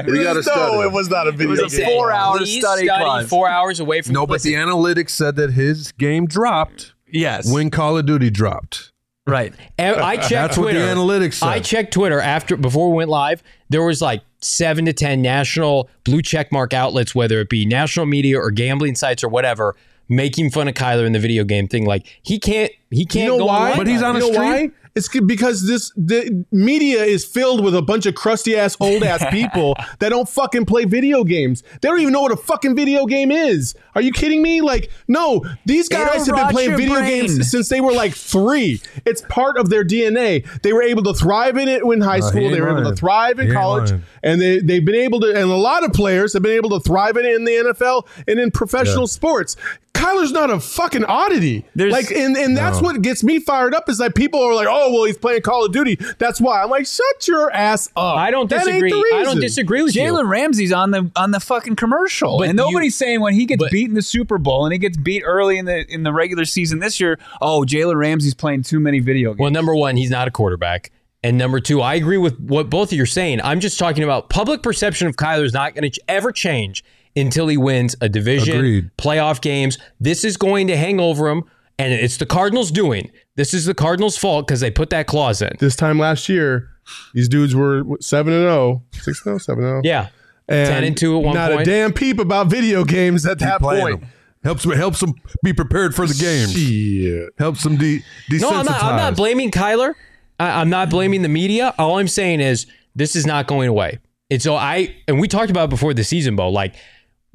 We 0.07 0.23
got 0.23 0.35
to 0.35 0.43
study. 0.45 0.61
No, 0.77 0.83
it 0.83 0.93
was 0.93 1.09
not 1.11 1.27
a 1.27 1.33
video. 1.33 1.51
was 1.51 1.61
a 1.61 1.65
It's 1.65 1.75
a 1.75 1.79
game. 1.79 1.87
four-hour 1.89 2.39
please 2.39 2.61
study 2.61 2.87
clause. 2.87 3.29
Four 3.29 3.49
hours 3.49 3.81
away 3.81 4.01
from. 4.03 4.13
No, 4.15 4.27
but 4.29 4.43
the 4.43 4.55
analytics 4.55 5.11
said 5.11 5.35
that 5.37 5.51
his 5.55 5.91
game 5.93 6.27
dropped 6.27 6.93
Yes. 7.11 7.53
when 7.53 7.71
Call 7.71 7.99
of 7.99 8.07
Duty 8.07 8.31
dropped. 8.31 8.93
right. 9.27 9.53
And 9.77 9.97
I 9.97 10.17
checked 10.19 10.31
That's 10.31 10.59
what 10.59 10.73
the 10.73 10.79
analytics 10.81 11.35
said. 11.35 11.49
I 11.49 11.59
checked 11.59 11.93
Twitter 11.93 12.21
after 12.21 12.57
before 12.57 12.91
we 12.93 12.99
went 12.99 13.11
live. 13.11 13.43
There 13.69 13.83
was 13.83 14.01
like 14.01 14.23
seven 14.41 14.85
to 14.85 14.93
ten 14.93 15.21
national 15.21 15.91
blue 16.05 16.23
checkmark 16.23 16.75
outlets, 16.75 17.13
whether 17.13 17.41
it 17.41 17.49
be 17.49 17.67
national 17.67 18.07
media 18.07 18.39
or 18.39 18.53
gambling 18.53 18.95
sites 18.95 19.25
or 19.25 19.29
whatever, 19.29 19.75
making 20.09 20.51
fun 20.51 20.69
of 20.69 20.75
Kyler 20.75 21.07
in 21.07 21.13
the 21.13 21.19
video 21.19 21.43
game 21.43 21.67
thing. 21.67 21.85
Like 21.87 22.07
he 22.23 22.39
can't, 22.39 22.71
he 22.91 23.05
can't 23.05 23.25
You 23.25 23.31
know 23.33 23.39
go 23.39 23.47
why? 23.47 23.77
But 23.77 23.89
he's 23.89 24.01
on 24.03 24.15
you 24.15 24.19
a 24.19 24.21
know 24.21 24.33
streak. 24.33 24.39
why? 24.39 24.71
It's 24.97 25.09
because 25.09 25.67
this 25.67 25.93
the 25.95 26.45
media 26.51 27.05
is 27.05 27.25
filled 27.25 27.63
with 27.63 27.77
a 27.77 27.83
bunch 27.83 28.07
of 28.07 28.15
crusty 28.15 28.57
ass 28.57 28.79
old 28.81 29.03
ass 29.03 29.23
people 29.31 29.77
that 29.99 30.09
don't 30.09 30.29
fucking 30.29 30.65
play 30.65 30.87
video 30.87 31.23
games. 31.23 31.63
They 31.83 31.89
don't 31.89 32.01
even 32.01 32.15
know 32.15 32.23
what 32.23 32.33
a 32.33 32.37
fucking 32.37 32.75
video 32.75 33.05
game 33.05 33.31
is. 33.31 33.75
Are 33.95 34.01
you 34.01 34.11
kidding 34.11 34.41
me? 34.41 34.63
Like, 34.63 34.91
no, 35.07 35.45
these 35.67 35.91
It'll 35.91 36.07
guys 36.07 36.27
have 36.27 36.37
been 36.37 36.49
playing 36.49 36.77
video 36.77 36.95
brain. 36.95 37.27
games 37.27 37.51
since 37.51 37.69
they 37.69 37.83
were 37.83 37.93
like 37.93 38.15
three. 38.15 38.81
It's 39.05 39.21
part 39.29 39.59
of 39.59 39.69
their 39.69 39.85
DNA. 39.85 40.47
They 40.63 40.73
were 40.73 40.83
able 40.83 41.03
to 41.05 41.15
thrive 41.15 41.59
in 41.59 41.69
it 41.69 41.83
in 41.83 42.01
high 42.01 42.17
he 42.17 42.23
school. 42.23 42.51
They 42.51 42.61
were 42.61 42.71
able 42.71 42.91
to 42.91 42.97
thrive 42.97 43.39
in 43.39 43.49
He 43.49 43.53
college, 43.53 43.93
and 44.23 44.41
they 44.41 44.61
they've 44.61 44.85
been 44.85 44.95
able 44.95 45.21
to. 45.21 45.29
And 45.29 45.51
a 45.51 45.57
lot 45.57 45.85
of 45.85 45.93
players 45.93 46.33
have 46.33 46.43
been 46.43 46.57
able 46.57 46.71
to 46.71 46.81
thrive 46.81 47.19
in 47.19 47.27
it 47.27 47.35
in 47.35 47.45
the 47.45 47.53
NFL 47.53 48.07
and 48.27 48.41
in 48.41 48.51
professional 48.51 49.07
sports. 49.07 49.57
Kyler's 49.97 50.33
not 50.33 50.51
a 50.51 50.61
fucking 50.61 51.05
oddity. 51.05 51.65
There's- 51.75 51.93
like, 51.93 52.11
and, 52.11 52.37
and 52.37 52.57
that's 52.57 52.81
what 52.81 53.01
gets 53.03 53.25
me 53.25 53.39
fired 53.41 53.75
up 53.75 53.89
is 53.89 53.99
that 53.99 54.15
people 54.15 54.43
are 54.43 54.55
like, 54.55 54.69
oh, 54.71 54.93
well, 54.93 55.05
he's 55.05 55.17
playing 55.19 55.43
Call 55.43 55.65
of 55.65 55.73
Duty. 55.73 55.99
That's 56.19 56.41
why. 56.41 56.63
I'm 56.63 56.71
like, 56.71 56.87
shut 56.87 57.27
your 57.29 57.51
ass 57.53 57.89
up. 57.97 58.17
I 58.17 58.31
don't 58.31 58.49
That 58.51 58.67
ain't 58.69 58.83
disagree. 58.85 58.91
the 58.91 59.17
I 59.17 59.25
don't 59.25 59.41
disagree 59.41 59.83
with 59.83 59.97
you. 59.97 60.03
Jalen 60.03 60.29
Ramsey's 60.29 60.73
on 60.73 60.91
the 60.91 61.11
on 61.17 61.31
the 61.31 61.41
fucking 61.41 61.77
commercial, 61.77 62.39
But 62.39 62.49
and 62.51 62.59
you- 62.59 62.65
nobody's 62.65 62.95
saying 62.97 63.21
when 63.21 63.35
he 63.35 63.47
gets 63.47 63.63
but- 63.63 63.71
beat 63.73 63.89
in 63.89 63.95
the 63.95 64.03
Super 64.03 64.39
Bowl 64.39 64.65
and 64.67 64.73
he 64.73 64.79
gets 64.79 64.97
beat 64.97 65.23
early 65.25 65.59
in 65.59 65.65
the 65.65 65.85
in 65.93 66.03
the 66.03 66.13
regular 66.13 66.45
season 66.45 66.79
this 66.79 67.01
year. 67.01 67.19
Oh, 67.41 67.65
Jalen 67.67 67.97
Ramsey's 67.97 68.35
playing 68.35 68.63
too 68.63 68.81
many 68.81 68.99
video 69.01 69.31
games. 69.31 69.41
Well, 69.41 69.51
number 69.51 69.75
one, 69.75 69.97
he's 69.97 70.11
not 70.11 70.29
a 70.29 70.31
quarterback. 70.31 70.91
And 71.25 71.39
number 71.39 71.59
two, 71.59 71.81
I 71.81 71.95
agree 71.95 72.19
with 72.19 72.39
what 72.39 72.71
both 72.71 72.93
of 72.93 72.97
you 72.97 73.03
are 73.03 73.07
saying. 73.07 73.41
I'm 73.43 73.59
just 73.59 73.79
talking 73.81 74.05
about 74.05 74.29
public 74.29 74.63
perception 74.63 75.09
of 75.09 75.17
Kyler 75.17 75.43
is 75.45 75.53
not 75.55 75.75
going 75.75 75.91
to 75.91 76.01
ever 76.07 76.31
change 76.31 76.85
until 77.17 77.49
he 77.49 77.57
wins 77.57 77.97
a 78.01 78.09
division, 78.09 78.57
Agreed. 78.57 78.91
playoff 78.99 79.41
games. 79.41 79.79
This 80.01 80.25
is 80.25 80.37
going 80.37 80.67
to 80.69 80.77
hang 80.77 81.01
over 81.01 81.29
him, 81.29 81.45
and 81.79 81.93
it's 81.93 82.19
the 82.19 82.27
Cardinals' 82.27 82.71
doing. 82.71 83.11
This 83.37 83.55
is 83.55 83.65
the 83.65 83.75
Cardinals' 83.75 84.17
fault 84.17 84.47
because 84.47 84.61
they 84.61 84.71
put 84.71 84.91
that 84.91 85.07
clause 85.07 85.43
in. 85.43 85.53
This 85.59 85.77
time 85.77 85.99
last 85.99 86.29
year, 86.29 86.71
these 87.15 87.29
dudes 87.29 87.55
were 87.55 87.83
7 88.01 88.33
and 88.33 88.43
0, 88.43 88.83
6 88.93 89.07
and 89.07 89.17
0, 89.17 89.39
7 89.39 89.65
and 89.65 89.71
0. 89.71 89.81
Yeah. 89.85 90.09
And 90.49 90.69
10 90.69 90.85
and 90.85 90.97
2 90.97 91.17
at 91.17 91.23
one 91.23 91.25
point. 91.25 91.35
not 91.35 91.51
point. 91.51 91.63
a 91.63 91.71
damn 91.71 91.93
peep 91.93 92.19
about 92.19 92.47
video 92.47 92.85
games 92.85 93.27
at 93.27 93.39
that 93.41 93.61
point. 93.61 94.01
them. 94.01 94.11
Helps 94.45 94.63
helps 94.63 95.01
them 95.01 95.15
be 95.43 95.53
prepared 95.53 95.93
for 95.93 96.07
the 96.07 96.15
game. 96.15 96.49
Shit. 96.49 97.33
Helps 97.37 97.65
them 97.65 97.77
de- 97.77 98.01
desensitize. 98.31 98.41
No, 98.43 98.51
I'm 98.51 98.65
not, 98.65 98.83
I'm 98.83 98.97
not 98.97 99.17
blaming 99.17 99.51
Kyler. 99.51 99.95
I, 100.39 100.61
I'm 100.61 100.71
not 100.71 100.89
blaming 100.89 101.23
the 101.23 101.29
media. 101.29 101.75
All 101.79 101.99
I'm 101.99 102.07
saying 102.07 102.41
is 102.41 102.67
this 102.95 103.17
is 103.17 103.27
not 103.27 103.49
going 103.49 103.69
away. 103.69 103.99
And 104.31 104.41
so 104.41 104.55
I, 104.55 104.95
and 105.09 105.19
we 105.19 105.27
talked 105.27 105.51
about 105.51 105.65
it 105.65 105.71
before 105.71 105.95
the 105.95 106.05
season, 106.05 106.37
Bo, 106.37 106.49
like 106.51 106.77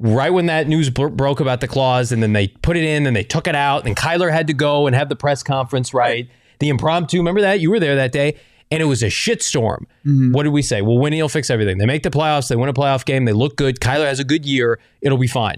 right 0.02 0.30
when 0.30 0.46
that 0.46 0.66
news 0.68 0.90
bro- 0.90 1.10
broke 1.10 1.40
about 1.40 1.60
the 1.60 1.68
clause 1.68 2.12
and 2.12 2.22
then 2.22 2.32
they 2.32 2.48
put 2.48 2.76
it 2.76 2.84
in 2.84 3.06
and 3.06 3.14
they 3.16 3.22
took 3.22 3.46
it 3.46 3.54
out 3.54 3.86
and 3.86 3.96
Kyler 3.96 4.30
had 4.30 4.48
to 4.48 4.52
go 4.52 4.86
and 4.86 4.96
have 4.96 5.08
the 5.08 5.16
press 5.16 5.42
conference, 5.42 5.94
right? 5.94 6.28
The 6.58 6.68
impromptu, 6.68 7.18
remember 7.18 7.40
that? 7.40 7.60
You 7.60 7.70
were 7.70 7.80
there 7.80 7.96
that 7.96 8.12
day. 8.12 8.36
And 8.70 8.82
it 8.82 8.86
was 8.86 9.02
a 9.02 9.06
shitstorm. 9.06 9.84
Mm-hmm. 10.04 10.32
What 10.32 10.44
did 10.44 10.50
we 10.50 10.62
say? 10.62 10.80
Well, 10.80 10.98
winning 10.98 11.20
will 11.20 11.28
fix 11.28 11.50
everything. 11.50 11.78
They 11.78 11.86
make 11.86 12.02
the 12.02 12.10
playoffs. 12.10 12.48
They 12.48 12.56
win 12.56 12.70
a 12.70 12.72
playoff 12.72 13.04
game. 13.04 13.26
They 13.26 13.32
look 13.32 13.56
good. 13.56 13.80
Kyler 13.80 14.06
has 14.06 14.18
a 14.18 14.24
good 14.24 14.46
year. 14.46 14.80
It'll 15.02 15.18
be 15.18 15.26
fine. 15.26 15.56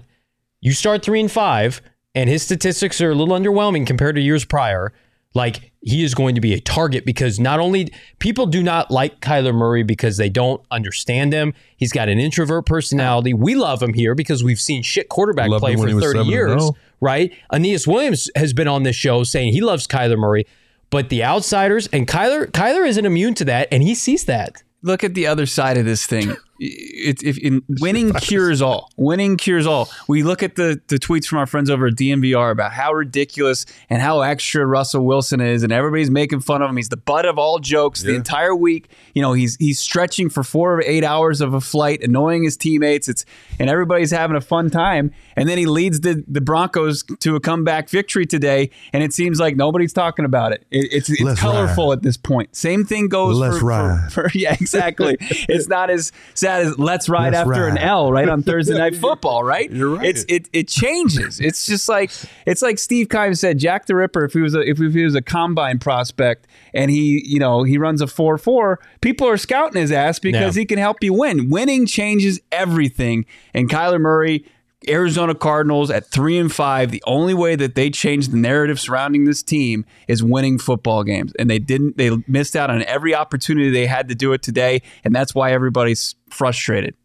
You 0.59 0.73
start 0.73 1.01
three 1.01 1.21
and 1.21 1.31
five, 1.31 1.81
and 2.13 2.29
his 2.29 2.43
statistics 2.43 2.99
are 2.99 3.11
a 3.11 3.15
little 3.15 3.33
underwhelming 3.33 3.87
compared 3.87 4.15
to 4.15 4.21
years 4.21 4.43
prior. 4.43 4.91
Like 5.35 5.71
he 5.81 6.03
is 6.03 6.15
going 6.15 6.33
to 6.33 6.41
be 6.41 6.53
a 6.53 6.59
target 6.59 7.05
because 7.05 7.39
not 7.39 7.59
only 7.59 7.93
people 8.17 8.47
do 8.47 8.63
not 8.63 8.89
like 8.89 9.19
Kyler 9.19 9.53
Murray 9.53 9.83
because 9.83 10.17
they 10.17 10.29
don't 10.29 10.61
understand 10.71 11.31
him. 11.33 11.53
He's 11.77 11.91
got 11.91 12.09
an 12.09 12.19
introvert 12.19 12.65
personality. 12.65 13.33
We 13.33 13.53
love 13.53 13.83
him 13.83 13.93
here 13.93 14.15
because 14.15 14.43
we've 14.43 14.59
seen 14.59 14.81
shit 14.81 15.09
quarterback 15.09 15.49
Loved 15.49 15.61
play 15.61 15.73
for 15.75 15.81
when 15.81 15.89
he 15.89 15.93
was 15.93 16.05
30 16.05 16.21
years, 16.21 16.63
oh. 16.63 16.75
right? 17.01 17.31
Aeneas 17.53 17.85
Williams 17.85 18.31
has 18.35 18.53
been 18.53 18.67
on 18.67 18.83
this 18.83 18.95
show 18.95 19.23
saying 19.23 19.53
he 19.53 19.61
loves 19.61 19.85
Kyler 19.85 20.17
Murray, 20.17 20.47
but 20.89 21.09
the 21.09 21.23
outsiders 21.23 21.87
and 21.87 22.07
Kyler 22.07 22.47
Kyler 22.47 22.87
isn't 22.87 23.05
immune 23.05 23.35
to 23.35 23.45
that, 23.45 23.67
and 23.71 23.83
he 23.83 23.93
sees 23.93 24.25
that. 24.25 24.63
Look 24.81 25.03
at 25.03 25.13
the 25.15 25.27
other 25.27 25.45
side 25.45 25.77
of 25.77 25.85
this 25.85 26.05
thing. 26.05 26.35
It's 26.59 27.21
if 27.23 27.37
in 27.37 27.61
winning 27.81 28.13
cures 28.13 28.61
all. 28.61 28.89
Winning 28.95 29.37
cures 29.37 29.65
all. 29.67 29.89
We 30.07 30.23
look 30.23 30.41
at 30.43 30.55
the 30.55 30.79
the 30.87 30.97
tweets 30.97 31.25
from 31.25 31.39
our 31.39 31.45
friends 31.45 31.69
over 31.69 31.87
at 31.87 31.95
DNVR 31.95 32.51
about 32.51 32.71
how 32.71 32.93
ridiculous 32.93 33.65
and 33.89 34.01
how 34.01 34.21
extra 34.21 34.65
Russell 34.65 35.05
Wilson 35.05 35.41
is, 35.41 35.63
and 35.63 35.71
everybody's 35.71 36.09
making 36.09 36.39
fun 36.41 36.61
of 36.61 36.69
him. 36.69 36.77
He's 36.77 36.89
the 36.89 36.97
butt 36.97 37.25
of 37.25 37.37
all 37.37 37.59
jokes 37.59 38.03
the 38.03 38.15
entire 38.15 38.55
week. 38.55 38.89
You 39.13 39.21
know, 39.21 39.33
he's 39.33 39.55
he's 39.57 39.79
stretching 39.79 40.29
for 40.29 40.43
four 40.43 40.75
or 40.75 40.81
eight 40.83 41.03
hours 41.03 41.41
of 41.41 41.53
a 41.53 41.61
flight, 41.61 42.01
annoying 42.03 42.43
his 42.43 42.55
teammates. 42.57 43.07
It's 43.09 43.25
and 43.59 43.69
everybody's 43.69 44.11
having 44.11 44.37
a 44.37 44.41
fun 44.41 44.69
time. 44.69 45.11
And 45.35 45.49
then 45.49 45.57
he 45.57 45.65
leads 45.65 45.99
the 46.01 46.23
the 46.27 46.41
Broncos 46.41 47.03
to 47.19 47.35
a 47.35 47.39
comeback 47.39 47.89
victory 47.89 48.25
today, 48.25 48.69
and 48.93 49.03
it 49.03 49.13
seems 49.13 49.39
like 49.39 49.55
nobody's 49.57 49.91
talking 49.93 50.23
about 50.25 50.53
it. 50.53 50.65
it 50.71 50.87
it's 50.93 51.09
it's 51.09 51.21
Let's 51.21 51.39
colorful 51.41 51.89
ride. 51.89 51.97
at 51.97 52.01
this 52.03 52.15
point. 52.17 52.55
Same 52.55 52.85
thing 52.85 53.09
goes 53.09 53.37
Let's 53.37 53.55
for, 53.55 53.59
for- 53.59 53.65
ride. 53.65 54.13
for- 54.13 54.29
yeah, 54.33 54.53
exactly. 54.53 55.17
it's 55.19 55.67
not 55.67 55.89
as 55.89 56.11
sad 56.45 56.61
as 56.67 56.77
let's 56.79 57.09
ride 57.09 57.33
Let's 57.33 57.49
after 57.49 57.67
an. 57.67 57.77
L, 57.77 58.11
right? 58.11 58.29
On 58.29 58.43
Thursday 58.51 58.77
night 58.77 58.95
football, 58.95 59.43
right? 59.43 59.69
You're 59.71 59.95
right. 59.97 60.05
It's 60.05 60.25
it 60.29 60.47
it 60.53 60.67
changes. 60.67 61.39
It's 61.39 61.65
just 61.65 61.89
like 61.89 62.11
it's 62.45 62.61
like 62.61 62.77
Steve 62.79 63.09
Keim 63.09 63.35
said, 63.35 63.57
Jack 63.59 63.85
the 63.87 63.95
Ripper, 63.95 64.23
if 64.25 64.33
he 64.33 64.39
was 64.41 64.55
a 64.55 64.61
if 64.61 64.77
he 64.77 65.03
was 65.03 65.15
a 65.15 65.21
combine 65.21 65.79
prospect 65.79 66.47
and 66.73 66.91
he, 66.91 67.21
you 67.25 67.39
know, 67.39 67.63
he 67.63 67.77
runs 67.77 68.01
a 68.01 68.07
four 68.07 68.37
four, 68.37 68.79
people 69.01 69.27
are 69.27 69.37
scouting 69.37 69.81
his 69.81 69.91
ass 69.91 70.19
because 70.19 70.55
Yeah. 70.55 70.61
he 70.61 70.65
can 70.65 70.77
help 70.79 71.03
you 71.03 71.13
win. 71.13 71.49
Winning 71.49 71.85
changes 71.85 72.39
everything. 72.51 73.25
And 73.53 73.69
Kyler 73.69 73.99
Murray 73.99 74.45
Arizona 74.87 75.33
Cardinals 75.33 75.89
at 75.89 76.05
three 76.05 76.37
and 76.37 76.51
five. 76.51 76.91
The 76.91 77.03
only 77.07 77.33
way 77.33 77.55
that 77.55 77.75
they 77.75 77.89
changed 77.89 78.31
the 78.31 78.37
narrative 78.37 78.79
surrounding 78.79 79.25
this 79.25 79.41
team 79.41 79.85
is 80.07 80.21
winning 80.23 80.57
football 80.57 81.03
games, 81.03 81.33
and 81.39 81.49
they 81.49 81.59
didn't. 81.59 81.97
They 81.97 82.11
missed 82.27 82.55
out 82.55 82.69
on 82.69 82.83
every 82.83 83.15
opportunity 83.15 83.69
they 83.69 83.87
had 83.87 84.07
to 84.09 84.15
do 84.15 84.33
it 84.33 84.41
today, 84.41 84.81
and 85.03 85.15
that's 85.15 85.33
why 85.33 85.51
everybody's 85.51 86.15
frustrated. 86.29 86.95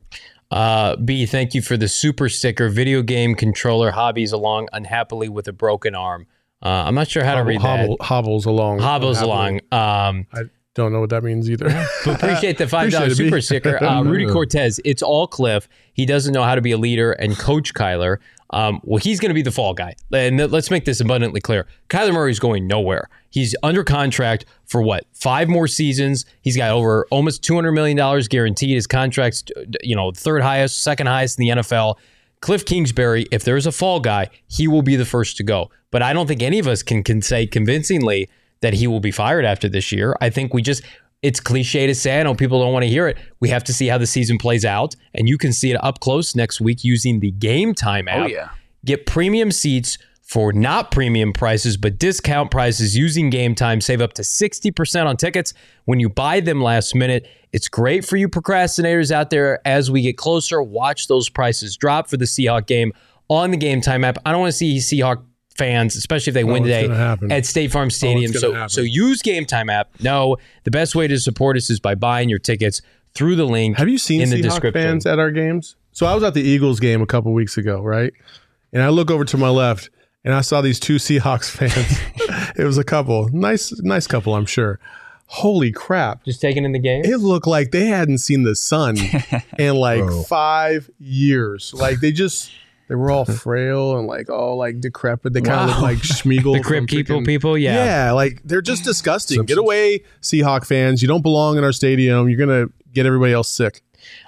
Uh, 0.50 0.96
B, 0.96 1.26
thank 1.26 1.54
you 1.54 1.62
for 1.62 1.76
the 1.76 1.88
super 1.88 2.28
sticker. 2.28 2.68
Video 2.68 3.02
game 3.02 3.34
controller 3.34 3.92
hobbies 3.92 4.32
along 4.32 4.68
unhappily 4.72 5.28
with 5.28 5.46
a 5.46 5.52
broken 5.52 5.94
arm. 5.94 6.26
Uh, 6.62 6.68
I'm 6.68 6.94
not 6.94 7.08
sure 7.08 7.24
how 7.24 7.36
to 7.36 7.44
read 7.44 7.60
Hobble, 7.60 7.96
that. 7.98 8.04
hobbles 8.04 8.44
along. 8.44 8.80
Hobbles 8.80 9.20
along. 9.22 9.60
Um, 9.72 10.26
I 10.32 10.42
don't 10.80 10.92
know 10.92 11.00
what 11.00 11.10
that 11.10 11.22
means 11.22 11.50
either. 11.50 11.66
but 12.04 12.16
appreciate 12.16 12.58
the 12.58 12.66
five 12.76 12.90
dollar 12.90 13.10
super 13.10 13.36
B. 13.36 13.40
sticker. 13.42 13.78
Uh, 13.90 14.02
Rudy 14.02 14.26
Cortez. 14.26 14.80
It's 14.84 15.02
all 15.02 15.26
Cliff. 15.26 15.68
He 15.94 16.04
doesn't 16.06 16.32
know 16.32 16.42
how 16.42 16.54
to 16.54 16.60
be 16.60 16.72
a 16.72 16.78
leader 16.78 17.12
and 17.12 17.36
coach 17.38 17.72
Kyler. 17.74 18.18
Um, 18.50 18.80
well, 18.82 18.98
he's 18.98 19.20
going 19.20 19.30
to 19.30 19.34
be 19.34 19.42
the 19.42 19.52
fall 19.52 19.74
guy. 19.74 19.94
And 20.12 20.38
th- 20.38 20.50
let's 20.50 20.70
make 20.70 20.84
this 20.84 21.00
abundantly 21.00 21.40
clear. 21.40 21.66
Kyler 21.88 22.12
Murray's 22.12 22.38
going 22.40 22.66
nowhere. 22.66 23.08
He's 23.30 23.54
under 23.62 23.84
contract 23.84 24.44
for 24.66 24.82
what 24.82 25.06
five 25.12 25.48
more 25.48 25.68
seasons. 25.68 26.24
He's 26.42 26.56
got 26.56 26.70
over 26.70 27.06
almost 27.10 27.42
two 27.44 27.54
hundred 27.54 27.72
million 27.72 27.96
dollars 27.96 28.28
guaranteed. 28.28 28.74
His 28.74 28.86
contract's 28.86 29.44
you 29.82 29.94
know 29.94 30.10
third 30.12 30.42
highest, 30.42 30.82
second 30.82 31.06
highest 31.06 31.38
in 31.38 31.46
the 31.46 31.62
NFL. 31.62 31.96
Cliff 32.40 32.64
Kingsbury, 32.64 33.26
if 33.30 33.44
there's 33.44 33.66
a 33.66 33.72
fall 33.72 34.00
guy, 34.00 34.28
he 34.48 34.66
will 34.66 34.82
be 34.82 34.96
the 34.96 35.04
first 35.04 35.36
to 35.36 35.42
go. 35.42 35.70
But 35.90 36.02
I 36.02 36.12
don't 36.14 36.26
think 36.26 36.42
any 36.42 36.58
of 36.58 36.66
us 36.66 36.82
can, 36.82 37.02
can 37.04 37.20
say 37.20 37.46
convincingly 37.46 38.30
that 38.60 38.74
he 38.74 38.86
will 38.86 39.00
be 39.00 39.10
fired 39.10 39.44
after 39.44 39.68
this 39.68 39.92
year. 39.92 40.16
I 40.20 40.30
think 40.30 40.54
we 40.54 40.62
just, 40.62 40.82
it's 41.22 41.40
cliche 41.40 41.86
to 41.86 41.94
say, 41.94 42.20
I 42.20 42.22
know 42.22 42.34
people 42.34 42.60
don't 42.60 42.72
want 42.72 42.84
to 42.84 42.88
hear 42.88 43.08
it. 43.08 43.18
We 43.40 43.48
have 43.50 43.64
to 43.64 43.72
see 43.72 43.88
how 43.88 43.98
the 43.98 44.06
season 44.06 44.38
plays 44.38 44.64
out. 44.64 44.96
And 45.14 45.28
you 45.28 45.38
can 45.38 45.52
see 45.52 45.70
it 45.70 45.82
up 45.82 46.00
close 46.00 46.34
next 46.34 46.60
week 46.60 46.84
using 46.84 47.20
the 47.20 47.30
game 47.30 47.74
time 47.74 48.08
oh, 48.08 48.12
app. 48.12 48.26
Oh, 48.26 48.26
yeah. 48.26 48.48
Get 48.84 49.06
premium 49.06 49.50
seats 49.50 49.98
for 50.22 50.52
not 50.52 50.92
premium 50.92 51.32
prices, 51.32 51.76
but 51.76 51.98
discount 51.98 52.50
prices 52.50 52.96
using 52.96 53.30
game 53.30 53.54
time. 53.54 53.80
Save 53.80 54.00
up 54.00 54.12
to 54.12 54.22
60% 54.22 55.06
on 55.06 55.16
tickets 55.16 55.52
when 55.86 55.98
you 55.98 56.08
buy 56.08 56.40
them 56.40 56.62
last 56.62 56.94
minute. 56.94 57.26
It's 57.52 57.68
great 57.68 58.04
for 58.04 58.16
you 58.16 58.28
procrastinators 58.28 59.10
out 59.10 59.30
there 59.30 59.60
as 59.66 59.90
we 59.90 60.02
get 60.02 60.16
closer. 60.16 60.62
Watch 60.62 61.08
those 61.08 61.28
prices 61.28 61.76
drop 61.76 62.08
for 62.08 62.16
the 62.16 62.26
Seahawk 62.26 62.66
game 62.66 62.92
on 63.28 63.50
the 63.50 63.56
game 63.56 63.80
time 63.80 64.04
app. 64.04 64.18
I 64.24 64.30
don't 64.30 64.40
want 64.40 64.52
to 64.52 64.56
see 64.56 64.78
Seahawk 64.78 65.24
fans, 65.56 65.96
especially 65.96 66.30
if 66.30 66.34
they 66.34 66.44
win 66.44 66.62
today 66.62 66.88
at 67.30 67.44
State 67.46 67.70
Farm 67.72 67.90
Stadium. 67.90 68.32
gonna 68.32 68.40
So 68.40 68.52
happen. 68.54 68.68
so 68.70 68.80
use 68.80 69.22
game 69.22 69.44
time 69.46 69.68
app. 69.70 69.88
No, 70.00 70.36
the 70.64 70.70
best 70.70 70.94
way 70.94 71.06
to 71.08 71.18
support 71.18 71.56
us 71.56 71.70
is 71.70 71.80
by 71.80 71.94
buying 71.94 72.28
your 72.28 72.38
tickets 72.38 72.80
through 73.14 73.36
the 73.36 73.44
link 73.44 73.76
Have 73.76 73.88
you 73.88 73.98
seen 73.98 74.20
in 74.20 74.30
the 74.30 74.36
Seahawk 74.36 74.42
description. 74.42 74.82
fans 74.82 75.06
at 75.06 75.18
our 75.18 75.30
games? 75.30 75.76
So 75.92 76.06
I 76.06 76.14
was 76.14 76.22
at 76.22 76.34
the 76.34 76.42
Eagles 76.42 76.78
game 76.80 77.02
a 77.02 77.06
couple 77.06 77.32
weeks 77.32 77.56
ago, 77.58 77.82
right? 77.82 78.12
And 78.72 78.82
I 78.82 78.88
look 78.88 79.10
over 79.10 79.24
to 79.24 79.36
my 79.36 79.48
left 79.48 79.90
and 80.24 80.32
I 80.32 80.40
saw 80.42 80.60
these 80.60 80.78
two 80.78 80.96
Seahawks 80.96 81.50
fans. 81.50 82.52
it 82.56 82.64
was 82.64 82.78
a 82.78 82.84
couple, 82.84 83.28
nice, 83.32 83.72
nice 83.82 84.06
couple, 84.06 84.34
I'm 84.34 84.46
sure. 84.46 84.78
Holy 85.32 85.70
crap! 85.70 86.24
Just 86.24 86.40
taking 86.40 86.64
in 86.64 86.72
the 86.72 86.78
game. 86.80 87.04
It 87.04 87.18
looked 87.18 87.46
like 87.46 87.70
they 87.70 87.86
hadn't 87.86 88.18
seen 88.18 88.42
the 88.42 88.56
sun 88.56 88.96
in 89.60 89.76
like 89.76 90.00
Bro. 90.00 90.24
five 90.24 90.90
years. 90.98 91.72
Like 91.72 92.00
they 92.00 92.10
just. 92.10 92.50
They 92.90 92.96
were 92.96 93.12
all 93.12 93.24
frail 93.44 93.96
and 93.98 94.08
like 94.08 94.28
all 94.28 94.56
like 94.56 94.80
decrepit. 94.80 95.32
They 95.32 95.42
kind 95.42 95.60
of 95.60 95.76
look 95.76 95.80
like 95.80 95.98
Sméagol. 95.98 96.56
the 96.56 96.60
Crypt 96.60 96.80
from 96.80 96.86
people, 96.88 97.22
people, 97.22 97.56
yeah. 97.56 97.84
yeah, 97.84 98.12
like 98.12 98.42
they're 98.42 98.60
just 98.60 98.82
disgusting. 98.82 99.44
Get 99.44 99.58
away, 99.58 100.02
Seahawk 100.22 100.66
fans. 100.66 101.00
You 101.00 101.06
don't 101.06 101.22
belong 101.22 101.56
in 101.56 101.62
our 101.62 101.70
stadium. 101.70 102.28
You're 102.28 102.44
gonna 102.44 102.66
get 102.92 103.06
everybody 103.06 103.32
else 103.32 103.48
sick. 103.48 103.82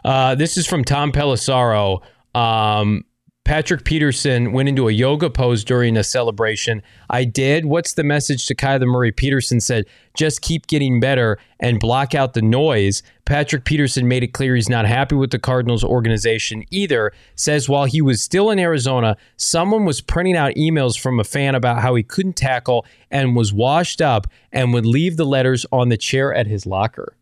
Uh, 0.04 0.36
this 0.36 0.56
is 0.56 0.68
from 0.68 0.84
Tom 0.84 1.10
Pelissero. 1.10 2.02
Um, 2.36 3.04
Patrick 3.44 3.84
Peterson 3.84 4.52
went 4.52 4.68
into 4.68 4.88
a 4.88 4.92
yoga 4.92 5.28
pose 5.28 5.64
during 5.64 5.96
a 5.96 6.04
celebration. 6.04 6.80
I 7.10 7.24
did. 7.24 7.66
What's 7.66 7.94
the 7.94 8.04
message 8.04 8.46
to 8.46 8.54
Kyler 8.54 8.86
Murray? 8.86 9.10
Peterson 9.10 9.60
said, 9.60 9.84
just 10.14 10.42
keep 10.42 10.68
getting 10.68 11.00
better 11.00 11.38
and 11.58 11.80
block 11.80 12.14
out 12.14 12.34
the 12.34 12.42
noise. 12.42 13.02
Patrick 13.24 13.64
Peterson 13.64 14.06
made 14.06 14.22
it 14.22 14.32
clear 14.32 14.54
he's 14.54 14.68
not 14.68 14.86
happy 14.86 15.16
with 15.16 15.32
the 15.32 15.40
Cardinals 15.40 15.82
organization 15.82 16.64
either. 16.70 17.12
Says 17.34 17.68
while 17.68 17.86
he 17.86 18.00
was 18.00 18.22
still 18.22 18.48
in 18.48 18.60
Arizona, 18.60 19.16
someone 19.36 19.84
was 19.84 20.00
printing 20.00 20.36
out 20.36 20.54
emails 20.54 20.96
from 20.98 21.18
a 21.18 21.24
fan 21.24 21.56
about 21.56 21.82
how 21.82 21.96
he 21.96 22.04
couldn't 22.04 22.36
tackle 22.36 22.86
and 23.10 23.34
was 23.34 23.52
washed 23.52 24.00
up 24.00 24.28
and 24.52 24.72
would 24.72 24.86
leave 24.86 25.16
the 25.16 25.26
letters 25.26 25.66
on 25.72 25.88
the 25.88 25.96
chair 25.96 26.32
at 26.32 26.46
his 26.46 26.64
locker. 26.64 27.16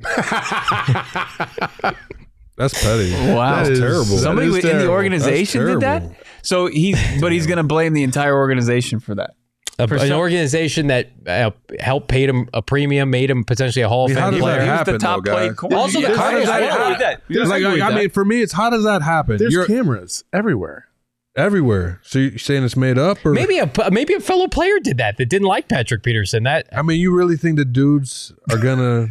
That's 2.60 2.82
petty. 2.82 3.10
Wow. 3.34 3.56
That's 3.56 3.68
That 3.68 3.72
is- 3.72 3.78
terrible. 3.80 4.04
Somebody 4.18 4.48
is 4.48 4.64
in 4.64 4.78
the 4.78 4.88
organization 4.88 5.64
did 5.66 5.80
that. 5.80 6.02
So 6.42 6.66
he's 6.66 6.98
but 7.20 7.32
he's 7.32 7.46
going 7.46 7.56
to 7.56 7.62
blame 7.64 7.92
the 7.94 8.02
entire 8.02 8.34
organization 8.36 9.00
for 9.00 9.14
that. 9.16 9.30
A- 9.78 9.88
For 9.88 9.94
an 9.94 10.08
some- 10.08 10.18
organization 10.18 10.88
that 10.88 11.10
uh, 11.26 11.50
helped 11.78 12.08
pay 12.08 12.26
him 12.26 12.48
a 12.52 12.60
premium, 12.60 13.08
made 13.10 13.30
him 13.30 13.44
potentially 13.44 13.82
a 13.82 13.88
Hall 13.88 14.04
of 14.04 14.10
I 14.10 14.14
mean, 14.14 14.20
how 14.22 14.30
Fame 14.30 14.32
does 14.34 14.42
player. 14.42 14.56
that 14.58 14.64
He 14.64 14.70
was 14.70 14.78
happen, 14.78 14.92
the 14.94 14.98
top 14.98 15.24
though, 15.24 15.32
played 15.32 15.48
guys? 15.48 15.56
corner. 15.56 15.76
Also, 15.76 16.00
the 16.02 16.08
Yeah. 16.08 16.14
Cardinals- 16.14 16.48
I 16.50 16.52
how 16.52 16.58
agree 16.58 16.68
does 16.78 16.88
with 16.90 16.98
that- 16.98 17.22
that. 17.28 17.48
Like, 17.48 17.62
I 17.62 17.66
I, 17.66 17.72
with 17.72 17.94
mean, 17.96 18.04
that. 18.04 18.12
for 18.12 18.24
me, 18.26 18.42
it's 18.42 18.52
how 18.52 18.68
does 18.70 18.84
that 18.84 19.00
happen? 19.02 19.38
There's 19.38 19.52
You're 19.54 19.66
cameras 19.66 20.24
everywhere. 20.32 20.86
everywhere. 21.36 22.00
So 22.02 22.18
you're 22.18 22.38
saying 22.38 22.64
it's 22.64 22.76
made 22.76 22.98
up, 22.98 23.24
or 23.24 23.32
Maybe 23.32 23.58
a 23.58 23.70
maybe 23.90 24.14
a 24.14 24.20
fellow 24.20 24.48
player 24.48 24.78
did 24.82 24.98
that 24.98 25.16
that 25.16 25.26
didn't 25.30 25.48
like 25.48 25.68
Patrick 25.68 26.02
Peterson. 26.02 26.42
That 26.42 26.66
I 26.72 26.82
mean, 26.82 27.00
you 27.00 27.14
really 27.16 27.36
think 27.36 27.56
the 27.56 27.64
dudes 27.64 28.32
are 28.50 28.58
gonna 28.58 29.08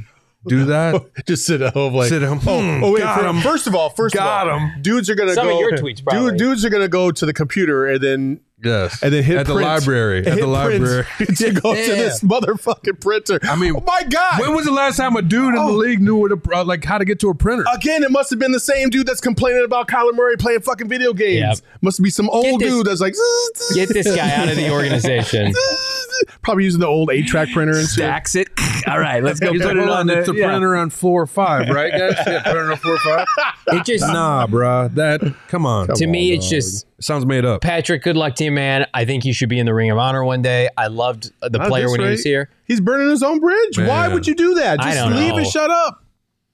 do 0.48 0.66
that? 0.66 1.04
Just 1.28 1.46
sit 1.46 1.62
at 1.62 1.74
home 1.74 1.94
like 1.94 2.10
Sit 2.10 2.24
at 2.24 2.30
home. 2.30 2.40
Oh, 2.48 2.60
Hmm, 2.78 2.84
oh 2.84 2.92
wait. 2.94 3.00
got 3.02 3.36
fir- 3.36 3.42
First 3.42 3.68
of 3.68 3.76
all, 3.76 3.90
first 3.90 4.16
Got 4.16 4.48
of 4.48 4.54
all, 4.54 4.60
'em. 4.60 4.82
dudes 4.82 5.10
are 5.10 5.16
gonna 5.16 5.34
Some 5.34 5.48
of 5.48 5.54
go. 5.54 5.60
your 5.60 5.72
tweets, 5.74 6.04
probably. 6.04 6.32
dude, 6.32 6.40
dudes 6.40 6.66
are 6.66 6.70
gonna 6.70 6.88
go 6.88 7.12
to 7.12 7.26
the 7.26 7.34
computer 7.34 7.86
and 7.88 8.02
then 8.02 8.40
Yes, 8.64 9.02
and 9.02 9.14
then 9.14 9.24
hit 9.24 9.38
at 9.38 9.46
the 9.48 9.54
library. 9.54 10.20
and 10.20 10.28
At 10.28 10.34
hit 10.34 10.42
the 10.42 10.54
print 10.54 10.82
library. 10.84 11.06
to 11.38 11.52
go 11.62 11.74
to 11.74 11.82
this 11.96 12.20
motherfucking 12.22 13.00
printer. 13.00 13.40
I 13.44 13.56
mean, 13.56 13.74
oh 13.78 13.84
my 13.86 14.04
god. 14.04 14.40
When 14.42 14.54
was 14.54 14.66
the 14.66 14.72
last 14.72 14.98
time 14.98 15.16
a 15.16 15.22
dude 15.22 15.50
in 15.50 15.56
the 15.56 15.62
Oh. 15.62 15.72
league 15.76 16.02
knew 16.02 16.16
what 16.18 16.32
a, 16.32 16.40
uh, 16.54 16.64
like 16.66 16.84
how 16.84 16.98
to 16.98 17.06
get 17.06 17.20
to 17.22 17.30
a 17.30 17.36
printer? 17.36 17.64
Again, 17.74 18.04
it 18.04 18.12
must 18.12 18.30
have 18.32 18.40
been 18.40 18.52
the 18.52 18.60
same 18.60 18.90
dude 18.90 19.08
that's 19.08 19.22
complaining 19.22 19.64
about 19.64 19.88
Kyler 19.88 20.14
Murray 20.14 20.36
playing 20.36 20.62
fucking 20.62 20.90
video 20.90 21.14
games. 21.14 21.62
Yep. 21.62 21.72
Must 21.82 22.04
be 22.04 22.10
some 22.10 22.30
old 22.30 22.60
this- 22.60 22.70
dude 22.70 22.86
that's 22.88 23.02
like 23.02 23.14
get 23.74 23.90
this 23.90 24.14
guy 24.14 24.30
out 24.36 24.50
of 24.50 24.56
the 24.58 24.70
organization. 24.72 25.54
probably 26.42 26.66
using 26.66 26.82
the 26.82 26.88
old 26.88 27.10
eight 27.12 27.28
track 27.28 27.50
printer 27.54 27.74
and 27.78 27.82
shit. 27.88 27.92
Stacks 27.94 28.36
it. 28.36 28.50
All 28.88 29.00
right, 29.00 29.24
let's 29.24 29.40
go 29.40 29.52
He's 29.54 29.62
put 29.62 29.76
like, 29.78 29.84
it 29.86 29.90
on 29.90 30.00
on, 30.00 30.08
the 30.08 30.20
it's 30.20 30.30
a 30.30 30.34
yeah. 30.36 30.48
printer 30.48 30.76
on 30.76 30.90
floor 30.90 31.26
five, 31.28 31.70
right, 31.70 31.92
guys? 31.92 32.16
Yeah, 32.28 32.44
printer 32.44 32.72
on 32.72 32.78
floor 32.78 32.98
five. 32.98 33.28
It 33.68 33.86
just 33.86 34.06
Nah, 34.06 34.48
bruh. 34.48 34.94
That 34.96 35.22
come 35.48 35.66
on. 35.66 35.88
to 35.96 36.08
me, 36.08 36.32
on, 36.32 36.38
it's 36.38 36.50
just 36.50 36.86
Sounds 37.02 37.26
made 37.26 37.46
up. 37.46 37.62
Patrick. 37.62 38.04
Good 38.04 38.18
luck 38.18 38.36
to 38.36 38.49
you, 38.50 38.56
man. 38.56 38.86
I 38.94 39.06
think 39.06 39.26
you 39.26 39.34
should 39.34 39.50
be 39.50 39.60
in 39.60 39.66
the 39.66 39.74
Ring 39.74 39.90
of 39.92 39.98
Honor 39.98 40.24
one 40.24 40.42
day. 40.42 40.70
I 40.78 40.88
loved 40.88 41.32
uh, 41.42 41.50
the 41.50 41.60
Not 41.60 41.68
player 41.70 41.84
this 41.86 41.92
when 41.92 42.02
he 42.02 42.08
was 42.10 42.24
here. 42.24 42.50
He's 42.66 42.82
burning 42.82 43.10
his 43.10 43.24
own 43.24 43.40
bridge. 43.40 43.78
Why 43.78 44.08
would 44.08 44.28
you 44.28 44.36
do 44.36 44.56
that? 44.56 44.80
I 44.80 44.84
Just 44.92 44.98
don't 44.98 45.16
leave 45.16 45.32
know. 45.34 45.38
and 45.38 45.48
shut 45.48 45.70
up. 45.70 46.04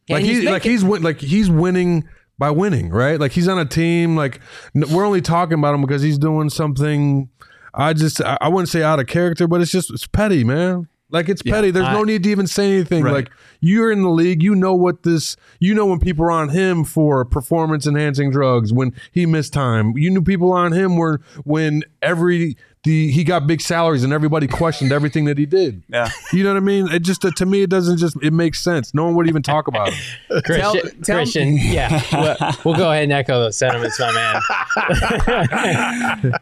like 0.10 0.24
he's, 0.24 0.40
he's 0.40 0.50
like 0.50 0.64
he's 0.64 0.84
win, 0.84 1.02
like 1.04 1.20
he's 1.20 1.50
winning 1.50 2.08
by 2.38 2.52
winning, 2.52 2.90
right? 2.90 3.20
Like 3.20 3.32
he's 3.32 3.48
on 3.48 3.58
a 3.60 3.66
team. 3.66 4.16
Like 4.16 4.40
we're 4.74 5.06
only 5.06 5.22
talking 5.22 5.58
about 5.58 5.74
him 5.74 5.82
because 5.82 6.02
he's 6.02 6.18
doing 6.18 6.50
something. 6.50 7.30
I 7.74 7.94
just 7.94 8.22
I, 8.22 8.38
I 8.42 8.48
wouldn't 8.50 8.70
say 8.70 8.84
out 8.84 9.00
of 9.00 9.08
character, 9.08 9.48
but 9.48 9.62
it's 9.62 9.72
just 9.72 9.92
it's 9.92 10.08
petty, 10.08 10.44
man. 10.44 10.88
Like 11.16 11.30
it's 11.30 11.42
petty. 11.42 11.72
There's 11.72 11.88
no 11.88 12.04
need 12.04 12.24
to 12.24 12.30
even 12.30 12.46
say 12.46 12.74
anything. 12.74 13.04
Right. 13.04 13.14
Like 13.14 13.32
you're 13.62 13.90
in 13.90 14.02
the 14.02 14.10
league, 14.10 14.44
you 14.44 14.54
know 14.54 14.76
what 14.76 15.04
this. 15.04 15.38
You 15.62 15.74
know 15.74 15.86
when 15.86 16.00
people 16.00 16.26
are 16.26 16.32
on 16.32 16.50
him 16.50 16.84
for 16.84 17.24
performance 17.24 17.88
enhancing 17.88 18.32
drugs, 18.32 18.74
when 18.74 18.94
he 19.14 19.26
missed 19.26 19.54
time. 19.54 19.98
You 19.98 20.12
knew 20.12 20.22
people 20.22 20.52
on 20.52 20.74
him 20.74 20.98
were 20.98 21.22
when 21.46 21.84
every 22.02 22.58
the 22.86 23.12
he 23.12 23.24
got 23.24 23.48
big 23.48 23.60
salaries 23.62 24.04
and 24.04 24.14
everybody 24.14 24.48
questioned 24.48 24.92
everything 24.92 25.26
that 25.26 25.38
he 25.38 25.46
did. 25.46 25.84
Yeah. 25.90 26.10
You 26.32 26.44
know 26.44 26.52
what 26.52 26.58
I 26.58 26.62
mean? 26.62 26.88
It 26.88 27.02
just 27.02 27.22
to 27.22 27.46
me 27.46 27.64
it 27.64 27.70
doesn't 27.70 27.98
just 27.98 28.16
it 28.24 28.32
makes 28.32 28.64
sense. 28.64 28.94
No 28.94 29.06
one 29.06 29.16
would 29.16 29.28
even 29.28 29.42
talk 29.42 29.68
about 29.68 29.90
it. 29.90 29.96
Christian, 30.46 31.02
tell- 31.02 31.18
Christian 31.18 31.58
yeah. 31.58 32.02
We'll, 32.14 32.38
we'll 32.64 32.76
go 32.76 32.92
ahead 32.92 33.04
and 33.04 33.14
echo 33.14 33.40
those 33.42 33.58
sentiments, 33.58 34.00
my 34.00 34.12
man. 34.14 34.42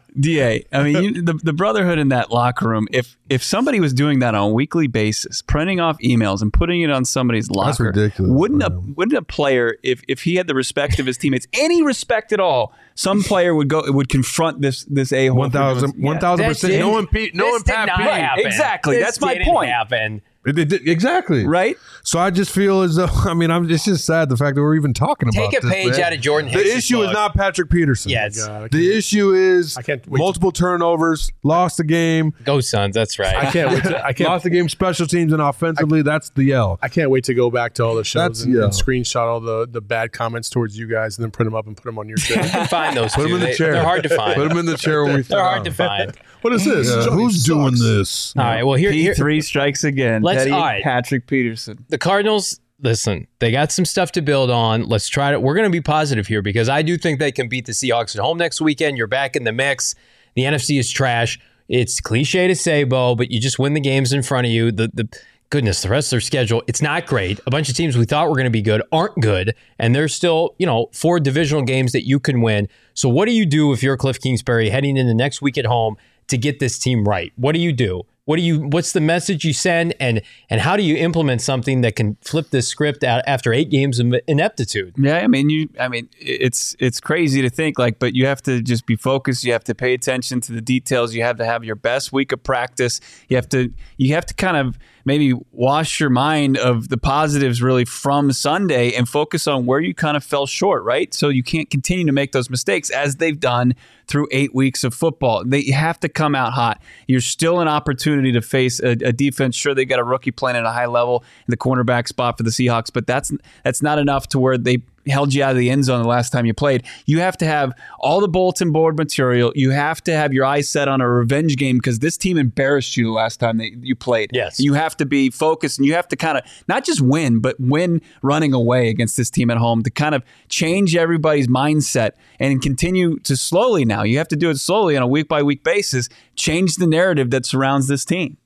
Da, 0.20 0.64
I 0.72 0.82
mean, 0.84 1.02
you, 1.02 1.22
the 1.22 1.32
the 1.34 1.52
brotherhood 1.52 1.98
in 1.98 2.10
that 2.10 2.30
locker 2.30 2.68
room. 2.68 2.86
If 2.92 3.16
if 3.28 3.42
somebody 3.42 3.80
was 3.80 3.92
doing 3.92 4.20
that 4.20 4.36
on 4.36 4.50
a 4.50 4.52
weekly 4.52 4.86
basis, 4.86 5.42
printing 5.42 5.80
off 5.80 5.98
emails 5.98 6.40
and 6.40 6.52
putting 6.52 6.82
it 6.82 6.90
on 6.90 7.04
somebody's 7.04 7.50
locker, 7.50 7.86
ridiculous, 7.86 8.30
Wouldn't 8.30 8.62
a 8.62 8.70
wouldn't 8.94 9.18
a 9.18 9.22
player, 9.22 9.76
if 9.82 10.02
if 10.06 10.22
he 10.22 10.36
had 10.36 10.46
the 10.46 10.54
respect 10.54 11.00
of 11.00 11.06
his 11.06 11.18
teammates, 11.18 11.48
any 11.52 11.82
respect 11.82 12.32
at 12.32 12.38
all, 12.38 12.72
some 12.94 13.24
player 13.24 13.56
would 13.56 13.68
go 13.68 13.80
it 13.80 13.92
would 13.92 14.08
confront 14.08 14.60
this 14.60 14.84
this 14.84 15.12
a 15.12 15.26
hole. 15.28 15.38
1000 15.38 16.00
1000 16.00 16.33
This 16.38 16.46
percent. 16.48 16.72
No 16.74 16.78
didn't- 16.78 16.92
one 16.92 17.06
Pete 17.06 17.34
no 17.34 17.44
this 17.44 17.52
one 17.52 17.62
did 17.62 17.74
Pat 17.74 17.86
not 17.88 17.96
Pete. 17.98 18.06
happen. 18.06 18.46
Exactly. 18.46 18.96
This 18.96 19.04
That's 19.04 19.20
my 19.20 19.38
point. 19.44 19.70
Happen. 19.70 20.22
It- 20.46 20.58
it- 20.58 20.72
it- 20.72 20.88
exactly. 20.88 21.46
right? 21.46 21.76
So 22.02 22.18
I 22.18 22.30
just 22.30 22.50
feel 22.50 22.82
as 22.82 22.96
though 22.96 23.06
I 23.24 23.34
mean 23.34 23.50
I'm 23.50 23.70
it's 23.70 23.84
just 23.84 24.04
sad 24.04 24.28
the 24.28 24.36
fact 24.36 24.56
that 24.56 24.62
we're 24.62 24.76
even 24.76 24.92
talking 24.92 25.28
about 25.28 25.50
Take 25.50 25.58
a 25.58 25.62
this, 25.66 25.72
page 25.72 25.90
man. 25.92 26.00
out 26.02 26.12
of 26.12 26.20
Jordan 26.20 26.52
The 26.52 26.58
Hicks' 26.58 26.76
issue 26.76 26.96
book. 26.98 27.08
is 27.08 27.12
not 27.14 27.34
Patrick 27.34 27.70
Peterson. 27.70 28.10
Yes. 28.10 28.38
Oh 28.42 28.46
God, 28.46 28.70
The 28.72 28.96
issue 28.96 29.32
is 29.32 29.76
I 29.76 29.82
can't 29.82 30.06
wait 30.06 30.18
to- 30.18 30.22
multiple 30.22 30.52
turnovers, 30.52 31.30
lost 31.42 31.78
the 31.78 31.84
game, 31.84 32.34
Go 32.44 32.60
Suns. 32.60 32.94
That's 32.94 33.18
right. 33.18 33.34
I 33.34 33.50
can't 33.50 33.70
wait. 33.72 33.82
To, 33.84 34.04
I 34.04 34.12
can't. 34.14 34.28
lost 34.30 34.44
the 34.44 34.50
game 34.50 34.68
special 34.68 35.06
teams 35.06 35.32
and 35.32 35.40
offensively. 35.40 36.02
that's 36.02 36.30
the 36.30 36.52
L. 36.52 36.78
I 36.82 36.88
can't 36.88 37.10
wait 37.10 37.24
to 37.24 37.34
go 37.34 37.50
back 37.50 37.74
to 37.74 37.84
all 37.84 37.94
the 37.94 38.04
shows 38.04 38.20
That's- 38.22 38.42
and, 38.44 38.54
yeah. 38.54 38.64
and 38.64 38.72
screenshot 38.72 39.26
all 39.26 39.40
the, 39.40 39.66
the 39.70 39.80
bad 39.80 40.12
comments 40.12 40.50
towards 40.50 40.76
you 40.78 40.86
guys 40.86 41.16
and 41.16 41.24
then 41.24 41.30
print 41.30 41.46
them 41.46 41.54
up 41.56 41.66
and 41.66 41.76
put 41.76 41.84
them 41.84 41.98
on 41.98 42.08
your 42.08 42.18
You 42.28 42.36
can 42.36 42.66
find 42.68 42.96
those 42.96 43.12
Put 43.14 43.22
two. 43.22 43.28
them 43.28 43.34
in 43.36 43.40
the 43.40 43.46
They- 43.46 43.54
chair. 43.54 43.72
They're 43.72 43.82
hard 43.82 44.02
to 44.02 44.08
find. 44.10 44.34
Put 44.34 44.48
them 44.48 44.58
in 44.58 44.66
the 44.66 44.76
chair 44.76 45.04
when 45.04 45.14
we. 45.16 45.22
They're 45.22 45.40
hard 45.42 45.64
to 45.64 45.70
find. 45.72 46.12
What 46.44 46.52
is 46.52 46.64
this? 46.66 46.88
Yeah, 46.88 47.04
Johnny 47.06 47.22
who's 47.22 47.42
doing 47.42 47.72
this? 47.78 48.36
All 48.36 48.44
right. 48.44 48.62
Well, 48.62 48.76
here, 48.76 48.92
here 48.92 49.14
three 49.14 49.40
strikes 49.40 49.82
again. 49.82 50.20
Let's- 50.20 50.40
Teddy 50.40 50.50
all 50.50 50.60
right. 50.60 50.82
Patrick 50.82 51.26
Peterson. 51.26 51.86
the 51.88 51.96
Cardinals. 51.96 52.60
Listen, 52.82 53.26
they 53.38 53.50
got 53.50 53.72
some 53.72 53.86
stuff 53.86 54.12
to 54.12 54.20
build 54.20 54.50
on. 54.50 54.82
Let's 54.82 55.08
try 55.08 55.30
to. 55.30 55.40
We're 55.40 55.54
going 55.54 55.64
to 55.64 55.70
be 55.70 55.80
positive 55.80 56.26
here 56.26 56.42
because 56.42 56.68
I 56.68 56.82
do 56.82 56.98
think 56.98 57.18
they 57.18 57.32
can 57.32 57.48
beat 57.48 57.64
the 57.64 57.72
Seahawks 57.72 58.14
at 58.14 58.20
home 58.20 58.36
next 58.36 58.60
weekend. 58.60 58.98
You're 58.98 59.06
back 59.06 59.36
in 59.36 59.44
the 59.44 59.52
mix. 59.52 59.94
The 60.34 60.42
NFC 60.42 60.78
is 60.78 60.90
trash. 60.90 61.40
It's 61.66 61.98
cliche 61.98 62.46
to 62.46 62.54
say, 62.54 62.84
Bo, 62.84 63.14
but 63.14 63.30
you 63.30 63.40
just 63.40 63.58
win 63.58 63.72
the 63.72 63.80
games 63.80 64.12
in 64.12 64.22
front 64.22 64.46
of 64.46 64.52
you. 64.52 64.70
The 64.70 64.90
the 64.92 65.08
goodness, 65.48 65.80
the 65.80 65.88
rest 65.88 66.08
of 66.08 66.10
their 66.10 66.20
schedule, 66.20 66.62
it's 66.66 66.82
not 66.82 67.06
great. 67.06 67.40
A 67.46 67.50
bunch 67.50 67.70
of 67.70 67.76
teams 67.76 67.96
we 67.96 68.04
thought 68.04 68.28
were 68.28 68.34
going 68.34 68.44
to 68.44 68.50
be 68.50 68.60
good 68.60 68.82
aren't 68.92 69.18
good, 69.20 69.54
and 69.78 69.94
there's 69.94 70.14
still 70.14 70.54
you 70.58 70.66
know 70.66 70.90
four 70.92 71.20
divisional 71.20 71.62
games 71.62 71.92
that 71.92 72.06
you 72.06 72.20
can 72.20 72.42
win. 72.42 72.68
So 72.92 73.08
what 73.08 73.26
do 73.26 73.32
you 73.32 73.46
do 73.46 73.72
if 73.72 73.82
you're 73.82 73.96
Cliff 73.96 74.20
Kingsbury 74.20 74.68
heading 74.68 74.98
into 74.98 75.14
next 75.14 75.40
week 75.40 75.56
at 75.56 75.64
home 75.64 75.96
to 76.28 76.38
get 76.38 76.58
this 76.60 76.78
team 76.78 77.04
right? 77.04 77.32
What 77.36 77.54
do 77.54 77.60
you 77.60 77.72
do? 77.72 78.04
What 78.26 78.36
do 78.36 78.42
you? 78.42 78.60
What's 78.60 78.92
the 78.92 79.02
message 79.02 79.44
you 79.44 79.52
send, 79.52 79.94
and 80.00 80.22
and 80.48 80.62
how 80.62 80.78
do 80.78 80.82
you 80.82 80.96
implement 80.96 81.42
something 81.42 81.82
that 81.82 81.94
can 81.94 82.16
flip 82.22 82.48
this 82.50 82.66
script 82.66 83.04
out 83.04 83.22
after 83.26 83.52
eight 83.52 83.68
games 83.68 83.98
of 83.98 84.14
ineptitude? 84.26 84.94
Yeah, 84.96 85.18
I 85.18 85.26
mean, 85.26 85.50
you. 85.50 85.68
I 85.78 85.88
mean, 85.88 86.08
it's 86.18 86.74
it's 86.78 87.00
crazy 87.00 87.42
to 87.42 87.50
think 87.50 87.78
like, 87.78 87.98
but 87.98 88.14
you 88.14 88.24
have 88.24 88.40
to 88.44 88.62
just 88.62 88.86
be 88.86 88.96
focused. 88.96 89.44
You 89.44 89.52
have 89.52 89.64
to 89.64 89.74
pay 89.74 89.92
attention 89.92 90.40
to 90.42 90.52
the 90.52 90.62
details. 90.62 91.14
You 91.14 91.22
have 91.22 91.36
to 91.36 91.44
have 91.44 91.64
your 91.64 91.76
best 91.76 92.14
week 92.14 92.32
of 92.32 92.42
practice. 92.42 92.98
You 93.28 93.36
have 93.36 93.48
to 93.50 93.70
you 93.98 94.14
have 94.14 94.24
to 94.24 94.34
kind 94.34 94.56
of 94.56 94.78
maybe 95.04 95.34
wash 95.52 96.00
your 96.00 96.10
mind 96.10 96.56
of 96.56 96.88
the 96.88 96.96
positives 96.96 97.62
really 97.62 97.84
from 97.84 98.32
Sunday 98.32 98.92
and 98.92 99.08
focus 99.08 99.46
on 99.46 99.66
where 99.66 99.80
you 99.80 99.94
kind 99.94 100.16
of 100.16 100.24
fell 100.24 100.46
short, 100.46 100.82
right? 100.84 101.12
So 101.12 101.28
you 101.28 101.42
can't 101.42 101.70
continue 101.70 102.06
to 102.06 102.12
make 102.12 102.32
those 102.32 102.50
mistakes 102.50 102.90
as 102.90 103.16
they've 103.16 103.38
done 103.38 103.74
through 104.06 104.28
eight 104.30 104.54
weeks 104.54 104.84
of 104.84 104.94
football. 104.94 105.44
They 105.44 105.70
have 105.70 105.98
to 106.00 106.08
come 106.08 106.34
out 106.34 106.52
hot. 106.52 106.80
You're 107.06 107.20
still 107.20 107.60
an 107.60 107.68
opportunity 107.68 108.32
to 108.32 108.42
face 108.42 108.80
a, 108.80 108.90
a 108.90 109.12
defense. 109.12 109.56
Sure, 109.56 109.74
they 109.74 109.84
got 109.84 109.98
a 109.98 110.04
rookie 110.04 110.30
playing 110.30 110.56
at 110.56 110.64
a 110.64 110.70
high 110.70 110.86
level 110.86 111.24
in 111.46 111.50
the 111.50 111.56
cornerback 111.56 112.08
spot 112.08 112.36
for 112.36 112.42
the 112.42 112.50
Seahawks, 112.50 112.92
but 112.92 113.06
that's 113.06 113.32
that's 113.62 113.82
not 113.82 113.98
enough 113.98 114.28
to 114.28 114.38
where 114.38 114.58
they 114.58 114.82
held 115.06 115.34
you 115.34 115.42
out 115.42 115.52
of 115.52 115.58
the 115.58 115.70
end 115.70 115.84
zone 115.84 116.02
the 116.02 116.08
last 116.08 116.30
time 116.30 116.46
you 116.46 116.54
played. 116.54 116.84
You 117.06 117.20
have 117.20 117.36
to 117.38 117.46
have 117.46 117.72
all 117.98 118.20
the 118.20 118.28
bulletin 118.28 118.72
board 118.72 118.96
material. 118.96 119.52
You 119.54 119.70
have 119.70 120.02
to 120.04 120.12
have 120.14 120.32
your 120.32 120.44
eyes 120.44 120.68
set 120.68 120.88
on 120.88 121.00
a 121.00 121.08
revenge 121.08 121.56
game 121.56 121.78
because 121.78 121.98
this 121.98 122.16
team 122.16 122.38
embarrassed 122.38 122.96
you 122.96 123.04
the 123.04 123.12
last 123.12 123.38
time 123.40 123.58
that 123.58 123.72
you 123.84 123.94
played. 123.94 124.30
Yes. 124.32 124.58
You 124.58 124.74
have 124.74 124.96
to 124.98 125.06
be 125.06 125.30
focused 125.30 125.78
and 125.78 125.86
you 125.86 125.94
have 125.94 126.08
to 126.08 126.16
kind 126.16 126.38
of 126.38 126.44
not 126.68 126.84
just 126.84 127.00
win, 127.00 127.40
but 127.40 127.56
win 127.60 128.00
running 128.22 128.52
away 128.52 128.88
against 128.88 129.16
this 129.16 129.30
team 129.30 129.50
at 129.50 129.58
home 129.58 129.82
to 129.82 129.90
kind 129.90 130.14
of 130.14 130.22
change 130.48 130.96
everybody's 130.96 131.48
mindset 131.48 132.12
and 132.40 132.62
continue 132.62 133.18
to 133.20 133.36
slowly 133.36 133.84
now. 133.84 134.02
You 134.02 134.18
have 134.18 134.28
to 134.28 134.36
do 134.36 134.50
it 134.50 134.58
slowly 134.58 134.96
on 134.96 135.02
a 135.02 135.06
week 135.06 135.28
by 135.28 135.42
week 135.42 135.64
basis, 135.64 136.08
change 136.36 136.76
the 136.76 136.86
narrative 136.86 137.30
that 137.30 137.44
surrounds 137.46 137.88
this 137.88 138.04
team. 138.04 138.38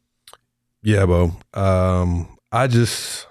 Yeah, 0.83 1.07
Bo. 1.07 1.33
Um, 1.55 2.39
I 2.51 2.67
just 2.67 3.28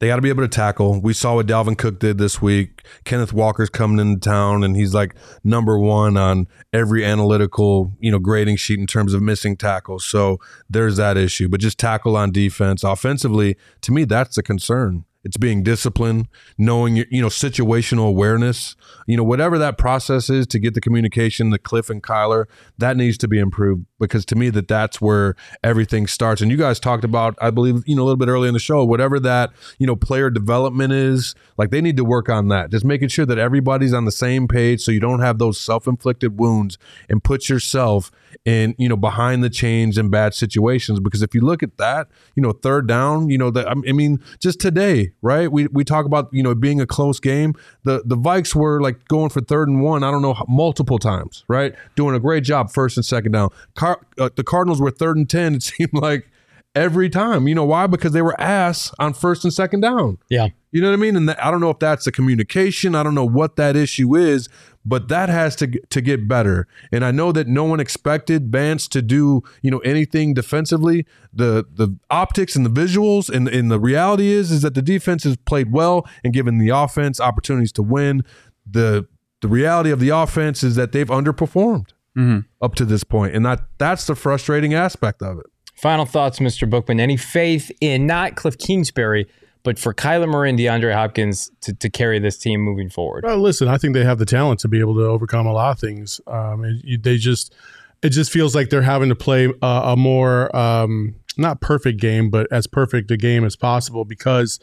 they 0.00 0.06
got 0.06 0.16
to 0.16 0.22
be 0.22 0.28
able 0.28 0.44
to 0.44 0.48
tackle. 0.48 1.00
We 1.00 1.12
saw 1.12 1.34
what 1.34 1.46
Dalvin 1.46 1.76
Cook 1.76 1.98
did 1.98 2.18
this 2.18 2.40
week. 2.40 2.86
Kenneth 3.04 3.32
Walker's 3.32 3.68
coming 3.68 3.98
into 3.98 4.20
town, 4.20 4.62
and 4.62 4.76
he's 4.76 4.94
like 4.94 5.16
number 5.42 5.78
one 5.78 6.16
on 6.16 6.46
every 6.72 7.04
analytical 7.04 7.92
you 7.98 8.10
know 8.12 8.18
grading 8.18 8.56
sheet 8.56 8.78
in 8.78 8.86
terms 8.86 9.14
of 9.14 9.22
missing 9.22 9.56
tackles. 9.56 10.04
So 10.04 10.38
there's 10.70 10.96
that 10.96 11.16
issue. 11.16 11.48
But 11.48 11.60
just 11.60 11.78
tackle 11.78 12.16
on 12.16 12.30
defense, 12.30 12.84
offensively, 12.84 13.56
to 13.82 13.92
me, 13.92 14.04
that's 14.04 14.36
the 14.36 14.42
concern. 14.42 15.04
It's 15.24 15.36
being 15.36 15.64
disciplined, 15.64 16.28
knowing 16.56 16.94
your, 16.96 17.06
you 17.10 17.20
know, 17.20 17.28
situational 17.28 18.08
awareness, 18.08 18.76
you 19.06 19.16
know, 19.16 19.24
whatever 19.24 19.58
that 19.58 19.76
process 19.76 20.30
is 20.30 20.46
to 20.46 20.60
get 20.60 20.74
the 20.74 20.80
communication, 20.80 21.50
the 21.50 21.58
Cliff 21.58 21.90
and 21.90 22.02
Kyler, 22.02 22.46
that 22.78 22.96
needs 22.96 23.18
to 23.18 23.28
be 23.28 23.38
improved 23.38 23.84
because 23.98 24.24
to 24.26 24.36
me 24.36 24.48
that 24.50 24.68
that's 24.68 25.00
where 25.00 25.34
everything 25.64 26.06
starts. 26.06 26.40
And 26.40 26.52
you 26.52 26.56
guys 26.56 26.78
talked 26.78 27.04
about, 27.04 27.36
I 27.40 27.50
believe, 27.50 27.82
you 27.84 27.96
know, 27.96 28.02
a 28.02 28.04
little 28.04 28.16
bit 28.16 28.28
early 28.28 28.46
in 28.46 28.54
the 28.54 28.60
show, 28.60 28.84
whatever 28.84 29.18
that, 29.20 29.50
you 29.78 29.86
know, 29.88 29.96
player 29.96 30.30
development 30.30 30.92
is, 30.92 31.34
like 31.56 31.70
they 31.70 31.80
need 31.80 31.96
to 31.96 32.04
work 32.04 32.28
on 32.28 32.48
that. 32.48 32.70
Just 32.70 32.84
making 32.84 33.08
sure 33.08 33.26
that 33.26 33.38
everybody's 33.38 33.92
on 33.92 34.04
the 34.04 34.12
same 34.12 34.46
page 34.46 34.82
so 34.82 34.92
you 34.92 35.00
don't 35.00 35.20
have 35.20 35.38
those 35.38 35.58
self-inflicted 35.58 36.38
wounds 36.38 36.78
and 37.08 37.24
put 37.24 37.48
yourself 37.48 38.12
in, 38.44 38.74
you 38.78 38.88
know, 38.88 38.96
behind 38.96 39.42
the 39.42 39.50
chains 39.50 39.98
in 39.98 40.10
bad 40.10 40.34
situations. 40.34 41.00
Because 41.00 41.22
if 41.22 41.34
you 41.34 41.40
look 41.40 41.62
at 41.62 41.76
that, 41.78 42.08
you 42.34 42.42
know, 42.42 42.52
third 42.52 42.86
down, 42.86 43.30
you 43.30 43.38
know, 43.38 43.50
that 43.50 43.68
I 43.68 43.74
mean, 43.74 44.20
just 44.40 44.60
today, 44.60 45.12
right? 45.22 45.50
We 45.50 45.66
we 45.68 45.84
talk 45.84 46.06
about, 46.06 46.28
you 46.32 46.42
know, 46.42 46.54
being 46.54 46.80
a 46.80 46.86
close 46.86 47.20
game. 47.20 47.54
The 47.84 48.02
the 48.04 48.16
Vikes 48.16 48.54
were 48.54 48.80
like 48.80 49.06
going 49.08 49.30
for 49.30 49.40
third 49.40 49.68
and 49.68 49.82
one, 49.82 50.02
I 50.02 50.10
don't 50.10 50.22
know, 50.22 50.36
multiple 50.48 50.98
times, 50.98 51.44
right? 51.48 51.74
Doing 51.96 52.14
a 52.14 52.20
great 52.20 52.44
job 52.44 52.70
first 52.70 52.96
and 52.96 53.04
second 53.04 53.32
down. 53.32 53.50
Car- 53.74 54.00
uh, 54.18 54.30
the 54.34 54.44
Cardinals 54.44 54.80
were 54.80 54.90
third 54.90 55.16
and 55.16 55.28
10, 55.28 55.54
it 55.56 55.62
seemed 55.62 55.94
like 55.94 56.30
every 56.74 57.08
time. 57.08 57.48
You 57.48 57.54
know 57.54 57.64
why? 57.64 57.86
Because 57.86 58.12
they 58.12 58.22
were 58.22 58.40
ass 58.40 58.92
on 58.98 59.12
first 59.14 59.44
and 59.44 59.52
second 59.52 59.80
down. 59.80 60.18
Yeah. 60.28 60.48
You 60.70 60.82
know 60.82 60.88
what 60.88 60.94
I 60.94 61.00
mean? 61.00 61.16
And 61.16 61.30
I 61.30 61.50
don't 61.50 61.60
know 61.60 61.70
if 61.70 61.78
that's 61.78 62.04
the 62.04 62.12
communication. 62.12 62.94
I 62.94 63.02
don't 63.02 63.14
know 63.14 63.26
what 63.26 63.56
that 63.56 63.74
issue 63.74 64.14
is, 64.14 64.48
but 64.84 65.08
that 65.08 65.28
has 65.28 65.56
to 65.56 65.66
to 65.66 66.00
get 66.00 66.28
better. 66.28 66.66
And 66.92 67.04
I 67.04 67.10
know 67.10 67.32
that 67.32 67.46
no 67.46 67.64
one 67.64 67.80
expected 67.80 68.50
Vance 68.50 68.88
to 68.88 69.02
do 69.02 69.42
you 69.62 69.70
know 69.70 69.78
anything 69.78 70.34
defensively. 70.34 71.06
The 71.32 71.64
the 71.70 71.96
optics 72.10 72.56
and 72.56 72.64
the 72.64 72.70
visuals 72.70 73.28
and 73.28 73.48
and 73.48 73.70
the 73.70 73.80
reality 73.80 74.28
is 74.28 74.50
is 74.50 74.62
that 74.62 74.74
the 74.74 74.82
defense 74.82 75.24
has 75.24 75.36
played 75.36 75.72
well 75.72 76.06
and 76.24 76.32
given 76.32 76.58
the 76.58 76.70
offense 76.70 77.20
opportunities 77.20 77.72
to 77.72 77.82
win. 77.82 78.24
The 78.70 79.06
the 79.40 79.48
reality 79.48 79.90
of 79.90 80.00
the 80.00 80.10
offense 80.10 80.62
is 80.62 80.74
that 80.76 80.92
they've 80.92 81.08
underperformed 81.08 81.90
mm-hmm. 82.16 82.40
up 82.60 82.74
to 82.76 82.84
this 82.84 83.04
point, 83.04 83.34
and 83.34 83.44
that 83.46 83.60
that's 83.78 84.06
the 84.06 84.14
frustrating 84.14 84.74
aspect 84.74 85.22
of 85.22 85.38
it. 85.38 85.46
Final 85.74 86.06
thoughts, 86.06 86.40
Mr. 86.40 86.68
Bookman. 86.68 86.98
Any 86.98 87.16
faith 87.16 87.70
in 87.80 88.06
not 88.06 88.34
Cliff 88.34 88.58
Kingsbury, 88.58 89.28
but 89.62 89.78
for 89.78 89.92
Kyler 89.92 90.28
Murray 90.28 90.50
and 90.50 90.58
DeAndre 90.58 90.92
Hopkins 90.92 91.50
to, 91.62 91.74
to 91.74 91.90
carry 91.90 92.18
this 92.18 92.38
team 92.38 92.60
moving 92.60 92.88
forward? 92.88 93.24
Well, 93.24 93.38
listen, 93.38 93.68
I 93.68 93.78
think 93.78 93.94
they 93.94 94.04
have 94.04 94.18
the 94.18 94.26
talent 94.26 94.60
to 94.60 94.68
be 94.68 94.80
able 94.80 94.94
to 94.96 95.04
overcome 95.04 95.46
a 95.46 95.52
lot 95.52 95.70
of 95.72 95.78
things. 95.78 96.20
Um, 96.26 96.64
it, 96.84 97.02
they 97.02 97.16
just, 97.16 97.54
it 98.02 98.10
just 98.10 98.30
feels 98.30 98.54
like 98.54 98.70
they're 98.70 98.82
having 98.82 99.08
to 99.08 99.16
play 99.16 99.52
a, 99.62 99.66
a 99.66 99.96
more 99.96 100.54
um, 100.56 101.14
not 101.36 101.60
perfect 101.60 102.00
game, 102.00 102.30
but 102.30 102.46
as 102.52 102.66
perfect 102.66 103.10
a 103.10 103.16
game 103.16 103.44
as 103.44 103.56
possible 103.56 104.04
because 104.04 104.58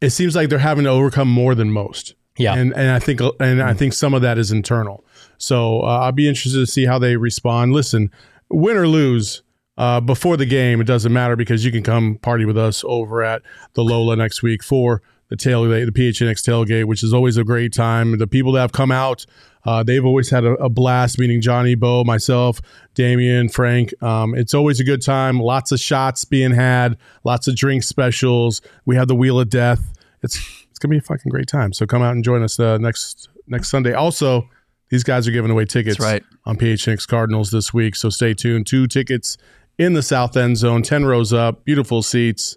it 0.00 0.10
seems 0.10 0.34
like 0.34 0.48
they're 0.48 0.58
having 0.58 0.84
to 0.84 0.90
overcome 0.90 1.28
more 1.28 1.54
than 1.54 1.70
most. 1.70 2.14
Yeah. 2.38 2.54
and 2.54 2.72
and 2.74 2.90
I 2.90 2.98
think 2.98 3.20
and 3.40 3.62
I 3.62 3.74
think 3.74 3.92
some 3.92 4.14
of 4.14 4.22
that 4.22 4.38
is 4.38 4.50
internal. 4.50 5.04
So 5.36 5.82
uh, 5.82 6.00
I'll 6.00 6.12
be 6.12 6.28
interested 6.28 6.58
to 6.58 6.66
see 6.66 6.86
how 6.86 6.98
they 6.98 7.16
respond. 7.16 7.72
Listen, 7.72 8.10
win 8.48 8.76
or 8.76 8.88
lose. 8.88 9.42
Uh, 9.82 10.00
before 10.00 10.36
the 10.36 10.46
game, 10.46 10.80
it 10.80 10.86
doesn't 10.86 11.12
matter 11.12 11.34
because 11.34 11.64
you 11.64 11.72
can 11.72 11.82
come 11.82 12.16
party 12.22 12.44
with 12.44 12.56
us 12.56 12.84
over 12.86 13.20
at 13.20 13.42
the 13.74 13.82
Lola 13.82 14.14
next 14.14 14.40
week 14.40 14.62
for 14.62 15.02
the 15.28 15.34
tailgate, 15.34 15.86
the 15.86 15.90
PHNX 15.90 16.48
tailgate, 16.48 16.84
which 16.84 17.02
is 17.02 17.12
always 17.12 17.36
a 17.36 17.42
great 17.42 17.72
time. 17.72 18.16
The 18.16 18.28
people 18.28 18.52
that 18.52 18.60
have 18.60 18.70
come 18.70 18.92
out, 18.92 19.26
uh, 19.64 19.82
they've 19.82 20.04
always 20.04 20.30
had 20.30 20.44
a, 20.44 20.52
a 20.52 20.68
blast. 20.68 21.18
Meeting 21.18 21.40
Johnny, 21.40 21.74
Bo, 21.74 22.04
myself, 22.04 22.60
Damien, 22.94 23.48
Frank. 23.48 23.92
Um, 24.00 24.36
it's 24.36 24.54
always 24.54 24.78
a 24.78 24.84
good 24.84 25.02
time. 25.02 25.40
Lots 25.40 25.72
of 25.72 25.80
shots 25.80 26.24
being 26.24 26.52
had, 26.52 26.96
lots 27.24 27.48
of 27.48 27.56
drink 27.56 27.82
specials. 27.82 28.62
We 28.86 28.94
have 28.94 29.08
the 29.08 29.16
Wheel 29.16 29.40
of 29.40 29.50
Death. 29.50 29.92
It's 30.22 30.36
it's 30.70 30.78
gonna 30.78 30.90
be 30.92 30.98
a 30.98 31.00
fucking 31.00 31.30
great 31.30 31.48
time. 31.48 31.72
So 31.72 31.86
come 31.86 32.02
out 32.02 32.14
and 32.14 32.22
join 32.22 32.44
us 32.44 32.60
uh, 32.60 32.78
next 32.78 33.30
next 33.48 33.68
Sunday. 33.68 33.94
Also, 33.94 34.48
These 34.90 35.02
guys 35.02 35.26
are 35.26 35.32
giving 35.32 35.50
away 35.50 35.64
tickets 35.64 35.98
right. 35.98 36.22
on 36.44 36.56
PHNX 36.56 37.08
Cardinals 37.08 37.50
this 37.50 37.74
week, 37.74 37.96
so 37.96 38.10
stay 38.10 38.32
tuned. 38.32 38.68
Two 38.68 38.86
tickets 38.86 39.38
in 39.78 39.94
the 39.94 40.02
south 40.02 40.36
end 40.36 40.56
zone, 40.58 40.82
10 40.82 41.04
rows 41.04 41.32
up, 41.32 41.64
beautiful 41.64 42.02
seats. 42.02 42.56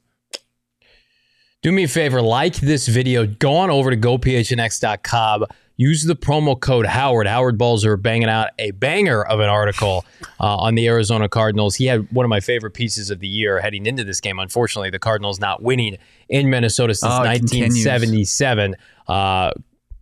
Do 1.62 1.72
me 1.72 1.84
a 1.84 1.88
favor, 1.88 2.22
like 2.22 2.56
this 2.58 2.88
video, 2.88 3.26
go 3.26 3.56
on 3.56 3.72
over 3.72 3.90
to 3.90 3.98
gophnx.com. 3.98 5.46
Use 5.78 6.04
the 6.04 6.16
promo 6.16 6.58
code 6.58 6.86
Howard. 6.86 7.28
Howard 7.28 7.58
Balzer 7.58 7.94
are 7.94 7.98
banging 7.98 8.30
out 8.30 8.50
a 8.60 8.72
banger 8.72 9.24
of 9.26 9.42
an 9.42 9.50
article 9.50 10.06
uh, 10.40 10.56
on 10.58 10.76
the 10.76 10.88
Arizona 10.88 11.28
Cardinals. 11.28 11.76
He 11.76 11.88
had 11.88 12.10
one 12.14 12.24
of 12.24 12.30
my 12.30 12.40
favorite 12.40 12.72
pieces 12.72 13.10
of 13.10 13.20
the 13.20 13.28
year 13.28 13.60
heading 13.60 13.86
into 13.86 14.04
this 14.06 14.22
game. 14.22 14.40
Unfortunately, 14.40 14.90
the 14.90 15.00
Cardinals 15.00 15.38
not 15.40 15.62
winning 15.64 15.98
in 16.30 16.50
Minnesota 16.50 16.94
since 16.96 17.12
Oh, 17.12 17.24
1977. 17.24 18.76
Uh, 19.08 19.52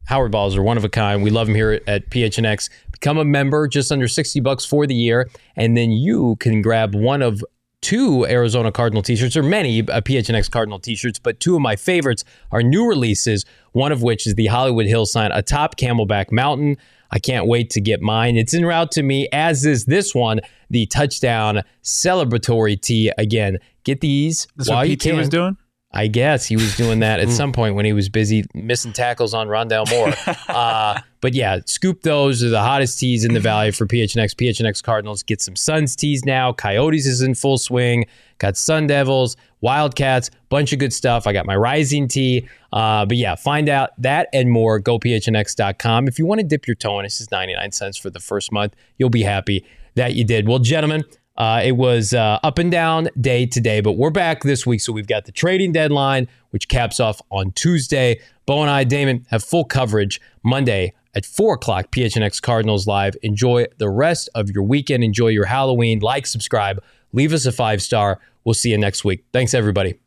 Howard 0.05 0.31
Balzer, 0.31 0.61
one 0.61 0.77
of 0.77 0.83
a 0.83 0.89
kind. 0.89 1.23
We 1.23 1.31
love 1.31 1.47
him 1.49 1.55
here 1.55 1.81
at 1.87 2.09
PHNX. 2.09 2.69
Become 3.03 3.17
a 3.17 3.25
member, 3.25 3.67
just 3.67 3.91
under 3.91 4.07
60 4.07 4.39
bucks 4.39 4.63
for 4.63 4.87
the 4.87 4.95
year, 4.95 5.29
and 5.57 5.75
then 5.75 5.91
you 5.91 6.37
can 6.37 6.61
grab 6.61 6.95
one 6.95 7.21
of 7.21 7.43
two 7.81 8.25
Arizona 8.27 8.71
Cardinal 8.71 9.03
t-shirts, 9.03 9.35
or 9.35 9.43
many 9.43 9.81
uh, 9.81 9.99
PHNX 9.99 10.49
Cardinal 10.49 10.79
t-shirts, 10.79 11.19
but 11.19 11.41
two 11.41 11.53
of 11.55 11.61
my 11.61 11.75
favorites 11.75 12.23
are 12.53 12.63
new 12.63 12.87
releases, 12.87 13.43
one 13.73 13.91
of 13.91 14.03
which 14.03 14.25
is 14.25 14.35
the 14.35 14.45
Hollywood 14.47 14.85
Hill 14.85 15.05
sign 15.05 15.33
atop 15.33 15.75
Camelback 15.75 16.31
Mountain. 16.31 16.77
I 17.11 17.19
can't 17.19 17.45
wait 17.45 17.69
to 17.71 17.81
get 17.81 18.01
mine. 18.01 18.37
It's 18.37 18.53
en 18.53 18.65
route 18.65 18.93
to 18.93 19.03
me, 19.03 19.27
as 19.33 19.65
is 19.65 19.83
this 19.83 20.15
one, 20.15 20.39
the 20.69 20.85
touchdown 20.85 21.63
celebratory 21.83 22.79
tee. 22.79 23.11
Again, 23.17 23.57
get 23.83 23.99
these 23.99 24.47
That's 24.55 24.69
while 24.69 24.77
what 24.77 24.87
you 24.87 24.95
PT 24.95 25.01
can. 25.01 25.17
was 25.17 25.27
doing. 25.27 25.57
I 25.93 26.07
guess 26.07 26.45
he 26.45 26.55
was 26.55 26.75
doing 26.75 26.99
that 26.99 27.19
at 27.19 27.29
some 27.31 27.51
point 27.51 27.75
when 27.75 27.85
he 27.85 27.93
was 27.93 28.09
busy 28.09 28.45
missing 28.53 28.93
tackles 28.93 29.33
on 29.33 29.47
Rondale 29.47 29.89
Moore. 29.89 30.35
uh, 30.55 30.99
but 31.21 31.33
yeah, 31.33 31.59
scoop 31.65 32.01
those. 32.01 32.41
They're 32.41 32.49
the 32.49 32.61
hottest 32.61 32.99
tees 32.99 33.23
in 33.23 33.33
the 33.33 33.39
valley 33.39 33.71
for 33.71 33.85
PHNX. 33.85 34.35
PHNX 34.35 34.83
Cardinals 34.83 35.23
get 35.23 35.41
some 35.41 35.55
Suns 35.55 35.95
tees 35.95 36.25
now. 36.25 36.51
Coyotes 36.51 37.05
is 37.05 37.21
in 37.21 37.35
full 37.35 37.57
swing. 37.57 38.05
Got 38.39 38.57
Sun 38.57 38.87
Devils, 38.87 39.37
Wildcats, 39.61 40.29
bunch 40.49 40.73
of 40.73 40.79
good 40.79 40.91
stuff. 40.91 41.27
I 41.27 41.31
got 41.33 41.45
my 41.45 41.55
Rising 41.55 42.07
tee. 42.07 42.49
Uh, 42.73 43.05
but 43.05 43.15
yeah, 43.15 43.35
find 43.35 43.69
out 43.69 43.91
that 43.99 44.27
and 44.33 44.51
more. 44.51 44.79
Go 44.79 44.99
PHNX.com. 44.99 46.07
If 46.07 46.19
you 46.19 46.25
want 46.25 46.41
to 46.41 46.47
dip 46.47 46.67
your 46.67 46.75
toe 46.75 46.99
in, 46.99 47.05
it's 47.05 47.19
just 47.19 47.31
99 47.31 47.71
cents 47.71 47.97
for 47.97 48.09
the 48.09 48.19
first 48.19 48.51
month. 48.51 48.75
You'll 48.97 49.09
be 49.09 49.21
happy 49.21 49.65
that 49.95 50.15
you 50.15 50.25
did. 50.25 50.47
Well, 50.47 50.59
gentlemen, 50.59 51.03
uh, 51.37 51.61
it 51.63 51.73
was 51.73 52.13
uh, 52.13 52.39
up 52.43 52.59
and 52.59 52.71
down 52.71 53.09
day 53.19 53.45
to 53.45 53.59
day, 53.59 53.81
but 53.81 53.93
we're 53.93 54.11
back 54.11 54.43
this 54.43 54.65
week. 54.65 54.81
So 54.81 54.93
we've 54.93 55.07
got 55.07 55.25
the 55.25 55.31
trading 55.31 55.71
deadline, 55.71 56.27
which 56.51 56.67
caps 56.67 56.99
off 56.99 57.21
on 57.29 57.51
Tuesday. 57.53 58.19
Bo 58.45 58.61
and 58.61 58.69
I, 58.69 58.83
Damon, 58.83 59.25
have 59.29 59.43
full 59.43 59.65
coverage 59.65 60.21
Monday 60.43 60.93
at 61.15 61.25
4 61.25 61.55
o'clock, 61.55 61.91
PHNX 61.91 62.41
Cardinals 62.41 62.87
Live. 62.87 63.15
Enjoy 63.23 63.65
the 63.77 63.89
rest 63.89 64.29
of 64.35 64.49
your 64.51 64.63
weekend. 64.63 65.03
Enjoy 65.03 65.27
your 65.27 65.45
Halloween. 65.45 65.99
Like, 65.99 66.25
subscribe, 66.25 66.83
leave 67.13 67.33
us 67.33 67.45
a 67.45 67.51
five 67.51 67.81
star. 67.81 68.19
We'll 68.43 68.53
see 68.53 68.69
you 68.69 68.77
next 68.77 69.03
week. 69.05 69.23
Thanks, 69.31 69.53
everybody. 69.53 70.02